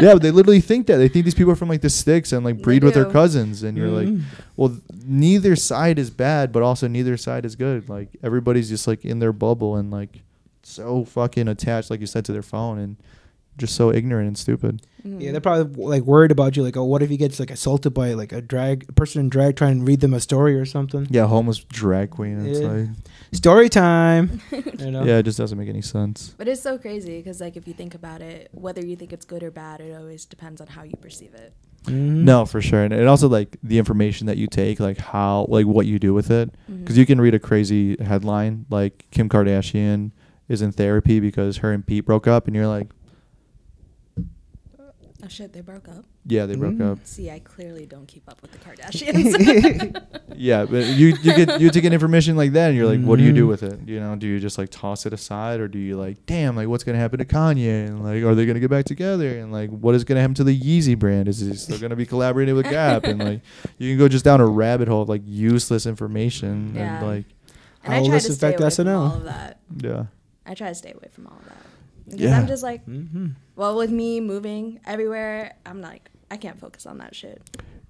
yeah, 0.00 0.14
but 0.14 0.22
they 0.22 0.30
literally 0.30 0.60
think 0.60 0.86
that. 0.86 0.96
They 0.96 1.08
think 1.08 1.24
these 1.24 1.34
people 1.34 1.52
are 1.52 1.56
from 1.56 1.68
like 1.68 1.80
the 1.82 1.90
sticks 1.90 2.32
and 2.32 2.44
like 2.44 2.62
breed 2.62 2.82
with 2.84 2.94
their 2.94 3.04
cousins, 3.10 3.62
and 3.62 3.76
you're 3.76 3.88
like, 3.90 4.08
Mhm. 4.08 4.22
well, 4.56 4.78
neither 5.04 5.56
side 5.56 5.98
is 5.98 6.10
bad, 6.10 6.52
but 6.52 6.62
also 6.62 6.88
neither 6.88 7.16
side 7.16 7.44
is 7.44 7.54
good. 7.56 7.88
Like 7.88 8.16
everybody's 8.22 8.68
just 8.68 8.86
like 8.86 9.04
in 9.04 9.18
their 9.18 9.32
bubble 9.32 9.76
and 9.76 9.90
like 9.90 10.22
so 10.68 11.04
fucking 11.04 11.48
attached, 11.48 11.90
like 11.90 12.00
you 12.00 12.06
said, 12.06 12.24
to 12.26 12.32
their 12.32 12.42
phone 12.42 12.78
and 12.78 12.96
just 13.56 13.74
so 13.74 13.92
ignorant 13.92 14.28
and 14.28 14.38
stupid. 14.38 14.82
Mhm. 15.04 15.20
Yeah, 15.20 15.32
they're 15.32 15.40
probably 15.40 15.84
like 15.84 16.02
worried 16.04 16.30
about 16.30 16.56
you. 16.56 16.62
Like, 16.62 16.76
oh, 16.76 16.84
what 16.84 17.02
if 17.02 17.10
he 17.10 17.16
gets 17.16 17.40
like 17.40 17.50
assaulted 17.50 17.92
by 17.92 18.12
like 18.14 18.32
a 18.32 18.40
drag 18.40 18.86
a 18.88 18.92
person 18.92 19.20
in 19.20 19.28
drag 19.28 19.56
trying 19.56 19.80
to 19.80 19.84
read 19.84 19.98
them 20.00 20.14
a 20.14 20.20
story 20.20 20.54
or 20.54 20.64
something? 20.64 21.08
Yeah, 21.10 21.26
homeless 21.26 21.58
drag 21.58 22.10
queen. 22.10 22.46
It's 22.46 22.60
Yeah. 22.60 22.68
like, 22.68 22.88
Story 23.32 23.68
time. 23.68 24.40
You 24.78 24.92
know? 24.92 25.04
yeah, 25.04 25.18
it 25.18 25.24
just 25.24 25.36
doesn't 25.38 25.58
make 25.58 25.68
any 25.68 25.82
sense. 25.82 26.34
But 26.38 26.46
it's 26.46 26.62
so 26.62 26.78
crazy 26.78 27.18
because, 27.18 27.40
like, 27.40 27.56
if 27.56 27.66
you 27.66 27.74
think 27.74 27.94
about 27.96 28.22
it, 28.22 28.48
whether 28.52 28.80
you 28.84 28.94
think 28.94 29.12
it's 29.12 29.24
good 29.26 29.42
or 29.42 29.50
bad, 29.50 29.80
it 29.80 29.92
always 29.98 30.24
depends 30.24 30.60
on 30.60 30.68
how 30.68 30.84
you 30.84 30.94
perceive 31.00 31.34
it. 31.34 31.52
Mhm. 31.86 32.22
No, 32.24 32.46
for 32.46 32.60
sure, 32.62 32.84
and, 32.84 32.94
and 32.94 33.08
also 33.08 33.28
like 33.28 33.56
the 33.62 33.78
information 33.78 34.26
that 34.28 34.36
you 34.36 34.46
take, 34.46 34.78
like 34.80 34.98
how, 34.98 35.46
like 35.48 35.66
what 35.66 35.86
you 35.86 35.98
do 35.98 36.14
with 36.14 36.30
it, 36.30 36.50
because 36.68 36.96
you 36.96 37.06
can 37.06 37.20
read 37.20 37.34
a 37.34 37.38
crazy 37.40 37.96
headline 38.02 38.66
like 38.70 39.04
Kim 39.10 39.28
Kardashian 39.28 40.10
is 40.48 40.62
in 40.62 40.72
therapy 40.72 41.20
because 41.20 41.58
her 41.58 41.72
and 41.72 41.86
Pete 41.86 42.04
broke 42.04 42.26
up, 42.26 42.46
and 42.46 42.56
you're 42.56 42.66
like, 42.66 42.88
Oh 45.20 45.26
shit, 45.26 45.52
they 45.52 45.60
broke 45.62 45.88
up. 45.88 46.04
yeah, 46.26 46.46
they 46.46 46.54
broke 46.54 46.74
Mm. 46.76 46.92
up. 46.92 46.98
See, 47.02 47.28
I 47.28 47.40
clearly 47.40 47.86
don't 47.86 48.06
keep 48.06 48.22
up 48.28 48.40
with 48.40 48.52
the 48.52 48.58
Kardashians. 48.58 50.04
Yeah, 50.40 50.64
but 50.66 50.86
you 50.86 51.08
you 51.22 51.34
get 51.34 51.60
you 51.60 51.68
take 51.70 51.82
in 51.82 51.92
information 51.92 52.36
like 52.36 52.52
that, 52.52 52.68
and 52.68 52.76
you're 52.76 52.86
like, 52.86 53.00
what 53.02 53.18
do 53.18 53.24
you 53.24 53.32
do 53.32 53.44
Mhm. 53.46 53.48
with 53.48 53.64
it? 53.64 53.80
You 53.88 53.98
know, 53.98 54.14
do 54.14 54.28
you 54.28 54.38
just 54.38 54.56
like 54.56 54.68
toss 54.70 55.04
it 55.06 55.12
aside, 55.12 55.58
or 55.58 55.66
do 55.66 55.80
you 55.80 55.96
like, 55.96 56.24
damn, 56.26 56.54
like 56.54 56.68
what's 56.68 56.84
gonna 56.84 56.98
happen 56.98 57.18
to 57.18 57.24
Kanye, 57.24 57.88
and 57.88 58.04
like, 58.04 58.22
are 58.22 58.36
they 58.36 58.46
gonna 58.46 58.60
get 58.60 58.70
back 58.70 58.84
together, 58.84 59.28
and 59.40 59.50
like, 59.50 59.70
what 59.70 59.96
is 59.96 60.04
gonna 60.04 60.20
happen 60.20 60.34
to 60.34 60.44
the 60.44 60.56
Yeezy 60.58 60.96
brand? 60.96 61.26
Is 61.26 61.40
he 61.40 61.52
still 61.54 61.80
gonna 61.80 61.96
be 61.96 62.06
collaborating 62.06 62.54
with 62.54 62.66
Gap, 62.70 63.02
and 63.02 63.18
like, 63.18 63.40
you 63.78 63.90
can 63.90 63.98
go 63.98 64.06
just 64.06 64.24
down 64.24 64.40
a 64.40 64.46
rabbit 64.46 64.86
hole 64.86 65.02
of 65.02 65.08
like 65.08 65.22
useless 65.26 65.84
information, 65.86 66.74
Yeah. 66.76 66.98
and 67.00 67.06
like, 67.08 67.24
and 67.82 67.92
How 67.92 67.98
I 67.98 68.00
will 68.00 68.06
try 68.06 68.16
this 68.18 68.26
to 68.26 68.32
stay 68.34 68.46
affect 68.54 68.60
away 68.60 68.70
from 68.70 68.86
SNL? 68.86 69.00
all 69.10 69.16
of 69.16 69.24
that. 69.24 69.58
yeah, 69.82 70.04
I 70.48 70.54
try 70.54 70.68
to 70.68 70.74
stay 70.74 70.92
away 70.92 71.08
from 71.12 71.26
all 71.26 71.36
of 71.38 71.44
that 71.44 71.62
because 72.06 72.20
Yeah. 72.20 72.38
I'm 72.38 72.46
just 72.46 72.62
like, 72.62 72.86
Mhm. 72.86 73.34
well, 73.54 73.76
with 73.76 73.90
me 73.90 74.20
moving 74.20 74.80
everywhere, 74.86 75.52
I'm 75.66 75.80
like, 75.80 76.10
I 76.30 76.36
can't 76.38 76.58
focus 76.58 76.86
on 76.86 76.98
that 76.98 77.14
shit. 77.14 77.40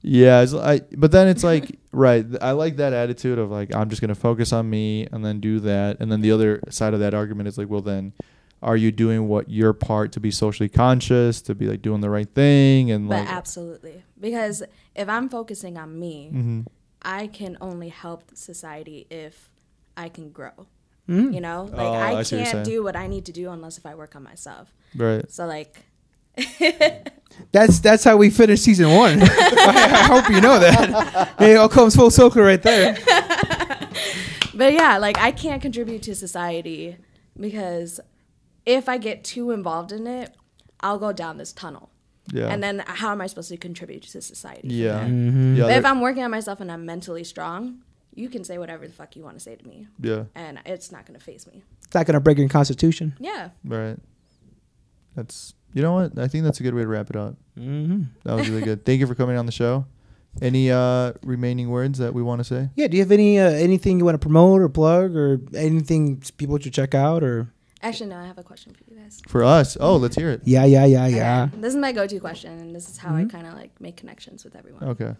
yeah. 0.02 0.42
It's, 0.42 0.54
I 0.54 0.80
but 0.96 1.10
then 1.12 1.26
it's 1.28 1.44
like, 1.44 1.78
right, 1.92 2.28
th- 2.28 2.42
I 2.42 2.52
like 2.52 2.76
that 2.76 2.92
attitude 2.92 3.38
of 3.38 3.50
like, 3.50 3.74
I'm 3.74 3.88
just 3.90 4.00
gonna 4.00 4.14
focus 4.14 4.52
on 4.52 4.68
me, 4.68 5.06
and 5.12 5.24
then 5.24 5.40
do 5.40 5.60
that, 5.60 5.98
and 6.00 6.10
then 6.10 6.20
the 6.20 6.32
other 6.32 6.60
side 6.68 6.94
of 6.94 7.00
that 7.00 7.14
argument 7.14 7.48
is 7.48 7.56
like, 7.58 7.68
well, 7.68 7.82
then. 7.82 8.12
Are 8.60 8.76
you 8.76 8.90
doing 8.90 9.28
what 9.28 9.48
your 9.48 9.72
part 9.72 10.10
to 10.14 10.20
be 10.20 10.32
socially 10.32 10.68
conscious, 10.68 11.40
to 11.42 11.54
be 11.54 11.68
like 11.68 11.80
doing 11.80 12.00
the 12.00 12.10
right 12.10 12.28
thing, 12.28 12.90
and 12.90 13.08
But 13.08 13.20
like 13.20 13.28
absolutely, 13.32 14.02
because 14.20 14.64
if 14.96 15.08
I'm 15.08 15.28
focusing 15.28 15.78
on 15.78 15.96
me, 15.96 16.30
hmm 16.32 16.60
I 17.00 17.28
can 17.28 17.56
only 17.60 17.88
help 17.88 18.24
society 18.34 19.06
if 19.10 19.48
I 19.96 20.08
can 20.08 20.30
grow. 20.32 20.66
Mhm. 21.08 21.34
You 21.34 21.40
know, 21.40 21.68
like 21.72 21.80
Oh, 21.86 21.92
I 21.92 22.18
I 22.18 22.22
see 22.22 22.36
what 22.36 22.44
you're 22.44 22.52
can't 22.52 22.64
do 22.64 22.82
what 22.84 22.96
I 22.96 23.06
need 23.06 23.24
to 23.26 23.32
do 23.32 23.50
unless 23.50 23.78
if 23.78 23.86
I 23.86 23.94
work 23.94 24.14
on 24.16 24.22
myself. 24.22 24.72
Right. 24.94 25.24
So 25.30 25.46
like, 25.46 25.76
That's 27.52 27.78
that's 27.80 28.04
how 28.04 28.16
we 28.16 28.30
finished 28.30 28.64
season 28.64 28.90
one. 28.94 29.20
I, 29.22 29.26
I 30.02 30.02
hope 30.06 30.28
you 30.30 30.40
know 30.40 30.58
that. 30.58 31.34
It 31.40 31.56
all 31.56 31.68
comes 31.68 31.94
full 31.96 32.10
circle 32.10 32.42
right 32.42 32.60
there. 32.62 32.96
but 34.54 34.72
yeah, 34.72 34.98
like 34.98 35.18
I 35.18 35.30
can't 35.30 35.62
contribute 35.62 36.02
to 36.02 36.14
society 36.14 36.96
because 37.38 38.00
if 38.66 38.88
I 38.88 38.98
get 38.98 39.24
too 39.24 39.50
involved 39.52 39.92
in 39.92 40.06
it, 40.06 40.34
I'll 40.80 40.98
go 40.98 41.12
down 41.12 41.38
this 41.38 41.52
tunnel. 41.52 41.90
Yeah. 42.32 42.48
And 42.48 42.62
then 42.62 42.82
how 42.86 43.12
am 43.12 43.20
I 43.20 43.26
supposed 43.26 43.48
to 43.50 43.56
contribute 43.56 44.02
to 44.02 44.20
society? 44.20 44.68
yeah. 44.68 44.98
there? 45.00 45.08
Mhm. 45.08 45.56
Yeah. 45.56 45.62
But 45.64 45.76
if 45.78 45.84
I'm 45.84 46.00
working 46.00 46.22
on 46.24 46.30
myself 46.30 46.60
and 46.60 46.70
I'm 46.70 46.84
mentally 46.84 47.24
strong, 47.24 47.78
you 48.18 48.28
can 48.28 48.44
say 48.44 48.58
whatever 48.58 48.86
the 48.86 48.92
fuck 48.92 49.16
you 49.16 49.22
want 49.22 49.36
to 49.36 49.40
say 49.40 49.54
to 49.56 49.66
me, 49.66 49.86
yeah. 50.00 50.24
and 50.34 50.60
it's 50.66 50.90
not 50.92 51.06
gonna 51.06 51.18
faze 51.20 51.46
me. 51.46 51.62
It's 51.84 51.94
not 51.94 52.06
gonna 52.06 52.20
break 52.20 52.38
your 52.38 52.48
constitution. 52.48 53.14
Yeah. 53.20 53.50
Right. 53.64 53.96
That's 55.14 55.54
you 55.74 55.82
know 55.82 55.92
what? 55.94 56.18
I 56.18 56.28
think 56.28 56.44
that's 56.44 56.60
a 56.60 56.62
good 56.62 56.74
way 56.74 56.82
to 56.82 56.88
wrap 56.88 57.10
it 57.10 57.16
up. 57.16 57.36
Mm-hmm. 57.58 58.02
That 58.24 58.34
was 58.36 58.48
really 58.48 58.62
good. 58.62 58.84
Thank 58.84 59.00
you 59.00 59.06
for 59.06 59.14
coming 59.14 59.36
on 59.36 59.46
the 59.46 59.52
show. 59.52 59.86
Any 60.40 60.70
uh 60.70 61.12
remaining 61.22 61.68
words 61.70 61.98
that 61.98 62.14
we 62.14 62.22
want 62.22 62.38
to 62.40 62.44
say? 62.44 62.70
Yeah. 62.76 62.88
Do 62.88 62.96
you 62.96 63.02
have 63.02 63.12
any 63.12 63.38
uh, 63.38 63.50
anything 63.50 63.98
you 63.98 64.04
want 64.04 64.14
to 64.14 64.24
promote 64.24 64.60
or 64.60 64.68
plug 64.68 65.16
or 65.16 65.40
anything 65.54 66.22
people 66.36 66.58
should 66.58 66.74
check 66.74 66.94
out 66.94 67.22
or? 67.22 67.52
Actually, 67.80 68.10
no, 68.10 68.16
I 68.18 68.26
have 68.26 68.38
a 68.38 68.42
question 68.42 68.74
for 68.74 68.82
you 68.90 68.96
guys. 69.00 69.20
For 69.28 69.44
us. 69.44 69.76
Oh, 69.80 69.96
let's 69.96 70.16
hear 70.16 70.30
it. 70.30 70.40
Yeah, 70.44 70.64
yeah, 70.64 70.84
yeah, 70.84 71.06
yeah. 71.06 71.42
Okay, 71.52 71.60
This 71.60 71.72
is 71.74 71.78
my 71.78 71.92
go-to 71.92 72.18
question, 72.18 72.58
and 72.58 72.74
this 72.74 72.88
is 72.90 72.98
how 72.98 73.14
I 73.14 73.22
Mhm. 73.22 73.30
kind 73.30 73.46
of 73.46 73.54
like 73.54 73.80
make 73.80 73.96
connections 73.96 74.42
with 74.42 74.56
everyone. 74.56 74.82
Okay. 74.82 75.14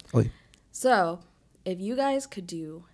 So, 0.73 1.21
if 1.69 1.81
you 1.81 1.95
guys 1.97 2.27
could 2.27 2.47
do 2.47 2.85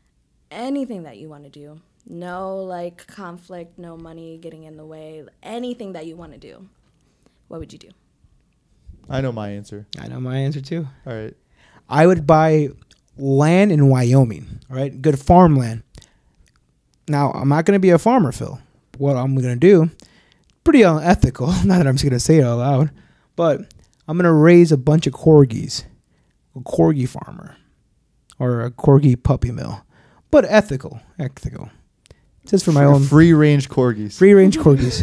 anything 0.51 1.05
that 1.05 1.17
you 1.17 1.29
want 1.29 1.45
to 1.45 1.51
do, 1.51 1.81
no 2.09 2.57
like 2.57 3.07
conflict, 3.07 3.79
no 3.79 3.97
money 3.97 4.37
getting 4.37 4.65
in 4.65 4.77
the 4.77 4.85
way, 4.85 5.25
anything 5.45 5.93
that 5.93 6.07
you 6.07 6.17
want 6.17 6.33
to 6.33 6.39
do, 6.39 6.69
what 7.47 7.61
would 7.61 7.73
you 7.73 7.79
do? 7.79 7.91
I 9.09 9.21
know 9.21 9.31
my 9.31 9.51
answer. 9.51 9.87
I 10.01 10.09
know 10.09 10.19
my 10.19 10.39
answer 10.39 10.61
too. 10.61 10.89
All 11.07 11.15
right. 11.15 11.37
I 11.89 12.05
would 12.05 12.27
buy 12.27 12.71
land 13.17 13.71
in 13.71 13.89
Wyoming. 13.89 14.59
All 14.69 14.77
right, 14.77 15.01
good 15.01 15.21
farmland. 15.21 15.85
Now 17.07 17.31
I'm 17.31 17.49
not 17.49 17.67
going 17.67 17.77
to 17.77 17.81
be 17.81 17.91
a 17.91 17.99
farmer, 17.99 18.33
Phil. 18.33 18.59
What 18.99 19.17
I'm 19.17 19.37
going 19.37 19.55
to 19.55 19.57
do, 19.57 19.89
pretty 20.65 20.83
unethical. 20.83 21.47
Not 21.65 21.79
that 21.79 21.87
I'm 21.87 21.95
just 21.95 22.05
going 22.05 22.13
to 22.13 22.21
say 22.21 22.39
it 22.39 22.45
out 22.45 22.59
loud, 22.59 22.91
but 23.37 23.61
I'm 24.09 24.17
going 24.17 24.25
to 24.25 24.33
raise 24.33 24.73
a 24.73 24.77
bunch 24.77 25.07
of 25.07 25.13
corgis, 25.13 25.85
a 26.57 26.61
corgi 26.61 27.09
farmer, 27.09 27.57
or 28.39 28.61
a 28.63 28.71
corgi 28.71 29.21
puppy 29.21 29.51
mill, 29.51 29.85
but 30.31 30.45
ethical, 30.49 31.01
ethical. 31.19 31.71
Just 32.47 32.65
for 32.65 32.73
my 32.73 32.85
own 32.85 33.03
free 33.03 33.33
range 33.33 33.69
corgis. 33.71 34.19
free 34.19 34.35
range 34.35 34.59
corgis. 34.59 35.03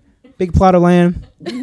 Big 0.38 0.52
plot 0.52 0.74
of 0.74 0.82
land. 0.82 1.26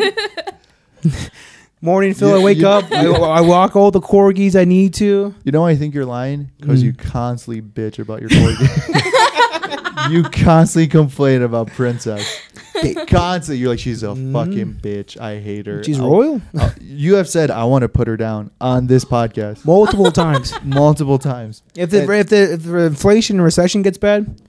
Morning, 1.82 2.14
Phil. 2.14 2.36
I 2.36 2.44
wake 2.44 2.58
you- 2.58 2.68
up. 2.68 2.92
I, 2.92 3.06
I 3.06 3.42
walk 3.42 3.76
all 3.76 3.90
the 3.92 4.02
corgis 4.02 4.60
I 4.60 4.66
need 4.66 4.94
to. 4.96 5.34
You 5.44 5.52
know 5.52 5.66
I 5.66 5.76
think 5.76 5.94
you're 5.94 6.06
lying? 6.06 6.52
Because 6.60 6.82
Mm. 6.82 6.86
you 6.88 6.94
constantly 6.94 7.62
bitch 7.62 8.00
about 8.00 8.20
your 8.22 8.30
corgi. 8.30 9.06
you 10.10 10.24
constantly 10.24 10.88
complain 10.88 11.42
about 11.42 11.68
Princess. 11.68 12.42
constantly. 13.08 13.58
You're 13.58 13.70
like, 13.72 13.80
she's 13.80 14.04
a 14.04 14.08
Mhm. 14.08 14.32
fucking 14.34 14.80
bitch. 14.82 15.20
I 15.20 15.40
hate 15.40 15.66
her. 15.68 15.84
She's 15.84 16.00
I'll- 16.00 16.10
royal. 16.10 16.42
Uh, 16.58 16.70
you 16.80 17.16
have 17.16 17.28
said 17.30 17.52
I 17.52 17.64
want 17.66 17.82
to 17.84 17.90
put 17.90 18.08
her 18.08 18.16
down 18.18 18.52
on 18.62 18.88
this 18.88 19.04
podcast 19.06 19.66
multiple 19.66 20.12
times. 20.24 20.54
multiple 20.64 21.20
times. 21.20 21.62
If 21.76 21.90
the 21.90 22.02
And- 22.04 22.10
if 22.12 22.30
the, 22.30 22.54
if 22.54 22.64
the 22.64 22.78
inflation 22.86 23.38
and 23.38 23.44
recession 23.44 23.82
gets 23.82 23.98
bad, 23.98 24.40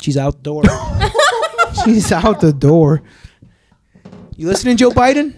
she's 0.00 0.16
out 0.16 0.42
the 0.42 0.42
door. 0.42 0.62
she's 1.84 2.12
out 2.12 2.40
the 2.40 2.52
door. 2.52 3.02
You 4.36 4.46
listening, 4.48 4.76
Joe 4.76 4.90
Biden? 4.90 5.34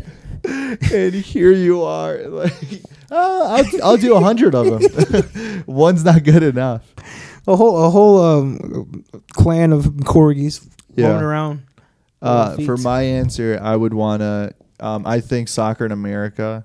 and 0.93 1.15
here 1.15 1.53
you 1.53 1.83
are, 1.83 2.19
like, 2.27 2.53
oh, 3.13 3.47
I'll 3.57 3.85
I'll 3.93 3.97
do 3.97 4.15
a 4.17 4.21
hundred 4.21 4.55
of 4.57 4.67
them. 4.83 5.65
One's 5.67 6.05
not 6.05 6.25
good 6.25 6.43
enough. 6.43 6.83
A 7.47 7.57
whole 7.57 7.85
a 7.85 7.91
whole 7.91 8.23
um, 8.23 9.05
clan 9.33 9.73
of 9.73 9.85
corgis 10.05 10.67
Yeah. 10.95 11.09
roaming 11.09 11.23
around. 11.25 11.63
Uh, 12.21 12.57
for 12.59 12.77
my 12.77 13.03
answer, 13.03 13.59
I 13.61 13.75
would 13.77 13.95
want 13.95 14.21
to. 14.21 14.55
Um, 14.79 15.05
I 15.07 15.21
think 15.21 15.49
soccer 15.49 15.85
in 15.87 15.93
America 15.93 16.65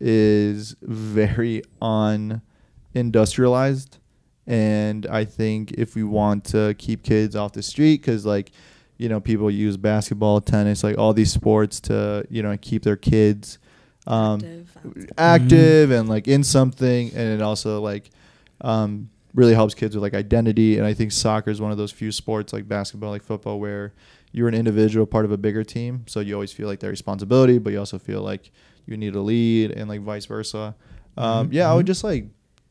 is 0.00 0.74
very 0.82 1.62
unindustrialized, 2.94 3.98
and 4.46 5.06
I 5.06 5.24
think 5.24 5.72
if 5.72 5.94
we 5.94 6.02
want 6.02 6.44
to 6.46 6.74
keep 6.78 7.02
kids 7.02 7.36
off 7.36 7.52
the 7.52 7.62
street, 7.62 8.00
because 8.00 8.24
like, 8.26 8.50
you 8.98 9.08
know, 9.08 9.20
people 9.20 9.50
use 9.50 9.76
basketball, 9.76 10.40
tennis, 10.40 10.82
like 10.84 10.98
all 10.98 11.12
these 11.12 11.32
sports 11.32 11.80
to 11.82 12.26
you 12.30 12.42
know 12.42 12.56
keep 12.60 12.82
their 12.82 12.96
kids 12.96 13.58
um, 14.06 14.40
Active, 14.40 14.76
outside. 14.86 15.12
active 15.18 15.90
and 15.90 16.08
like 16.08 16.28
in 16.28 16.42
something, 16.44 17.10
and 17.14 17.28
it 17.34 17.42
also 17.42 17.80
like 17.80 18.10
um, 18.60 19.10
really 19.36 19.54
helps 19.54 19.74
kids 19.74 19.94
with 19.94 20.02
like 20.02 20.14
identity. 20.14 20.76
And 20.78 20.84
I 20.86 20.92
think 20.94 21.12
soccer 21.12 21.50
is 21.52 21.60
one 21.60 21.70
of 21.70 21.78
those 21.78 21.92
few 21.92 22.10
sports 22.10 22.52
like 22.52 22.66
basketball, 22.66 23.10
like 23.10 23.22
football, 23.22 23.60
where 23.60 23.92
you're 24.32 24.48
an 24.48 24.54
individual 24.54 25.06
part 25.06 25.24
of 25.24 25.30
a 25.30 25.36
bigger 25.36 25.62
team, 25.62 26.02
so 26.08 26.18
you 26.20 26.34
always 26.34 26.52
feel 26.52 26.66
like 26.66 26.80
that 26.80 26.88
responsibility, 26.90 27.58
but 27.58 27.72
you 27.72 27.78
also 27.78 27.98
feel 27.98 28.22
like 28.22 28.50
you 28.86 28.96
need 28.96 29.14
a 29.14 29.20
lead, 29.20 29.70
and 29.70 29.88
like 29.88 30.00
vice 30.00 30.26
versa. 30.26 30.74
Um, 31.16 31.48
Mhm. 31.48 31.52
Yeah, 31.52 31.70
I 31.70 31.74
would 31.74 31.86
just 31.86 32.02
like 32.02 32.26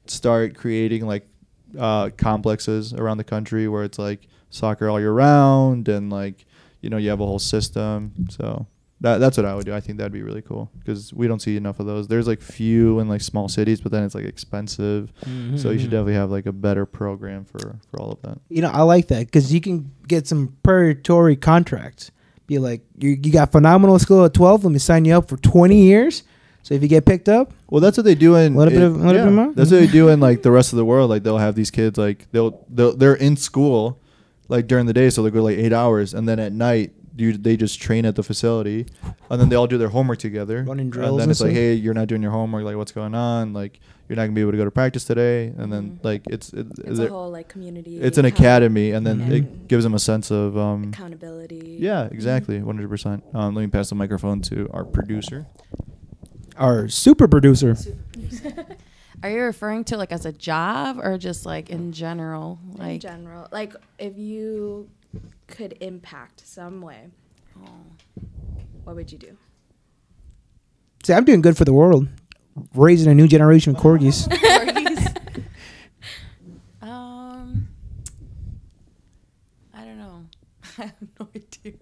start 0.08 0.56
creating 0.56 1.06
like 1.08 1.28
uh, 1.78 2.10
complexes 2.18 2.94
around 2.94 3.18
the 3.18 3.24
country 3.24 3.68
where 3.68 3.84
it's 3.84 3.98
like 4.00 4.28
soccer 4.50 4.90
all 4.90 5.00
year 5.00 5.12
round, 5.14 5.88
and 5.88 6.10
like 6.12 6.46
you 6.82 6.90
know 6.90 6.98
you 6.98 7.10
have 7.10 7.20
a 7.22 7.26
whole 7.26 7.40
system. 7.40 8.14
So 8.30 8.68
That 9.06 9.20
that's 9.20 9.38
what 9.38 9.46
I 9.46 9.54
would 9.56 9.66
do. 9.66 9.74
I 9.74 9.80
think 9.80 9.98
that'd 9.98 10.12
be 10.12 10.22
really 10.24 10.42
cool 10.42 10.70
because 10.80 11.14
we 11.14 11.28
don't 11.28 11.42
see 11.42 11.56
enough 11.58 11.80
of 11.80 11.86
those. 11.86 12.08
There's 12.08 12.28
like 12.28 12.42
few 12.42 13.00
in 13.00 13.08
like 13.08 13.22
small 13.22 13.48
cities, 13.48 13.80
but 13.82 13.92
then 13.92 14.04
it's 14.04 14.16
like 14.16 14.26
expensive. 14.26 15.12
Mm-hmm. 15.26 15.58
So 15.58 15.70
you 15.72 15.80
should 15.80 15.92
definitely 15.92 16.16
have 16.16 16.32
like 16.32 16.46
a 16.48 16.52
better 16.52 16.86
program 16.86 17.46
for 17.46 17.60
for 17.90 18.02
all 18.02 18.12
of 18.12 18.22
that. 18.24 18.40
You 18.50 18.62
know, 18.62 18.70
I 18.72 18.82
like 18.82 19.08
that 19.10 19.28
because 19.28 19.54
you 19.54 19.62
can 19.62 19.92
get 20.08 20.28
some 20.28 20.56
predatory 20.64 21.36
contracts. 21.36 22.12
Be 22.48 22.60
like, 22.60 22.82
you, 23.00 23.10
you 23.12 23.32
got 23.32 23.52
phenomenal 23.52 23.98
skill 23.98 24.24
at 24.26 24.34
12. 24.36 24.66
Let 24.66 24.72
me 24.72 24.78
sign 24.80 25.04
you 25.06 25.16
up 25.18 25.28
for 25.30 25.38
20 25.38 25.82
years. 25.82 26.22
So 26.62 26.74
if 26.76 26.82
you 26.84 26.88
get 26.88 27.06
picked 27.06 27.28
up, 27.30 27.54
Well, 27.70 27.82
that's 27.82 27.98
what 27.98 28.06
they 28.06 28.14
do 28.16 28.36
in. 28.36 28.54
a 28.54 28.58
Little 28.58 28.72
bit 28.72 28.82
in- 28.82 28.88
of- 28.88 28.98
little 28.98 29.26
bit 29.26 29.34
more? 29.34 29.54
That's 29.54 29.72
what 29.72 29.80
they 29.80 29.88
do 29.88 30.10
in 30.14 30.20
like 30.20 30.42
the 30.44 30.52
rest 30.52 30.72
of 30.74 30.78
the 30.78 30.86
world. 30.86 31.10
Like 31.10 31.24
they'll 31.24 31.38
have 31.40 31.56
these 31.56 31.70
kids 31.72 31.98
like 31.98 32.28
they'll 32.32 32.66
they'll 32.70 32.96
they're 32.96 33.16
in 33.16 33.36
school, 33.36 34.00
like 34.48 34.66
during 34.68 34.86
the 34.88 34.94
day, 34.94 35.10
so 35.10 35.22
they 35.24 35.30
go 35.32 35.42
like 35.44 35.58
eight 35.58 35.74
hours, 35.74 36.14
and 36.14 36.28
then 36.30 36.40
at 36.40 36.54
night 36.54 36.92
you 37.18 37.38
they 37.38 37.56
just 37.58 37.80
train 37.82 38.06
at 38.06 38.16
the 38.16 38.24
facility, 38.24 38.86
and 39.30 39.40
then 39.42 39.50
they 39.50 39.56
all 39.56 39.68
do 39.68 39.78
their 39.78 39.90
homework 39.90 40.20
together. 40.20 40.64
Running 40.68 40.90
drills. 40.90 40.90
and 40.90 40.92
drills 40.92 41.18
then 41.18 41.24
and 41.24 41.32
it's 41.32 41.42
like, 41.42 41.52
stuff? 41.52 41.58
hey, 41.58 41.74
you're 41.74 41.94
not 41.94 42.08
doing 42.08 42.22
your 42.22 42.32
homework. 42.32 42.64
Like, 42.66 42.76
what's 42.76 42.92
going 42.92 43.16
on? 43.16 43.54
Like, 43.54 43.80
you're 44.10 44.16
not 44.18 44.24
gonna 44.24 44.34
be 44.34 44.42
able 44.42 44.52
to 44.52 44.58
go 44.58 44.66
to 44.66 44.72
practice 44.72 45.06
today. 45.06 45.54
And 45.58 45.72
then 45.74 45.84
Mhm. 45.92 46.04
like 46.04 46.24
it's 46.28 46.52
it, 46.54 46.68
It's 46.84 46.98
they're- 47.00 47.08
a 47.08 47.12
whole 47.12 47.32
like 47.32 47.48
community. 47.48 48.00
it's 48.00 48.18
an 48.18 48.26
academy, 48.26 48.92
and 48.92 49.06
then 49.08 49.20
Mhm. 49.22 49.32
it 49.32 49.68
gives 49.68 49.84
them 49.84 49.94
a 49.94 50.00
sense 50.00 50.30
of 50.32 50.58
um. 50.58 50.90
accountability. 50.90 51.78
Yeah, 51.80 52.06
exactly, 52.12 52.62
one 52.62 52.76
hundred 52.76 52.90
percent. 52.90 53.24
Um, 53.34 53.56
let 53.56 53.62
me 53.62 53.68
pass 53.68 53.90
the 53.90 53.96
microphone 53.96 54.42
to 54.42 54.70
our 54.74 54.84
producer. 54.84 55.46
our 56.58 56.88
super 56.88 57.28
producer. 57.28 57.76
Are 59.24 59.30
you 59.30 59.42
referring 59.42 59.84
to 59.86 59.98
like 59.98 60.12
as 60.12 60.26
a 60.26 60.32
job 60.32 61.00
or 61.02 61.18
just 61.18 61.46
like 61.46 61.70
in 61.70 61.92
general? 61.92 62.60
Like 62.78 62.96
in 62.96 63.00
general, 63.00 63.48
like 63.52 63.74
if 63.98 64.18
you 64.18 64.90
could 65.48 65.78
impact 65.82 66.46
some 66.46 66.82
way, 66.82 67.10
what 68.84 68.96
would 68.96 69.12
you 69.12 69.18
do? 69.18 69.38
See, 71.04 71.14
I'm 71.14 71.26
doing 71.26 71.42
good 71.42 71.58
for 71.58 71.66
the 71.66 71.74
world, 71.74 72.08
raising 72.74 73.12
a 73.12 73.16
new 73.16 73.28
generation 73.28 73.76
of 73.76 73.82
corgis. 73.82 74.28
um, 76.82 77.68
I 79.74 79.86
don't 79.86 79.98
know. 79.98 80.26
I 80.78 80.82
have 80.84 80.96
no 81.20 81.28
idea. 81.36 81.74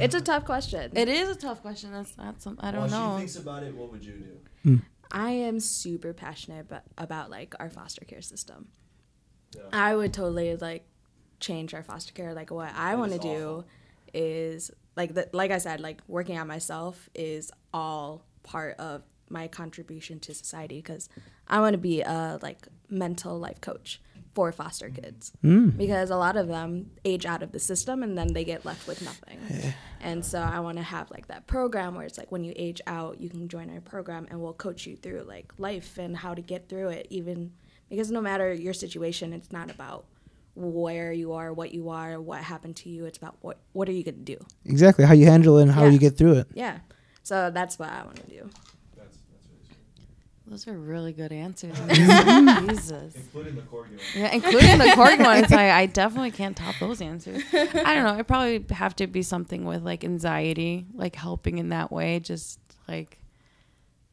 It's 0.00 0.14
a 0.14 0.20
tough 0.20 0.44
question. 0.44 0.92
It 0.94 1.08
is 1.08 1.30
a 1.30 1.34
tough 1.34 1.62
question. 1.62 1.92
That's 1.92 2.16
not 2.18 2.42
some. 2.42 2.58
I 2.60 2.70
don't 2.70 2.90
know. 2.90 3.24
about 3.40 3.62
it. 3.62 3.74
What 3.74 3.90
would 3.90 4.04
you 4.04 4.38
do? 4.64 4.80
I 5.10 5.30
am 5.30 5.60
super 5.60 6.14
passionate 6.14 6.60
about, 6.60 6.82
about 6.96 7.30
like 7.30 7.54
our 7.60 7.68
foster 7.68 8.04
care 8.04 8.22
system. 8.22 8.68
I 9.72 9.94
would 9.94 10.14
totally 10.14 10.56
like 10.56 10.86
change 11.42 11.74
our 11.74 11.82
foster 11.82 12.12
care. 12.14 12.32
Like 12.32 12.50
what 12.50 12.72
I 12.74 12.94
want 12.94 13.12
to 13.12 13.18
do 13.18 13.64
is 14.14 14.70
like 14.96 15.12
the, 15.14 15.28
like 15.32 15.50
I 15.50 15.58
said, 15.58 15.80
like 15.80 16.00
working 16.08 16.38
on 16.38 16.46
myself 16.46 17.08
is 17.14 17.50
all 17.74 18.24
part 18.42 18.76
of 18.78 19.02
my 19.28 19.48
contribution 19.48 20.20
to 20.20 20.34
society 20.34 20.76
because 20.76 21.08
I 21.48 21.60
want 21.60 21.74
to 21.74 21.78
be 21.78 22.02
a 22.02 22.38
like 22.42 22.66
mental 22.88 23.38
life 23.38 23.60
coach 23.60 24.00
for 24.34 24.50
foster 24.50 24.88
kids 24.88 25.30
Mm. 25.44 25.76
because 25.76 26.08
a 26.10 26.16
lot 26.16 26.36
of 26.36 26.48
them 26.48 26.90
age 27.04 27.26
out 27.26 27.42
of 27.42 27.52
the 27.52 27.58
system 27.58 28.02
and 28.02 28.16
then 28.16 28.32
they 28.32 28.44
get 28.44 28.64
left 28.64 28.86
with 28.86 29.02
nothing. 29.02 29.38
And 30.00 30.24
so 30.24 30.38
I 30.40 30.60
want 30.60 30.78
to 30.78 30.82
have 30.82 31.10
like 31.10 31.26
that 31.28 31.46
program 31.46 31.94
where 31.94 32.06
it's 32.06 32.16
like 32.18 32.32
when 32.32 32.42
you 32.44 32.52
age 32.56 32.80
out, 32.86 33.20
you 33.20 33.28
can 33.28 33.48
join 33.48 33.68
our 33.70 33.80
program 33.82 34.26
and 34.30 34.40
we'll 34.40 34.54
coach 34.54 34.86
you 34.86 34.96
through 34.96 35.24
like 35.28 35.52
life 35.58 35.98
and 35.98 36.16
how 36.16 36.32
to 36.34 36.40
get 36.42 36.68
through 36.68 36.88
it. 36.88 37.06
Even 37.10 37.52
because 37.90 38.10
no 38.10 38.20
matter 38.22 38.52
your 38.54 38.72
situation, 38.72 39.32
it's 39.34 39.52
not 39.52 39.70
about 39.70 40.06
where 40.54 41.12
you 41.12 41.32
are, 41.32 41.52
what 41.52 41.72
you 41.72 41.88
are, 41.90 42.20
what 42.20 42.42
happened 42.42 42.76
to 42.76 42.88
you. 42.90 43.06
It's 43.06 43.18
about 43.18 43.36
what 43.40 43.58
what 43.72 43.88
are 43.88 43.92
you 43.92 44.04
gonna 44.04 44.18
do? 44.18 44.36
Exactly 44.64 45.04
how 45.04 45.14
you 45.14 45.26
handle 45.26 45.58
it 45.58 45.62
and 45.62 45.72
how 45.72 45.84
Yeah. 45.84 45.90
you 45.90 45.98
get 45.98 46.16
through 46.16 46.34
it. 46.34 46.48
Yeah. 46.54 46.78
So 47.22 47.50
that's 47.50 47.78
what 47.78 47.88
I 47.90 48.02
want 48.04 48.16
to 48.16 48.26
do. 48.28 48.50
Those 50.46 50.68
are 50.68 50.76
really 50.76 51.12
good 51.14 51.32
answers. 51.32 51.78
Jesus. 51.88 53.14
Including 53.14 53.54
the 53.54 53.62
corgi. 53.62 53.98
Yeah, 54.14 54.34
including 54.34 54.76
the 54.78 54.84
corgi 54.86 55.24
one. 55.24 55.38
It's 55.38 55.50
like 55.50 55.70
I 55.70 55.86
definitely 56.00 56.32
can't 56.32 56.54
top 56.56 56.74
those 56.78 57.00
answers. 57.00 57.42
I 57.54 57.94
don't 57.94 58.04
know. 58.04 58.18
It 58.18 58.26
probably 58.26 58.64
have 58.70 58.94
to 58.96 59.06
be 59.06 59.22
something 59.22 59.64
with 59.64 59.82
like 59.82 60.04
anxiety, 60.04 60.84
like 60.94 61.16
helping 61.16 61.56
in 61.58 61.70
that 61.70 61.90
way. 61.90 62.20
Just 62.20 62.58
like 62.86 63.18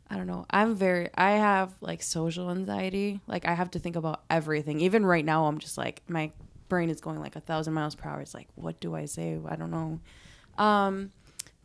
I 0.09 0.15
don't 0.17 0.27
know. 0.27 0.45
I'm 0.49 0.75
very. 0.75 1.09
I 1.15 1.31
have 1.31 1.73
like 1.81 2.01
social 2.01 2.49
anxiety. 2.49 3.21
Like 3.27 3.45
I 3.45 3.53
have 3.53 3.71
to 3.71 3.79
think 3.79 3.95
about 3.95 4.23
everything. 4.29 4.79
Even 4.81 5.05
right 5.05 5.23
now, 5.23 5.45
I'm 5.45 5.59
just 5.59 5.77
like 5.77 6.01
my 6.07 6.31
brain 6.67 6.89
is 6.89 7.01
going 7.01 7.19
like 7.19 7.35
a 7.35 7.39
thousand 7.41 7.73
miles 7.73 7.95
per 7.95 8.09
hour. 8.09 8.21
It's 8.21 8.33
like, 8.33 8.47
what 8.55 8.79
do 8.79 8.95
I 8.95 9.05
say? 9.05 9.37
I 9.47 9.55
don't 9.55 9.71
know. 9.71 9.99
Um, 10.63 11.11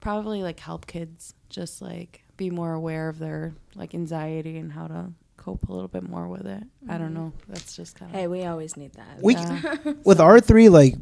probably 0.01 0.43
like 0.43 0.61
help 0.61 0.87
kids. 0.87 1.35
Just 1.49 1.81
like 1.81 2.25
be 2.37 2.51
more 2.51 2.73
aware 2.75 3.09
of 3.09 3.19
their 3.19 3.55
like 3.75 3.95
anxiety 3.95 4.59
and 4.59 4.73
how 4.73 4.89
to 4.89 5.13
cope 5.37 5.69
a 5.69 5.73
little 5.73 5.89
bit 5.89 6.03
more 6.03 6.29
with 6.29 6.47
it. 6.47 6.63
I 6.89 6.99
don't 6.99 7.15
know. 7.15 7.33
That's 7.49 7.77
just 7.77 7.97
kind 7.97 8.11
of. 8.11 8.19
Hey, 8.19 8.27
we 8.27 8.45
always 8.45 8.77
need 8.77 8.93
that. 8.95 9.23
We 9.23 9.35
Yeah. 9.35 9.75
with 10.05 10.21
our 10.21 10.41
three 10.41 10.69
like 10.69 10.95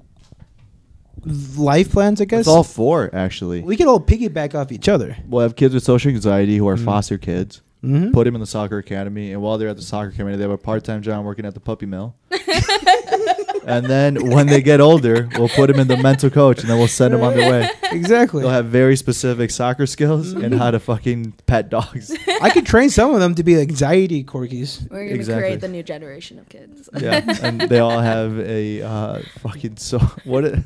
life 1.25 1.93
plans, 1.93 2.21
I 2.21 2.25
guess 2.25 2.41
It's 2.41 2.49
all 2.49 2.65
four 2.65 3.11
actually. 3.15 3.63
we 3.63 3.77
can 3.77 3.89
all 3.89 4.01
piggyback 4.01 4.55
off 4.55 4.73
each 4.73 4.89
other. 4.89 5.17
We'll 5.27 5.43
have 5.43 5.57
kids 5.57 5.75
with 5.75 5.85
social 5.85 6.11
anxiety 6.11 6.57
who 6.57 6.69
are 6.69 6.77
foster 6.77 7.19
kids. 7.19 7.61
Mm-hmm. 7.85 8.13
Put 8.13 8.25
them 8.25 8.37
in 8.37 8.41
the 8.41 8.47
soccer 8.47 8.79
academy, 8.79 9.33
and 9.33 9.43
while 9.43 9.59
they're 9.59 9.69
at 9.69 9.75
the 9.77 9.83
soccer 9.83 10.11
academy, 10.11 10.37
they 10.37 10.43
have 10.43 10.53
a 10.53 10.57
part-time 10.59 11.03
job 11.03 11.25
working 11.25 11.45
at 11.45 11.53
the 11.55 11.59
puppy 11.59 11.85
mill. 11.85 12.15
and 13.67 13.87
then 13.87 14.31
when 14.31 14.47
they 14.47 14.63
get 14.63 14.81
older, 14.81 15.29
we'll 15.37 15.49
put 15.49 15.67
them 15.69 15.81
in 15.81 15.89
the 15.89 15.97
mental 15.97 16.31
coach, 16.31 16.61
and 16.61 16.71
then 16.71 16.79
we'll 16.79 16.87
send 16.87 17.13
them 17.13 17.23
on 17.23 17.37
their 17.37 17.51
way. 17.51 17.69
exactly. 17.91 18.43
They'll 18.43 18.53
have 18.53 18.67
very 18.67 18.95
specific 18.97 19.51
soccer 19.51 19.87
skills 19.87 20.33
and 20.33 20.55
how 20.55 20.71
to 20.71 20.79
fucking 20.79 21.33
pet 21.47 21.71
dogs. 21.71 22.17
I 22.41 22.51
could 22.51 22.67
train 22.67 22.89
some 22.89 23.15
of 23.15 23.21
them 23.21 23.35
to 23.35 23.43
be 23.43 23.59
anxiety 23.61 24.23
corgis. 24.25 24.89
We're 24.89 25.05
gonna 25.07 25.15
Exactly. 25.17 25.43
create 25.43 25.61
the 25.61 25.69
new 25.69 25.83
generation 25.83 26.39
of 26.39 26.49
kids. 26.49 26.89
Yeah, 26.97 27.23
and 27.43 27.61
they 27.63 27.81
all 27.81 27.99
have 27.99 28.39
a 28.39 28.83
uh, 28.83 29.23
fucking 29.41 29.77
so 29.79 29.99
what 30.25 30.45
a, 30.45 30.65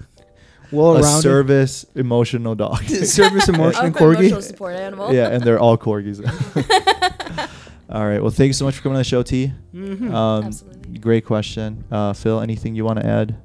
Well 0.73 0.97
a 0.97 1.21
service 1.23 1.87
emotional 1.95 2.55
dog. 2.55 2.83
service 2.85 3.49
emotional 3.55 3.87
Of 3.87 3.93
corgi. 3.95 4.19
emotional 4.19 4.43
support 4.43 4.75
animal. 4.77 5.15
yeah, 5.15 5.29
and 5.29 5.43
they're 5.43 5.59
all 5.61 5.79
corgis. 5.79 6.21
all 7.91 8.07
right. 8.07 8.21
Well, 8.21 8.31
thank 8.31 8.49
you 8.49 8.53
so 8.53 8.65
much 8.65 8.77
for 8.77 8.83
coming 8.83 8.97
on 8.97 9.01
the 9.01 9.05
show, 9.05 9.23
T. 9.23 9.53
Mhm. 9.75 10.13
Um, 10.13 10.45
Absolutely. 10.45 10.99
Great 10.99 11.25
question, 11.25 11.85
uh, 11.91 12.13
Phil. 12.13 12.41
Anything 12.41 12.75
you 12.75 12.85
want 12.85 12.99
to 13.01 13.07
add? 13.07 13.37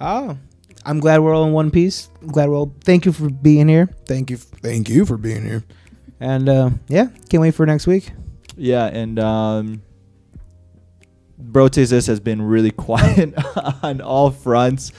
Oh, 0.00 0.36
I'm 0.84 0.98
glad 1.00 1.20
we're 1.20 1.34
all 1.34 1.44
in 1.44 1.52
one 1.52 1.70
piece. 1.70 2.08
I'm 2.20 2.28
glad 2.28 2.48
we're 2.48 2.56
all. 2.56 2.74
Thank 2.82 3.06
you 3.06 3.12
for 3.12 3.28
being 3.30 3.68
here. 3.68 3.88
Thank 4.06 4.30
you. 4.30 4.36
Thank 4.36 4.88
you 4.88 5.04
for 5.04 5.16
being 5.16 5.42
here. 5.44 5.64
And 6.20 6.48
uh, 6.48 6.70
yeah, 6.88 7.08
can't 7.28 7.40
wait 7.42 7.54
for 7.54 7.64
next 7.66 7.86
week. 7.86 8.12
Yeah, 8.56 8.86
and 8.86 9.18
um, 9.18 9.82
Bro 11.38 11.68
Tastes 11.68 12.06
has 12.06 12.20
been 12.20 12.40
really 12.42 12.70
quiet 12.70 13.34
on 13.82 14.00
all 14.00 14.30
fronts 14.30 14.92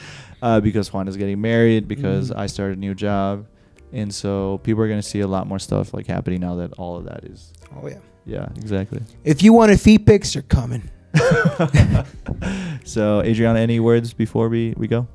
uh, 0.45 0.59
because 0.61 0.93
Juan 0.93 1.07
is 1.07 1.17
getting 1.17 1.41
married, 1.41 1.87
because 1.87 2.29
Mhm. 2.29 2.37
I 2.37 2.45
started 2.47 2.77
a 2.77 2.79
new 2.79 2.93
job. 2.93 3.47
And 3.91 4.13
so 4.13 4.59
people 4.63 4.83
are 4.83 4.87
going 4.87 4.99
to 5.01 5.09
see 5.13 5.21
a 5.21 5.27
lot 5.27 5.47
more 5.47 5.59
stuff 5.59 5.93
like 5.93 6.05
happening 6.07 6.41
now 6.41 6.55
that 6.55 6.73
all 6.73 6.97
of 6.97 7.05
that 7.05 7.23
is. 7.23 7.51
Oh 7.75 7.87
yeah. 7.87 7.99
Yeah, 8.25 8.47
exactly. 8.57 9.01
If 9.23 9.41
you 9.43 9.53
want 9.53 9.71
a 9.71 9.77
feet 9.77 10.05
pics, 10.05 10.33
they're 10.33 10.41
coming. 10.43 10.83
so, 12.83 13.21
Adriana, 13.21 13.59
any 13.59 13.79
words 13.79 14.13
before 14.13 14.49
we, 14.49 14.73
we 14.77 14.87
go? 14.87 15.07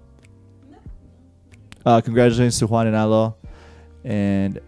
Uh, 1.85 2.01
congratulations 2.01 2.59
to 2.59 2.66
Juan 2.66 2.86
and 2.86 2.97
Alo. 2.97 3.36
And 4.05 4.61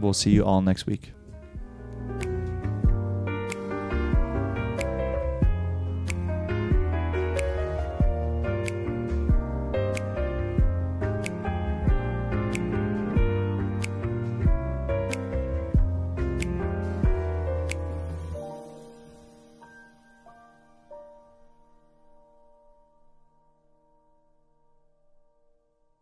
we'll 0.00 0.12
see 0.14 0.30
you 0.30 0.44
all 0.44 0.62
next 0.62 0.86
week. 0.86 1.12